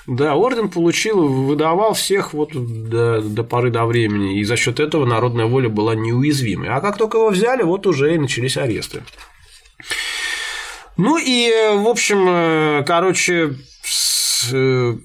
Да, 0.07 0.35
орден 0.35 0.69
получил, 0.69 1.27
выдавал 1.27 1.93
всех 1.93 2.33
вот 2.33 2.51
до, 2.53 3.21
до 3.21 3.43
поры 3.43 3.71
до 3.71 3.85
времени, 3.85 4.39
и 4.39 4.43
за 4.43 4.55
счет 4.55 4.79
этого 4.79 5.05
народная 5.05 5.45
воля 5.45 5.69
была 5.69 5.95
неуязвимой. 5.95 6.69
А 6.69 6.79
как 6.79 6.97
только 6.97 7.17
его 7.17 7.29
взяли, 7.29 7.63
вот 7.63 7.87
уже 7.87 8.13
и 8.13 8.17
начались 8.17 8.57
аресты. 8.57 9.03
Ну 10.97 11.17
и, 11.17 11.51
в 11.75 11.87
общем, 11.87 12.25
э, 12.27 12.83
короче, 12.85 13.55
э, 14.51 14.97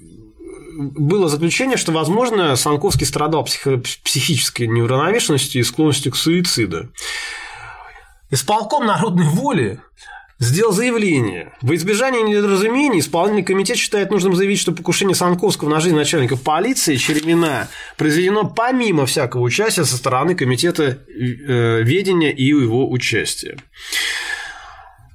было 0.81 1.29
заключение, 1.29 1.77
что, 1.77 1.93
возможно, 1.93 2.57
Санковский 2.57 3.07
страдал 3.07 3.45
психической 3.45 4.67
неуравновешенностью 4.67 5.61
и 5.61 5.65
склонностью 5.65 6.13
к 6.13 6.17
суициду. 6.17 6.89
Исполком 8.31 8.87
народной 8.87 9.27
воли 9.27 9.81
сделал 10.41 10.73
заявление. 10.73 11.53
В 11.61 11.75
избежание 11.75 12.23
недоразумений 12.23 13.01
исполнительный 13.01 13.45
комитет 13.45 13.77
считает 13.77 14.11
нужным 14.11 14.35
заявить, 14.35 14.59
что 14.59 14.73
покушение 14.73 15.15
Санковского 15.15 15.69
на 15.69 15.81
жизнь 15.81 15.95
начальника 15.95 16.37
полиции 16.37 16.97
Черемина 16.97 17.69
произведено 17.99 18.45
помимо 18.45 19.05
всякого 19.05 19.43
участия 19.43 19.85
со 19.85 19.97
стороны 19.97 20.35
комитета 20.35 20.99
э, 21.09 21.83
ведения 21.83 22.33
и 22.33 22.45
его 22.45 22.91
участия. 22.91 23.59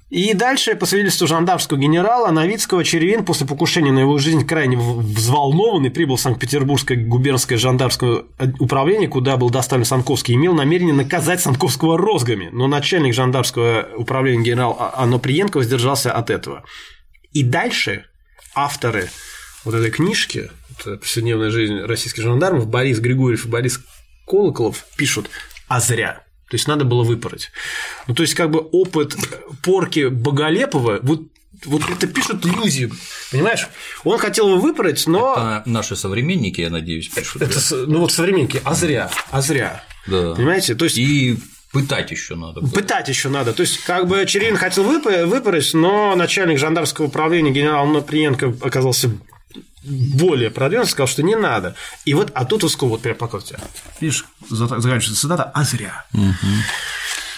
И 0.10 0.36
дальше, 0.36 0.76
по 0.76 0.86
свидетельству 0.86 1.26
жандармского 1.26 1.80
генерала 1.80 2.30
Новицкого, 2.30 2.84
Черевин 2.84 3.26
после 3.26 3.48
покушения 3.48 3.91
на 3.91 3.99
его 3.99 4.19
жизнь 4.19 4.45
крайне 4.45 4.77
взволнованный 4.77 5.90
прибыл 5.90 6.18
в 6.18 6.22
Санкт-Петербургское 6.22 6.95
губернское 6.95 7.57
жандармское 7.57 8.23
управление, 8.60 9.10
куда 9.10 9.36
был 9.36 9.49
доставлен 9.49 9.86
Санковский, 9.86 10.36
имел 10.36 10.53
намерение 10.53 10.94
наказать 10.94 11.41
Санковского 11.41 11.98
розгами, 11.98 12.49
но 12.52 12.68
начальник 12.68 13.15
жандармского 13.15 13.90
управления 13.98 14.44
генерал 14.44 14.77
а-, 14.80 14.94
Анно 15.02 15.18
Приенко 15.18 15.57
воздержался 15.57 16.11
от 16.11 16.30
этого. 16.30 16.64
И 17.32 17.41
дальше 17.41 18.06
авторы 18.53 19.10
вот 19.64 19.73
этой 19.73 19.90
книжки 19.90 20.52
«Повседневная 20.84 21.49
жизнь 21.49 21.80
российских 21.80 22.22
жандармов» 22.22 22.68
Борис 22.68 22.99
Григорьев 22.99 23.45
и 23.45 23.49
Борис 23.49 23.82
Колоколов 24.27 24.86
пишут 24.98 25.32
«А 25.68 25.80
зря». 25.80 26.25
То 26.50 26.56
есть 26.56 26.68
надо 26.68 26.86
было 26.86 27.04
выпороть. 27.04 27.52
Ну, 28.08 28.14
то 28.14 28.22
есть, 28.22 28.36
как 28.36 28.52
бы 28.52 28.60
опыт 28.60 29.16
порки 29.64 30.08
Боголепова, 30.08 31.00
вот 31.02 31.22
вот 31.66 31.82
это 31.90 32.08
пишут 32.08 32.46
люди, 32.46 32.92
понимаешь? 33.32 33.68
Он 34.04 34.18
хотел 34.18 34.50
его 34.50 34.60
выпороть, 34.60 35.08
но… 35.08 35.34
Это 35.34 35.70
наши 35.70 35.96
современники, 35.96 36.62
я 36.62 36.70
надеюсь, 36.70 37.08
пишут. 37.08 37.42
Это, 37.42 37.56
да? 37.56 37.78
Ну 37.88 38.00
вот 38.00 38.12
современники, 38.12 38.62
а 38.64 38.74
зря, 38.74 39.10
а 39.32 39.42
зря. 39.42 39.84
Да. 40.08 40.34
Понимаете? 40.36 40.76
То 40.76 40.86
есть… 40.86 40.98
И 40.98 41.38
пытать 41.72 42.12
еще 42.12 42.36
надо. 42.36 42.62
Было. 42.62 42.70
Пытать 42.70 43.10
еще 43.10 43.30
надо. 43.30 43.54
То 43.54 43.62
есть, 43.62 43.84
как 43.84 44.08
бы 44.08 44.26
Черин 44.26 44.58
хотел 44.58 44.84
выпороть, 44.84 45.74
но 45.74 46.16
начальник 46.16 46.60
жандармского 46.60 47.08
управления 47.08 47.52
генерал 47.52 47.88
Наприенко 47.88 48.54
оказался 48.62 49.12
более 49.86 50.49
продвинутый, 50.49 50.91
сказал, 50.91 51.07
что 51.07 51.24
не 51.24 51.36
надо. 51.36 51.76
И 52.06 52.14
вот, 52.14 52.32
а 52.34 52.45
тут 52.45 52.64
Усков 52.64 52.90
вот 52.90 53.02
прям 53.02 53.16
показывает. 53.16 53.64
Видишь, 53.99 54.26
заканчивается 54.49 55.16
цитата, 55.16 55.44
а 55.44 55.64
зря. 55.64 56.06
Угу. 56.14 56.48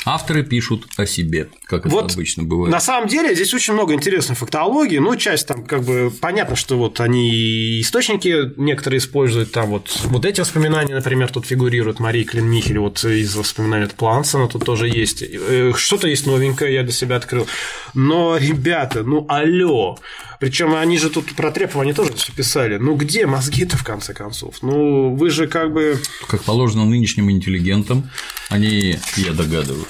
Авторы 0.10 0.44
пишут 0.44 0.86
о 0.96 1.06
себе, 1.06 1.50
как 1.66 1.86
это 1.86 1.90
вот 1.94 2.14
обычно 2.14 2.44
бывает. 2.44 2.72
На 2.72 2.80
самом 2.80 3.10
деле 3.10 3.36
здесь 3.36 3.54
очень 3.54 3.74
много 3.74 3.94
интересной 3.94 4.38
фактологии. 4.38 5.00
Ну, 5.00 5.18
часть 5.18 5.48
там 5.48 5.66
как 5.66 5.84
бы 5.84 6.14
понятно, 6.22 6.56
что 6.56 6.78
вот 6.78 7.02
они 7.02 7.82
источники 7.82 8.54
некоторые 8.56 9.00
используют, 9.00 9.52
там 9.52 9.68
вот, 9.68 10.00
вот 10.06 10.24
эти 10.24 10.40
воспоминания, 10.40 10.96
например, 10.96 11.30
тут 11.30 11.46
фигурируют 11.46 12.00
Мария 12.00 12.24
Клин 12.24 12.46
Михель, 12.46 12.80
вот 12.80 13.04
из 13.04 13.36
воспоминаний 13.36 13.84
от 13.84 13.96
Плансона 13.96 14.48
тут 14.48 14.64
тоже 14.64 14.88
есть. 14.88 15.22
Э, 15.24 15.74
что-то 15.76 16.08
есть 16.08 16.26
новенькое, 16.26 16.74
я 16.74 16.84
для 16.84 16.94
себя 16.94 17.18
открыл. 17.18 17.46
Но, 17.94 18.38
ребята, 18.38 19.04
ну 19.04 19.26
алло, 19.28 20.00
причем 20.40 20.76
они 20.76 20.98
же 20.98 21.10
тут 21.10 21.36
про 21.36 21.52
Трепова 21.52 21.84
они 21.84 21.94
тоже 21.94 22.14
все 22.14 22.32
писали. 22.32 22.78
Ну 22.78 22.96
где 22.96 23.26
мозги-то 23.26 23.78
в 23.78 23.84
конце 23.84 24.14
концов? 24.14 24.58
Ну 24.62 25.16
вы 25.16 25.30
же 25.30 25.48
как 25.48 25.74
бы. 25.74 26.00
Как 26.28 26.44
положено 26.44 26.86
нынешним 26.86 27.32
интеллигентам, 27.32 28.10
они, 28.50 29.00
я 29.16 29.34
догадываюсь, 29.34 29.86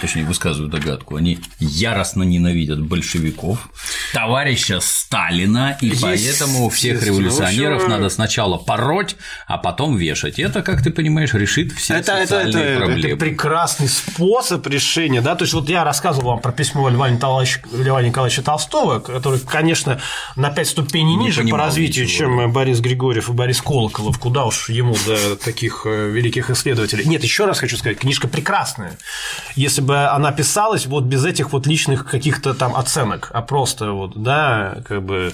точнее, 0.00 0.24
высказываю 0.24 0.70
догадку, 0.70 1.16
они 1.16 1.38
яростно 1.58 2.22
ненавидят 2.22 2.80
большевиков, 2.80 3.68
товарища 4.12 4.80
Сталина, 4.80 5.76
и 5.80 5.88
Есть, 5.88 6.02
поэтому 6.02 6.68
всех 6.68 7.02
революционеров 7.02 7.82
общем... 7.82 7.90
надо 7.90 8.08
сначала 8.08 8.58
пороть, 8.58 9.16
а 9.46 9.58
потом 9.58 9.96
вешать. 9.96 10.38
Это, 10.38 10.62
как 10.62 10.82
ты 10.82 10.90
понимаешь, 10.90 11.34
решит 11.34 11.72
все 11.72 11.94
это, 11.94 12.20
социальные 12.20 12.50
это, 12.50 12.58
это, 12.58 12.84
проблемы. 12.84 13.08
Это 13.08 13.16
прекрасный 13.16 13.88
способ 13.88 14.66
решения, 14.66 15.20
да, 15.20 15.34
то 15.34 15.44
есть 15.44 15.54
вот 15.54 15.68
я 15.68 15.84
рассказывал 15.84 16.30
вам 16.30 16.40
про 16.40 16.52
письмо 16.52 16.88
Льва 16.88 17.08
Николаевича, 17.10 17.60
Льва 17.72 18.02
Николаевича 18.02 18.42
Толстого, 18.42 19.00
который, 19.00 19.40
конечно, 19.40 20.00
на 20.36 20.50
пять 20.50 20.68
ступеней 20.68 21.16
Не 21.16 21.26
ниже 21.26 21.44
по 21.46 21.56
развитию, 21.56 22.04
ничего. 22.06 22.40
чем 22.40 22.52
Борис 22.52 22.80
Григорьев 22.80 23.28
и 23.28 23.32
Борис 23.32 23.60
Колоколов, 23.60 24.18
куда 24.18 24.44
уж 24.44 24.68
ему 24.68 24.96
до 25.06 25.36
таких 25.36 25.82
э, 25.84 26.10
великих 26.10 26.50
исследователей. 26.50 27.04
Нет, 27.04 27.22
еще 27.22 27.46
раз 27.46 27.58
хочу 27.58 27.76
сказать, 27.76 27.98
книжка 27.98 28.28
прекрасная. 28.28 28.98
Если 29.66 29.80
бы 29.80 30.06
она 30.06 30.30
писалась 30.30 30.86
вот 30.86 31.02
без 31.06 31.24
этих 31.24 31.52
вот 31.52 31.66
личных 31.66 32.08
каких-то 32.08 32.54
там 32.54 32.76
оценок, 32.76 33.30
а 33.34 33.42
просто 33.42 33.90
вот, 33.90 34.12
да, 34.14 34.76
как 34.86 35.02
бы 35.02 35.32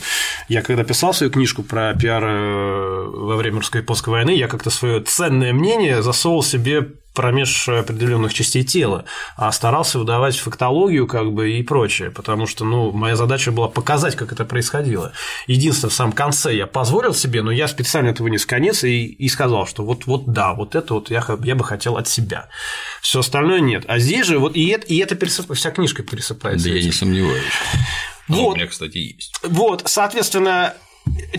я 0.49 0.63
когда 0.63 0.85
писал 0.85 1.13
свою 1.13 1.31
книжку 1.31 1.63
про 1.63 1.93
пиар 1.93 2.25
э, 2.25 3.11
во 3.13 3.37
время 3.37 3.59
русско-японской 3.59 4.09
войны, 4.09 4.31
я 4.31 4.49
как-то 4.49 4.71
свое 4.71 5.03
ценное 5.03 5.53
мнение 5.53 6.03
засовывал 6.03 6.43
себе 6.43 6.93
промеж 7.15 7.69
определенных 7.69 8.33
частей 8.35 8.65
тела, 8.65 9.05
а 9.37 9.53
старался 9.53 9.99
выдавать 9.99 10.37
фактологию 10.37 11.07
как 11.07 11.33
бы 11.33 11.53
и 11.53 11.63
прочее, 11.63 12.11
потому 12.11 12.47
что, 12.47 12.65
ну, 12.65 12.91
моя 12.93 13.17
задача 13.17 13.53
была 13.53 13.69
показать, 13.69 14.17
как 14.17 14.33
это 14.33 14.45
происходило. 14.45 15.13
Единственное, 15.47 15.91
в 15.91 15.95
самом 15.95 16.13
конце 16.13 16.55
я 16.55 16.67
позволил 16.67 17.15
себе, 17.15 17.43
но 17.43 17.51
я 17.51 17.69
специально 17.69 18.09
это 18.09 18.23
вынес 18.23 18.45
в 18.45 18.47
конец 18.47 18.85
и, 18.85 19.07
и 19.07 19.29
сказал, 19.29 19.67
что 19.67 19.85
вот, 19.85 20.07
вот 20.07 20.27
да, 20.27 20.55
вот 20.55 20.75
это 20.75 20.95
вот 20.95 21.11
я, 21.11 21.25
я 21.43 21.55
бы 21.55 21.65
хотел 21.65 21.97
от 21.97 22.09
себя. 22.09 22.49
Все 23.01 23.21
остальное 23.21 23.61
нет. 23.61 23.85
А 23.89 23.99
здесь 23.99 24.27
же 24.27 24.39
вот 24.39 24.57
и 24.57 24.69
это, 24.69 24.87
и 24.87 24.99
это 24.99 25.15
пересып... 25.15 25.53
вся 25.55 25.71
книжка 25.71 26.03
пересыпается. 26.03 26.65
Да 26.65 26.71
этим. 26.71 26.81
я 26.81 26.87
не 26.87 26.93
сомневаюсь. 26.93 27.43
А 28.29 28.33
вот. 28.33 28.53
у 28.53 28.57
меня, 28.57 28.67
кстати, 28.67 28.99
есть. 28.99 29.35
Вот, 29.43 29.83
соответственно, 29.87 30.75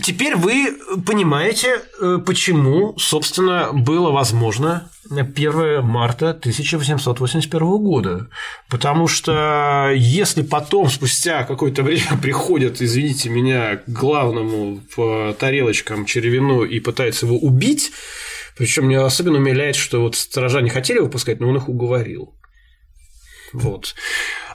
Теперь 0.02 0.36
вы 0.36 0.76
понимаете, 1.06 1.80
э, 2.00 2.18
почему, 2.24 2.96
собственно, 2.98 3.70
было 3.72 4.10
возможно 4.10 4.90
1 5.10 5.82
марта 5.82 6.30
1881 6.30 7.60
года. 7.78 8.28
Потому 8.68 9.06
что 9.06 9.92
если 9.94 10.42
потом, 10.42 10.88
спустя 10.88 11.44
какое-то 11.44 11.82
время, 11.82 12.18
приходят, 12.22 12.80
извините 12.80 13.28
меня, 13.28 13.76
к 13.76 13.88
главному 13.88 14.80
по 14.94 15.34
тарелочкам 15.38 16.04
Черевину 16.04 16.64
и 16.64 16.80
пытаются 16.80 17.26
его 17.26 17.36
убить, 17.36 17.92
причем 18.56 18.88
меня 18.88 19.04
особенно 19.04 19.38
умиляет, 19.38 19.76
что 19.76 20.00
вот 20.00 20.16
сторожа 20.16 20.60
не 20.60 20.70
хотели 20.70 20.98
выпускать, 20.98 21.40
но 21.40 21.48
он 21.48 21.56
их 21.56 21.68
уговорил. 21.68 22.34
Вот. 23.52 23.94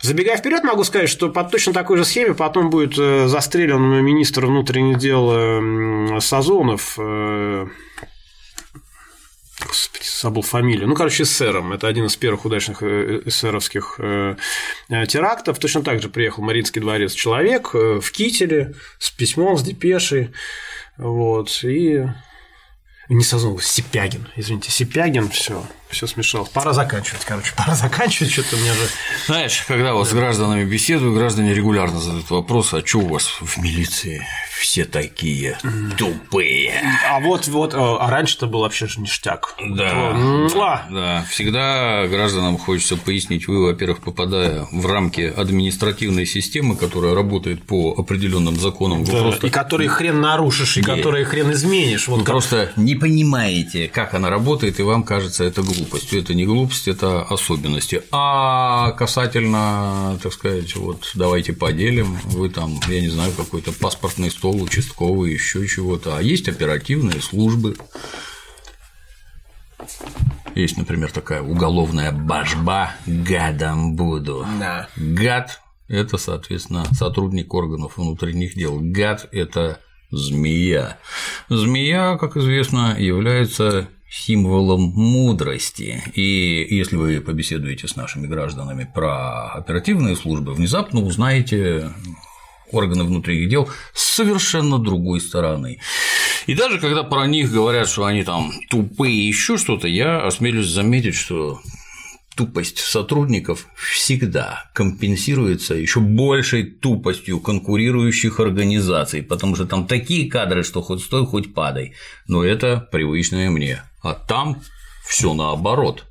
Забегая 0.01 0.38
вперед, 0.38 0.63
могу 0.63 0.84
сказать, 0.84 1.09
что 1.09 1.30
по 1.30 1.43
точно 1.43 1.73
такой 1.73 1.97
же 1.97 2.05
схеме 2.05 2.34
потом 2.34 2.69
будет 2.69 2.97
э, 2.97 3.27
застрелен 3.27 4.03
министр 4.03 4.45
внутренних 4.45 4.97
дел 4.97 6.19
Сазонов. 6.19 6.97
Э, 9.60 9.65
господи, 9.68 10.06
забыл 10.22 10.41
фамилию. 10.41 10.88
Ну, 10.88 10.95
короче, 10.95 11.23
эсером. 11.23 11.73
Это 11.73 11.88
один 11.88 12.06
из 12.06 12.15
первых 12.15 12.45
удачных 12.45 12.81
э, 12.81 13.22
эсеровских 13.26 13.99
терактов. 14.90 15.60
Точно 15.60 15.84
так 15.84 16.02
же 16.02 16.10
приехал 16.10 16.44
в 16.44 16.45
Маринский 16.45 16.81
дворец 16.81 17.14
человек 17.14 17.73
в 17.73 18.11
кителе 18.11 18.73
с 18.98 19.11
письмом, 19.11 19.57
с 19.57 19.64
депешей. 19.64 20.31
Вот, 20.98 21.64
и 21.64 22.06
не 23.10 23.23
Сазонов, 23.23 23.65
Сипягин, 23.65 24.27
извините, 24.36 24.69
Сипягин, 24.69 25.30
все, 25.30 25.65
все 25.90 26.06
смешал. 26.06 26.48
Пора 26.53 26.73
заканчивать, 26.73 27.26
короче, 27.26 27.53
пора 27.56 27.73
заканчивать, 27.73 28.31
что-то 28.31 28.56
у 28.56 28.60
меня 28.60 28.73
же. 28.76 28.88
Знаешь, 29.26 29.64
когда 29.68 29.94
вот 29.94 30.03
да. 30.03 30.10
с 30.11 30.14
гражданами 30.14 30.64
беседую, 30.64 31.15
граждане 31.15 31.56
регулярно 31.56 31.99
задают 31.99 32.30
вопрос, 32.30 32.73
а 32.76 32.86
что 32.86 32.99
у 32.99 33.07
вас 33.07 33.26
в 33.26 33.57
милиции 33.57 34.23
все 34.60 34.86
такие 34.86 35.57
тупые? 35.98 36.73
А 37.10 37.19
вот, 37.19 37.48
вот, 37.48 37.73
а 37.73 38.10
раньше-то 38.10 38.48
был 38.48 38.61
вообще 38.61 38.88
же 38.88 38.99
ништяк. 38.99 39.56
Да, 39.60 40.14
да, 40.53 40.88
да, 40.90 41.26
всегда 41.30 42.07
гражданам 42.07 42.57
хочется 42.57 42.98
пояснить, 42.98 43.48
вы, 43.48 43.68
во-первых, 43.68 44.02
попадая 44.02 44.68
в 44.72 44.86
рамки 44.86 45.22
административной 45.22 46.26
системы, 46.26 46.76
которая 46.76 47.15
работает 47.15 47.64
по 47.64 47.95
определенным 47.98 48.60
законам, 48.60 49.06
да, 49.06 49.11
просто... 49.14 49.48
и 49.48 49.49
которые 49.49 49.90
хрен 49.90 50.19
нарушишь, 50.19 50.77
и, 50.77 50.81
и 50.81 50.84
которые 50.84 51.23
хрен 51.23 51.52
изменишь. 51.53 52.07
Вот 52.07 52.19
вы 52.19 52.26
как... 52.26 52.34
просто 52.34 52.72
не 52.76 52.95
понимаете, 52.95 53.88
как 53.88 54.14
она 54.14 54.30
работает, 54.30 54.80
и 54.80 54.84
вам 54.84 55.03
кажется 55.03 55.44
это 55.44 55.61
глупостью. 55.61 56.19
Это 56.19 56.34
не 56.34 56.45
глупость, 56.45 56.88
это 56.88 57.22
особенности. 57.22 58.02
А 58.11 58.91
касательно, 58.91 60.19
так 60.22 60.34
сказать, 60.34 60.76
вот 60.76 61.11
давайте 61.15 61.53
поделим, 61.53 62.18
вы 62.26 62.49
там, 62.49 62.80
я 62.88 62.99
не 62.99 63.10
знаю, 63.10 63.31
какой-то 63.31 63.72
паспортный 63.72 64.30
стол, 64.30 64.48
участковый, 64.57 65.34
еще 65.34 65.65
чего-то. 65.67 66.17
А 66.17 66.21
есть 66.21 66.47
оперативные 66.47 67.21
службы. 67.21 67.76
Есть, 70.55 70.77
например, 70.77 71.11
такая 71.11 71.41
уголовная 71.41 72.11
башба 72.11 72.91
«гадом 73.05 73.95
буду». 73.95 74.45
Да. 74.59 74.89
Гад– 74.97 75.61
это, 75.88 76.17
соответственно, 76.17 76.85
сотрудник 76.93 77.53
органов 77.53 77.97
внутренних 77.97 78.55
дел. 78.55 78.80
Гад– 78.81 79.30
это 79.31 79.80
Змея. 80.11 80.97
Змея, 81.49 82.17
как 82.17 82.35
известно, 82.35 82.95
является 82.97 83.89
символом 84.09 84.81
мудрости. 84.95 86.01
И 86.15 86.65
если 86.69 86.95
вы 86.95 87.21
побеседуете 87.21 87.88
с 87.88 87.95
нашими 87.95 88.26
гражданами 88.26 88.89
про 88.91 89.51
оперативные 89.51 90.15
службы, 90.15 90.53
внезапно 90.53 91.01
узнаете 91.01 91.91
органы 92.71 93.03
внутренних 93.03 93.49
дел 93.49 93.69
с 93.93 94.15
совершенно 94.15 94.79
другой 94.79 95.21
стороны. 95.21 95.79
И 96.47 96.55
даже 96.55 96.79
когда 96.79 97.03
про 97.03 97.27
них 97.27 97.51
говорят, 97.51 97.87
что 97.87 98.05
они 98.05 98.23
там 98.23 98.51
тупые 98.69 99.13
и 99.13 99.27
еще 99.27 99.57
что-то, 99.57 99.87
я 99.87 100.25
осмелюсь 100.25 100.67
заметить, 100.67 101.15
что 101.15 101.59
тупость 102.35 102.79
сотрудников 102.79 103.67
всегда 103.75 104.69
компенсируется 104.73 105.75
еще 105.75 105.99
большей 105.99 106.63
тупостью 106.63 107.41
конкурирующих 107.41 108.39
организаций, 108.39 109.21
потому 109.21 109.55
что 109.55 109.65
там 109.65 109.87
такие 109.87 110.29
кадры, 110.29 110.63
что 110.63 110.81
хоть 110.81 111.01
стой, 111.01 111.25
хоть 111.25 111.53
падай. 111.53 111.95
Но 112.27 112.43
это 112.43 112.87
привычное 112.91 113.49
мне. 113.49 113.83
А 114.01 114.13
там 114.13 114.61
все 115.05 115.33
наоборот. 115.33 116.05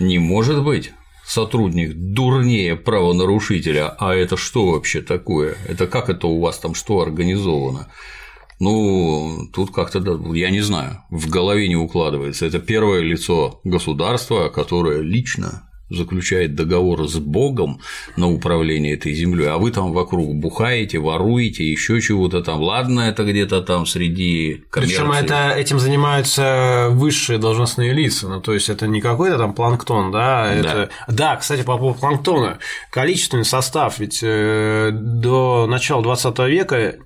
Не 0.00 0.18
может 0.18 0.64
быть 0.64 0.92
сотрудник 1.34 1.94
дурнее 1.94 2.76
правонарушителя, 2.76 3.88
а 3.98 4.14
это 4.14 4.36
что 4.36 4.70
вообще 4.70 5.02
такое? 5.02 5.56
Это 5.68 5.86
как 5.86 6.08
это 6.08 6.28
у 6.28 6.40
вас 6.40 6.58
там 6.58 6.74
что 6.74 7.00
организовано? 7.00 7.88
Ну, 8.60 9.48
тут 9.52 9.74
как-то, 9.74 9.98
я 10.32 10.50
не 10.50 10.60
знаю, 10.60 11.02
в 11.10 11.28
голове 11.28 11.68
не 11.68 11.76
укладывается. 11.76 12.46
Это 12.46 12.60
первое 12.60 13.00
лицо 13.00 13.60
государства, 13.64 14.48
которое 14.48 15.02
лично 15.02 15.68
заключает 15.90 16.54
договор 16.54 17.08
с 17.08 17.16
Богом 17.16 17.80
на 18.16 18.28
управление 18.28 18.94
этой 18.94 19.12
землей, 19.12 19.48
а 19.48 19.58
вы 19.58 19.70
там 19.70 19.92
вокруг 19.92 20.34
бухаете, 20.34 20.98
воруете, 20.98 21.70
еще 21.70 22.00
чего-то 22.00 22.42
там. 22.42 22.62
Ладно, 22.62 23.02
это 23.02 23.24
где-то 23.24 23.62
там 23.62 23.86
среди 23.86 24.64
коммерции. 24.70 24.96
Причем 24.96 25.12
это 25.12 25.50
этим 25.50 25.78
занимаются 25.78 26.88
высшие 26.90 27.38
должностные 27.38 27.92
лица, 27.92 28.28
ну 28.28 28.40
то 28.40 28.54
есть 28.54 28.68
это 28.68 28.86
не 28.86 29.00
какой-то 29.00 29.38
там 29.38 29.54
планктон, 29.54 30.10
да, 30.10 30.52
это... 30.52 30.90
да. 31.08 31.14
Да, 31.14 31.36
кстати, 31.36 31.62
по 31.62 31.76
поводу 31.76 31.98
планктона, 31.98 32.58
количественный 32.90 33.44
состав, 33.44 33.98
ведь 33.98 34.20
э, 34.22 34.90
до 34.92 35.66
начала 35.66 36.02
20 36.02 36.38
века 36.40 36.96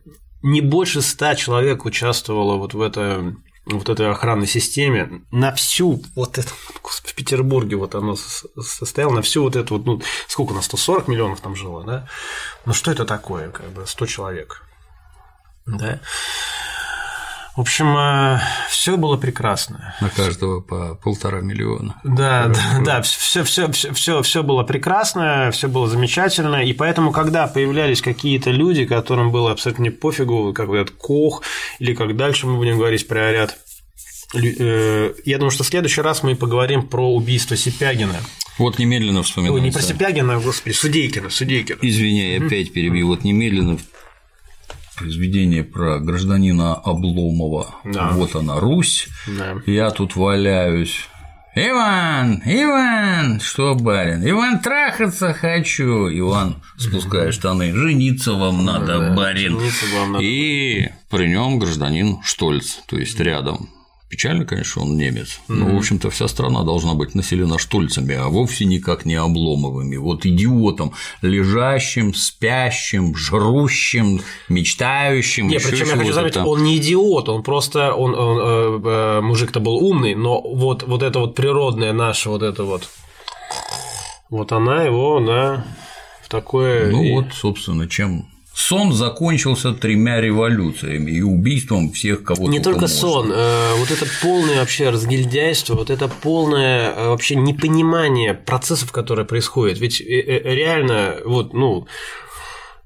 не 0.43 0.61
больше 0.61 1.03
ста 1.03 1.35
человек 1.35 1.85
участвовало 1.85 2.57
вот 2.57 2.75
в 2.75 2.81
это 2.81 3.35
вот 3.69 3.89
этой 3.89 4.11
охранной 4.11 4.47
системе 4.47 5.23
на 5.31 5.53
всю 5.55 6.03
вот 6.15 6.39
это 6.39 6.51
в 6.85 7.15
Петербурге 7.15 7.77
вот 7.77 7.95
оно 7.95 8.17
состояло 8.17 9.13
на 9.13 9.23
всю 9.23 9.43
вот 9.43 9.57
эту 9.57 9.77
вот 9.77 9.87
ну 9.87 10.03
сколько 10.27 10.53
у 10.53 10.55
нас 10.55 10.65
140 10.67 11.09
миллионов 11.09 11.41
там 11.41 11.55
жило 11.55 11.85
да? 11.85 12.09
Ну 12.65 12.73
что 12.73 12.91
это 12.91 13.05
такое 13.05 13.51
как 13.51 13.69
бы 13.71 13.87
100 13.87 14.07
человек? 14.07 14.63
Да 15.67 16.01
в 17.59 17.63
общем, 17.63 17.89
э, 17.99 18.41
все 18.71 18.97
было 18.97 19.17
прекрасно. 19.17 19.93
На 20.01 20.11
каждого 20.11 20.61
по 20.61 20.95
полтора 20.95 21.41
миллиона. 21.41 22.01
Да, 22.05 22.47
да, 22.47 22.81
да, 22.85 23.03
все, 23.03 23.43
все, 23.43 23.69
все, 23.73 23.93
все, 23.93 24.23
все 24.23 24.43
было 24.45 24.63
прекрасно, 24.63 25.51
все 25.53 25.67
было 25.67 25.89
замечательно. 25.89 26.63
И 26.63 26.73
поэтому, 26.73 27.11
когда 27.11 27.49
появлялись 27.49 28.01
какие-то 28.01 28.53
люди, 28.53 28.85
которым 28.85 29.33
было 29.33 29.51
абсолютно 29.51 29.83
не 29.83 29.91
пофигу, 29.91 30.53
как 30.53 30.67
говорят, 30.67 30.93
Кох, 30.93 31.43
или 31.81 31.95
как 31.95 32.17
дальше 32.17 32.47
мы 32.47 32.59
будем 32.59 32.79
говорить 32.79 33.09
про 33.09 33.33
ряд 33.33 33.59
э, 34.37 35.15
я 35.25 35.39
думаю, 35.39 35.51
что 35.51 35.65
в 35.65 35.67
следующий 35.67 36.01
раз 36.01 36.23
мы 36.23 36.37
поговорим 36.37 36.87
про 36.87 37.13
убийство 37.13 37.57
Сипягина. 37.57 38.21
Вот 38.59 38.79
немедленно 38.79 39.25
вспоминается. 39.25 39.61
Ой, 39.61 39.67
не 39.67 39.73
про 39.73 39.83
Сипягина, 39.83 40.37
а, 40.37 40.39
господи, 40.39 40.75
Судейкина, 40.75 41.29
Судейкина. 41.29 41.79
Извини, 41.83 42.35
я 42.35 42.47
опять 42.47 42.73
перебью. 42.73 43.09
Вот 43.09 43.25
немедленно 43.25 43.79
произведение 44.99 45.65
про 45.65 45.99
гражданина 45.99 46.75
Обломова. 46.75 47.75
Да. 47.85 48.11
Вот 48.13 48.35
она, 48.35 48.61
Русь. 48.61 49.09
Да. 49.27 49.57
Я 49.67 49.91
тут 49.91 50.17
валяюсь. 50.17 51.09
Иван, 51.55 52.41
Иван, 52.45 53.41
что, 53.41 53.75
барин? 53.75 54.23
Иван, 54.29 54.61
трахаться 54.61 55.33
хочу. 55.33 56.09
Иван, 56.09 56.63
спуская 56.77 57.33
штаны, 57.33 57.75
жениться 57.75 58.35
вам 58.35 58.65
надо, 58.65 58.99
да, 58.99 59.15
барин. 59.15 59.59
Вам 59.95 60.13
надо. 60.13 60.25
И 60.25 60.89
при 61.11 61.27
нем 61.27 61.59
гражданин 61.59 62.19
Штольц, 62.23 62.77
то 62.87 62.97
есть 62.97 63.19
рядом. 63.19 63.71
Печально, 64.09 64.47
конечно, 64.47 64.83
он 64.83 64.97
немец, 64.97 65.39
но, 65.49 65.67
mm-hmm. 65.67 65.75
в 65.75 65.77
общем-то, 65.77 66.09
вся 66.09 66.29
страна 66.29 66.63
должна 66.63 66.95
быть 66.95 67.15
населена 67.15 67.59
штольцами, 67.59 68.15
а 68.15 68.29
вовсе 68.29 68.65
никак 68.65 69.05
не 69.05 69.17
обломовыми. 69.17 69.97
Вот 69.97 70.25
идиотом, 70.25 70.95
лежащим, 71.21 72.15
спящим, 72.15 73.15
жрущим, 73.15 74.23
мечтающим. 74.49 75.49
Нет, 75.49 75.63
причем 75.63 75.89
я 75.89 75.97
хочу 75.97 76.13
заметить, 76.15 76.39
он 76.39 76.63
не 76.63 76.79
идиот, 76.79 77.29
он 77.29 77.43
просто, 77.43 77.93
он, 77.93 78.15
он 78.15 78.39
э, 78.39 78.81
э, 78.83 79.21
мужик-то 79.21 79.61
был 79.61 79.77
умный, 79.77 80.15
но 80.15 80.41
вот, 80.41 80.85
вот 80.85 81.03
это 81.03 81.19
вот 81.19 81.35
природное 81.35 81.93
наше, 81.93 82.31
вот 82.31 82.43
это 82.43 82.65
вот, 82.65 82.89
вот 84.31 84.53
она 84.53 84.85
его, 84.85 85.21
да, 85.21 85.67
в 86.23 86.31
такое. 86.31 86.91
Ну 86.91 87.03
и... 87.03 87.13
вот, 87.13 87.35
собственно, 87.35 87.87
чем 87.87 88.27
сон 88.59 88.93
закончился 88.93 89.73
тремя 89.73 90.21
революциями 90.21 91.13
и 91.13 91.23
убийством 91.23 91.93
всех, 91.93 92.25
кого 92.25 92.49
Не 92.49 92.59
только 92.59 92.83
можно. 92.83 92.97
сон, 92.97 93.33
э, 93.33 93.75
вот 93.77 93.91
это 93.93 94.05
полное 94.21 94.59
вообще 94.59 94.91
разгильдяйство, 94.91 95.75
вот 95.75 95.91
это 95.91 96.09
полное 96.09 96.91
э, 96.91 97.09
вообще 97.09 97.37
непонимание 97.37 98.35
процессов, 98.35 98.91
которые 98.91 99.27
происходят. 99.27 99.79
Ведь 99.79 100.01
э, 100.01 100.05
реально, 100.05 101.19
вот, 101.25 101.55
ну, 101.55 101.87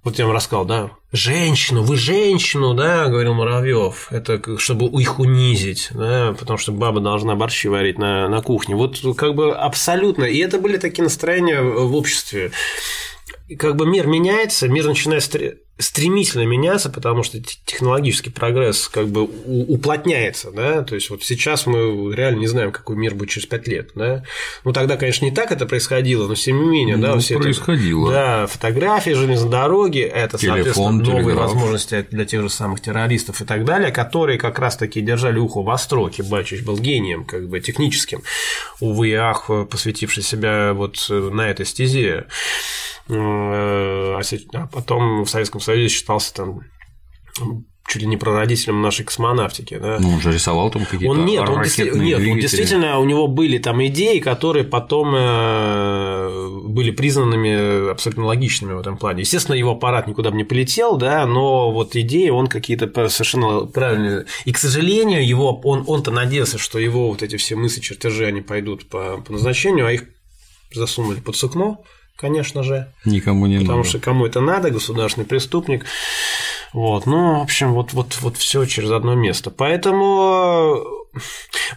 вот 0.05 0.19
я 0.19 0.27
вам 0.27 0.35
рассказал, 0.35 0.67
да, 0.67 0.91
женщину, 1.11 1.83
вы 1.83 1.97
женщину, 1.97 2.75
да, 2.75 3.07
говорил 3.09 3.33
Муравьев, 3.33 4.09
это 4.11 4.43
чтобы 4.59 5.01
их 5.01 5.21
унизить, 5.21 5.89
да, 5.93 6.35
потому 6.39 6.59
что 6.59 6.73
баба 6.73 7.01
должна 7.01 7.35
борщи 7.35 7.69
варить 7.69 7.99
на, 7.99 8.29
на 8.29 8.43
кухне. 8.43 8.77
Вот 8.77 9.01
как 9.17 9.35
бы 9.35 9.55
абсолютно. 9.55 10.25
И 10.25 10.37
это 10.37 10.59
были 10.59 10.77
такие 10.77 11.03
настроения 11.03 11.63
в 11.63 11.97
обществе 11.97 12.53
как 13.59 13.77
бы 13.77 13.87
мир 13.87 14.07
меняется, 14.07 14.69
мир 14.69 14.87
начинает 14.87 15.23
стремительно 15.83 16.45
меняться, 16.45 16.89
потому 16.89 17.23
что 17.23 17.39
технологический 17.41 18.31
прогресс 18.31 18.89
как 18.89 19.09
бы 19.09 19.23
уплотняется, 19.25 20.51
да, 20.51 20.83
то 20.83 20.95
есть 20.95 21.11
вот 21.11 21.23
сейчас 21.23 21.67
мы 21.67 22.15
реально 22.15 22.41
не 22.41 22.47
знаем, 22.47 22.73
какой 22.73 22.97
мир 22.97 23.15
будет 23.15 23.31
через 23.31 23.47
пять 23.47 23.67
лет, 23.67 23.91
да, 23.95 24.23
ну 24.65 24.73
тогда, 24.73 24.97
конечно, 24.97 25.25
не 25.25 25.33
так 25.33 25.53
это 25.53 25.67
происходило, 25.67 26.27
но 26.27 26.35
тем 26.35 26.63
не 26.63 26.69
менее, 26.69 26.97
ну, 26.97 27.03
да, 27.03 27.19
все 27.19 27.39
происходило, 27.39 28.11
это, 28.11 28.15
да, 28.15 28.47
фотографии, 28.47 29.11
железной 29.11 29.51
дороги, 29.51 30.01
это, 30.01 30.39
Телефон, 30.39 30.57
соответственно, 30.57 30.91
новые 30.91 31.25
телеграф. 31.25 31.47
возможности 31.47 32.07
для 32.11 32.25
тех 32.25 32.43
же 32.43 32.49
самых 32.49 32.81
террористов 32.81 33.41
и 33.41 33.45
так 33.45 33.65
далее, 33.65 33.91
которые 33.91 34.39
как 34.39 34.59
раз-таки 34.59 35.01
держали 35.01 35.39
ухо 35.39 35.63
востро, 35.63 36.11
Бачич 36.31 36.63
был 36.63 36.79
гением, 36.79 37.25
как 37.25 37.49
бы 37.49 37.61
техническим, 37.61 38.23
увы 38.81 39.11
и 39.11 39.15
ах, 39.15 39.51
посвятивший 39.71 40.23
себя 40.23 40.73
вот 40.73 41.07
на 41.09 41.49
этой 41.49 41.67
стезе. 41.67 42.27
Э, 43.09 44.17
а, 44.17 44.21
а 44.55 44.67
потом 44.69 45.25
в 45.25 45.31
Советском 45.31 45.61
Союзе 45.61 45.72
считался 45.89 46.35
там 46.35 46.61
чуть 47.93 48.03
ли 48.03 48.09
не 48.09 48.17
прародителем 48.17 48.81
нашей 48.81 49.05
космонавтики. 49.05 49.77
Да? 49.77 49.99
Ну, 50.01 50.11
он 50.11 50.21
же 50.21 50.33
рисовал 50.33 50.71
там 50.71 50.85
какие-то 50.85 51.09
он, 51.09 51.27
нет, 51.27 51.47
он, 51.49 51.63
нет, 52.03 52.21
он 52.21 52.39
действительно, 52.39 52.99
у 52.99 53.05
него 53.05 53.27
были 53.29 53.59
там 53.59 53.85
идеи, 53.87 54.19
которые 54.19 54.65
потом 54.65 55.15
э, 55.15 56.49
были 56.65 56.91
признанными 56.91 57.91
абсолютно 57.91 58.25
логичными 58.25 58.73
в 58.75 58.81
этом 58.81 58.97
плане. 58.97 59.21
Естественно, 59.21 59.57
его 59.57 59.73
аппарат 59.73 60.07
никуда 60.07 60.31
бы 60.31 60.37
не 60.37 60.45
полетел, 60.45 60.97
да, 60.97 61.27
но 61.27 61.71
вот 61.71 61.95
идеи 61.95 62.31
он 62.31 62.47
какие-то 62.47 62.87
совершенно 63.09 63.67
правильные. 63.67 64.27
И, 64.47 64.53
к 64.53 64.59
сожалению, 64.59 65.27
его, 65.27 65.61
он, 65.65 65.85
он-то 65.87 66.11
надеялся, 66.11 66.59
что 66.59 66.79
его 66.79 67.09
вот 67.11 67.23
эти 67.23 67.37
все 67.37 67.57
мысли, 67.57 67.81
чертежи, 67.81 68.25
они 68.27 68.41
пойдут 68.41 68.89
по, 68.89 69.19
по 69.19 69.33
назначению, 69.33 69.87
а 69.87 69.93
их 69.93 70.05
засунули 70.73 71.21
под 71.21 71.37
сукно, 71.37 71.85
конечно 72.17 72.63
же. 72.63 72.89
Никому 73.05 73.47
не 73.47 73.59
потому 73.59 73.79
надо. 73.79 73.89
что 73.89 73.99
кому 73.99 74.27
это 74.27 74.41
надо, 74.41 74.71
государственный 74.71 75.27
преступник. 75.27 75.85
Вот, 76.73 77.07
ну, 77.07 77.39
в 77.39 77.43
общем, 77.43 77.73
вот, 77.73 77.93
вот, 77.93 78.19
вот 78.21 78.37
все 78.37 78.65
через 78.65 78.91
одно 78.91 79.15
место. 79.15 79.51
Поэтому 79.51 81.02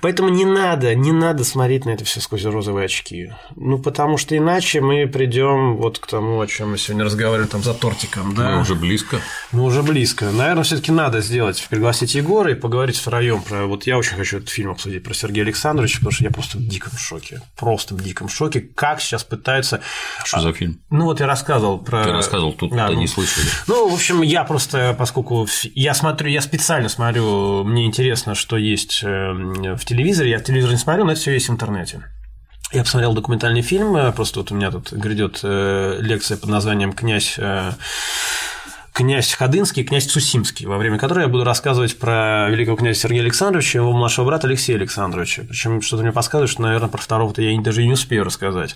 Поэтому 0.01 0.29
не 0.29 0.45
надо, 0.45 0.95
не 0.95 1.11
надо 1.11 1.43
смотреть 1.43 1.85
на 1.85 1.91
это 1.91 2.05
все 2.05 2.21
сквозь 2.21 2.45
розовые 2.45 2.85
очки. 2.85 3.31
Ну, 3.55 3.79
потому 3.79 4.17
что 4.17 4.37
иначе 4.37 4.81
мы 4.81 5.07
придем 5.07 5.77
вот 5.77 5.99
к 5.99 6.07
тому, 6.07 6.39
о 6.39 6.47
чем 6.47 6.71
мы 6.71 6.77
сегодня 6.77 7.05
разговаривали 7.05 7.47
там 7.47 7.63
за 7.63 7.73
тортиком, 7.73 8.33
да? 8.35 8.51
Мы 8.51 8.61
уже 8.61 8.75
близко. 8.75 9.19
Мы 9.51 9.63
уже 9.63 9.83
близко. 9.83 10.31
Наверное, 10.31 10.63
все-таки 10.63 10.91
надо 10.91 11.21
сделать, 11.21 11.65
пригласить 11.69 12.15
Егора 12.15 12.51
и 12.51 12.55
поговорить 12.55 12.97
втроем 12.97 13.41
про. 13.41 13.65
Вот 13.65 13.87
я 13.87 13.97
очень 13.97 14.15
хочу 14.15 14.37
этот 14.37 14.49
фильм 14.49 14.71
обсудить 14.71 15.03
про 15.03 15.13
Сергея 15.13 15.45
Александровича, 15.45 15.97
потому 15.97 16.11
что 16.11 16.23
я 16.23 16.31
просто 16.31 16.57
в 16.57 16.67
диком 16.67 16.97
шоке. 16.97 17.41
Просто 17.57 17.95
в 17.95 18.01
диком 18.01 18.29
шоке, 18.29 18.61
как 18.61 19.01
сейчас 19.01 19.23
пытаются. 19.23 19.81
Что 20.23 20.41
за 20.41 20.53
фильм? 20.53 20.79
Ну, 20.89 21.05
вот 21.05 21.19
я 21.19 21.27
рассказывал 21.27 21.79
про. 21.79 22.03
Ты 22.03 22.11
рассказывал, 22.11 22.53
тут 22.53 22.71
да, 22.71 22.89
ну, 22.89 22.99
не 22.99 23.07
слышали. 23.07 23.45
Ну, 23.67 23.89
в 23.89 23.93
общем, 23.93 24.21
я 24.21 24.43
просто, 24.43 24.95
поскольку 24.97 25.47
я 25.73 25.93
смотрю, 25.93 26.29
я 26.29 26.41
специально 26.41 26.89
смотрю, 26.89 27.63
мне 27.63 27.85
интересно, 27.85 28.35
что 28.35 28.57
есть 28.57 29.01
э, 29.03 29.24
в 29.33 29.85
телевизоре, 29.85 30.31
я 30.31 30.39
телевизор 30.39 30.71
не 30.71 30.77
смотрю, 30.77 31.05
но 31.05 31.11
это 31.11 31.21
все 31.21 31.31
есть 31.31 31.49
в 31.49 31.51
интернете. 31.51 32.03
Я 32.71 32.83
посмотрел 32.83 33.13
документальный 33.13 33.61
фильм, 33.61 33.95
э, 33.95 34.11
просто 34.11 34.39
вот 34.39 34.51
у 34.51 34.55
меня 34.55 34.71
тут 34.71 34.91
грядет 34.91 35.39
э, 35.43 35.97
лекция 36.01 36.35
под 36.35 36.49
названием 36.49 36.93
«Князь 36.93 37.35
э, 37.37 37.71
князь 38.91 39.33
Ходынский 39.33 39.83
князь 39.83 40.05
Цусимский, 40.05 40.65
во 40.65 40.77
время 40.77 40.97
которой 40.97 41.23
я 41.23 41.27
буду 41.27 41.43
рассказывать 41.43 41.99
про 41.99 42.49
великого 42.49 42.77
князя 42.77 43.01
Сергея 43.01 43.21
Александровича 43.21 43.77
и 43.77 43.81
его 43.81 43.91
младшего 43.91 44.25
брата 44.25 44.47
Алексея 44.47 44.77
Александровича. 44.77 45.43
Причем 45.47 45.81
что-то 45.81 46.03
мне 46.03 46.13
подсказывает, 46.13 46.49
что, 46.49 46.61
наверное, 46.61 46.89
про 46.89 47.01
второго-то 47.01 47.41
я 47.41 47.59
даже 47.61 47.83
и 47.83 47.87
не 47.87 47.93
успею 47.93 48.23
рассказать. 48.23 48.75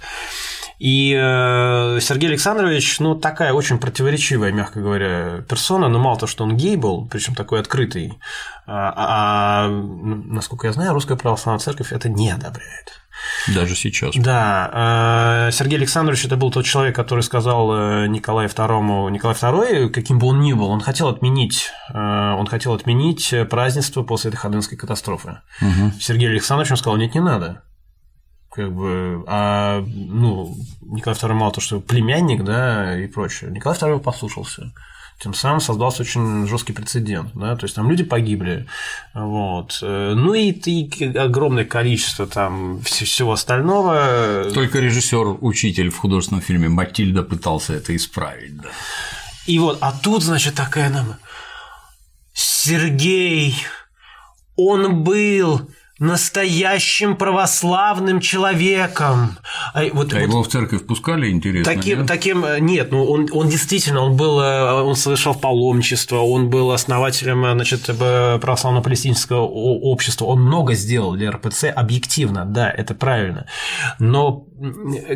И 0.80 1.12
Сергей 1.12 2.30
Александрович, 2.30 3.00
ну, 3.00 3.14
такая 3.14 3.52
очень 3.52 3.80
противоречивая, 3.80 4.52
мягко 4.52 4.80
говоря, 4.80 5.44
персона, 5.48 5.90
но 5.90 6.00
мало 6.00 6.18
того, 6.18 6.28
что 6.28 6.46
он 6.46 6.56
гей 6.56 6.78
был, 6.78 7.06
причем 7.08 7.36
такой 7.36 7.60
открытый, 7.60 8.18
а, 8.66 8.94
а 8.96 9.68
насколько 9.68 10.68
я 10.68 10.74
знаю, 10.74 10.94
Русская 10.94 11.18
Православная 11.18 11.60
Церковь 11.60 11.92
это 11.92 12.08
не 12.08 12.32
одобряет. 12.32 13.00
Даже 13.54 13.76
сейчас. 13.76 14.16
Да. 14.16 15.48
Э, 15.48 15.52
Сергей 15.52 15.78
Александрович 15.78 16.26
это 16.26 16.38
был 16.38 16.52
тот 16.52 16.66
человек, 16.66 16.96
который 16.96 17.22
сказал 17.22 17.74
э, 17.74 18.08
Николаю 18.08 18.50
II, 18.50 19.12
Николай 19.12 19.36
II, 19.36 19.90
каким 19.90 20.20
бы 20.20 20.28
он 20.28 20.42
ни 20.42 20.54
был, 20.54 20.70
он 20.70 20.82
хотел 20.82 21.08
отменить, 21.08 21.72
э, 21.94 21.98
он 21.98 22.48
хотел 22.48 22.74
отменить 22.74 23.34
празднество 23.50 24.04
после 24.04 24.30
этой 24.30 24.38
Ходынской 24.38 24.78
катастрофы. 24.78 25.40
Угу. 25.62 26.00
Сергей 26.00 26.30
Александрович 26.30 26.72
он 26.72 26.78
сказал, 26.78 26.98
нет, 26.98 27.14
не 27.14 27.22
надо. 27.22 27.64
Как 28.52 28.74
бы, 28.74 29.24
а, 29.28 29.82
ну, 29.86 30.56
Николай 30.82 31.18
II 31.18 31.34
мало 31.34 31.52
то, 31.52 31.62
что 31.62 31.80
племянник, 31.80 32.44
да, 32.44 33.00
и 33.00 33.08
прочее. 33.08 33.52
Николай 33.52 33.78
II 33.78 34.00
послушался. 34.00 34.74
Тем 35.22 35.34
самым 35.34 35.60
создался 35.60 36.04
очень 36.04 36.48
жесткий 36.48 36.72
прецедент, 36.72 37.32
да, 37.36 37.58
то 37.58 37.66
есть 37.66 37.76
там 37.76 37.90
люди 37.90 38.06
погибли, 38.06 38.68
вот. 39.14 39.80
Ну 39.82 40.34
и, 40.34 40.52
и 40.52 41.18
огромное 41.18 41.66
количество 41.66 42.26
там 42.26 42.80
всего 42.84 43.34
остального. 43.34 44.50
Только 44.54 44.80
режиссер-учитель 44.80 45.90
в 45.90 45.98
художественном 45.98 46.42
фильме 46.42 46.70
Матильда 46.70 47.24
пытался 47.24 47.74
это 47.74 47.94
исправить, 47.98 48.56
да. 48.62 48.70
И 49.46 49.60
вот, 49.60 49.80
а 49.82 49.92
тут, 49.92 50.24
значит, 50.24 50.56
такая 50.56 50.90
нам 50.90 51.18
Сергей, 52.34 53.56
он 54.56 55.04
был 55.04 55.70
настоящим 56.00 57.18
православным 57.18 58.22
человеком. 58.22 59.38
А, 59.74 59.84
вот, 59.94 60.14
а 60.14 60.20
вот, 60.20 60.22
его 60.22 60.44
в 60.44 60.48
церковь 60.48 60.86
пускали, 60.86 61.30
интересно? 61.30 61.74
Таким, 61.74 62.00
нет? 62.00 62.08
таким 62.08 62.46
э, 62.46 62.60
нет, 62.60 62.92
ну 62.92 63.04
он, 63.06 63.28
он 63.32 63.50
действительно, 63.50 64.02
он 64.02 64.16
был, 64.16 64.40
э, 64.40 64.82
он 64.82 64.96
совершал 64.96 65.36
паломничество, 65.36 66.18
он 66.18 66.50
был 66.50 66.72
основателем, 66.72 67.46
э, 67.46 67.54
значит, 67.54 67.90
православно-палестинского 67.90 69.42
общества, 69.42 70.26
он 70.26 70.42
много 70.42 70.74
сделал 70.74 71.16
для 71.16 71.32
РПЦ, 71.32 71.66
объективно, 71.66 72.46
да, 72.46 72.72
это 72.72 72.96
правильно, 72.96 73.46
но 74.00 74.46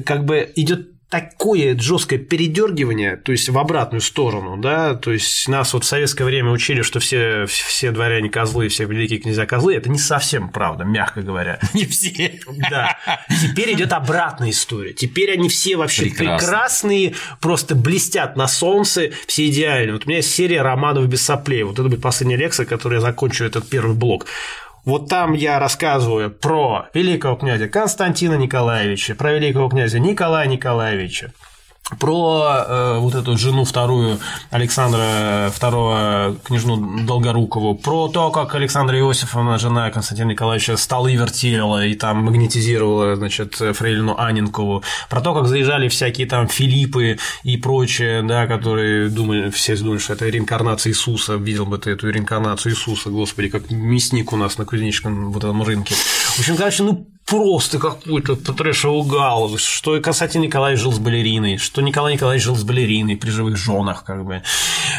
как 0.05 0.26
бы 0.26 0.51
идет 0.55 0.93
такое 1.14 1.77
жесткое 1.77 2.18
передергивание, 2.18 3.18
то 3.18 3.31
есть 3.31 3.48
в 3.48 3.56
обратную 3.60 4.02
сторону, 4.02 4.57
да, 4.57 4.95
то 4.95 5.11
есть 5.11 5.48
нас 5.48 5.72
вот 5.76 5.84
в 5.84 5.88
советское 5.88 6.23
время 6.23 6.49
учили, 6.49 6.81
что 6.81 6.99
все, 6.99 7.45
все 7.45 7.91
дворяне 7.91 8.31
козлы, 8.31 8.68
все 8.68 8.85
великие 8.85 9.19
князья 9.19 9.45
козлы, 9.45 9.76
это 9.76 9.91
не 9.91 9.99
совсем 9.99 10.49
правда, 10.49 10.85
мягко 10.85 11.22
говоря. 11.22 11.60
Не 11.76 11.85
все. 11.85 12.40
Да. 12.68 12.98
Теперь 13.30 13.73
идет 13.73 13.94
обратная 13.94 14.49
история. 14.49 14.94
Теперь 14.94 15.34
они 15.34 15.49
все 15.49 15.76
вообще 15.76 16.06
Прекрасно. 16.06 16.38
прекрасные, 16.40 17.15
просто 17.40 17.76
блестят 17.76 18.35
на 18.35 18.48
солнце, 18.48 19.11
все 19.27 19.48
идеальны. 19.49 19.94
Вот 19.94 20.06
у 20.06 20.10
меня 20.10 20.18
есть 20.18 20.34
серия 20.34 20.64
романов 20.64 21.07
без 21.07 21.22
соплей. 21.22 21.61
Вот 21.61 21.73
это 21.77 21.90
будет 21.90 22.02
последняя 22.02 22.38
лекция, 22.38 22.65
которой 22.65 22.95
я 22.95 23.02
закончу 23.02 23.44
этот 23.44 23.69
первый 23.69 23.95
блок. 23.95 24.26
Вот 24.85 25.07
там 25.07 25.34
я 25.34 25.60
рассказываю 25.60 26.30
про 26.30 26.89
великого 26.93 27.38
князя 27.38 27.69
Константина 27.69 28.34
Николаевича, 28.34 29.15
про 29.15 29.34
великого 29.34 29.69
князя 29.69 29.99
Николая 29.99 30.45
Николаевича, 30.45 31.31
про 31.99 32.65
э, 32.68 32.97
вот 32.99 33.14
эту 33.14 33.38
жену 33.38 33.65
вторую 33.65 34.19
Александра 34.49 35.51
II, 35.60 36.38
княжну 36.43 37.05
Долгорукову, 37.05 37.76
про 37.76 38.07
то, 38.07 38.31
как 38.31 38.55
Александра 38.55 38.97
Иосифовна, 38.97 39.57
жена 39.57 39.91
Константина 39.91 40.30
Николаевича, 40.30 40.77
столы 40.77 41.15
вертела 41.15 41.85
и 41.85 41.95
там 41.95 42.23
магнетизировала, 42.23 43.15
значит, 43.15 43.55
фрейлину 43.55 44.15
Анинкову, 44.18 44.84
про 45.10 45.22
то, 45.22 45.34
как 45.34 45.47
заезжали 45.47 45.89
всякие 45.89 46.26
там 46.26 46.47
Филиппы 46.47 47.18
и 47.43 47.57
прочее, 47.57 48.23
да, 48.23 48.47
которые 48.47 49.10
думали, 49.10 49.49
все 49.49 49.76
думали, 49.76 49.99
что 49.99 50.14
это 50.14 50.30
реинкарнация 50.30 50.91
Иисуса, 50.91 51.35
видел 51.35 51.65
бы 51.65 51.77
ты 51.77 51.91
эту 51.91 52.10
реинкарнацию 52.10 52.72
Иисуса, 52.73 53.10
господи, 53.10 53.49
как 53.49 53.69
мясник 53.69 54.31
у 54.31 54.38
нас 54.38 54.57
на 54.57 54.65
кузнечном 54.65 55.31
вот 55.31 55.43
этом 55.43 55.61
рынке. 55.64 55.95
В 56.35 56.39
общем, 56.39 56.57
короче, 56.57 56.81
ну 56.81 57.07
просто 57.27 57.77
какой-то 57.77 58.35
трэшевый 58.35 59.07
гал, 59.07 59.57
что 59.57 59.99
Константин 60.01 60.41
Николаевич 60.41 60.81
жил 60.81 60.91
с 60.91 60.97
балериной, 60.97 61.57
что 61.57 61.81
Николай 61.81 62.14
Николаевич 62.14 62.43
жил 62.43 62.55
с 62.55 62.64
балериной 62.64 63.18
при 63.18 63.30
живых 63.30 63.55
женах, 63.55 64.03
как 64.03 64.26
бы, 64.26 64.41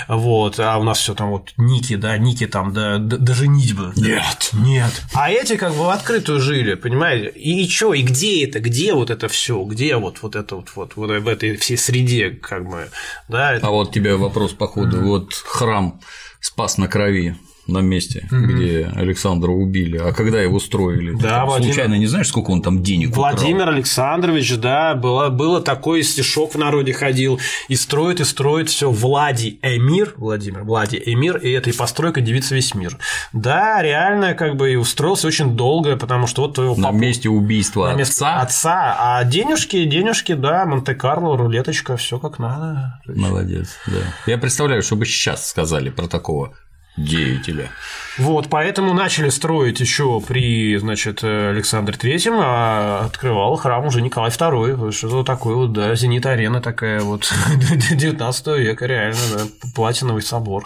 вот, 0.06 0.61
а 0.61 0.78
у 0.78 0.85
нас 0.85 0.98
все 0.98 1.15
там 1.15 1.31
вот 1.31 1.52
Ники, 1.56 1.97
да, 1.97 2.16
Ники 2.16 2.47
там, 2.47 2.73
да, 2.73 2.98
даже 2.98 3.48
нитьбы. 3.48 3.93
Нет. 3.97 4.51
Нет. 4.52 5.02
А 5.12 5.31
эти 5.31 5.56
как 5.56 5.73
бы 5.74 5.85
в 5.85 5.90
открытую 5.90 6.40
жили, 6.40 6.74
понимаете, 6.74 7.31
и, 7.31 7.65
и 7.65 7.69
чё, 7.69 7.93
и 7.93 8.02
где 8.02 8.47
это, 8.47 8.61
где 8.61 8.94
вот 8.94 9.11
это 9.11 9.28
все, 9.28 9.62
где 9.65 9.97
вот, 9.97 10.23
вот 10.23 10.36
это 10.36 10.55
вот, 10.55 10.70
вот, 10.77 10.97
вот 10.97 11.11
в 11.11 11.28
этой 11.28 11.56
всей 11.56 11.77
среде, 11.77 12.31
как 12.31 12.69
бы, 12.69 12.90
да. 13.28 13.55
Это... 13.55 13.66
А 13.66 13.70
вот 13.70 13.93
тебе 13.93 14.16
вопрос 14.16 14.52
по 14.52 14.69
ходу, 14.69 14.98
mm-hmm. 14.98 15.05
вот 15.05 15.35
храм 15.35 16.01
спас 16.40 16.78
на 16.78 16.86
крови, 16.86 17.36
на 17.66 17.78
месте, 17.78 18.28
угу. 18.31 18.43
где 18.47 18.91
Александра 18.95 19.51
убили. 19.51 19.99
А 19.99 20.12
когда 20.12 20.41
его 20.41 20.61
строили? 20.61 21.12
Да, 21.12 21.28
там, 21.28 21.47
Владимир... 21.47 21.74
Случайно 21.74 21.95
не 21.95 22.07
знаешь, 22.07 22.28
сколько 22.28 22.51
он 22.51 22.62
там 22.62 22.82
денег 22.82 23.16
Владимир 23.16 23.62
украл? 23.62 23.74
Александрович, 23.74 24.57
да, 24.57 24.95
было, 24.95 25.31
было 25.31 25.61
такой 25.61 26.03
стишок 26.03 26.55
в 26.55 26.59
народе 26.59 26.93
ходил, 26.93 27.41
и 27.69 27.77
строит, 27.77 28.20
и 28.20 28.24
строит 28.24 28.69
все 28.69 28.91
Влади 28.91 29.59
Эмир, 29.62 30.15
Владимир, 30.16 30.62
Влади 30.65 31.03
Эмир, 31.05 31.39
и 31.39 31.51
этой 31.51 31.73
постройка 31.73 32.20
девица 32.20 32.55
весь 32.55 32.74
мир. 32.74 32.99
Да, 33.32 33.82
реально, 33.82 34.35
как 34.35 34.57
бы 34.57 34.73
и 34.73 34.77
устроился 34.77 35.27
очень 35.27 35.57
долго, 35.57 35.97
потому 35.97 36.27
что 36.27 36.43
вот 36.43 36.55
твоего 36.55 36.74
На 36.77 36.89
папу... 36.89 36.99
месте 36.99 37.28
убийства 37.28 37.89
на 37.89 37.95
месте 37.95 38.24
отца? 38.24 38.41
Отца, 38.41 38.97
а 38.99 39.24
денежки, 39.24 39.85
денежки, 39.85 40.35
да, 40.35 40.66
Монте-Карло, 40.66 41.36
рулеточка, 41.36 41.97
все 41.97 42.19
как 42.19 42.39
надо. 42.39 43.01
Молодец, 43.07 43.77
да. 43.86 44.01
Я 44.27 44.39
представляю, 44.39 44.82
что 44.82 44.97
бы 44.97 45.07
сейчас 45.07 45.49
сказали 45.49 45.91
про 45.91 46.07
такого 46.09 46.55
деятеля. 46.97 47.71
Вот, 48.19 48.49
поэтому 48.49 48.95
начали 48.95 49.29
строить 49.29 49.81
еще 49.81 50.21
при, 50.21 50.77
значит, 50.77 51.25
Александре 51.25 51.97
Третьем, 51.97 52.35
а 52.37 53.07
открывал 53.07 53.57
храм 53.57 53.87
уже 53.87 54.01
Николай 54.03 54.31
II. 54.31 54.93
Что 54.93 55.25
такое 55.25 55.57
вот, 55.57 55.73
да, 55.73 55.95
зенит-арена 55.95 56.61
такая 56.61 57.01
вот 57.01 57.33
19 57.91 58.47
века, 58.59 58.87
реально, 58.87 59.19
да, 59.33 59.41
платиновый 59.75 60.23
собор 60.23 60.65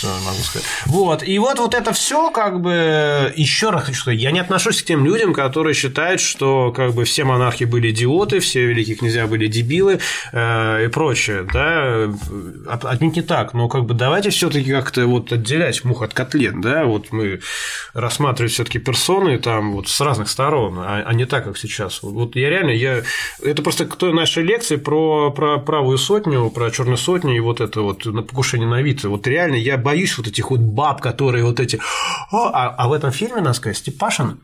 что 0.00 0.08
могу 0.24 0.38
сказать. 0.42 0.66
Вот, 0.86 1.22
и 1.22 1.38
вот, 1.38 1.58
вот 1.58 1.74
это 1.74 1.92
все 1.92 2.30
как 2.30 2.60
бы 2.60 3.32
еще 3.36 3.70
раз 3.70 3.84
хочу 3.84 3.98
сказать, 4.00 4.20
я 4.20 4.30
не 4.30 4.40
отношусь 4.40 4.82
к 4.82 4.86
тем 4.86 5.04
людям, 5.04 5.34
которые 5.34 5.74
считают, 5.74 6.20
что 6.20 6.72
как 6.72 6.94
бы 6.94 7.04
все 7.04 7.24
монархи 7.24 7.64
были 7.64 7.90
идиоты, 7.90 8.40
все 8.40 8.66
великие 8.66 8.96
князья 8.96 9.26
были 9.26 9.46
дебилы 9.46 10.00
э, 10.32 10.84
и 10.84 10.88
прочее, 10.88 11.46
да, 11.52 12.08
отнюдь 12.66 13.16
не 13.16 13.22
так, 13.22 13.52
но 13.52 13.68
как 13.68 13.84
бы 13.84 13.94
давайте 13.94 14.30
все-таки 14.30 14.70
как-то 14.70 15.06
вот 15.06 15.32
отделять 15.32 15.84
мух 15.84 16.02
от 16.02 16.14
котлет, 16.14 16.60
да, 16.60 16.84
вот 16.84 17.12
мы 17.12 17.40
рассматривать 17.92 18.52
все-таки 18.52 18.78
персоны 18.78 19.38
там 19.38 19.72
вот 19.72 19.88
с 19.88 20.00
разных 20.00 20.30
сторон, 20.30 20.78
а, 20.78 21.02
а 21.04 21.12
не 21.12 21.26
так, 21.26 21.44
как 21.44 21.58
сейчас. 21.58 22.02
Вот 22.02 22.36
я 22.36 22.48
реально, 22.48 22.70
я 22.70 23.02
это 23.42 23.62
просто 23.62 23.84
к 23.84 23.96
той 23.96 24.12
нашей 24.14 24.44
лекции 24.44 24.76
про, 24.76 25.30
про 25.30 25.58
правую 25.58 25.98
сотню, 25.98 26.48
про 26.50 26.70
черную 26.70 26.96
сотню 26.96 27.36
и 27.36 27.40
вот 27.40 27.60
это 27.60 27.82
вот 27.82 28.06
на 28.06 28.22
покушение 28.22 28.68
на 28.68 28.80
вид. 28.80 29.04
Вот 29.04 29.26
реально 29.26 29.56
я 29.56 29.76
боюсь 29.90 30.16
вот 30.16 30.28
этих 30.28 30.50
вот 30.50 30.60
баб, 30.60 31.00
которые 31.00 31.44
вот 31.44 31.58
эти. 31.58 31.80
А, 32.32 32.68
а 32.68 32.88
в 32.88 32.92
этом 32.92 33.10
фильме, 33.10 33.40
надо 33.40 33.54
сказать, 33.54 33.76
Степашин 33.76 34.40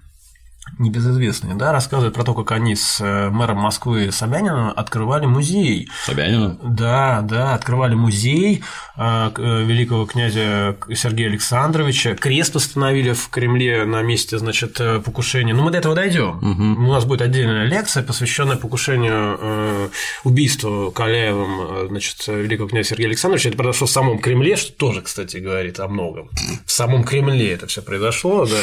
небезызвестные, 0.79 1.55
да, 1.55 1.73
рассказывают 1.73 2.15
про 2.15 2.25
то, 2.25 2.35
как 2.35 2.53
они 2.53 2.77
с 2.77 3.01
э, 3.01 3.31
мэром 3.31 3.59
Москвы 3.59 4.13
Собяниным 4.13 4.73
открывали 4.77 5.25
музей. 5.25 5.89
Собяниным? 6.05 6.59
Да, 6.63 7.23
да, 7.23 7.55
открывали 7.55 7.95
музей 7.95 8.63
э, 8.97 9.31
э, 9.37 9.65
великого 9.65 10.05
князя 10.05 10.77
Сергея 10.95 11.29
Александровича, 11.29 12.15
крест 12.15 12.57
установили 12.57 13.13
в 13.13 13.29
Кремле 13.31 13.85
на 13.85 14.03
месте, 14.03 14.39
значит, 14.39 14.79
покушения. 15.05 15.55
Ну, 15.55 15.63
мы 15.63 15.71
до 15.71 15.79
этого 15.79 15.95
дойдем. 15.95 16.39
Угу. 16.39 16.89
У 16.89 16.93
нас 16.93 17.05
будет 17.05 17.23
отдельная 17.23 17.65
лекция, 17.65 18.03
посвященная 18.03 18.57
покушению 18.57 19.91
убийству 20.25 20.91
Каляевым, 20.91 21.89
значит, 21.89 22.27
великого 22.27 22.69
князя 22.69 22.91
Сергея 22.91 23.09
Александровича. 23.09 23.49
Это 23.49 23.59
произошло 23.59 23.87
в 23.87 23.91
самом 23.91 24.19
Кремле, 24.19 24.57
что 24.57 24.73
тоже, 24.73 25.03
кстати, 25.03 25.39
говорит 25.39 25.81
о 25.81 25.89
многом. 25.89 26.29
В 26.67 26.71
самом 26.71 27.05
Кремле 27.05 27.53
это 27.53 27.67
все 27.67 27.83
произошло, 27.83 28.47
да. 28.47 28.63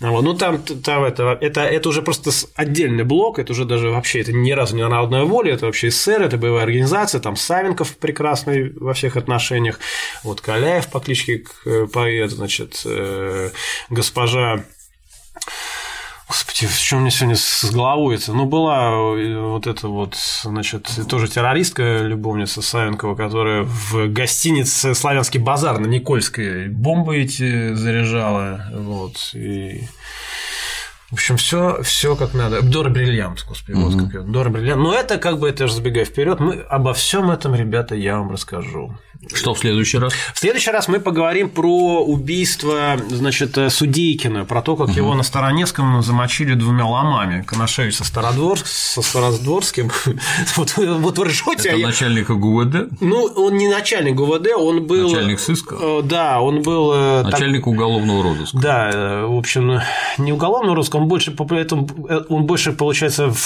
Ну, 0.00 0.34
там, 0.34 0.62
там 0.62 1.04
это, 1.04 1.21
это, 1.40 1.62
это 1.62 1.88
уже 1.88 2.02
просто 2.02 2.30
отдельный 2.54 3.04
блок, 3.04 3.38
это 3.38 3.52
уже 3.52 3.64
даже 3.64 3.90
вообще 3.90 4.20
это 4.20 4.32
ни 4.32 4.52
разу 4.52 4.76
не 4.76 4.86
народная 4.86 5.24
воля, 5.24 5.54
это 5.54 5.66
вообще 5.66 5.90
СССР, 5.90 6.22
это 6.22 6.36
боевая 6.36 6.64
организация, 6.64 7.20
там 7.20 7.36
Савенков 7.36 7.96
прекрасный 7.96 8.72
во 8.78 8.94
всех 8.94 9.16
отношениях, 9.16 9.78
вот 10.24 10.40
Каляев 10.40 10.88
по 10.88 11.00
кличке 11.00 11.44
э, 11.66 11.86
поэт, 11.92 12.30
значит, 12.30 12.82
э, 12.84 13.50
госпожа 13.90 14.64
Господи, 16.32 16.66
в 16.66 16.80
чем 16.80 17.02
мне 17.02 17.10
сегодня 17.10 17.36
с 17.36 17.70
головой 17.70 18.14
это? 18.16 18.32
Ну, 18.32 18.46
была 18.46 18.88
э, 18.88 19.38
вот 19.38 19.66
эта 19.66 19.88
вот, 19.88 20.14
значит, 20.14 20.88
тоже 21.06 21.28
террористка, 21.28 21.98
любовница 21.98 22.62
Савенкова, 22.62 23.14
которая 23.16 23.64
в 23.64 24.08
гостинице 24.08 24.94
«Славянский 24.94 25.40
базар» 25.40 25.78
на 25.78 25.86
Никольской 25.86 26.68
бомбы 26.68 27.18
эти 27.18 27.74
заряжала, 27.74 28.64
вот, 28.72 29.32
и 29.34 29.82
В 31.12 31.14
общем, 31.14 31.36
все, 31.36 31.82
все 31.82 32.16
как 32.16 32.32
надо. 32.32 32.62
Дора 32.62 32.88
бриллиант, 32.88 33.44
господи, 33.46 33.76
вот 33.76 33.94
как 34.02 34.14
я- 34.14 34.20
Дора 34.22 34.48
бриллиант. 34.48 34.82
Но 34.82 34.94
это 34.94 35.18
как 35.18 35.38
бы 35.38 35.46
это 35.48 35.66
же 35.68 35.74
забегая 35.74 36.06
вперед. 36.06 36.40
Мы 36.40 36.54
обо 36.70 36.94
всем 36.94 37.30
этом, 37.30 37.54
ребята, 37.54 37.94
я 37.94 38.16
вам 38.16 38.32
расскажу. 38.32 38.96
Что 39.34 39.54
в 39.54 39.58
следующий 39.60 39.98
раз? 39.98 40.12
В 40.34 40.38
следующий 40.40 40.72
раз 40.72 40.88
мы 40.88 40.98
поговорим 40.98 41.48
про 41.48 42.02
убийство, 42.02 42.96
значит, 43.08 43.56
э, 43.56 43.70
Судейкина, 43.70 44.44
про 44.46 44.62
то, 44.62 44.74
как 44.74 44.88
его 44.96 45.14
на 45.14 45.22
Староневском 45.22 46.02
замочили 46.02 46.54
двумя 46.54 46.86
ломами. 46.86 47.42
Коношевич 47.42 47.94
со, 47.98 48.04
Стародворск, 48.04 48.66
со 48.66 49.00
Стародворским. 49.00 49.92
Вот, 50.56 50.74
вот 50.76 51.18
вы 51.18 51.24
ржете, 51.26 51.68
а 51.68 51.72
Это 51.72 51.76
я- 51.76 51.86
начальника 51.86 52.34
ГУВД, 52.34 52.88
Ну, 53.00 53.26
он 53.36 53.56
не 53.58 53.68
начальник 53.68 54.16
ГУВД, 54.16 54.48
он 54.56 54.86
был... 54.88 55.10
начальник 55.12 55.38
сыска, 55.38 55.76
э, 55.80 56.00
Да, 56.02 56.40
он 56.40 56.62
был... 56.62 56.92
э, 56.92 57.22
так- 57.22 57.32
начальник 57.34 57.68
уголовного 57.68 58.24
розыска. 58.24 58.58
Да, 58.58 59.26
в 59.26 59.36
общем, 59.38 59.80
не 60.18 60.32
уголовный 60.32 60.74
русский, 60.74 60.96
он 61.02 61.08
больше, 61.08 61.30
по- 61.30 61.44
поэтому, 61.44 61.86
э, 62.08 62.24
он 62.28 62.46
больше 62.46 62.72
получается 62.72 63.26
в 63.30 63.36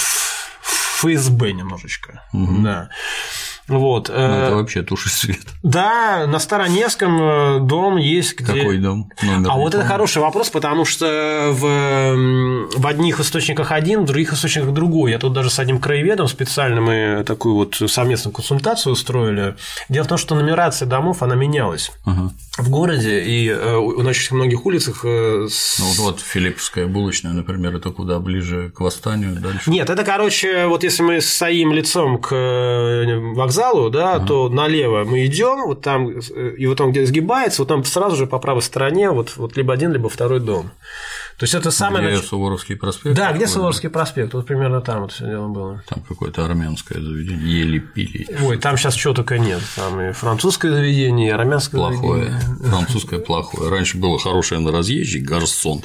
ФСБ 1.01 1.53
немножечко. 1.53 2.23
Да. 2.63 2.89
Вот. 3.67 4.07
Ну, 4.09 4.15
э, 4.15 4.43
это 4.47 4.55
вообще 4.55 4.81
туши 4.81 5.09
свет. 5.09 5.39
Да, 5.63 6.25
на 6.27 6.39
Староневском 6.39 7.21
э, 7.21 7.59
дом 7.61 7.97
есть, 7.97 8.39
где... 8.39 8.53
Какой 8.61 8.77
дом? 8.77 9.09
Номер 9.21 9.49
А 9.51 9.55
вот 9.57 9.69
это 9.69 9.77
помню. 9.79 9.87
хороший 9.91 10.21
вопрос, 10.21 10.49
потому 10.49 10.85
что 10.85 11.49
в, 11.51 11.65
м, 11.65 12.69
в 12.75 12.87
одних 12.87 13.19
источниках 13.19 13.71
один, 13.71 14.01
в 14.03 14.05
других 14.05 14.31
источниках 14.33 14.71
другой. 14.73 15.11
Я 15.11 15.19
тут 15.19 15.33
даже 15.33 15.49
с 15.49 15.59
одним 15.59 15.79
краеведом 15.79 16.27
специально 16.27 16.79
мы 16.81 17.23
такую 17.25 17.55
вот 17.55 17.75
совместную 17.87 18.33
консультацию 18.33 18.93
устроили. 18.93 19.55
Дело 19.89 20.05
в 20.05 20.07
том, 20.07 20.17
что 20.17 20.35
нумерация 20.35 20.85
домов, 20.87 21.21
она 21.21 21.35
менялась 21.35 21.91
Ага. 22.05 22.31
в 22.57 22.69
городе, 22.69 23.21
и 23.21 23.49
э, 23.49 23.75
у- 23.75 24.01
на 24.01 24.09
очень 24.11 24.35
многих 24.35 24.65
улицах 24.65 25.01
э, 25.03 25.47
с- 25.49 25.79
Ну 25.79 25.85
вот, 25.87 25.97
вот 25.97 26.19
Филипповская 26.21 26.87
булочная, 26.87 27.33
например, 27.33 27.75
это 27.75 27.89
куда 27.89 28.19
ближе 28.19 28.69
к 28.75 28.79
восстанию, 28.79 29.35
дальше. 29.41 29.69
Нет, 29.69 29.89
это, 29.89 30.03
короче, 30.05 30.67
вот 30.67 30.83
если 30.83 31.03
мы 31.03 31.19
стоим 31.21 31.73
лицом 31.73 32.17
к 32.17 32.29
э, 32.33 33.03
вокзалу, 33.57 33.89
да, 33.89 34.19
то 34.19 34.49
налево 34.49 35.03
мы 35.03 35.25
идем, 35.25 35.65
вот 35.65 35.81
там, 35.81 36.09
э, 36.09 36.55
и 36.57 36.67
вот 36.67 36.77
там, 36.77 36.91
где 36.91 37.05
сгибается, 37.05 37.61
вот 37.61 37.67
там 37.67 37.83
сразу 37.83 38.15
же 38.15 38.27
по 38.27 38.39
правой 38.39 38.61
стороне 38.61 39.09
вот, 39.11 39.33
вот 39.37 39.57
либо 39.57 39.73
один, 39.73 39.91
либо 39.91 40.09
второй 40.09 40.39
дом. 40.39 40.71
То 41.37 41.43
есть 41.43 41.53
это 41.53 41.69
самое... 41.69 42.07
Где 42.07 42.17
нач- 42.17 42.23
Суворовский 42.27 42.75
проспект. 42.75 43.15
Да, 43.15 43.31
где. 43.31 43.47
Суворовский 43.47 43.89
проспект, 43.89 44.33
вот 44.33 44.45
примерно 44.47 44.81
там 44.81 45.01
вот 45.01 45.11
все 45.11 45.25
дело 45.25 45.47
было. 45.47 45.83
Там 45.87 46.01
какое-то 46.07 46.43
армянское 46.45 46.99
заведение, 46.99 47.59
еле 47.59 47.79
пили. 47.79 48.27
Ой, 48.43 48.57
там 48.57 48.75
сейчас 48.77 48.95
чего 48.95 49.13
только 49.13 49.37
нет. 49.37 49.61
Там 49.75 50.01
и 50.01 50.11
французское 50.13 50.71
заведение, 50.71 51.29
и 51.29 51.31
армянское 51.31 51.77
Плохое. 51.79 52.31
заведение. 52.31 52.69
Французское 52.69 53.19
плохое. 53.19 53.69
Раньше 53.69 53.97
было 53.97 54.17
хорошее 54.17 54.61
на 54.61 54.71
разъезде, 54.71 55.19
Гарсон. 55.19 55.83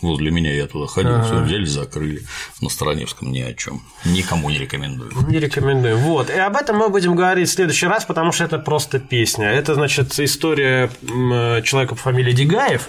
Возле 0.00 0.30
меня 0.30 0.54
я 0.54 0.66
туда 0.66 0.86
ходил, 0.86 1.22
все 1.22 1.42
взяли, 1.42 1.64
закрыли. 1.64 2.22
На 2.60 2.68
Староневском 2.68 3.32
ни 3.32 3.40
о 3.40 3.52
чем. 3.52 3.82
Никому 4.04 4.48
не 4.48 4.58
рекомендую. 4.58 5.10
Не 5.28 5.38
рекомендую. 5.38 5.98
Вот. 5.98 6.30
И 6.30 6.38
об 6.38 6.56
этом 6.56 6.76
мы 6.76 6.88
будем 6.88 7.16
говорить 7.16 7.48
в 7.48 7.52
следующий 7.52 7.86
раз, 7.86 8.04
потому 8.04 8.30
что 8.30 8.44
это 8.44 8.58
просто 8.58 9.00
песня. 9.00 9.50
Это, 9.50 9.74
значит, 9.74 10.18
история 10.20 10.90
человека 11.64 11.96
по 11.96 12.00
фамилии 12.00 12.32
Дегаев, 12.32 12.88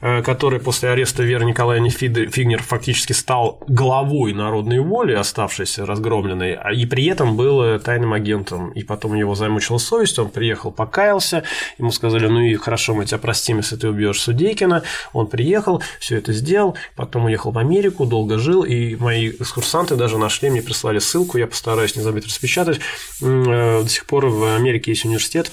который 0.00 0.60
после 0.60 0.90
ареста 0.90 1.22
Веры 1.22 1.44
Николаевны 1.44 1.90
Фигнер 1.90 2.62
фактически 2.62 3.12
стал 3.12 3.60
главой 3.66 4.32
народной 4.32 4.80
воли, 4.80 5.12
оставшейся 5.14 5.86
разгромленной, 5.86 6.54
а 6.54 6.72
и 6.72 6.86
при 6.86 7.06
этом 7.06 7.36
был 7.36 7.62
э, 7.62 7.78
тайным 7.78 8.12
агентом. 8.12 8.70
И 8.72 8.82
потом 8.82 9.14
его 9.14 9.34
замучила 9.34 9.78
совесть, 9.78 10.18
он 10.18 10.30
приехал, 10.30 10.70
покаялся, 10.70 11.44
ему 11.78 11.90
сказали, 11.90 12.26
ну 12.28 12.40
и 12.40 12.54
хорошо, 12.56 12.94
мы 12.94 13.04
тебя 13.04 13.18
простим, 13.18 13.58
если 13.58 13.76
ты 13.76 13.88
убьешь 13.88 14.20
Судейкина. 14.20 14.82
Он 15.12 15.26
приехал, 15.26 15.82
все 15.98 16.16
это 16.16 16.32
сделал, 16.32 16.76
потом 16.96 17.26
уехал 17.26 17.50
в 17.50 17.58
Америку, 17.58 18.06
долго 18.06 18.38
жил, 18.38 18.62
и 18.62 18.96
мои 18.96 19.30
экскурсанты 19.30 19.96
даже 19.96 20.18
нашли, 20.18 20.50
мне 20.50 20.62
прислали 20.62 20.98
ссылку, 20.98 21.38
я 21.38 21.46
постараюсь 21.46 21.96
не 21.96 22.02
забыть 22.02 22.26
распечатать. 22.26 22.80
Э, 23.22 23.82
До 23.82 23.88
сих 23.88 24.06
пор 24.06 24.26
в 24.26 24.56
Америке 24.56 24.92
есть 24.92 25.04
университет, 25.04 25.50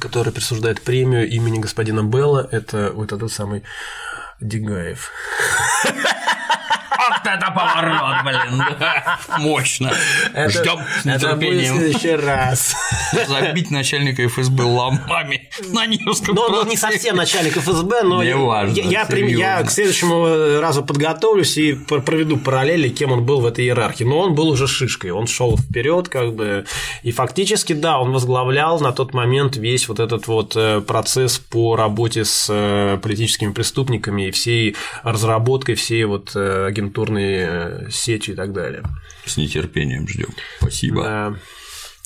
который 0.00 0.32
присуждает 0.32 0.82
премию 0.82 1.28
имени 1.28 1.58
господина 1.58 2.02
Белла. 2.02 2.48
Это 2.50 2.92
вот 2.92 3.12
этот 3.12 3.32
самый 3.32 3.62
Дегаев. 4.40 5.10
Вот 7.08 7.20
это 7.24 7.50
поворот, 7.50 8.24
блин. 8.24 8.62
Мощно. 9.38 9.92
Ждем 10.48 10.78
с 11.02 11.06
Это 11.06 11.34
будет 11.36 11.48
в 11.48 11.52
нетерпением. 11.52 11.76
следующий 11.78 12.16
раз. 12.16 12.74
Забить 13.26 13.70
начальника 13.70 14.26
ФСБ 14.28 14.62
ломами 14.62 15.48
на 15.72 15.86
Невском 15.86 16.34
Но 16.34 16.42
он 16.46 16.68
не 16.68 16.76
совсем 16.76 17.16
начальник 17.16 17.56
ФСБ, 17.56 18.02
но 18.02 18.22
я, 18.22 19.62
к 19.62 19.70
следующему 19.70 20.60
разу 20.60 20.82
подготовлюсь 20.84 21.56
и 21.56 21.72
пр- 21.74 22.02
проведу 22.02 22.36
параллели, 22.36 22.88
кем 22.88 23.12
он 23.12 23.24
был 23.24 23.40
в 23.40 23.46
этой 23.46 23.64
иерархии. 23.64 24.04
Но 24.04 24.18
он 24.20 24.34
был 24.34 24.48
уже 24.48 24.66
шишкой, 24.66 25.10
он 25.10 25.26
шел 25.26 25.56
вперед, 25.58 26.08
как 26.08 26.34
бы, 26.34 26.64
и 27.02 27.10
фактически, 27.12 27.72
да, 27.72 27.98
он 27.98 28.12
возглавлял 28.12 28.80
на 28.80 28.92
тот 28.92 29.14
момент 29.14 29.56
весь 29.56 29.88
вот 29.88 30.00
этот 30.00 30.26
вот 30.26 30.54
э, 30.56 30.80
процесс 30.80 31.38
по 31.38 31.76
работе 31.76 32.24
с 32.24 32.46
э, 32.50 32.98
политическими 33.02 33.52
преступниками 33.52 34.28
и 34.28 34.30
всей 34.30 34.76
разработкой 35.02 35.74
всей 35.74 36.04
вот 36.04 36.32
э, 36.34 36.68
агентурной 36.92 37.34
э, 37.34 37.90
сети 37.90 38.30
и 38.30 38.34
так 38.34 38.52
далее. 38.52 38.82
С 39.24 39.36
нетерпением 39.36 40.06
ждем. 40.06 40.28
Спасибо. 40.58 41.02
Да. 41.02 41.34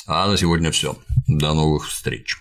А 0.06 0.28
на 0.28 0.36
сегодня 0.36 0.70
все. 0.70 0.96
До 1.26 1.54
новых 1.54 1.88
встреч. 1.88 2.36